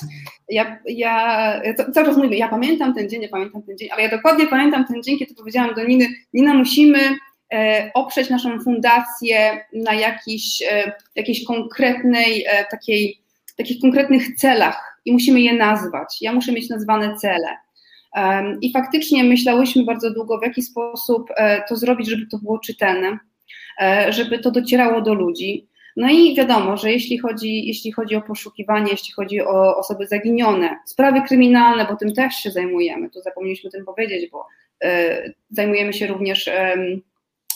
Ja, 0.48 0.78
ja 0.86 1.60
cały 1.94 2.06
czas 2.06 2.16
mówię, 2.16 2.36
ja 2.36 2.48
pamiętam 2.48 2.94
ten 2.94 3.08
dzień, 3.08 3.22
ja 3.22 3.28
pamiętam 3.28 3.62
ten 3.62 3.78
dzień, 3.78 3.88
ale 3.92 4.02
ja 4.02 4.08
dokładnie 4.08 4.46
pamiętam 4.46 4.86
ten 4.86 5.02
dzień, 5.02 5.18
kiedy 5.18 5.34
powiedziałam 5.34 5.74
do 5.74 5.84
Niny, 5.84 6.06
Nina, 6.32 6.54
musimy 6.54 6.98
e, 7.52 7.90
oprzeć 7.94 8.30
naszą 8.30 8.60
fundację 8.60 9.64
na 9.72 9.94
jakiejś, 9.94 10.62
jakiejś 11.14 11.44
konkretnej, 11.44 12.46
takiej, 12.70 13.20
takich 13.56 13.80
konkretnych 13.80 14.36
celach 14.36 15.00
i 15.04 15.12
musimy 15.12 15.40
je 15.40 15.52
nazwać. 15.52 16.18
Ja 16.20 16.32
muszę 16.32 16.52
mieć 16.52 16.68
nazwane 16.68 17.16
cele. 17.16 17.65
I 18.60 18.72
faktycznie 18.72 19.24
myślałyśmy 19.24 19.84
bardzo 19.84 20.10
długo, 20.10 20.38
w 20.38 20.43
jaki 20.43 20.62
sposób 20.62 21.30
e, 21.36 21.62
to 21.68 21.76
zrobić, 21.76 22.09
żeby 22.09 22.26
to 22.26 22.38
było 22.38 22.59
czytelne, 22.59 23.18
e, 23.80 24.12
żeby 24.12 24.38
to 24.38 24.51
docierało 24.51 25.01
do 25.01 25.14
ludzi. 25.14 25.68
No 25.97 26.10
i 26.10 26.34
wiadomo, 26.34 26.76
że 26.76 26.93
jeśli 26.93 27.18
chodzi, 27.18 27.66
jeśli 27.66 27.93
chodzi 27.93 28.16
o 28.16 28.22
poszukiwanie, 28.22 28.90
jeśli 28.90 29.12
chodzi 29.12 29.40
o 29.40 29.76
osoby 29.76 30.06
zaginione, 30.06 30.76
sprawy 30.86 31.22
kryminalne, 31.22 31.86
bo 31.90 31.97
tym 31.97 32.14
też 32.14 32.34
się 32.34 32.51
zajmujemy, 32.51 33.10
to 33.10 33.20
zapomnieliśmy 33.20 33.68
o 33.68 33.70
tym 33.70 33.84
powiedzieć, 33.84 34.30
bo 34.30 34.47
e, 34.84 35.32
zajmujemy 35.51 35.93
się 35.93 36.06
również 36.06 36.51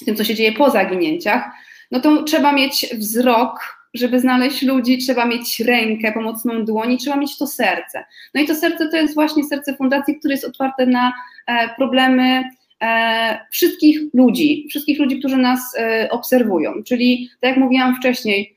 tym, 0.05 0.17
co 0.17 0.25
się 0.25 0.35
dzieje 0.35 0.53
po 0.53 0.71
zaginięciach, 0.71 1.45
no 1.91 2.01
to 2.01 2.23
trzeba 2.23 2.53
mieć 2.53 2.87
wzrok 2.99 3.80
żeby 3.95 4.21
znaleźć 4.21 4.63
ludzi, 4.63 4.99
trzeba 4.99 5.27
mieć 5.27 5.61
rękę, 5.61 6.13
pomocną 6.13 6.65
dłoń, 6.65 6.99
trzeba 6.99 7.17
mieć 7.17 7.39
to 7.39 7.47
serce. 7.47 8.05
No 8.35 8.41
i 8.41 8.47
to 8.47 8.55
serce 8.55 8.89
to 8.89 8.97
jest 8.97 9.15
właśnie 9.15 9.45
serce 9.45 9.77
fundacji, 9.77 10.19
które 10.19 10.35
jest 10.35 10.45
otwarte 10.45 10.87
na 10.87 11.13
e, 11.47 11.69
problemy 11.77 12.45
e, 12.83 13.47
wszystkich 13.51 14.01
ludzi, 14.15 14.67
wszystkich 14.71 14.99
ludzi, 14.99 15.19
którzy 15.19 15.37
nas 15.37 15.77
e, 15.79 16.09
obserwują. 16.11 16.83
Czyli, 16.83 17.31
tak 17.41 17.49
jak 17.49 17.59
mówiłam 17.59 17.97
wcześniej, 17.97 18.57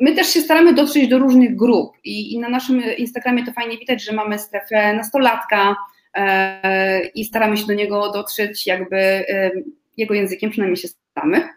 my 0.00 0.14
też 0.14 0.28
się 0.28 0.40
staramy 0.40 0.74
dotrzeć 0.74 1.08
do 1.08 1.18
różnych 1.18 1.56
grup 1.56 1.96
i, 2.04 2.34
i 2.34 2.38
na 2.38 2.48
naszym 2.48 2.82
Instagramie 2.98 3.44
to 3.44 3.52
fajnie 3.52 3.78
widać, 3.78 4.04
że 4.04 4.12
mamy 4.12 4.38
strefę 4.38 4.94
nastolatka 4.94 5.76
i 7.14 7.24
staramy 7.24 7.56
się 7.56 7.66
do 7.66 7.74
niego 7.74 8.12
dotrzeć 8.12 8.66
jakby 8.66 9.24
jego 9.96 10.14
językiem, 10.14 10.50
przynajmniej 10.50 10.76
się 10.76 10.88
staramy. 10.88 11.48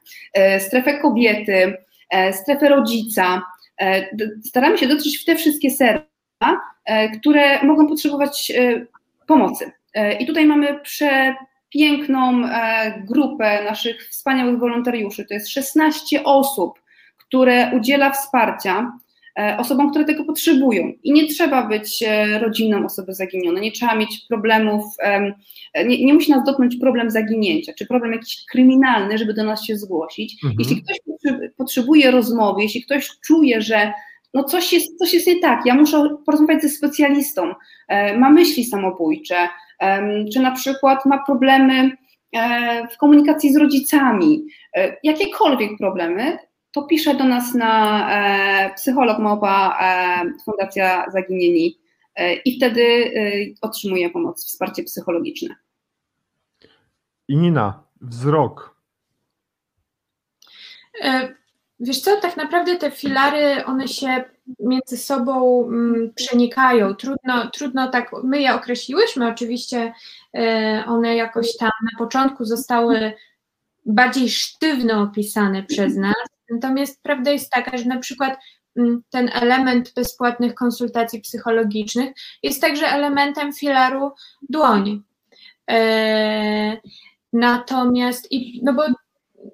Strefę 0.59 0.99
kobiety, 0.99 1.77
strefę 2.33 2.69
rodzica. 2.69 3.41
E, 3.81 4.05
staramy 4.45 4.77
się 4.77 4.87
dotrzeć 4.87 5.17
w 5.17 5.25
te 5.25 5.35
wszystkie 5.35 5.71
serca, 5.71 6.61
e, 6.85 7.09
które 7.09 7.63
mogą 7.63 7.87
potrzebować 7.87 8.51
pomocy. 9.27 9.71
I 10.19 10.25
tutaj 10.25 10.45
mamy 10.45 10.79
przepiękną 10.79 12.41
grupę 13.07 13.63
naszych 13.63 14.09
wspaniałych 14.09 14.59
wolontariuszy. 14.59 15.25
To 15.25 15.33
jest 15.33 15.49
16 15.49 16.23
osób, 16.23 16.79
które 17.17 17.71
udziela 17.75 18.11
wsparcia 18.11 18.91
E, 18.91 19.10
osobom, 19.57 19.89
które 19.89 20.05
tego 20.05 20.23
potrzebują. 20.23 20.93
I 21.03 21.13
nie 21.13 21.27
trzeba 21.27 21.67
być 21.67 22.03
e, 22.07 22.39
rodziną 22.39 22.85
osoby 22.85 23.13
zaginionej, 23.13 23.63
nie 23.63 23.71
trzeba 23.71 23.95
mieć 23.95 24.25
problemów, 24.29 24.83
nie, 25.85 26.05
nie 26.05 26.13
musi 26.13 26.31
nas 26.31 26.43
dotknąć 26.45 26.75
problem 26.77 27.11
zaginięcia, 27.11 27.73
czy 27.77 27.85
problem 27.85 28.11
jakiś 28.11 28.45
kryminalny, 28.51 29.17
żeby 29.17 29.33
do 29.33 29.43
nas 29.43 29.65
się 29.65 29.77
zgłosić. 29.77 30.43
Mhm. 30.43 30.55
Jeśli 30.59 30.83
ktoś 30.83 30.97
potrzebuje 31.57 32.11
rozmowy, 32.11 32.61
jeśli 32.61 32.83
ktoś 32.83 33.09
czuje, 33.25 33.61
że 33.61 33.93
no 34.33 34.43
coś 34.43 34.73
jest, 34.73 34.97
coś 34.97 35.13
jest 35.13 35.27
nie 35.27 35.39
tak, 35.39 35.65
ja 35.65 35.75
muszę 35.75 36.17
porozmawiać 36.25 36.61
ze 36.61 36.69
specjalistą, 36.69 37.53
e, 37.87 38.17
ma 38.17 38.29
myśli 38.29 38.65
samobójcze, 38.65 39.35
czy 40.33 40.39
na 40.39 40.51
przykład 40.51 41.05
ma 41.05 41.23
problemy 41.25 41.91
w 42.93 42.97
komunikacji 42.97 43.53
z 43.53 43.57
rodzicami, 43.57 44.45
jakiekolwiek 45.03 45.77
problemy, 45.77 46.37
to 46.71 46.81
pisze 46.83 47.15
do 47.15 47.23
nas 47.23 47.53
na 47.53 48.07
e, 48.11 48.73
psycholog 48.75 49.19
małpa 49.19 49.77
e, 49.81 50.43
Fundacja 50.45 51.05
Zaginieni 51.11 51.79
e, 52.15 52.33
i 52.33 52.57
wtedy 52.57 52.81
e, 52.81 53.11
otrzymuje 53.61 54.09
pomoc, 54.09 54.45
wsparcie 54.45 54.83
psychologiczne. 54.83 55.55
I 57.27 57.37
Nina, 57.37 57.83
wzrok. 58.01 58.75
E, 61.01 61.35
wiesz 61.79 62.01
co, 62.01 62.21
tak 62.21 62.37
naprawdę 62.37 62.75
te 62.75 62.91
filary, 62.91 63.65
one 63.65 63.87
się 63.87 64.23
między 64.59 64.97
sobą 64.97 65.63
mm, 65.67 66.13
przenikają. 66.15 66.95
Trudno, 66.95 67.51
trudno 67.53 67.87
tak, 67.87 68.11
my 68.23 68.41
je 68.41 68.55
określiłyśmy, 68.55 69.27
oczywiście 69.27 69.93
e, 70.33 70.83
one 70.87 71.15
jakoś 71.15 71.57
tam 71.57 71.71
na 71.93 71.97
początku 71.97 72.45
zostały 72.45 73.13
bardziej 73.85 74.29
sztywno 74.29 75.01
opisane 75.01 75.63
przez 75.63 75.95
nas, 75.95 76.30
Natomiast 76.51 77.03
prawda 77.03 77.31
jest 77.31 77.51
taka, 77.51 77.77
że 77.77 77.85
na 77.85 77.99
przykład 77.99 78.39
mm, 78.77 79.03
ten 79.09 79.29
element 79.33 79.93
bezpłatnych 79.93 80.53
konsultacji 80.53 81.21
psychologicznych 81.21 82.13
jest 82.43 82.61
także 82.61 82.87
elementem 82.87 83.53
filaru 83.53 84.11
dłoń. 84.49 85.03
E, 85.71 86.77
natomiast, 87.33 88.27
no 88.63 88.73
bo 88.73 88.83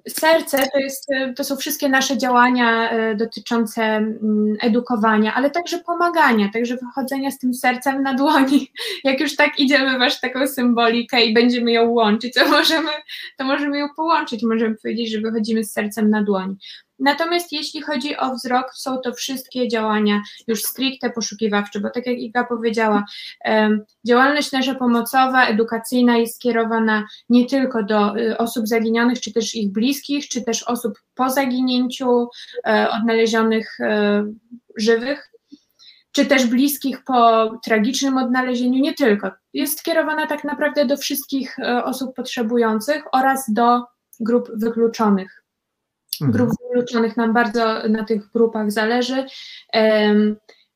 serce 0.08 0.68
to, 0.72 0.78
jest, 0.78 1.06
to 1.36 1.44
są 1.44 1.56
wszystkie 1.56 1.88
nasze 1.88 2.18
działania 2.18 2.90
e, 2.90 3.16
dotyczące 3.16 3.82
mm, 3.82 4.56
edukowania, 4.60 5.34
ale 5.34 5.50
także 5.50 5.78
pomagania, 5.78 6.50
także 6.52 6.76
wychodzenia 6.76 7.30
z 7.30 7.38
tym 7.38 7.54
sercem 7.54 8.02
na 8.02 8.14
dłoni. 8.14 8.72
Jak 9.04 9.20
już 9.20 9.36
tak 9.36 9.58
idziemy 9.58 10.10
w 10.10 10.20
taką 10.20 10.46
symbolikę 10.46 11.24
i 11.24 11.34
będziemy 11.34 11.72
ją 11.72 11.90
łączyć, 11.90 12.34
to 12.34 12.48
możemy, 12.48 12.90
to 13.38 13.44
możemy 13.44 13.78
ją 13.78 13.86
połączyć. 13.96 14.42
Możemy 14.42 14.74
powiedzieć, 14.82 15.12
że 15.12 15.20
wychodzimy 15.20 15.64
z 15.64 15.72
sercem 15.72 16.10
na 16.10 16.22
dłoni. 16.22 16.56
Natomiast 16.98 17.52
jeśli 17.52 17.82
chodzi 17.82 18.16
o 18.16 18.34
wzrok, 18.34 18.74
są 18.74 18.98
to 18.98 19.12
wszystkie 19.12 19.68
działania 19.68 20.22
już 20.46 20.62
stricte 20.62 21.10
poszukiwawcze, 21.10 21.80
bo 21.80 21.90
tak 21.90 22.06
jak 22.06 22.18
Iga 22.18 22.44
powiedziała, 22.44 23.04
działalność 24.06 24.52
nasza 24.52 24.74
pomocowa, 24.74 25.46
edukacyjna 25.46 26.16
jest 26.16 26.36
skierowana 26.36 27.04
nie 27.28 27.46
tylko 27.46 27.82
do 27.82 28.16
y, 28.18 28.38
osób 28.38 28.68
zaginionych, 28.68 29.20
czy 29.20 29.32
też 29.32 29.54
ich 29.54 29.72
bliskich, 29.72 30.28
czy 30.28 30.42
też 30.42 30.62
osób 30.62 30.92
po 31.14 31.30
zaginięciu, 31.30 32.28
e, 32.66 32.90
odnalezionych 32.90 33.80
e, 33.80 34.24
żywych, 34.76 35.32
czy 36.12 36.26
też 36.26 36.46
bliskich 36.46 37.04
po 37.04 37.50
tragicznym 37.64 38.18
odnalezieniu, 38.18 38.80
nie 38.80 38.94
tylko. 38.94 39.30
Jest 39.52 39.78
skierowana 39.78 40.26
tak 40.26 40.44
naprawdę 40.44 40.86
do 40.86 40.96
wszystkich 40.96 41.58
e, 41.58 41.84
osób 41.84 42.14
potrzebujących 42.14 43.02
oraz 43.12 43.52
do 43.52 43.84
grup 44.20 44.50
wykluczonych. 44.54 45.37
Grup 46.20 46.50
wykluczonych 46.62 47.16
nam 47.16 47.32
bardzo 47.32 47.88
na 47.88 48.04
tych 48.04 48.30
grupach 48.30 48.72
zależy. 48.72 49.24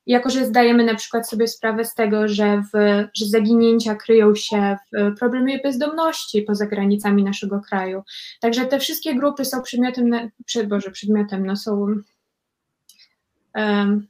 Jako, 0.07 0.31
że 0.31 0.47
zdajemy 0.47 0.85
na 0.85 0.95
przykład 0.95 1.29
sobie 1.29 1.49
sprawę 1.49 1.85
z 1.85 1.95
tego, 1.95 2.29
że, 2.29 2.63
w, 2.75 3.05
że 3.15 3.27
zaginięcia 3.27 3.95
kryją 3.95 4.35
się 4.35 4.77
w 4.93 5.19
problemie 5.19 5.59
bezdomności 5.59 6.43
poza 6.43 6.67
granicami 6.67 7.25
naszego 7.25 7.61
kraju. 7.61 8.03
Także 8.41 8.65
te 8.67 8.79
wszystkie 8.79 9.15
grupy 9.15 9.45
są 9.45 9.63
przedmiotem, 9.63 10.09
na, 10.09 10.29
przed, 10.45 10.69
Boże, 10.69 10.91
przedmiotem, 10.91 11.47
no 11.47 11.57
są 11.57 11.87
um, 13.55 14.07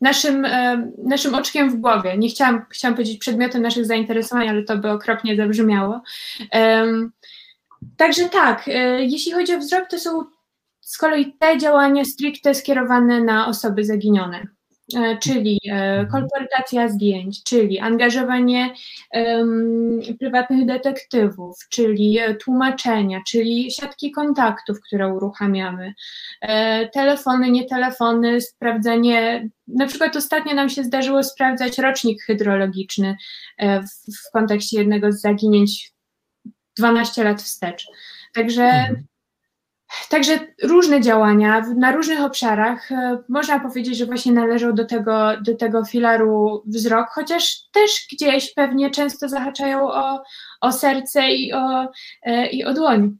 naszym, 0.00 0.44
um, 0.44 0.92
naszym 1.04 1.34
oczkiem 1.34 1.70
w 1.70 1.76
głowie. 1.76 2.18
Nie 2.18 2.28
chciałam, 2.28 2.66
chciałam 2.70 2.94
powiedzieć 2.94 3.18
przedmiotem 3.18 3.62
naszych 3.62 3.86
zainteresowań, 3.86 4.48
ale 4.48 4.62
to 4.62 4.78
by 4.78 4.90
okropnie 4.90 5.36
zabrzmiało. 5.36 6.02
Um, 6.52 7.12
Także 7.96 8.28
tak, 8.28 8.68
e, 8.68 9.04
jeśli 9.04 9.32
chodzi 9.32 9.54
o 9.54 9.58
wzrok, 9.58 9.88
to 9.90 9.98
są 9.98 10.24
z 10.80 10.98
kolei 10.98 11.36
te 11.38 11.58
działania 11.58 12.04
stricte 12.04 12.54
skierowane 12.54 13.20
na 13.20 13.46
osoby 13.46 13.84
zaginione, 13.84 14.46
e, 14.96 15.18
czyli 15.22 15.60
e, 15.70 16.06
kolportacja 16.06 16.88
zdjęć, 16.88 17.42
czyli 17.44 17.78
angażowanie 17.78 18.74
um, 19.12 20.00
prywatnych 20.18 20.66
detektywów, 20.66 21.56
czyli 21.70 22.18
tłumaczenia, 22.44 23.20
czyli 23.26 23.70
siatki 23.70 24.10
kontaktów, 24.10 24.80
które 24.80 25.14
uruchamiamy, 25.14 25.94
telefony, 26.92 27.50
nie 27.50 27.64
telefony, 27.64 28.40
sprawdzanie. 28.40 29.48
Na 29.66 29.86
przykład 29.86 30.16
ostatnio 30.16 30.54
nam 30.54 30.68
się 30.68 30.84
zdarzyło 30.84 31.22
sprawdzać 31.22 31.78
rocznik 31.78 32.22
hydrologiczny 32.22 33.16
w, 33.58 34.16
w 34.28 34.30
kontekście 34.32 34.78
jednego 34.78 35.12
z 35.12 35.20
zaginięć 35.20 35.95
12 36.78 37.24
lat 37.24 37.42
wstecz. 37.42 37.86
Także 38.34 38.64
mhm. 38.64 39.06
Także 40.08 40.38
różne 40.62 41.00
działania 41.00 41.60
na 41.76 41.92
różnych 41.92 42.20
obszarach. 42.20 42.92
E, 42.92 43.18
można 43.28 43.60
powiedzieć, 43.60 43.96
że 43.96 44.06
właśnie 44.06 44.32
należą 44.32 44.74
do 44.74 44.84
tego, 44.84 45.40
do 45.40 45.56
tego 45.56 45.84
filaru 45.84 46.62
wzrok, 46.66 47.08
chociaż 47.10 47.70
też 47.72 48.06
gdzieś 48.12 48.54
pewnie 48.54 48.90
często 48.90 49.28
zahaczają 49.28 49.92
o, 49.92 50.22
o 50.60 50.72
serce 50.72 51.30
i 51.30 51.52
o, 51.52 51.88
e, 52.22 52.46
i 52.46 52.64
o 52.64 52.74
dłoń. 52.74 53.16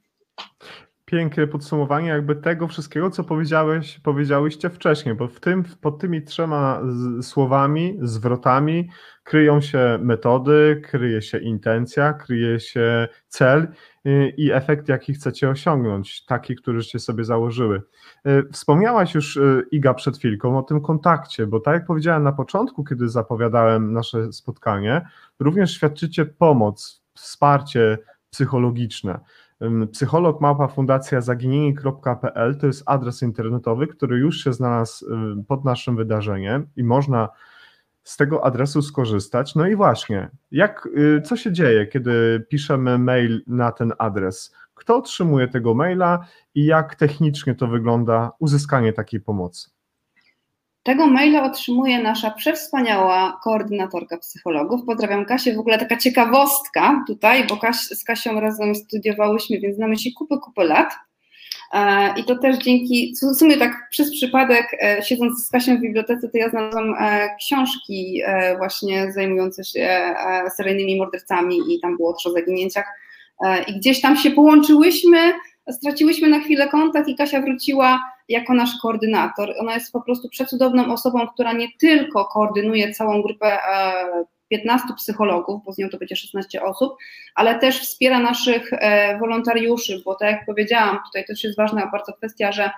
Piękne 1.06 1.46
podsumowanie 1.46 2.08
jakby 2.08 2.36
tego 2.36 2.68
wszystkiego, 2.68 3.10
co 3.10 3.24
powiedziałeś, 3.24 4.00
powiedziałyście 4.00 4.70
wcześniej, 4.70 5.14
bo 5.14 5.28
w 5.28 5.40
tym, 5.40 5.64
pod 5.80 5.98
tymi 5.98 6.22
trzema 6.22 6.82
słowami, 7.22 7.98
zwrotami 8.02 8.88
kryją 9.24 9.60
się 9.60 9.98
metody, 10.02 10.82
kryje 10.84 11.22
się 11.22 11.38
intencja, 11.38 12.12
kryje 12.12 12.60
się 12.60 13.08
cel 13.28 13.68
Y, 14.06 14.34
i 14.36 14.52
efekt, 14.52 14.88
jaki 14.88 15.14
chcecie 15.14 15.48
osiągnąć, 15.48 16.24
taki, 16.24 16.56
któryście 16.56 16.98
sobie 16.98 17.24
założyły. 17.24 17.82
Y, 18.26 18.42
wspomniałaś 18.52 19.14
już, 19.14 19.36
y, 19.36 19.62
Iga, 19.70 19.94
przed 19.94 20.18
chwilką 20.18 20.58
o 20.58 20.62
tym 20.62 20.80
kontakcie, 20.80 21.46
bo 21.46 21.60
tak 21.60 21.74
jak 21.74 21.86
powiedziałem 21.86 22.22
na 22.22 22.32
początku, 22.32 22.84
kiedy 22.84 23.08
zapowiadałem 23.08 23.92
nasze 23.92 24.32
spotkanie, 24.32 25.08
również 25.38 25.70
świadczycie 25.70 26.26
pomoc, 26.26 27.02
wsparcie 27.14 27.98
psychologiczne. 28.30 29.20
Psycholog 29.92 30.40
małpa 30.40 30.68
fundacja 30.68 31.20
zaginieni.pl 31.20 32.58
to 32.58 32.66
jest 32.66 32.82
adres 32.86 33.22
internetowy, 33.22 33.86
który 33.86 34.18
już 34.18 34.44
się 34.44 34.52
znalazł 34.52 35.06
pod 35.48 35.64
naszym 35.64 35.96
wydarzeniem 35.96 36.66
i 36.76 36.84
można 36.84 37.28
z 38.06 38.16
tego 38.16 38.44
adresu 38.44 38.82
skorzystać. 38.82 39.54
No 39.54 39.66
i 39.66 39.76
właśnie, 39.76 40.30
jak, 40.50 40.88
y, 40.96 41.22
co 41.22 41.36
się 41.36 41.52
dzieje, 41.52 41.86
kiedy 41.86 42.46
piszemy 42.48 42.98
mail 42.98 43.42
na 43.46 43.72
ten 43.72 43.92
adres? 43.98 44.54
Kto 44.74 44.96
otrzymuje 44.96 45.48
tego 45.48 45.74
maila 45.74 46.26
i 46.54 46.64
jak 46.64 46.94
technicznie 46.94 47.54
to 47.54 47.66
wygląda 47.66 48.32
uzyskanie 48.38 48.92
takiej 48.92 49.20
pomocy? 49.20 49.70
Tego 50.86 51.06
maila 51.06 51.42
otrzymuje 51.42 52.02
nasza 52.02 52.30
przewspaniała 52.30 53.40
koordynatorka 53.44 54.18
psychologów. 54.18 54.80
Pozdrawiam 54.86 55.24
Kasię. 55.24 55.54
W 55.54 55.58
ogóle 55.58 55.78
taka 55.78 55.96
ciekawostka 55.96 57.04
tutaj, 57.06 57.46
bo 57.46 57.56
Kaś, 57.56 57.76
z 57.76 58.04
Kasią 58.04 58.40
razem 58.40 58.74
studiowałyśmy, 58.74 59.60
więc 59.60 59.76
znamy 59.76 59.98
się 59.98 60.10
kupę, 60.12 60.38
kupę 60.38 60.64
lat. 60.64 60.94
E, 61.72 62.14
I 62.16 62.24
to 62.24 62.38
też 62.38 62.56
dzięki, 62.56 63.14
w 63.22 63.38
sumie 63.38 63.56
tak 63.56 63.88
przez 63.90 64.12
przypadek, 64.12 64.76
e, 64.82 65.02
siedząc 65.02 65.46
z 65.46 65.50
Kasią 65.50 65.76
w 65.76 65.80
bibliotece, 65.80 66.28
to 66.28 66.38
ja 66.38 66.50
znalazłam 66.50 66.94
e, 66.98 67.28
książki 67.38 68.22
właśnie 68.58 69.12
zajmujące 69.12 69.64
się 69.64 70.14
seryjnymi 70.56 70.96
mordercami 70.96 71.58
i 71.68 71.80
tam 71.80 71.96
było 71.96 72.12
też 72.12 72.26
o 72.26 72.32
zaginięciach. 72.32 72.84
I 73.66 73.78
gdzieś 73.78 74.00
tam 74.00 74.16
się 74.16 74.30
połączyłyśmy, 74.30 75.32
straciłyśmy 75.70 76.28
na 76.28 76.40
chwilę 76.40 76.68
kontakt 76.68 77.08
i 77.08 77.16
Kasia 77.16 77.40
wróciła 77.40 78.15
jako 78.28 78.54
nasz 78.54 78.70
koordynator. 78.82 79.54
Ona 79.60 79.74
jest 79.74 79.92
po 79.92 80.00
prostu 80.00 80.28
przecudowną 80.28 80.92
osobą, 80.92 81.26
która 81.28 81.52
nie 81.52 81.68
tylko 81.78 82.24
koordynuje 82.24 82.94
całą 82.94 83.22
grupę 83.22 83.58
15 84.48 84.88
psychologów, 84.96 85.64
bo 85.64 85.72
z 85.72 85.78
nią 85.78 85.88
to 85.88 85.98
będzie 85.98 86.16
16 86.16 86.62
osób, 86.62 86.96
ale 87.34 87.58
też 87.58 87.80
wspiera 87.80 88.18
naszych 88.18 88.72
e, 88.72 89.18
wolontariuszy, 89.18 90.02
bo 90.04 90.14
tak 90.14 90.30
jak 90.30 90.46
powiedziałam, 90.46 90.98
tutaj 91.06 91.24
też 91.24 91.44
jest 91.44 91.56
ważna 91.56 91.86
bardzo 91.92 92.12
kwestia, 92.12 92.52
że 92.52 92.70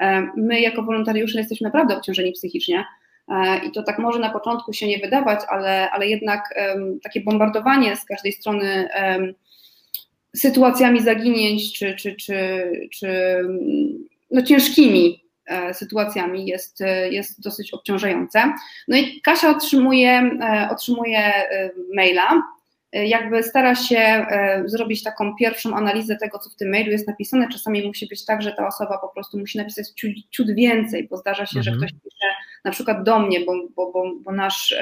e, 0.00 0.28
my 0.36 0.60
jako 0.60 0.82
wolontariusze 0.82 1.38
jesteśmy 1.38 1.64
naprawdę 1.64 1.96
obciążeni 1.96 2.32
psychicznie. 2.32 2.84
E, 3.28 3.58
I 3.58 3.72
to 3.72 3.82
tak 3.82 3.98
może 3.98 4.18
na 4.18 4.30
początku 4.30 4.72
się 4.72 4.86
nie 4.86 4.98
wydawać, 4.98 5.40
ale, 5.48 5.90
ale 5.90 6.08
jednak 6.08 6.54
takie 7.02 7.20
bombardowanie 7.20 7.96
z 7.96 8.04
każdej 8.04 8.32
strony 8.32 8.88
sytuacjami 10.36 11.02
zaginięć 11.02 11.78
czy, 11.78 11.94
czy, 11.94 12.14
czy, 12.14 12.70
czy 12.92 13.08
no 14.30 14.42
ciężkimi 14.42 15.26
E, 15.46 15.74
sytuacjami 15.74 16.46
jest, 16.46 16.80
e, 16.80 17.10
jest 17.10 17.42
dosyć 17.42 17.74
obciążające. 17.74 18.52
No 18.88 18.96
i 18.96 19.20
Kasia 19.20 19.50
otrzymuje, 19.50 20.10
e, 20.42 20.68
otrzymuje 20.70 21.32
maila, 21.94 22.42
jakby 22.92 23.42
stara 23.42 23.74
się 23.74 24.26
zrobić 24.64 25.02
taką 25.02 25.34
pierwszą 25.34 25.74
analizę 25.74 26.16
tego, 26.16 26.38
co 26.38 26.50
w 26.50 26.56
tym 26.56 26.70
mailu 26.70 26.90
jest 26.90 27.08
napisane. 27.08 27.48
Czasami 27.48 27.86
musi 27.86 28.06
być 28.06 28.24
tak, 28.24 28.42
że 28.42 28.52
ta 28.52 28.66
osoba 28.66 28.98
po 28.98 29.08
prostu 29.08 29.38
musi 29.38 29.58
napisać 29.58 29.88
ciut, 29.88 30.10
ciut 30.30 30.54
więcej, 30.54 31.08
bo 31.08 31.16
zdarza 31.16 31.46
się, 31.46 31.58
mhm. 31.58 31.64
że 31.64 31.86
ktoś 31.86 31.90
pisze 32.04 32.26
na 32.64 32.70
przykład 32.70 33.02
do 33.02 33.18
mnie, 33.18 33.40
bo, 33.40 33.52
bo, 33.76 33.92
bo, 33.92 34.04
bo 34.20 34.32
nasz, 34.32 34.74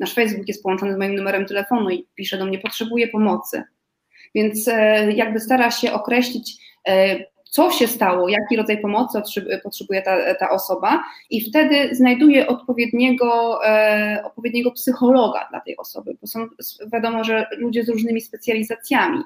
nasz 0.00 0.14
Facebook 0.14 0.48
jest 0.48 0.62
połączony 0.62 0.94
z 0.94 0.98
moim 0.98 1.14
numerem 1.14 1.46
telefonu 1.46 1.90
i 1.90 2.06
pisze 2.14 2.38
do 2.38 2.46
mnie, 2.46 2.58
potrzebuje 2.58 3.08
pomocy. 3.08 3.62
Więc 4.34 4.70
jakby 5.14 5.40
stara 5.40 5.70
się 5.70 5.92
określić 5.92 6.56
co 7.52 7.70
się 7.70 7.86
stało, 7.86 8.28
jaki 8.28 8.56
rodzaj 8.56 8.80
pomocy 8.80 9.22
potrzebuje 9.62 10.02
ta, 10.02 10.34
ta 10.34 10.50
osoba, 10.50 11.04
i 11.30 11.40
wtedy 11.40 11.94
znajduje 11.94 12.46
odpowiedniego, 12.46 13.60
e, 13.66 14.22
odpowiedniego 14.24 14.70
psychologa 14.70 15.46
dla 15.50 15.60
tej 15.60 15.76
osoby, 15.76 16.16
bo 16.20 16.26
są 16.26 16.46
wiadomo, 16.92 17.24
że 17.24 17.46
ludzie 17.58 17.84
z 17.84 17.88
różnymi 17.88 18.20
specjalizacjami 18.20 19.22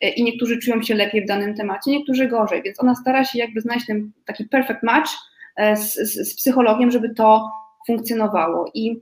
e, 0.00 0.08
i 0.08 0.24
niektórzy 0.24 0.58
czują 0.58 0.82
się 0.82 0.94
lepiej 0.94 1.22
w 1.22 1.26
danym 1.26 1.54
temacie, 1.54 1.90
niektórzy 1.90 2.28
gorzej, 2.28 2.62
więc 2.62 2.80
ona 2.80 2.94
stara 2.94 3.24
się 3.24 3.38
jakby 3.38 3.60
znaleźć 3.60 3.86
ten 3.86 4.10
taki 4.24 4.44
perfect 4.44 4.82
match 4.82 5.10
e, 5.56 5.76
z, 5.76 5.94
z, 5.94 6.30
z 6.30 6.36
psychologiem, 6.36 6.90
żeby 6.90 7.14
to 7.14 7.50
funkcjonowało. 7.86 8.70
I 8.74 9.00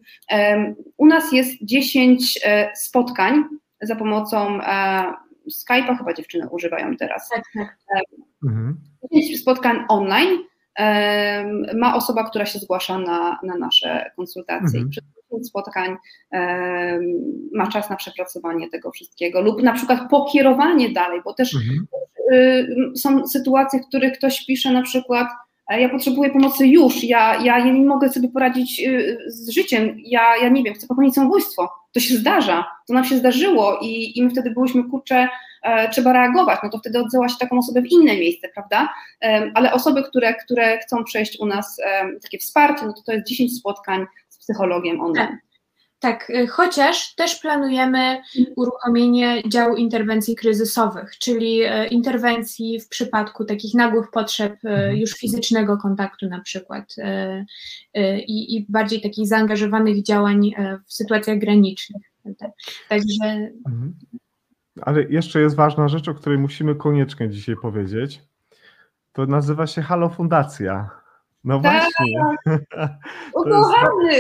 u 0.96 1.06
nas 1.06 1.32
jest 1.32 1.50
10 1.62 2.40
e, 2.44 2.70
spotkań 2.76 3.44
za 3.82 3.96
pomocą 3.96 4.60
e, 4.62 5.04
Skype'a, 5.50 5.98
chyba 5.98 6.14
dziewczyny 6.14 6.48
używają 6.48 6.96
teraz. 6.96 7.28
Tak, 7.28 7.42
tak. 7.88 8.27
Mhm. 8.44 8.80
spotkań 9.36 9.84
online 9.88 10.38
ma 11.74 11.94
osoba, 11.94 12.24
która 12.24 12.46
się 12.46 12.58
zgłasza 12.58 12.98
na, 12.98 13.38
na 13.42 13.56
nasze 13.56 14.10
konsultacje. 14.16 14.80
Mhm. 14.80 14.90
I 15.40 15.44
spotkań 15.44 15.96
ma 17.54 17.66
czas 17.66 17.90
na 17.90 17.96
przepracowanie 17.96 18.70
tego 18.70 18.90
wszystkiego 18.90 19.40
lub 19.40 19.62
na 19.62 19.72
przykład 19.72 20.10
pokierowanie 20.10 20.92
dalej, 20.92 21.20
bo 21.24 21.34
też 21.34 21.54
mhm. 21.54 21.86
Są 22.96 23.26
sytuacje, 23.26 23.80
w 23.80 23.86
których 23.88 24.18
ktoś 24.18 24.46
pisze 24.46 24.72
na 24.72 24.82
przykład 24.82 25.28
ja 25.76 25.88
potrzebuję 25.88 26.30
pomocy 26.30 26.66
już, 26.66 27.04
ja, 27.04 27.42
ja, 27.42 27.64
nie 27.64 27.72
mogę 27.72 28.08
sobie 28.08 28.28
poradzić 28.28 28.80
y, 28.80 29.18
z 29.26 29.50
życiem, 29.50 29.96
ja, 30.04 30.36
ja 30.42 30.48
nie 30.48 30.62
wiem, 30.62 30.74
chcę 30.74 30.86
popełnić 30.86 31.14
samobójstwo. 31.14 31.68
To 31.92 32.00
się 32.00 32.14
zdarza, 32.14 32.64
to 32.86 32.94
nam 32.94 33.04
się 33.04 33.16
zdarzyło 33.16 33.78
i, 33.82 34.18
i 34.18 34.22
my 34.22 34.30
wtedy 34.30 34.50
byłyśmy, 34.50 34.84
kurczę, 34.84 35.16
e, 35.16 35.28
trzeba 35.92 36.12
reagować, 36.12 36.58
no 36.62 36.70
to 36.70 36.78
wtedy 36.78 36.98
odsyła 36.98 37.28
się 37.28 37.36
taką 37.40 37.58
osobę 37.58 37.82
w 37.82 37.86
inne 37.86 38.16
miejsce, 38.16 38.48
prawda? 38.48 38.88
E, 39.22 39.50
ale 39.54 39.72
osoby, 39.72 40.02
które, 40.02 40.34
które 40.34 40.78
chcą 40.78 41.04
przejść 41.04 41.40
u 41.40 41.46
nas 41.46 41.76
e, 41.84 42.20
takie 42.22 42.38
wsparcie, 42.38 42.86
no 42.86 42.92
to 42.92 43.02
to 43.02 43.12
jest 43.12 43.26
10 43.26 43.58
spotkań 43.58 44.06
z 44.28 44.38
psychologiem 44.38 45.00
online. 45.00 45.28
Tak. 45.28 45.48
Tak, 46.00 46.30
y, 46.30 46.46
chociaż 46.46 47.14
też 47.14 47.36
planujemy 47.36 48.22
uruchomienie 48.56 49.42
działu 49.48 49.76
interwencji 49.76 50.36
kryzysowych, 50.36 51.18
czyli 51.18 51.62
y, 51.62 51.86
interwencji 51.86 52.80
w 52.80 52.88
przypadku 52.88 53.44
takich 53.44 53.74
nagłych 53.74 54.10
potrzeb 54.10 54.64
y, 54.64 54.68
mhm. 54.68 54.96
już 54.96 55.12
fizycznego 55.12 55.76
kontaktu 55.76 56.28
na 56.28 56.40
przykład 56.40 56.94
i, 58.26 58.56
i 58.56 58.66
bardziej 58.68 59.00
takich 59.00 59.26
zaangażowanych 59.26 60.02
działań 60.02 60.54
w 60.86 60.92
sytuacjach 60.92 61.38
granicznych. 61.38 62.02
Także. 62.88 63.24
Mhm. 63.66 63.94
Ale 64.82 65.02
jeszcze 65.02 65.40
jest 65.40 65.56
ważna 65.56 65.88
rzecz, 65.88 66.08
o 66.08 66.14
której 66.14 66.38
musimy 66.38 66.74
koniecznie 66.74 67.30
dzisiaj 67.30 67.56
powiedzieć. 67.62 68.22
To 69.12 69.26
nazywa 69.26 69.66
się 69.66 69.82
Halo 69.82 70.08
Fundacja. 70.08 70.90
No 71.44 71.60
tak. 71.60 71.72
właśnie. 71.72 72.20
Ukochany! 73.34 74.12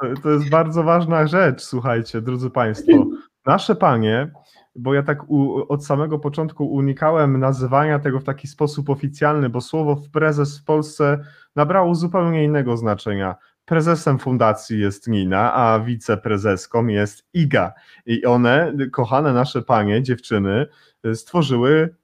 To, 0.00 0.22
to 0.22 0.30
jest 0.30 0.50
bardzo 0.50 0.82
ważna 0.82 1.26
rzecz, 1.26 1.62
słuchajcie, 1.62 2.20
drodzy 2.20 2.50
Państwo. 2.50 3.06
Nasze 3.46 3.76
panie, 3.76 4.30
bo 4.76 4.94
ja 4.94 5.02
tak 5.02 5.30
u, 5.30 5.64
od 5.68 5.86
samego 5.86 6.18
początku 6.18 6.72
unikałem 6.72 7.40
nazywania 7.40 7.98
tego 7.98 8.20
w 8.20 8.24
taki 8.24 8.48
sposób 8.48 8.90
oficjalny, 8.90 9.48
bo 9.48 9.60
słowo 9.60 9.96
w 9.96 10.10
prezes 10.10 10.58
w 10.58 10.64
Polsce 10.64 11.18
nabrało 11.56 11.94
zupełnie 11.94 12.44
innego 12.44 12.76
znaczenia. 12.76 13.36
Prezesem 13.68 14.18
fundacji 14.18 14.80
jest 14.80 15.08
Nina, 15.08 15.54
a 15.54 15.80
wiceprezeską 15.80 16.86
jest 16.86 17.26
Iga. 17.34 17.72
I 18.06 18.24
one, 18.24 18.72
kochane 18.92 19.32
nasze 19.32 19.62
panie, 19.62 20.02
dziewczyny, 20.02 20.66
stworzyły 21.14 21.94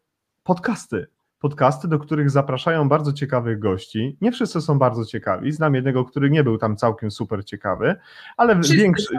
podcasty 0.42 1.06
podcasty, 1.38 1.88
do 1.88 1.98
których 1.98 2.30
zapraszają 2.30 2.88
bardzo 2.88 3.12
ciekawych 3.12 3.58
gości. 3.58 4.16
Nie 4.20 4.32
wszyscy 4.32 4.60
są 4.60 4.78
bardzo 4.78 5.04
ciekawi. 5.04 5.52
Znam 5.52 5.74
jednego, 5.74 6.04
który 6.04 6.30
nie 6.30 6.44
był 6.44 6.58
tam 6.58 6.76
całkiem 6.76 7.10
super 7.10 7.44
ciekawy, 7.44 7.96
ale 8.36 8.60
większy, 8.60 9.14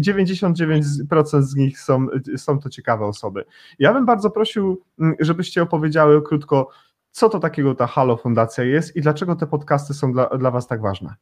99% 0.00 1.42
z 1.42 1.56
nich 1.56 1.80
są, 1.80 2.06
są 2.36 2.58
to 2.58 2.70
ciekawe 2.70 3.06
osoby. 3.06 3.44
Ja 3.78 3.92
bym 3.92 4.06
bardzo 4.06 4.30
prosił, 4.30 4.82
mm, 4.98 5.14
żebyście 5.20 5.62
opowiedziały 5.62 6.22
krótko, 6.22 6.68
co 7.10 7.28
to 7.28 7.38
takiego 7.38 7.74
ta 7.74 7.86
Halo 7.86 8.16
Fundacja 8.16 8.64
jest 8.64 8.96
i 8.96 9.00
dlaczego 9.00 9.36
te 9.36 9.46
podcasty 9.46 9.94
są 9.94 10.12
dla, 10.12 10.26
dla 10.26 10.50
Was 10.50 10.66
tak 10.66 10.80
ważne. 10.80 11.14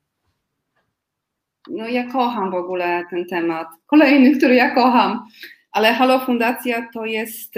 No 1.70 1.88
ja 1.88 2.12
kocham 2.12 2.50
w 2.50 2.54
ogóle 2.54 3.04
ten 3.10 3.26
temat. 3.26 3.68
Kolejny, 3.86 4.36
który 4.36 4.54
ja 4.54 4.74
kocham, 4.74 5.26
ale 5.72 5.92
Halo 5.92 6.20
Fundacja 6.20 6.88
to 6.94 7.06
jest 7.06 7.54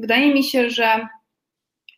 wydaje 0.00 0.34
mi 0.34 0.44
się, 0.44 0.70
że 0.70 1.08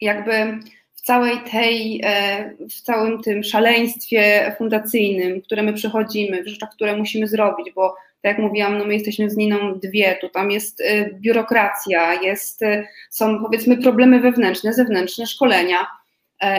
jakby 0.01 0.59
w 0.95 1.01
całej 1.01 1.39
tej, 1.51 2.01
e, 2.05 2.51
w 2.71 2.81
całym 2.81 3.23
tym 3.23 3.45
szaleństwie 3.45 4.55
fundacyjnym, 4.59 5.43
które 5.43 5.63
my 5.63 5.73
przechodzimy, 5.73 6.43
w 6.43 6.47
rzeczach, 6.47 6.71
które 6.71 6.97
musimy 6.97 7.29
zrobić, 7.29 7.73
bo 7.75 7.95
tak 8.23 8.33
jak 8.33 8.39
mówiłam, 8.39 8.79
no 8.79 8.85
my 8.85 8.95
jesteśmy 8.95 9.31
z 9.31 9.37
Niną 9.37 9.79
dwie, 9.79 10.19
tu 10.21 10.29
tam 10.29 10.51
jest 10.51 10.81
e, 10.81 11.11
biurokracja, 11.13 12.23
jest, 12.23 12.63
e, 12.63 12.87
są 13.11 13.43
powiedzmy 13.43 13.77
problemy 13.77 14.21
wewnętrzne, 14.21 14.73
zewnętrzne, 14.73 15.27
szkolenia 15.27 15.87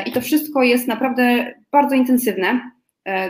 i 0.05 0.11
to 0.11 0.21
wszystko 0.21 0.63
jest 0.63 0.87
naprawdę 0.87 1.53
bardzo 1.71 1.95
intensywne, 1.95 2.71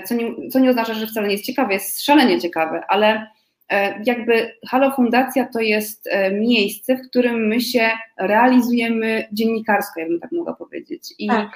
co 0.05 0.15
nie, 0.15 0.49
co 0.49 0.59
nie 0.59 0.69
oznacza, 0.69 0.93
że 0.93 1.07
wcale 1.07 1.27
nie 1.27 1.33
jest 1.33 1.45
ciekawe, 1.45 1.73
jest 1.73 2.03
szalenie 2.05 2.39
ciekawe, 2.39 2.83
ale 2.87 3.27
E, 3.71 4.01
jakby 4.05 4.51
Halo 4.67 4.91
Fundacja 4.91 5.47
to 5.53 5.59
jest 5.59 6.07
e, 6.07 6.31
miejsce, 6.31 6.95
w 6.95 7.09
którym 7.09 7.47
my 7.47 7.61
się 7.61 7.91
realizujemy 8.17 9.27
dziennikarsko, 9.31 9.99
jakbym 9.99 10.19
tak 10.19 10.31
mogła 10.31 10.53
powiedzieć. 10.53 11.13
I 11.19 11.27
tak. 11.27 11.49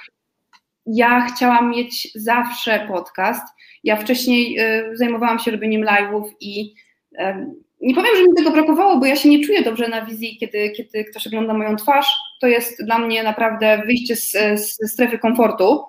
ja 0.86 1.20
chciałam 1.20 1.70
mieć 1.70 2.08
zawsze 2.14 2.86
podcast. 2.88 3.46
Ja 3.84 3.96
wcześniej 3.96 4.58
e, 4.58 4.90
zajmowałam 4.96 5.38
się 5.38 5.50
robieniem 5.50 5.82
live'ów 5.82 6.24
i 6.40 6.74
nie 7.80 7.94
powiem, 7.94 8.16
że 8.16 8.22
mi 8.22 8.34
tego 8.36 8.50
brakowało, 8.50 8.98
bo 8.98 9.06
ja 9.06 9.16
się 9.16 9.28
nie 9.28 9.44
czuję 9.44 9.62
dobrze 9.62 9.88
na 9.88 10.06
wizji, 10.06 10.36
kiedy, 10.40 10.70
kiedy 10.70 11.04
ktoś 11.04 11.26
ogląda 11.26 11.54
moją 11.54 11.76
twarz. 11.76 12.16
To 12.40 12.46
jest 12.46 12.84
dla 12.84 12.98
mnie 12.98 13.22
naprawdę 13.22 13.82
wyjście 13.86 14.16
z, 14.16 14.32
z 14.60 14.92
strefy 14.92 15.18
komfortu. 15.18 15.84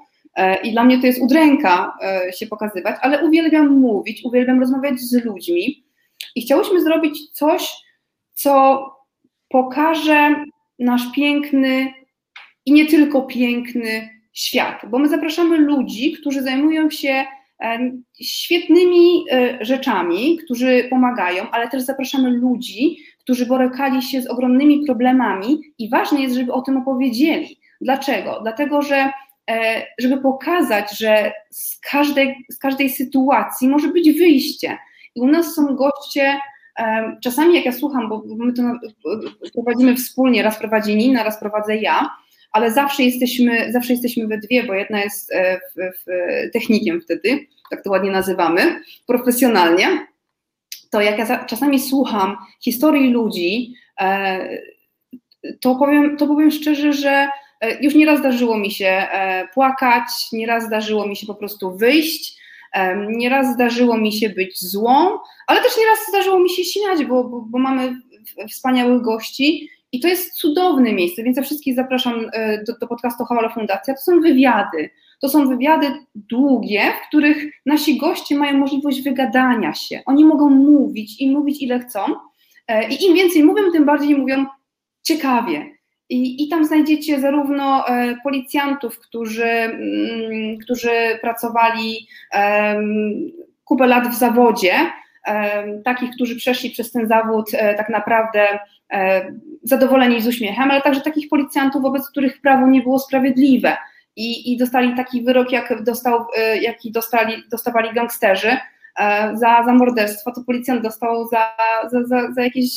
I 0.63 0.71
dla 0.71 0.83
mnie 0.83 0.99
to 0.99 1.07
jest 1.07 1.21
udręka 1.21 1.97
się 2.37 2.47
pokazywać, 2.47 2.95
ale 3.01 3.25
uwielbiam 3.25 3.67
mówić, 3.67 4.21
uwielbiam 4.25 4.59
rozmawiać 4.59 4.99
z 4.99 5.25
ludźmi. 5.25 5.83
I 6.35 6.41
chciałyśmy 6.41 6.81
zrobić 6.81 7.31
coś, 7.31 7.73
co 8.33 8.83
pokaże 9.49 10.35
nasz 10.79 11.11
piękny 11.15 11.93
i 12.65 12.71
nie 12.71 12.85
tylko 12.85 13.21
piękny 13.21 14.09
świat, 14.33 14.81
bo 14.89 14.99
my 14.99 15.09
zapraszamy 15.09 15.57
ludzi, 15.57 16.11
którzy 16.11 16.41
zajmują 16.41 16.89
się 16.89 17.25
świetnymi 18.21 19.25
e, 19.31 19.57
rzeczami, 19.65 20.37
którzy 20.37 20.87
pomagają, 20.89 21.51
ale 21.51 21.67
też 21.69 21.81
zapraszamy 21.81 22.29
ludzi, 22.29 22.97
którzy 23.19 23.45
borykali 23.45 24.01
się 24.01 24.21
z 24.21 24.27
ogromnymi 24.27 24.85
problemami 24.85 25.61
i 25.79 25.89
ważne 25.89 26.21
jest, 26.21 26.35
żeby 26.35 26.53
o 26.53 26.61
tym 26.61 26.77
opowiedzieli. 26.77 27.59
Dlaczego? 27.81 28.39
Dlatego, 28.41 28.81
że 28.81 28.95
e, 28.95 29.11
żeby 29.99 30.21
pokazać, 30.21 30.97
że 30.97 31.31
z 31.49 31.79
każdej, 31.79 32.45
z 32.49 32.57
każdej 32.57 32.89
sytuacji 32.89 33.67
może 33.67 33.87
być 33.87 34.11
wyjście, 34.11 34.77
i 35.15 35.21
u 35.21 35.27
nas 35.27 35.55
są 35.55 35.75
goście, 35.75 36.39
czasami 37.23 37.55
jak 37.55 37.65
ja 37.65 37.71
słucham, 37.71 38.09
bo 38.09 38.23
my 38.37 38.53
to 38.53 38.61
prowadzimy 39.53 39.95
wspólnie, 39.95 40.43
raz 40.43 40.59
prowadzi 40.59 40.95
Nina, 40.95 41.23
raz 41.23 41.39
prowadzę 41.39 41.77
ja, 41.77 42.09
ale 42.51 42.71
zawsze 42.71 43.03
jesteśmy, 43.03 43.71
zawsze 43.71 43.93
jesteśmy 43.93 44.27
we 44.27 44.37
dwie, 44.37 44.63
bo 44.63 44.73
jedna 44.73 45.03
jest 45.03 45.31
e, 45.33 45.59
w, 45.59 45.73
w 45.75 46.05
technikiem 46.53 47.01
wtedy, 47.01 47.47
tak 47.69 47.83
to 47.83 47.89
ładnie 47.89 48.11
nazywamy, 48.11 48.81
profesjonalnie, 49.07 50.07
to 50.89 51.01
jak 51.01 51.19
ja 51.19 51.45
czasami 51.45 51.79
słucham 51.79 52.37
historii 52.61 53.11
ludzi, 53.11 53.73
e, 53.99 54.49
to 55.59 55.75
powiem, 55.75 56.17
to 56.17 56.27
powiem 56.27 56.51
szczerze, 56.51 56.93
że 56.93 57.09
e, 57.09 57.29
już 57.81 57.95
nieraz 57.95 58.19
zdarzyło 58.19 58.57
mi 58.57 58.71
się 58.71 59.07
płakać, 59.53 60.03
nieraz 60.33 60.65
zdarzyło 60.65 61.07
mi 61.07 61.15
się 61.15 61.27
po 61.27 61.35
prostu 61.35 61.77
wyjść, 61.77 62.37
Nieraz 63.09 63.53
zdarzyło 63.53 63.97
mi 63.97 64.13
się 64.13 64.29
być 64.29 64.61
złą, 64.71 65.17
ale 65.47 65.61
też 65.61 65.77
nieraz 65.77 65.99
zdarzyło 66.09 66.39
mi 66.39 66.49
się 66.49 66.63
śmiać, 66.63 67.05
bo, 67.05 67.23
bo, 67.23 67.41
bo 67.41 67.59
mamy 67.59 68.01
wspaniałych 68.49 69.01
gości 69.01 69.69
i 69.91 69.99
to 69.99 70.07
jest 70.07 70.33
cudowne 70.33 70.93
miejsce, 70.93 71.23
więc 71.23 71.37
ja 71.37 71.43
wszystkich 71.43 71.75
zapraszam 71.75 72.29
e, 72.33 72.63
do, 72.63 72.73
do 72.81 72.87
podcastu 72.87 73.25
Halo 73.25 73.49
Fundacja. 73.49 73.93
To 73.93 74.01
są 74.01 74.21
wywiady. 74.21 74.89
To 75.21 75.29
są 75.29 75.49
wywiady 75.49 75.93
długie, 76.15 76.81
w 77.03 77.07
których 77.07 77.37
nasi 77.65 77.97
goście 77.97 78.35
mają 78.35 78.57
możliwość 78.57 79.01
wygadania 79.01 79.73
się. 79.73 80.01
Oni 80.05 80.25
mogą 80.25 80.49
mówić 80.49 81.21
i 81.21 81.31
mówić 81.31 81.61
ile 81.61 81.79
chcą. 81.79 81.99
E, 82.67 82.89
I 82.89 83.05
im 83.05 83.15
więcej 83.15 83.43
mówią, 83.43 83.71
tym 83.71 83.85
bardziej 83.85 84.15
mówią 84.15 84.45
ciekawie. 85.03 85.76
I, 86.09 86.43
I 86.43 86.49
tam 86.49 86.65
znajdziecie 86.65 87.19
zarówno 87.19 87.87
e, 87.87 88.15
policjantów, 88.23 88.99
którzy, 88.99 89.45
mm, 89.45 90.57
którzy 90.57 90.91
pracowali 91.21 92.07
kupę 93.65 93.87
lat 93.87 94.07
w 94.07 94.19
zawodzie, 94.19 94.73
takich, 95.85 96.11
którzy 96.11 96.35
przeszli 96.35 96.69
przez 96.69 96.91
ten 96.91 97.07
zawód 97.07 97.49
e, 97.53 97.75
tak 97.75 97.89
naprawdę 97.89 98.59
e, 98.91 99.31
zadowoleni 99.63 100.21
z 100.21 100.27
uśmiechem, 100.27 100.71
ale 100.71 100.81
także 100.81 101.01
takich 101.01 101.29
policjantów, 101.29 101.81
wobec 101.81 102.09
których 102.09 102.41
prawo 102.41 102.67
nie 102.67 102.81
było 102.81 102.99
sprawiedliwe 102.99 103.77
i, 104.15 104.53
i 104.53 104.57
dostali 104.57 104.95
taki 104.95 105.23
wyrok, 105.23 105.51
jak 105.51 105.83
dostał, 105.83 106.25
jaki 106.61 106.91
dostali, 106.91 107.43
dostawali 107.51 107.93
gangsterzy 107.93 108.57
za, 109.33 109.63
za 109.65 109.73
morderstwo, 109.73 110.31
to 110.31 110.43
policjant 110.43 110.83
dostał 110.83 111.27
za, 111.27 111.55
za, 111.91 112.03
za, 112.03 112.31
za 112.31 112.43
jakieś 112.43 112.71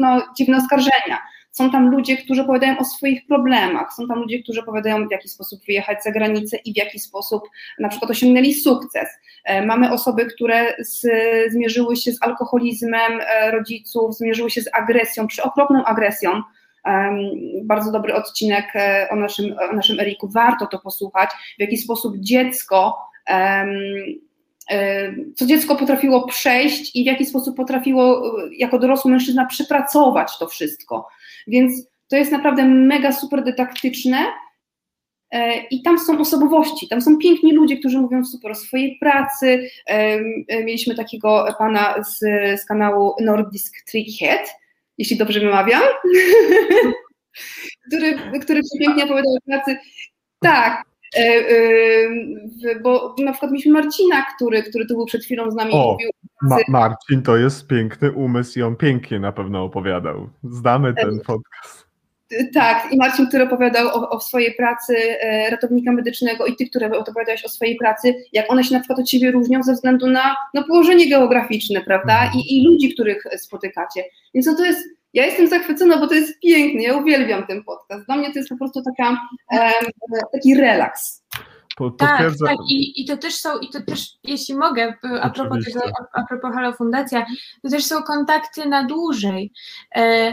no, 0.00 0.22
dziwne 0.36 0.56
oskarżenia. 0.56 1.18
Są 1.56 1.70
tam 1.70 1.90
ludzie, 1.90 2.16
którzy 2.16 2.42
opowiadają 2.42 2.78
o 2.78 2.84
swoich 2.84 3.26
problemach, 3.26 3.92
są 3.94 4.08
tam 4.08 4.18
ludzie, 4.18 4.42
którzy 4.42 4.60
opowiadają, 4.60 5.08
w 5.08 5.10
jaki 5.10 5.28
sposób 5.28 5.60
wyjechać 5.66 6.04
za 6.04 6.10
granicę 6.10 6.56
i 6.56 6.72
w 6.72 6.76
jaki 6.76 6.98
sposób 6.98 7.42
na 7.78 7.88
przykład 7.88 8.10
osiągnęli 8.10 8.54
sukces. 8.54 9.08
E, 9.44 9.66
mamy 9.66 9.92
osoby, 9.92 10.26
które 10.26 10.74
z, 10.78 11.06
zmierzyły 11.52 11.96
się 11.96 12.12
z 12.12 12.22
alkoholizmem 12.22 13.20
e, 13.20 13.50
rodziców, 13.50 14.16
zmierzyły 14.16 14.50
się 14.50 14.62
z 14.62 14.68
agresją, 14.74 15.26
przeokropną 15.26 15.84
agresją. 15.84 16.42
Bardzo 17.62 17.92
dobry 17.92 18.14
odcinek 18.14 18.64
e, 18.74 19.08
o 19.10 19.16
naszym, 19.16 19.56
o 19.70 19.76
naszym 19.76 20.00
Eriku, 20.00 20.28
warto 20.28 20.66
to 20.66 20.78
posłuchać, 20.78 21.30
w 21.58 21.60
jaki 21.60 21.78
sposób 21.78 22.16
dziecko 22.16 22.98
co 25.36 25.46
dziecko 25.46 25.76
potrafiło 25.76 26.26
przejść 26.26 26.96
i 26.96 27.02
w 27.02 27.06
jaki 27.06 27.26
sposób 27.26 27.56
potrafiło 27.56 28.32
jako 28.52 28.78
dorosły 28.78 29.10
mężczyzna 29.10 29.46
przepracować 29.46 30.38
to 30.38 30.46
wszystko. 30.46 31.08
Więc 31.46 31.88
to 32.08 32.16
jest 32.16 32.32
naprawdę 32.32 32.64
mega 32.64 33.12
super 33.12 33.44
dydaktyczne. 33.44 34.26
E, 35.30 35.58
I 35.70 35.82
tam 35.82 35.98
są 35.98 36.18
osobowości, 36.18 36.88
tam 36.88 37.02
są 37.02 37.18
piękni 37.18 37.52
ludzie, 37.52 37.78
którzy 37.78 37.98
mówią 37.98 38.24
super 38.24 38.50
o 38.50 38.54
swojej 38.54 38.98
pracy. 39.00 39.68
E, 39.86 40.20
mieliśmy 40.64 40.94
takiego 40.94 41.46
pana 41.58 41.94
z, 42.02 42.18
z 42.60 42.64
kanału 42.64 43.14
Nordisk 43.20 43.74
Trickhead, 43.90 44.54
jeśli 44.98 45.16
dobrze 45.16 45.40
wymawiam, 45.40 45.82
który, 47.88 48.18
który 48.40 48.60
pięknie 48.80 49.04
opowiadał 49.04 49.32
o 49.34 49.50
pracy. 49.50 49.76
Tak, 50.40 50.82
e, 50.82 50.95
bo 52.82 53.14
na 53.18 53.32
przykład 53.32 53.52
mieliśmy 53.52 53.72
Marcina, 53.72 54.26
który, 54.36 54.62
który 54.62 54.86
tu 54.86 54.94
był 54.94 55.06
przed 55.06 55.24
chwilą 55.24 55.50
z 55.50 55.54
nami 55.54 55.72
o, 55.72 55.92
mówił. 55.92 56.10
Ma 56.42 56.56
Marcin 56.68 57.22
to 57.22 57.36
jest 57.36 57.66
piękny 57.66 58.12
umysł 58.12 58.58
i 58.58 58.62
on 58.62 58.76
pięknie 58.76 59.20
na 59.20 59.32
pewno 59.32 59.64
opowiadał. 59.64 60.28
Znamy 60.44 60.94
ten 60.94 61.20
podcast. 61.26 61.86
Tak, 62.54 62.92
i 62.92 62.96
Marcin, 62.96 63.26
który 63.26 63.44
opowiadał 63.44 63.88
o, 63.88 64.10
o, 64.10 64.20
swojej 64.20 64.54
pracy 64.54 64.96
e, 65.20 65.50
ratownika 65.50 65.92
medycznego 65.92 66.46
i 66.46 66.56
ty, 66.56 66.66
które 66.66 66.90
opowiadałeś 66.90 67.44
o 67.44 67.48
swojej 67.48 67.76
pracy, 67.76 68.14
jak 68.32 68.52
one 68.52 68.64
się 68.64 68.74
na 68.74 68.80
przykład 68.80 68.98
od 68.98 69.06
ciebie 69.06 69.30
różnią 69.30 69.62
ze 69.62 69.72
względu 69.72 70.06
na 70.06 70.36
no, 70.54 70.64
położenie 70.64 71.10
geograficzne, 71.10 71.80
prawda, 71.80 72.22
mhm. 72.22 72.40
I, 72.40 72.56
i 72.56 72.64
ludzi, 72.64 72.94
których 72.94 73.24
spotykacie. 73.38 74.04
Więc 74.34 74.46
no 74.46 74.54
to 74.54 74.64
jest, 74.64 74.88
ja 75.14 75.26
jestem 75.26 75.48
zachwycona, 75.48 75.98
bo 75.98 76.06
to 76.06 76.14
jest 76.14 76.40
piękne, 76.40 76.82
ja 76.82 76.96
uwielbiam 76.96 77.46
ten 77.46 77.64
podcast. 77.64 78.06
Dla 78.06 78.16
mnie 78.16 78.32
to 78.32 78.38
jest 78.38 78.48
po 78.48 78.56
prostu 78.56 78.82
taka, 78.82 79.20
taki 80.32 80.54
relaks. 80.54 81.22
Tak, 81.98 82.32
tak 82.46 82.56
I, 82.70 83.02
i 83.02 83.06
to 83.06 83.16
też 83.16 83.34
są, 83.34 83.58
i 83.58 83.68
to 83.68 83.82
też, 83.82 84.08
jeśli 84.24 84.54
mogę, 84.54 84.94
a 85.20 85.30
propos, 85.30 85.64
tego, 85.64 85.80
a, 85.86 86.20
a 86.20 86.24
propos 86.24 86.54
Halo 86.54 86.72
Fundacja, 86.72 87.26
to 87.62 87.70
też 87.70 87.84
są 87.84 88.02
kontakty 88.02 88.68
na 88.68 88.84
dłużej. 88.84 89.52
E, 89.96 90.32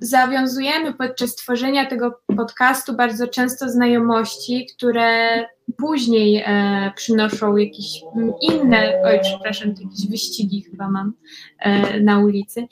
zawiązujemy 0.00 0.94
podczas 0.94 1.34
tworzenia 1.34 1.86
tego 1.86 2.20
podcastu 2.36 2.96
bardzo 2.96 3.28
często 3.28 3.68
znajomości, 3.68 4.66
które 4.76 5.44
później 5.78 6.42
e, 6.46 6.92
przynoszą 6.96 7.56
jakieś 7.56 8.02
inne, 8.40 9.02
oj 9.04 9.20
przepraszam, 9.22 9.68
jakieś 9.68 10.10
wyścigi 10.10 10.62
chyba 10.62 10.90
mam 10.90 11.12
e, 11.58 12.00
na 12.00 12.18
ulicy, 12.18 12.66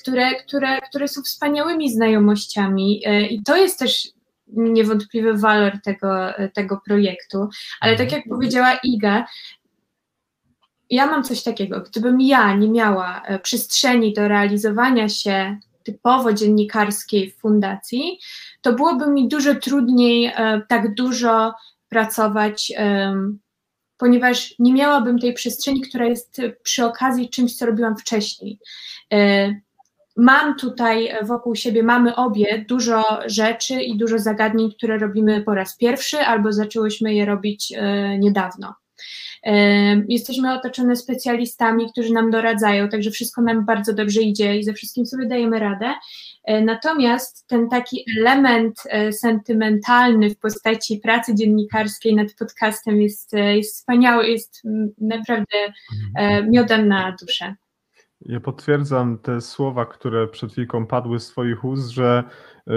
które, 0.00 0.34
które, 0.34 0.80
które 0.80 1.08
są 1.08 1.22
wspaniałymi 1.22 1.92
znajomościami 1.92 3.02
e, 3.06 3.26
i 3.26 3.42
to 3.42 3.56
jest 3.56 3.78
też 3.78 4.08
niewątpliwy 4.46 5.34
walor 5.34 5.72
tego, 5.84 6.32
tego 6.54 6.80
projektu, 6.86 7.48
ale 7.80 7.96
tak 7.96 8.12
jak 8.12 8.22
powiedziała 8.28 8.78
Iga, 8.82 9.26
ja 10.90 11.06
mam 11.06 11.24
coś 11.24 11.42
takiego, 11.42 11.80
gdybym 11.80 12.20
ja 12.20 12.56
nie 12.56 12.70
miała 12.70 13.22
e, 13.22 13.38
przestrzeni 13.38 14.12
do 14.12 14.28
realizowania 14.28 15.08
się 15.08 15.58
typowo 15.84 16.32
dziennikarskiej 16.32 17.30
w 17.30 17.36
fundacji, 17.36 18.18
to 18.62 18.72
byłoby 18.72 19.10
mi 19.10 19.28
dużo 19.28 19.54
trudniej 19.54 20.26
e, 20.26 20.62
tak 20.68 20.94
dużo 20.94 21.54
pracować, 21.88 22.72
ponieważ 23.96 24.54
nie 24.58 24.72
miałabym 24.72 25.18
tej 25.18 25.34
przestrzeni, 25.34 25.80
która 25.80 26.06
jest 26.06 26.40
przy 26.62 26.84
okazji 26.84 27.28
czymś, 27.28 27.56
co 27.56 27.66
robiłam 27.66 27.96
wcześniej. 27.96 28.58
E, 29.12 29.54
mam 30.16 30.56
tutaj 30.56 31.12
wokół 31.22 31.54
siebie, 31.54 31.82
mamy 31.82 32.16
obie 32.16 32.64
dużo 32.68 33.02
rzeczy 33.26 33.82
i 33.82 33.96
dużo 33.96 34.18
zagadnień, 34.18 34.72
które 34.72 34.98
robimy 34.98 35.42
po 35.42 35.54
raz 35.54 35.76
pierwszy 35.76 36.18
albo 36.18 36.52
zaczęłyśmy 36.52 37.14
je 37.14 37.24
robić 37.24 37.72
niedawno. 38.18 38.74
Jesteśmy 40.08 40.54
otoczone 40.54 40.96
specjalistami, 40.96 41.90
którzy 41.92 42.12
nam 42.12 42.30
doradzają, 42.30 42.88
także 42.88 43.10
wszystko 43.10 43.42
nam 43.42 43.64
bardzo 43.64 43.92
dobrze 43.92 44.20
idzie 44.20 44.56
i 44.56 44.64
ze 44.64 44.72
wszystkim 44.72 45.06
sobie 45.06 45.26
dajemy 45.26 45.58
radę. 45.58 45.94
E, 46.44 46.60
natomiast 46.60 47.46
ten 47.46 47.68
taki 47.68 48.04
element 48.20 48.82
e, 48.88 49.12
sentymentalny 49.12 50.30
w 50.30 50.38
postaci 50.38 50.98
pracy 50.98 51.34
dziennikarskiej 51.34 52.14
nad 52.14 52.34
podcastem 52.38 53.02
jest, 53.02 53.34
e, 53.34 53.56
jest 53.56 53.76
wspaniały, 53.76 54.28
jest 54.28 54.62
naprawdę 55.00 55.58
miodem 56.50 56.88
na 56.88 57.16
duszę. 57.20 57.54
Ja 58.24 58.40
potwierdzam 58.40 59.18
te 59.18 59.40
słowa, 59.40 59.86
które 59.86 60.28
przed 60.28 60.52
chwilką 60.52 60.86
padły 60.86 61.20
z 61.20 61.28
Twoich 61.28 61.64
ust, 61.64 61.88
że 61.88 62.24
y, 62.68 62.72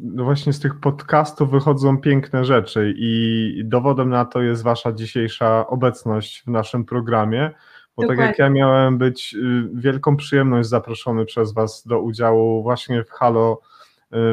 no 0.00 0.24
właśnie 0.24 0.52
z 0.52 0.60
tych 0.60 0.80
podcastów 0.80 1.50
wychodzą 1.50 1.98
piękne 1.98 2.44
rzeczy 2.44 2.94
i 2.96 3.62
dowodem 3.64 4.08
na 4.08 4.24
to 4.24 4.42
jest 4.42 4.62
Wasza 4.62 4.92
dzisiejsza 4.92 5.66
obecność 5.66 6.42
w 6.46 6.50
naszym 6.50 6.84
programie, 6.84 7.50
bo 7.96 8.02
Dokładnie. 8.02 8.24
tak 8.24 8.28
jak 8.28 8.38
ja 8.38 8.50
miałem 8.50 8.98
być 8.98 9.34
y, 9.34 9.68
wielką 9.74 10.16
przyjemność 10.16 10.68
zaproszony 10.68 11.24
przez 11.24 11.52
Was 11.52 11.86
do 11.86 12.00
udziału 12.00 12.62
właśnie 12.62 13.04
w 13.04 13.10
Halo 13.10 13.60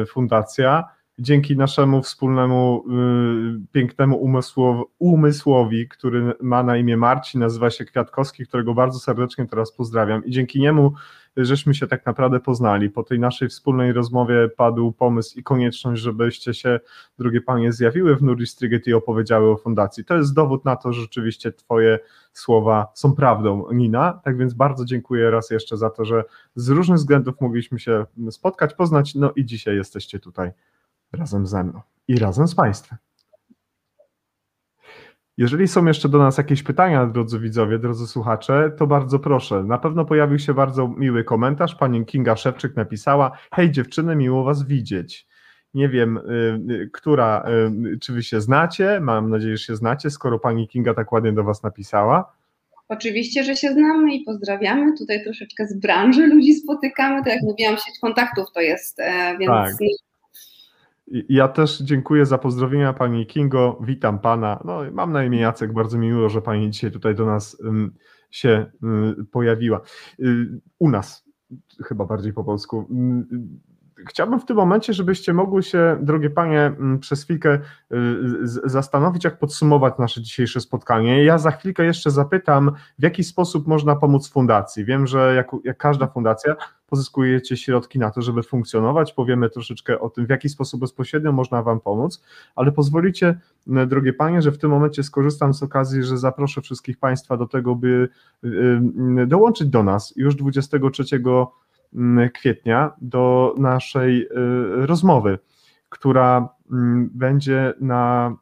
y, 0.02 0.06
Fundacja 0.06 0.84
dzięki 1.20 1.56
naszemu 1.56 2.02
wspólnemu 2.02 2.84
y, 3.64 3.72
pięknemu 3.72 4.30
umysłowi, 4.98 5.88
który 5.88 6.32
ma 6.40 6.62
na 6.62 6.76
imię 6.76 6.96
Marcin, 6.96 7.40
nazywa 7.40 7.70
się 7.70 7.84
Kwiatkowski, 7.84 8.46
którego 8.46 8.74
bardzo 8.74 8.98
serdecznie 8.98 9.46
teraz 9.46 9.72
pozdrawiam 9.72 10.24
i 10.24 10.30
dzięki 10.30 10.60
niemu 10.60 10.92
żeśmy 11.36 11.74
się 11.74 11.86
tak 11.86 12.06
naprawdę 12.06 12.40
poznali. 12.40 12.90
Po 12.90 13.02
tej 13.02 13.18
naszej 13.18 13.48
wspólnej 13.48 13.92
rozmowie 13.92 14.48
padł 14.56 14.92
pomysł 14.92 15.38
i 15.38 15.42
konieczność, 15.42 16.02
żebyście 16.02 16.54
się, 16.54 16.80
drogie 17.18 17.40
panie, 17.40 17.72
zjawiły 17.72 18.16
w 18.16 18.22
Nuristriget 18.22 18.86
i 18.86 18.94
opowiedziały 18.94 19.50
o 19.50 19.56
fundacji. 19.56 20.04
To 20.04 20.16
jest 20.16 20.34
dowód 20.34 20.64
na 20.64 20.76
to, 20.76 20.92
że 20.92 21.00
rzeczywiście 21.00 21.52
twoje 21.52 21.98
słowa 22.32 22.86
są 22.94 23.14
prawdą, 23.14 23.72
Nina. 23.72 24.20
Tak 24.24 24.36
więc 24.38 24.54
bardzo 24.54 24.84
dziękuję 24.84 25.30
raz 25.30 25.50
jeszcze 25.50 25.76
za 25.76 25.90
to, 25.90 26.04
że 26.04 26.24
z 26.54 26.68
różnych 26.68 26.98
względów 26.98 27.40
mogliśmy 27.40 27.78
się 27.78 28.06
spotkać, 28.30 28.74
poznać, 28.74 29.14
no 29.14 29.32
i 29.36 29.44
dzisiaj 29.44 29.76
jesteście 29.76 30.18
tutaj 30.18 30.50
razem 31.12 31.46
ze 31.46 31.64
mną 31.64 31.80
i 32.08 32.18
razem 32.18 32.48
z 32.48 32.54
Państwem. 32.54 32.98
Jeżeli 35.40 35.68
są 35.68 35.86
jeszcze 35.86 36.08
do 36.08 36.18
nas 36.18 36.38
jakieś 36.38 36.62
pytania, 36.62 37.06
drodzy 37.06 37.38
widzowie, 37.38 37.78
drodzy 37.78 38.06
słuchacze, 38.06 38.72
to 38.78 38.86
bardzo 38.86 39.18
proszę. 39.18 39.64
Na 39.64 39.78
pewno 39.78 40.04
pojawił 40.04 40.38
się 40.38 40.54
bardzo 40.54 40.88
miły 40.88 41.24
komentarz. 41.24 41.74
Pani 41.74 42.04
Kinga 42.06 42.36
Szewczyk 42.36 42.76
napisała: 42.76 43.38
Hej 43.54 43.70
dziewczyny, 43.70 44.16
miło 44.16 44.44
Was 44.44 44.66
widzieć. 44.66 45.26
Nie 45.74 45.88
wiem, 45.88 46.16
y, 46.16 46.22
y, 46.70 46.90
która, 46.92 47.44
y, 47.94 47.98
czy 47.98 48.12
Wy 48.12 48.22
się 48.22 48.40
znacie. 48.40 49.00
Mam 49.00 49.30
nadzieję, 49.30 49.56
że 49.56 49.64
się 49.64 49.76
znacie, 49.76 50.10
skoro 50.10 50.38
Pani 50.38 50.68
Kinga 50.68 50.94
tak 50.94 51.12
ładnie 51.12 51.32
do 51.32 51.44
Was 51.44 51.62
napisała. 51.62 52.32
Oczywiście, 52.88 53.44
że 53.44 53.56
się 53.56 53.72
znamy 53.72 54.14
i 54.14 54.24
pozdrawiamy. 54.24 54.98
Tutaj 54.98 55.24
troszeczkę 55.24 55.66
z 55.66 55.80
branży 55.80 56.26
ludzi 56.26 56.54
spotykamy. 56.54 57.24
Tak 57.24 57.32
jak 57.32 57.42
mówiłam, 57.42 57.76
sieć 57.76 57.98
kontaktów 58.00 58.46
to 58.54 58.60
jest, 58.60 59.00
e, 59.00 59.36
więc 59.38 59.50
tak. 59.50 59.74
Ja 61.28 61.48
też 61.48 61.78
dziękuję 61.78 62.26
za 62.26 62.38
pozdrowienia 62.38 62.92
Pani 62.92 63.26
Kingo, 63.26 63.78
witam 63.80 64.18
Pana. 64.18 64.60
No, 64.64 64.80
mam 64.92 65.12
na 65.12 65.24
imię 65.24 65.40
Jacek, 65.40 65.72
bardzo 65.72 65.98
mi 65.98 66.08
miło, 66.08 66.28
że 66.28 66.42
Pani 66.42 66.70
dzisiaj 66.70 66.90
tutaj 66.90 67.14
do 67.14 67.26
nas 67.26 67.62
się 68.30 68.66
pojawiła. 69.30 69.80
Y, 70.20 70.60
u 70.78 70.90
nas, 70.90 71.24
chyba 71.84 72.04
bardziej 72.04 72.32
po 72.32 72.44
polsku. 72.44 72.88
Chciałbym 74.08 74.40
w 74.40 74.44
tym 74.44 74.56
momencie, 74.56 74.92
żebyście 74.92 75.32
mogły 75.32 75.62
się, 75.62 75.98
drogie 76.00 76.30
panie, 76.30 76.60
mm, 76.60 76.98
przez 76.98 77.24
chwilkę 77.24 77.58
y, 77.92 77.96
zastanowić, 78.64 79.24
jak 79.24 79.38
podsumować 79.38 79.94
nasze 79.98 80.22
dzisiejsze 80.22 80.60
spotkanie. 80.60 81.24
Ja 81.24 81.38
za 81.38 81.50
chwilkę 81.50 81.84
jeszcze 81.84 82.10
zapytam, 82.10 82.72
w 82.98 83.02
jaki 83.02 83.24
sposób 83.24 83.66
można 83.66 83.96
pomóc 83.96 84.28
fundacji. 84.28 84.84
Wiem, 84.84 85.06
że 85.06 85.34
jak, 85.34 85.50
jak 85.64 85.76
każda 85.78 86.06
fundacja, 86.06 86.56
pozyskujecie 86.86 87.56
środki 87.56 87.98
na 87.98 88.10
to, 88.10 88.22
żeby 88.22 88.42
funkcjonować. 88.42 89.12
Powiemy 89.12 89.50
troszeczkę 89.50 90.00
o 90.00 90.10
tym, 90.10 90.26
w 90.26 90.30
jaki 90.30 90.48
sposób 90.48 90.80
bezpośrednio 90.80 91.32
można 91.32 91.62
Wam 91.62 91.80
pomóc, 91.80 92.22
ale 92.56 92.72
pozwolicie, 92.72 93.40
drogie 93.66 94.12
panie, 94.12 94.42
że 94.42 94.52
w 94.52 94.58
tym 94.58 94.70
momencie 94.70 95.02
skorzystam 95.02 95.54
z 95.54 95.62
okazji, 95.62 96.02
że 96.02 96.18
zaproszę 96.18 96.60
wszystkich 96.60 96.98
Państwa 96.98 97.36
do 97.36 97.46
tego, 97.46 97.74
by 97.74 98.08
y, 98.44 99.26
dołączyć 99.26 99.68
do 99.68 99.82
nas 99.82 100.12
już 100.16 100.34
23 100.34 101.04
Mm, 101.04 101.46
kwietnia 102.34 102.92
do 103.00 103.54
naszej 103.58 104.22
y, 104.22 104.86
rozmowy, 104.86 105.38
która 105.88 106.48
mm, 106.72 107.10
będzie 107.14 107.74
na 107.80 108.36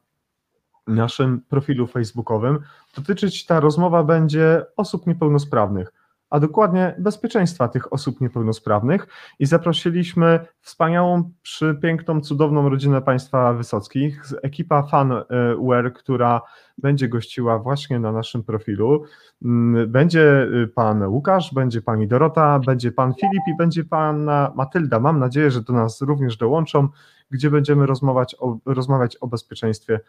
naszym 0.87 1.41
profilu 1.41 1.87
facebookowym. 1.87 2.59
Dotyczyć 2.95 3.45
ta 3.45 3.59
rozmowa 3.59 4.03
będzie 4.03 4.65
osób 4.77 5.07
niepełnosprawnych 5.07 5.98
a 6.29 6.39
dokładnie 6.39 6.95
bezpieczeństwa 6.99 7.67
tych 7.67 7.93
osób 7.93 8.21
niepełnosprawnych 8.21 9.07
i 9.39 9.45
zaprosiliśmy 9.45 10.39
wspaniałą, 10.61 11.31
przypiękną, 11.41 12.21
cudowną 12.21 12.69
rodzinę 12.69 13.01
państwa 13.01 13.53
Wysockich, 13.53 14.23
ekipa 14.43 14.83
Funware, 14.83 15.93
która 15.93 16.41
będzie 16.77 17.09
gościła 17.09 17.59
właśnie 17.59 17.99
na 17.99 18.11
naszym 18.11 18.43
profilu. 18.43 19.03
Mm, 19.45 19.91
będzie 19.91 20.43
y, 20.43 20.67
pan 20.75 21.07
Łukasz, 21.07 21.53
będzie 21.53 21.81
pani 21.81 22.07
Dorota, 22.07 22.59
będzie 22.59 22.91
pan 22.91 23.13
Filip 23.13 23.43
i 23.47 23.57
będzie 23.57 23.83
pana 23.83 24.51
Matylda. 24.55 24.99
Mam 24.99 25.19
nadzieję, 25.19 25.51
że 25.51 25.61
do 25.61 25.73
nas 25.73 26.01
również 26.01 26.37
dołączą, 26.37 26.87
gdzie 27.31 27.49
będziemy 27.49 27.85
rozmawiać 27.85 28.35
o, 28.39 28.57
rozmawiać 28.65 29.15
o 29.15 29.27
bezpieczeństwie 29.27 29.99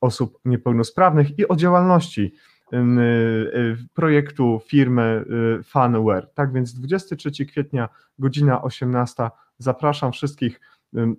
osób 0.00 0.38
niepełnosprawnych 0.44 1.38
i 1.38 1.48
o 1.48 1.56
działalności 1.56 2.34
projektu 3.94 4.60
firmy 4.66 5.24
y, 5.60 5.62
Funware. 5.62 6.26
Tak 6.34 6.52
więc 6.52 6.74
23 6.74 7.46
kwietnia, 7.46 7.88
godzina 8.18 8.62
18. 8.62 9.30
Zapraszam 9.58 10.12
wszystkich 10.12 10.60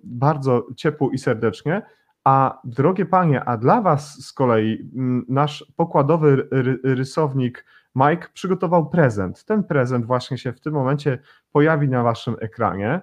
bardzo 0.04 0.66
ciepło 0.76 1.10
i 1.10 1.18
serdecznie. 1.18 1.82
A 2.24 2.60
drogie 2.64 3.06
panie, 3.06 3.44
a 3.44 3.56
dla 3.56 3.82
Was 3.82 4.26
z 4.26 4.32
kolei 4.32 4.90
nasz 5.28 5.72
pokładowy 5.76 6.48
rysownik 6.84 7.64
Mike 7.94 8.28
przygotował 8.34 8.90
prezent. 8.90 9.44
Ten 9.44 9.64
prezent 9.64 10.06
właśnie 10.06 10.38
się 10.38 10.52
w 10.52 10.60
tym 10.60 10.72
momencie 10.72 11.18
pojawi 11.52 11.88
na 11.88 12.02
Waszym 12.02 12.36
ekranie. 12.40 13.00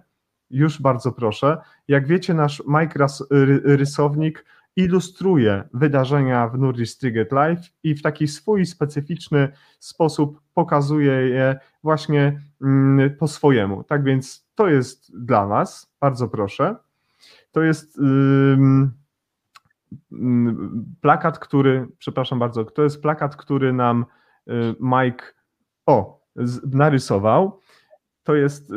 Już 0.49 0.81
bardzo 0.81 1.11
proszę. 1.11 1.57
Jak 1.87 2.07
wiecie, 2.07 2.33
nasz 2.33 2.63
Mike 2.67 3.05
rysownik 3.63 4.45
ilustruje 4.75 5.63
wydarzenia 5.73 6.47
w 6.47 6.57
Nurdis 6.57 6.97
Triget 6.97 7.31
Live 7.31 7.61
i 7.83 7.95
w 7.95 8.01
taki 8.01 8.27
swój 8.27 8.65
specyficzny 8.65 9.51
sposób 9.79 10.41
pokazuje 10.53 11.11
je 11.13 11.59
właśnie 11.83 12.41
mm, 12.61 13.15
po 13.17 13.27
swojemu. 13.27 13.83
Tak 13.83 14.03
więc 14.03 14.47
to 14.55 14.67
jest 14.67 15.25
dla 15.25 15.45
Was, 15.47 15.95
bardzo 15.99 16.27
proszę. 16.27 16.75
To 17.51 17.61
jest 17.61 17.99
plakat, 21.01 21.39
który, 21.39 21.87
przepraszam 21.97 22.39
bardzo, 22.39 22.65
to 22.65 22.83
jest 22.83 23.01
plakat, 23.01 23.35
który 23.35 23.73
nam 23.73 24.05
y, 24.47 24.51
Mike 24.79 25.25
o, 25.85 26.25
narysował. 26.71 27.59
To 28.25 28.35
jest 28.35 28.71
y, 28.71 28.75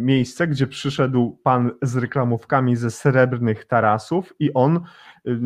miejsce, 0.00 0.46
gdzie 0.48 0.66
przyszedł 0.66 1.38
pan 1.42 1.70
z 1.82 1.96
reklamówkami 1.96 2.76
ze 2.76 2.90
srebrnych 2.90 3.64
tarasów 3.64 4.34
i 4.38 4.52
on 4.54 4.76
y, 4.76 5.38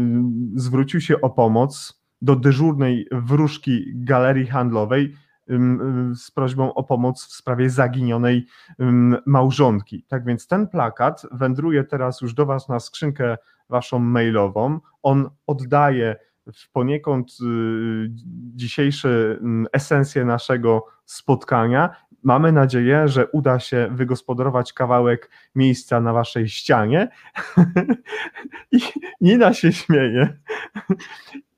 zwrócił 0.55 1.01
się 1.01 1.21
o 1.21 1.31
pomoc 1.31 2.03
do 2.23 2.37
dyżurnej 2.37 3.09
wróżki 3.13 3.85
galerii 3.95 4.47
handlowej 4.47 5.15
y, 5.51 5.59
z 6.15 6.31
prośbą 6.31 6.75
o 6.75 6.85
pomoc 6.85 7.27
w 7.27 7.33
sprawie 7.33 7.71
zaginionej 7.71 8.47
małżonki. 9.27 10.05
Tak 10.09 10.25
więc 10.25 10.47
ten 10.47 10.69
plakat 10.69 11.27
wędruje 11.33 11.85
teraz 11.85 12.21
już 12.21 12.35
do 12.35 12.47
Was 12.47 12.69
na 12.69 12.81
skrzynkę 12.81 13.37
Waszą 13.69 13.99
mailową. 13.99 14.81
On 15.03 15.31
oddaje 15.47 16.17
w 16.55 16.73
poniekąd 16.73 17.37
dzisiejszy 18.55 19.41
esencję 19.73 20.25
naszego 20.25 20.87
spotkania 21.05 21.97
Mamy 22.27 22.53
nadzieję, 22.53 23.09
że 23.09 23.27
uda 23.27 23.59
się 23.61 23.89
wygospodarować 23.93 24.73
kawałek 24.73 25.31
miejsca 25.55 26.01
na 26.01 26.13
waszej 26.13 26.49
ścianie. 26.49 27.09
I 28.73 28.81
Nina 29.21 29.53
się 29.53 29.73
śmieje. 29.73 30.39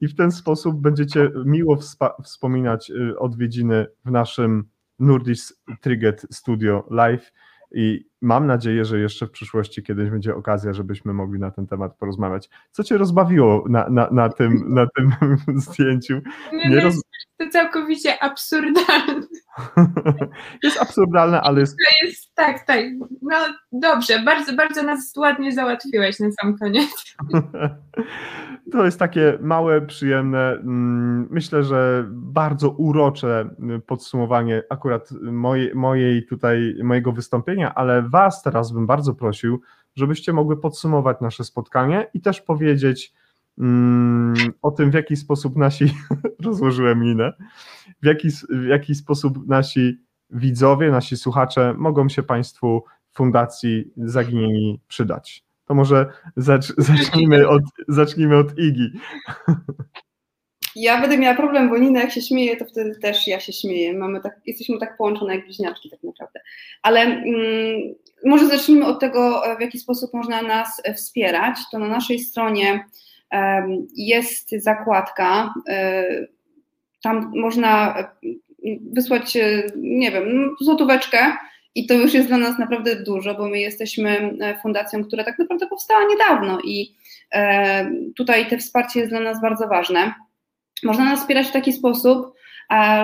I 0.01 0.09
w 0.09 0.17
ten 0.17 0.33
sposób 0.33 0.81
będziecie 0.81 1.31
miło 1.45 1.79
wspominać 2.25 2.91
y, 2.91 3.19
odwiedziny 3.19 3.87
w 4.05 4.11
naszym 4.11 4.69
Nurdis 4.99 5.63
Triget 5.81 6.27
Studio 6.31 6.87
Live. 6.91 7.33
I 7.73 8.07
mam 8.21 8.47
nadzieję, 8.47 8.85
że 8.85 8.99
jeszcze 8.99 9.27
w 9.27 9.31
przyszłości 9.31 9.83
kiedyś 9.83 10.11
będzie 10.11 10.35
okazja, 10.35 10.73
żebyśmy 10.73 11.13
mogli 11.13 11.41
na 11.41 11.51
ten 11.51 11.67
temat 11.67 11.97
porozmawiać. 11.97 12.49
Co 12.71 12.85
Cię 12.85 12.99
rozbawiło 12.99 13.65
na, 13.69 13.89
na, 13.89 14.09
na, 14.11 14.29
tym, 14.29 14.75
na 14.75 14.87
tym 14.97 15.13
zdjęciu? 15.61 16.21
Nie, 16.53 16.69
Nie 16.69 16.81
roz... 16.81 17.01
To 17.39 17.49
całkowicie 17.51 18.23
absurdalne. 18.23 19.27
jest 20.63 20.83
absurdalne, 20.83 21.41
ale 21.41 21.61
jest... 21.61 21.77
jest... 22.03 22.35
Tak, 22.35 22.67
tak. 22.67 22.85
No 23.23 23.37
dobrze, 23.73 24.23
bardzo, 24.25 24.53
bardzo 24.57 24.83
nas 24.83 25.13
ładnie 25.17 25.53
załatwiłeś 25.53 26.21
na 26.21 26.29
sam 26.33 26.59
koniec. 26.59 27.17
To 28.73 28.85
jest 28.85 28.99
takie 28.99 29.39
małe, 29.41 29.81
przyjemne, 29.81 30.53
mm, 30.53 31.29
myślę, 31.31 31.63
że 31.65 32.05
bardzo 32.11 32.71
urocze 32.71 33.51
podsumowanie 33.87 34.63
akurat 34.71 35.11
mojej, 35.23 35.75
mojej 35.75 36.27
tutaj, 36.27 36.75
mojego 36.83 37.13
wystąpienia, 37.13 37.75
ale 37.75 38.03
Was 38.11 38.43
teraz 38.43 38.73
bym 38.73 38.87
bardzo 38.87 39.15
prosił, 39.15 39.61
żebyście 39.97 40.33
mogły 40.33 40.61
podsumować 40.61 41.17
nasze 41.21 41.45
spotkanie 41.45 42.11
i 42.15 42.21
też 42.21 42.41
powiedzieć 42.41 43.13
mm, 43.59 44.35
o 44.63 44.71
tym, 44.71 44.91
w 44.91 44.95
jaki 44.95 45.17
sposób 45.17 45.57
nasi, 45.57 45.95
rozłożyłem 46.45 47.01
minę, 47.01 47.33
w 48.03 48.07
jaki, 48.07 48.29
w 48.51 48.65
jaki 48.65 48.95
sposób 48.95 49.49
nasi 49.49 49.99
widzowie, 50.31 50.91
nasi 50.91 51.17
słuchacze 51.17 51.75
mogą 51.79 52.09
się 52.09 52.23
Państwu 52.23 52.85
Fundacji 53.13 53.93
Zaginieni 53.97 54.81
przydać. 54.89 55.45
To 55.65 55.75
może 55.75 56.13
zacz, 56.37 56.75
zacznijmy, 56.79 57.49
od, 57.49 57.63
zacznijmy 57.89 58.37
od 58.37 58.59
Igi. 58.59 58.93
Ja 60.81 61.01
będę 61.01 61.19
miała 61.19 61.37
problem, 61.37 61.69
bo 61.69 61.79
Nina 61.79 62.01
jak 62.01 62.13
się 62.13 62.23
śmieje, 62.23 62.57
to 62.57 62.65
wtedy 62.65 62.99
też 62.99 63.27
ja 63.27 63.41
się 63.41 63.53
śmieję. 63.53 63.95
Mamy 63.95 64.21
tak, 64.21 64.41
jesteśmy 64.47 64.79
tak 64.79 64.97
połączone 64.97 65.35
jak 65.35 65.45
bliźniaczki 65.45 65.91
tak 65.91 66.03
naprawdę. 66.03 66.41
Ale 66.83 67.01
mm, 67.01 67.95
może 68.25 68.47
zacznijmy 68.47 68.87
od 68.87 69.01
tego, 69.01 69.43
w 69.59 69.61
jaki 69.61 69.79
sposób 69.79 70.15
można 70.15 70.43
nas 70.43 70.83
wspierać. 70.97 71.59
To 71.73 71.79
na 71.79 71.89
naszej 71.89 72.19
stronie 72.19 72.85
um, 73.33 73.87
jest 73.97 74.51
zakładka, 74.51 75.55
um, 75.67 76.27
tam 77.03 77.33
można 77.35 77.95
wysłać, 78.93 79.37
nie 79.77 80.11
wiem, 80.13 80.57
złotóweczkę 80.61 81.19
i 81.75 81.87
to 81.87 81.95
już 81.95 82.15
jest 82.15 82.29
dla 82.29 82.39
nas 82.39 82.59
naprawdę 82.59 82.97
dużo, 82.97 83.35
bo 83.35 83.49
my 83.49 83.59
jesteśmy 83.59 84.37
fundacją, 84.63 85.05
która 85.05 85.25
tak 85.25 85.39
naprawdę 85.39 85.67
powstała 85.67 86.05
niedawno 86.05 86.59
i 86.65 86.97
e, 87.33 87.91
tutaj 88.17 88.49
te 88.49 88.59
wsparcie 88.59 89.01
jest 89.01 89.13
dla 89.13 89.21
nas 89.21 89.41
bardzo 89.41 89.69
ważne. 89.69 90.15
Można 90.83 91.05
nas 91.05 91.21
wspierać 91.21 91.47
w 91.47 91.53
taki 91.53 91.73
sposób, 91.73 92.35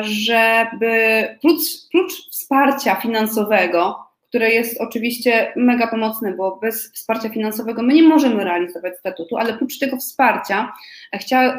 żeby 0.01 1.28
prócz, 1.42 1.62
prócz 1.92 2.12
wsparcia 2.30 2.94
finansowego, 2.94 3.98
które 4.28 4.51
jest 4.51 4.80
oczywiście 4.80 5.52
mega 5.56 5.86
pomocne, 5.86 6.32
bo 6.32 6.56
bez 6.56 6.92
wsparcia 6.92 7.28
finansowego 7.28 7.82
my 7.82 7.94
nie 7.94 8.02
możemy 8.02 8.44
realizować 8.44 8.98
statutu, 8.98 9.36
ale 9.36 9.59
prócz 9.59 9.78
tego 9.78 9.96
wsparcia 9.96 10.72
chciała, 11.14 11.56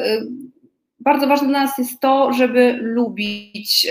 bardzo 1.00 1.28
ważne 1.28 1.48
dla 1.48 1.64
nas 1.64 1.78
jest 1.78 2.00
to, 2.00 2.34
żeby 2.34 2.78
lubić, 2.82 3.88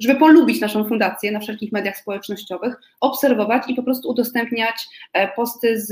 żeby 0.00 0.18
polubić 0.18 0.60
naszą 0.60 0.88
fundację 0.88 1.32
na 1.32 1.40
wszelkich 1.40 1.72
mediach 1.72 1.96
społecznościowych, 1.96 2.76
obserwować 3.00 3.62
i 3.68 3.74
po 3.74 3.82
prostu 3.82 4.08
udostępniać 4.08 4.74
posty 5.36 5.80
z, 5.80 5.88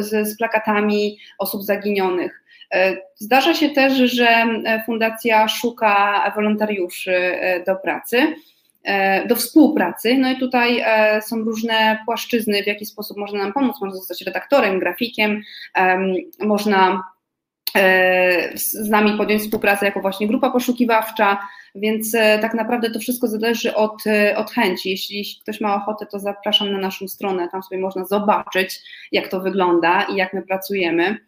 z, 0.00 0.28
z 0.28 0.36
plakatami 0.38 1.18
osób 1.38 1.62
zaginionych. 1.62 2.43
E, 2.72 2.96
zdarza 3.16 3.54
się 3.54 3.70
też, 3.70 3.92
że 3.92 4.28
e, 4.28 4.82
fundacja 4.86 5.48
szuka 5.48 6.32
wolontariuszy 6.36 7.14
e, 7.14 7.64
do 7.64 7.76
pracy, 7.76 8.34
do 9.26 9.36
współpracy. 9.36 10.16
No 10.18 10.30
i 10.30 10.36
tutaj 10.36 10.84
są 11.20 11.36
różne 11.36 11.98
płaszczyzny, 12.06 12.62
w 12.62 12.66
jaki 12.66 12.86
sposób 12.86 13.16
można 13.16 13.38
nam 13.38 13.52
pomóc. 13.52 13.76
Można 13.80 13.96
zostać 13.96 14.22
redaktorem, 14.22 14.78
grafikiem, 14.78 15.42
można 16.40 17.02
z 18.54 18.88
nami 18.88 19.18
podjąć 19.18 19.42
współpracę 19.42 19.86
jako 19.86 20.00
właśnie 20.00 20.28
grupa 20.28 20.50
poszukiwawcza, 20.50 21.38
więc 21.74 22.12
tak 22.40 22.54
naprawdę 22.54 22.90
to 22.90 22.98
wszystko 22.98 23.28
zależy 23.28 23.74
od, 23.74 24.04
od 24.36 24.50
chęci. 24.50 24.90
Jeśli 24.90 25.24
ktoś 25.42 25.60
ma 25.60 25.74
ochotę, 25.74 26.06
to 26.06 26.18
zapraszam 26.18 26.72
na 26.72 26.78
naszą 26.78 27.08
stronę, 27.08 27.48
tam 27.48 27.62
sobie 27.62 27.80
można 27.80 28.04
zobaczyć, 28.04 28.80
jak 29.12 29.28
to 29.28 29.40
wygląda 29.40 30.02
i 30.02 30.16
jak 30.16 30.32
my 30.32 30.42
pracujemy. 30.42 31.18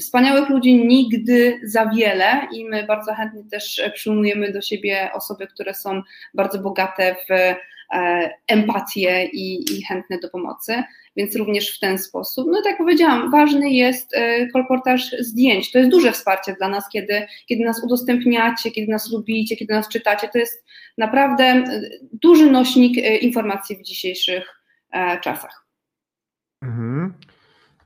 Wspaniałych 0.00 0.48
ludzi 0.48 0.74
nigdy 0.74 1.60
za 1.64 1.86
wiele 1.86 2.48
i 2.52 2.64
my 2.64 2.86
bardzo 2.86 3.14
chętnie 3.14 3.42
też 3.50 3.82
przyjmujemy 3.94 4.52
do 4.52 4.62
siebie 4.62 5.10
osoby, 5.14 5.46
które 5.46 5.74
są 5.74 6.02
bardzo 6.34 6.58
bogate 6.58 7.16
w 7.28 7.32
e, 7.94 8.30
empatię 8.48 9.24
i, 9.24 9.72
i 9.72 9.82
chętne 9.82 10.18
do 10.18 10.28
pomocy, 10.28 10.82
więc 11.16 11.36
również 11.36 11.76
w 11.76 11.80
ten 11.80 11.98
sposób. 11.98 12.48
No 12.50 12.56
tak 12.56 12.66
jak 12.66 12.78
powiedziałam, 12.78 13.30
ważny 13.30 13.70
jest 13.70 14.16
e, 14.16 14.46
kolportaż 14.46 15.10
zdjęć. 15.18 15.72
To 15.72 15.78
jest 15.78 15.90
duże 15.90 16.12
wsparcie 16.12 16.54
dla 16.58 16.68
nas, 16.68 16.88
kiedy, 16.92 17.26
kiedy 17.46 17.64
nas 17.64 17.84
udostępniacie, 17.84 18.70
kiedy 18.70 18.92
nas 18.92 19.12
lubicie, 19.12 19.56
kiedy 19.56 19.74
nas 19.74 19.88
czytacie. 19.88 20.28
To 20.28 20.38
jest 20.38 20.64
naprawdę 20.98 21.44
e, 21.44 21.80
duży 22.12 22.50
nośnik 22.50 23.22
informacji 23.22 23.76
w 23.76 23.82
dzisiejszych 23.82 24.62
czasach. 25.20 25.66
Mhm. 26.62 27.14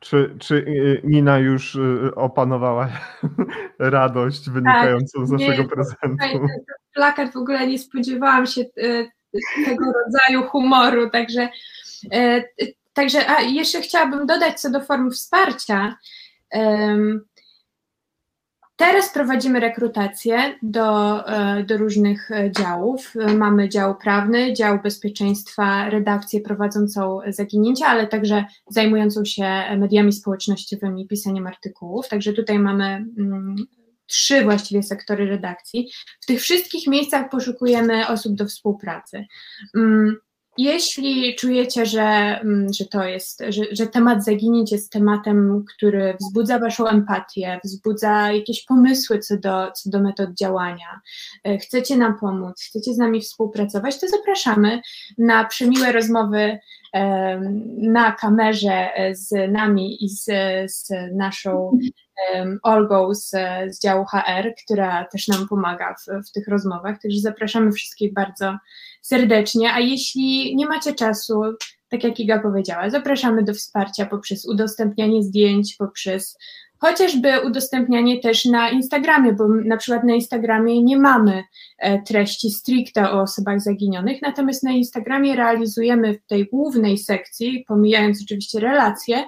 Czy, 0.00 0.36
czy 0.38 0.54
y, 0.54 1.00
Nina 1.04 1.38
już 1.38 1.74
y, 1.74 2.10
opanowała 2.14 2.88
radość 3.78 4.50
wynikającą 4.50 5.18
tak, 5.18 5.26
z 5.26 5.30
naszego 5.30 5.62
nie, 5.62 5.68
prezentu? 5.68 6.16
Ten 6.20 6.40
plakat 6.94 7.32
w 7.32 7.36
ogóle 7.36 7.66
nie 7.66 7.78
spodziewałam 7.78 8.46
się 8.46 8.60
y, 8.60 9.08
tego 9.64 9.84
rodzaju 9.84 10.48
humoru, 10.48 11.10
także, 11.10 11.48
także 12.92 13.30
a 13.30 13.40
jeszcze 13.40 13.80
chciałabym 13.80 14.26
dodać 14.26 14.60
co 14.60 14.70
do 14.70 14.80
form 14.80 15.10
wsparcia. 15.10 15.96
Teraz 18.80 19.12
prowadzimy 19.12 19.60
rekrutację 19.60 20.54
do, 20.62 21.28
e, 21.28 21.64
do 21.64 21.76
różnych 21.76 22.30
e, 22.30 22.52
działów. 22.52 23.14
Mamy 23.36 23.68
dział 23.68 23.96
prawny, 23.96 24.52
dział 24.52 24.78
bezpieczeństwa, 24.82 25.90
redakcję 25.90 26.40
prowadzącą 26.40 27.18
zaginięcia, 27.28 27.86
ale 27.86 28.06
także 28.06 28.44
zajmującą 28.68 29.24
się 29.24 29.62
mediami 29.78 30.12
społecznościowymi, 30.12 31.06
pisaniem 31.06 31.46
artykułów. 31.46 32.08
Także 32.08 32.32
tutaj 32.32 32.58
mamy 32.58 32.84
mm, 33.18 33.56
trzy 34.06 34.44
właściwie 34.44 34.82
sektory 34.82 35.26
redakcji. 35.26 35.90
W 36.20 36.26
tych 36.26 36.40
wszystkich 36.40 36.86
miejscach 36.86 37.30
poszukujemy 37.30 38.08
osób 38.08 38.34
do 38.34 38.46
współpracy. 38.46 39.24
Jeśli 40.62 41.36
czujecie, 41.36 41.86
że, 41.86 42.02
mm, 42.02 42.72
że 42.72 42.84
to 42.84 43.04
jest, 43.04 43.42
że, 43.48 43.62
że 43.72 43.86
temat 43.86 44.24
zaginięć 44.24 44.72
jest 44.72 44.92
tematem, 44.92 45.64
który 45.76 46.16
wzbudza 46.20 46.58
Waszą 46.58 46.86
empatię, 46.86 47.60
wzbudza 47.64 48.32
jakieś 48.32 48.64
pomysły 48.64 49.18
co 49.18 49.36
do, 49.36 49.72
co 49.72 49.90
do 49.90 50.00
metod 50.00 50.30
działania, 50.34 51.00
e, 51.44 51.58
chcecie 51.58 51.96
nam 51.96 52.18
pomóc, 52.18 52.62
chcecie 52.68 52.94
z 52.94 52.98
nami 52.98 53.20
współpracować, 53.20 54.00
to 54.00 54.08
zapraszamy 54.08 54.80
na 55.18 55.44
przemiłe 55.44 55.92
rozmowy 55.92 56.58
na 57.78 58.12
kamerze 58.12 58.94
e, 58.94 59.14
z 59.14 59.52
nami 59.52 60.04
i 60.04 60.08
z, 60.08 60.24
z 60.72 60.90
naszą 61.14 61.78
Olgą 62.62 63.14
z, 63.14 63.30
z 63.68 63.82
działu 63.82 64.04
HR, 64.04 64.54
która 64.64 65.04
też 65.04 65.28
nam 65.28 65.48
pomaga 65.48 65.94
w, 65.94 66.28
w 66.28 66.32
tych 66.32 66.48
rozmowach. 66.48 67.02
Także 67.02 67.20
zapraszamy 67.20 67.72
wszystkich 67.72 68.12
bardzo 68.12 68.56
serdecznie. 69.02 69.72
A 69.72 69.80
jeśli 69.80 70.56
nie 70.56 70.66
macie 70.66 70.94
czasu, 70.94 71.42
tak 71.88 72.04
jak 72.04 72.20
Iga 72.20 72.38
powiedziała, 72.42 72.90
zapraszamy 72.90 73.42
do 73.42 73.54
wsparcia 73.54 74.06
poprzez 74.06 74.48
udostępnianie 74.48 75.22
zdjęć, 75.22 75.76
poprzez 75.78 76.38
chociażby 76.80 77.40
udostępnianie 77.46 78.20
też 78.20 78.44
na 78.44 78.70
Instagramie, 78.70 79.32
bo 79.32 79.48
na 79.48 79.76
przykład 79.76 80.04
na 80.04 80.14
Instagramie 80.14 80.82
nie 80.82 80.98
mamy 80.98 81.44
e, 81.78 82.02
treści 82.02 82.50
stricte 82.50 83.10
o 83.10 83.20
osobach 83.20 83.60
zaginionych, 83.60 84.22
natomiast 84.22 84.62
na 84.62 84.70
Instagramie 84.70 85.36
realizujemy 85.36 86.14
w 86.14 86.26
tej 86.26 86.46
głównej 86.46 86.98
sekcji, 86.98 87.64
pomijając 87.68 88.22
oczywiście 88.22 88.60
relacje, 88.60 89.24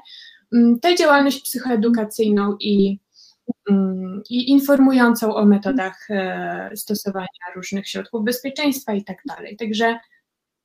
mm, 0.53 0.81
tę 0.81 0.97
działalność 0.97 1.43
psychoedukacyjną 1.43 2.57
i, 2.61 2.99
mm, 3.71 4.23
i 4.31 4.51
informującą 4.51 5.35
o 5.35 5.45
metodach 5.47 6.11
e, 6.11 6.71
stosowania 6.75 7.27
różnych 7.57 7.89
środków 7.89 8.25
bezpieczeństwa 8.25 8.95
i 8.95 9.05
tak 9.05 9.17
dalej. 9.27 9.57
Także 9.57 9.99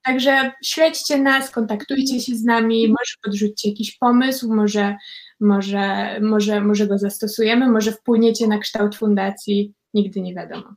Także 0.07 0.51
śledźcie 0.63 1.17
nas, 1.17 1.51
kontaktujcie 1.51 2.19
się 2.19 2.35
z 2.35 2.43
nami, 2.43 2.87
może 2.87 3.13
podrzućcie 3.23 3.69
jakiś 3.69 3.97
pomysł, 3.97 4.53
może 4.53 4.95
może, 5.39 6.19
może, 6.21 6.61
może 6.61 6.87
go 6.87 6.97
zastosujemy, 6.97 7.69
może 7.69 7.91
wpłyniecie 7.91 8.47
na 8.47 8.57
kształt 8.57 8.95
fundacji, 8.95 9.73
nigdy 9.93 10.21
nie 10.21 10.35
wiadomo. 10.35 10.75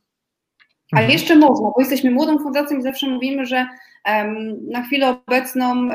A 0.93 0.97
mhm. 0.97 1.11
jeszcze 1.11 1.35
można, 1.35 1.67
bo 1.67 1.79
jesteśmy 1.79 2.11
młodą 2.11 2.37
fundacją 2.37 2.77
i 2.77 2.81
zawsze 2.81 3.07
mówimy, 3.07 3.45
że 3.45 3.67
um, 4.07 4.57
na 4.69 4.83
chwilę 4.83 5.09
obecną 5.09 5.69
um, 5.71 5.91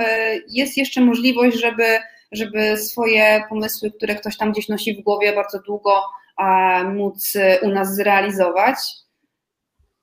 jest 0.48 0.76
jeszcze 0.76 1.00
możliwość, 1.00 1.60
żeby, 1.60 1.98
żeby 2.32 2.76
swoje 2.76 3.42
pomysły, 3.48 3.90
które 3.90 4.14
ktoś 4.14 4.36
tam 4.36 4.52
gdzieś 4.52 4.68
nosi 4.68 4.96
w 4.96 5.04
głowie 5.04 5.34
bardzo 5.34 5.60
długo, 5.60 6.02
um, 6.38 6.96
móc 6.96 7.32
u 7.62 7.68
nas 7.68 7.94
zrealizować. 7.94 8.76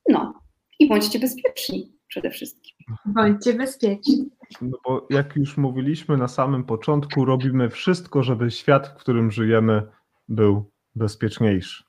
No 0.10 0.34
i 0.80 0.88
bądźcie 0.88 1.20
bezpieczni 1.20 1.94
przede 2.08 2.32
wszystkim. 2.32 2.74
Bądźcie 3.06 3.54
bezpieczni. 3.54 4.30
No 4.62 4.78
bo 4.86 5.08
jak 5.10 5.36
już 5.36 5.58
mówiliśmy 5.58 6.18
na 6.18 6.28
samym 6.28 6.64
początku, 6.64 7.26
robimy 7.26 7.70
wszystko, 7.70 8.24
żeby 8.24 8.52
świat, 8.52 8.88
w 8.88 8.96
którym 8.96 9.32
żyjemy, 9.32 9.84
był 10.30 10.72
bezpieczniejszy. 10.96 11.84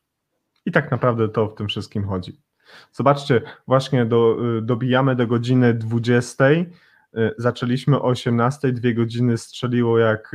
I 0.67 0.73
tak 0.73 0.91
naprawdę 0.91 1.29
to 1.29 1.49
w 1.49 1.55
tym 1.55 1.69
wszystkim 1.69 2.05
chodzi. 2.05 2.41
Zobaczcie, 2.93 3.43
właśnie 3.67 4.07
do, 4.07 4.37
dobijamy 4.63 5.17
do 5.17 5.27
godziny 5.27 5.75
20. 5.75 6.45
Zaczęliśmy 7.39 7.97
o 7.97 8.05
18, 8.05 8.73
dwie 8.73 8.95
godziny 8.95 9.39
strzeliło 9.39 9.99
jak 9.99 10.33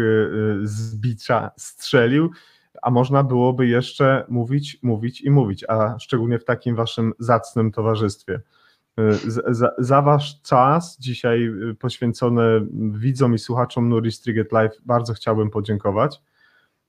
z 0.61 0.95
bicza 0.95 1.51
strzelił, 1.57 2.31
a 2.81 2.91
można 2.91 3.23
byłoby 3.23 3.67
jeszcze 3.67 4.25
mówić, 4.29 4.79
mówić 4.83 5.21
i 5.21 5.31
mówić, 5.31 5.65
a 5.67 5.99
szczególnie 5.99 6.39
w 6.39 6.45
takim 6.45 6.75
waszym 6.75 7.13
zacnym 7.19 7.71
towarzystwie. 7.71 8.41
Za, 9.27 9.71
za, 9.77 10.01
wasz 10.01 10.41
czas 10.41 10.97
dzisiaj 10.99 11.51
poświęcony 11.79 12.67
widzom 12.91 13.33
i 13.33 13.39
słuchaczom 13.39 13.89
Nuri 13.89 14.11
Striget 14.11 14.51
Live 14.51 14.81
bardzo 14.85 15.13
chciałbym 15.13 15.49
podziękować. 15.49 16.21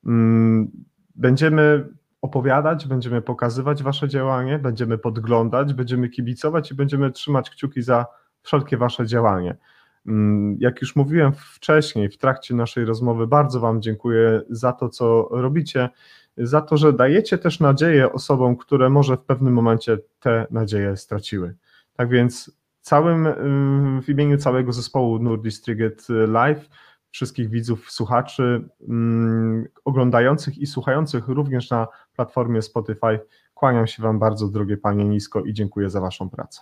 Mm, 0.07 0.71
będziemy 1.15 1.89
opowiadać, 2.23 2.87
będziemy 2.87 3.23
pokazywać 3.23 3.83
wasze 3.83 4.09
działanie, 4.09 4.59
będziemy 4.59 4.99
podglądać, 4.99 5.75
będziemy 5.75 6.09
kibicować 6.09 6.71
i 6.71 6.75
będziemy 6.75 7.11
trzymać 7.11 7.51
kciuki 7.51 7.83
za 7.83 8.07
wszelkie 8.43 8.77
wasze 8.77 9.07
działanie. 9.07 9.57
Mm, 10.07 10.57
jak 10.61 10.81
już 10.81 10.97
mówiłem 10.97 11.33
wcześniej, 11.33 12.09
w 12.09 12.19
trakcie 12.19 12.55
naszej 12.55 12.85
rozmowy, 12.85 13.27
bardzo 13.27 13.61
Wam 13.61 13.83
dziękuję 13.83 14.43
za 14.51 14.73
to, 14.73 14.89
co 14.89 15.29
robicie, 15.31 15.89
za 16.37 16.61
to, 16.61 16.77
że 16.77 16.93
dajecie 16.93 17.39
też 17.39 17.61
nadzieję 17.61 18.13
osobom, 18.13 18.57
które 18.57 18.91
może 18.91 19.17
w 19.17 19.21
pewnym 19.21 19.55
momencie 19.55 19.99
te 20.21 20.47
nadzieje 20.51 20.97
straciły. 20.97 21.55
Tak 22.01 22.09
więc 22.09 22.51
całym, 22.81 23.29
w 24.03 24.09
imieniu 24.09 24.39
całego 24.39 24.73
zespołu 24.73 25.19
Nordistriget 25.19 26.07
Live, 26.09 26.69
wszystkich 27.11 27.51
widzów, 27.51 27.91
słuchaczy, 27.91 28.69
mm, 28.89 29.69
oglądających 29.85 30.59
i 30.59 30.67
słuchających 30.67 31.29
również 31.29 31.71
na 31.71 31.89
platformie 32.17 32.63
Spotify, 32.63 33.21
kłaniam 33.55 33.87
się 33.87 34.03
Wam 34.03 34.19
bardzo, 34.19 34.49
drogie 34.49 34.77
Panie, 34.77 35.05
nisko 35.05 35.41
i 35.41 35.53
dziękuję 35.53 35.91
za 35.91 36.01
Waszą 36.01 36.31
pracę. 36.31 36.61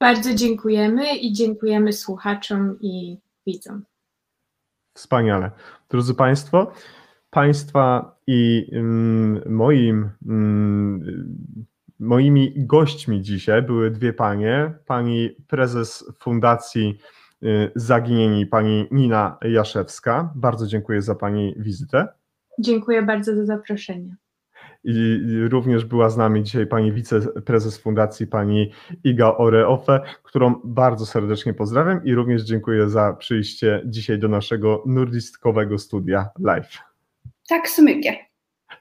Bardzo 0.00 0.34
dziękujemy 0.34 1.16
i 1.16 1.32
dziękujemy 1.32 1.92
słuchaczom 1.92 2.76
i 2.80 3.18
widzom. 3.46 3.84
Wspaniale. 4.94 5.50
Drodzy 5.88 6.14
Państwo, 6.14 6.72
Państwa 7.30 8.16
i 8.26 8.70
mm, 8.72 9.42
moim, 9.46 10.10
mm, 10.26 11.66
moimi 12.00 12.52
gośćmi 12.56 13.22
dzisiaj 13.22 13.62
były 13.62 13.90
dwie 13.90 14.12
panie. 14.12 14.74
Pani 14.86 15.30
prezes 15.48 16.12
Fundacji 16.20 16.98
y, 17.42 17.70
Zaginieni, 17.76 18.46
pani 18.46 18.86
Nina 18.90 19.38
Jaszewska. 19.42 20.32
Bardzo 20.34 20.66
dziękuję 20.66 21.02
za 21.02 21.14
Pani 21.14 21.54
wizytę. 21.58 22.08
Dziękuję 22.58 23.02
bardzo 23.02 23.36
za 23.36 23.44
zaproszenie 23.44 24.16
i 24.84 25.20
również 25.48 25.84
była 25.84 26.10
z 26.10 26.16
nami 26.16 26.42
dzisiaj 26.42 26.66
pani 26.66 26.92
wiceprezes 26.92 27.78
fundacji, 27.78 28.26
pani 28.26 28.72
Iga 29.04 29.36
Oreofe, 29.36 30.00
którą 30.22 30.60
bardzo 30.64 31.06
serdecznie 31.06 31.54
pozdrawiam 31.54 32.04
i 32.04 32.14
również 32.14 32.42
dziękuję 32.42 32.88
za 32.88 33.12
przyjście 33.12 33.82
dzisiaj 33.86 34.18
do 34.18 34.28
naszego 34.28 34.82
nurdistkowego 34.86 35.78
studia 35.78 36.28
live. 36.38 36.78
Tak 37.48 37.62
mycket. 37.78 38.16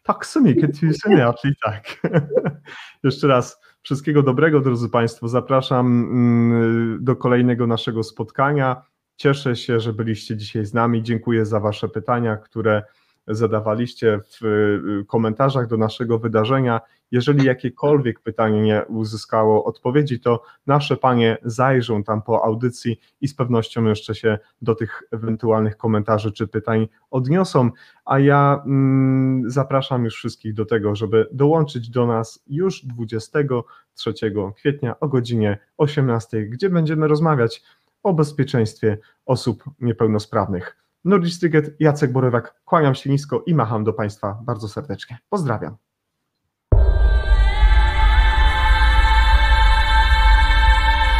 Tak 0.04 0.26
mycket, 0.42 0.80
tusen 0.80 1.18
hjärtligt 1.18 1.60
tak. 1.64 1.84
Jeszcze 3.04 3.28
raz 3.28 3.62
wszystkiego 3.82 4.24
dobrego, 4.24 4.60
drodzy 4.60 4.90
Państwo. 4.90 5.28
Zapraszam 5.28 5.88
mm, 5.88 7.04
do 7.04 7.16
kolejnego 7.16 7.68
naszego 7.68 8.04
spotkania. 8.04 8.82
Cieszę 9.16 9.56
się, 9.56 9.80
że 9.80 9.94
byliście 9.94 10.38
dzisiaj 10.38 10.66
z 10.66 10.74
nami. 10.74 11.04
Dziękuję 11.04 11.46
za 11.46 11.60
Wasze 11.60 11.90
pytania, 11.90 12.38
które 12.38 12.84
zadawaliście 13.28 14.20
w 14.20 14.46
y, 14.46 15.06
komentarzach 15.06 15.68
do 15.68 15.78
naszego 15.78 16.20
wydarzenia. 16.20 16.82
Jeżeli 17.14 17.46
jakiekolwiek 17.46 18.20
pytanie 18.20 18.62
nie 18.62 18.86
uzyskało 18.86 19.64
odpowiedzi, 19.64 20.20
to 20.20 20.44
nasze 20.68 20.98
panie 20.98 21.38
zajrzą 21.44 22.04
tam 22.04 22.22
po 22.22 22.46
audycji 22.46 23.00
i 23.22 23.28
z 23.28 23.36
pewnością 23.36 23.86
jeszcze 23.86 24.16
się 24.16 24.40
do 24.62 24.76
tych 24.76 25.04
ewentualnych 25.12 25.78
komentarzy 25.78 26.32
czy 26.32 26.48
pytań 26.48 26.88
odniosą. 27.12 27.70
A 28.06 28.20
ja 28.20 28.64
mm, 28.66 29.52
zapraszam 29.52 30.06
już 30.06 30.16
wszystkich 30.16 30.54
do 30.54 30.66
tego, 30.66 30.96
żeby 30.96 31.28
dołączyć 31.32 31.90
do 31.90 32.08
nas 32.08 32.44
już 32.48 32.86
23 32.86 34.14
kwietnia 34.56 35.00
o 35.00 35.08
godzinie 35.08 35.58
18, 35.78 36.46
gdzie 36.46 36.70
będziemy 36.70 37.08
rozmawiać 37.08 37.64
o 38.04 38.14
bezpieczeństwie 38.14 38.98
osób 39.26 39.64
niepełnosprawnych. 39.80 40.78
Nordic 41.06 41.40
Ticket, 41.40 41.76
Jacek 41.80 42.12
Borywak, 42.12 42.62
kłaniam 42.66 42.96
się 42.96 43.10
nisko 43.10 43.44
i 43.46 43.56
macham 43.56 43.84
do 43.84 43.94
Państwa 43.94 44.40
bardzo 44.46 44.68
serdecznie. 44.68 45.18
Pozdrawiam. 45.30 45.78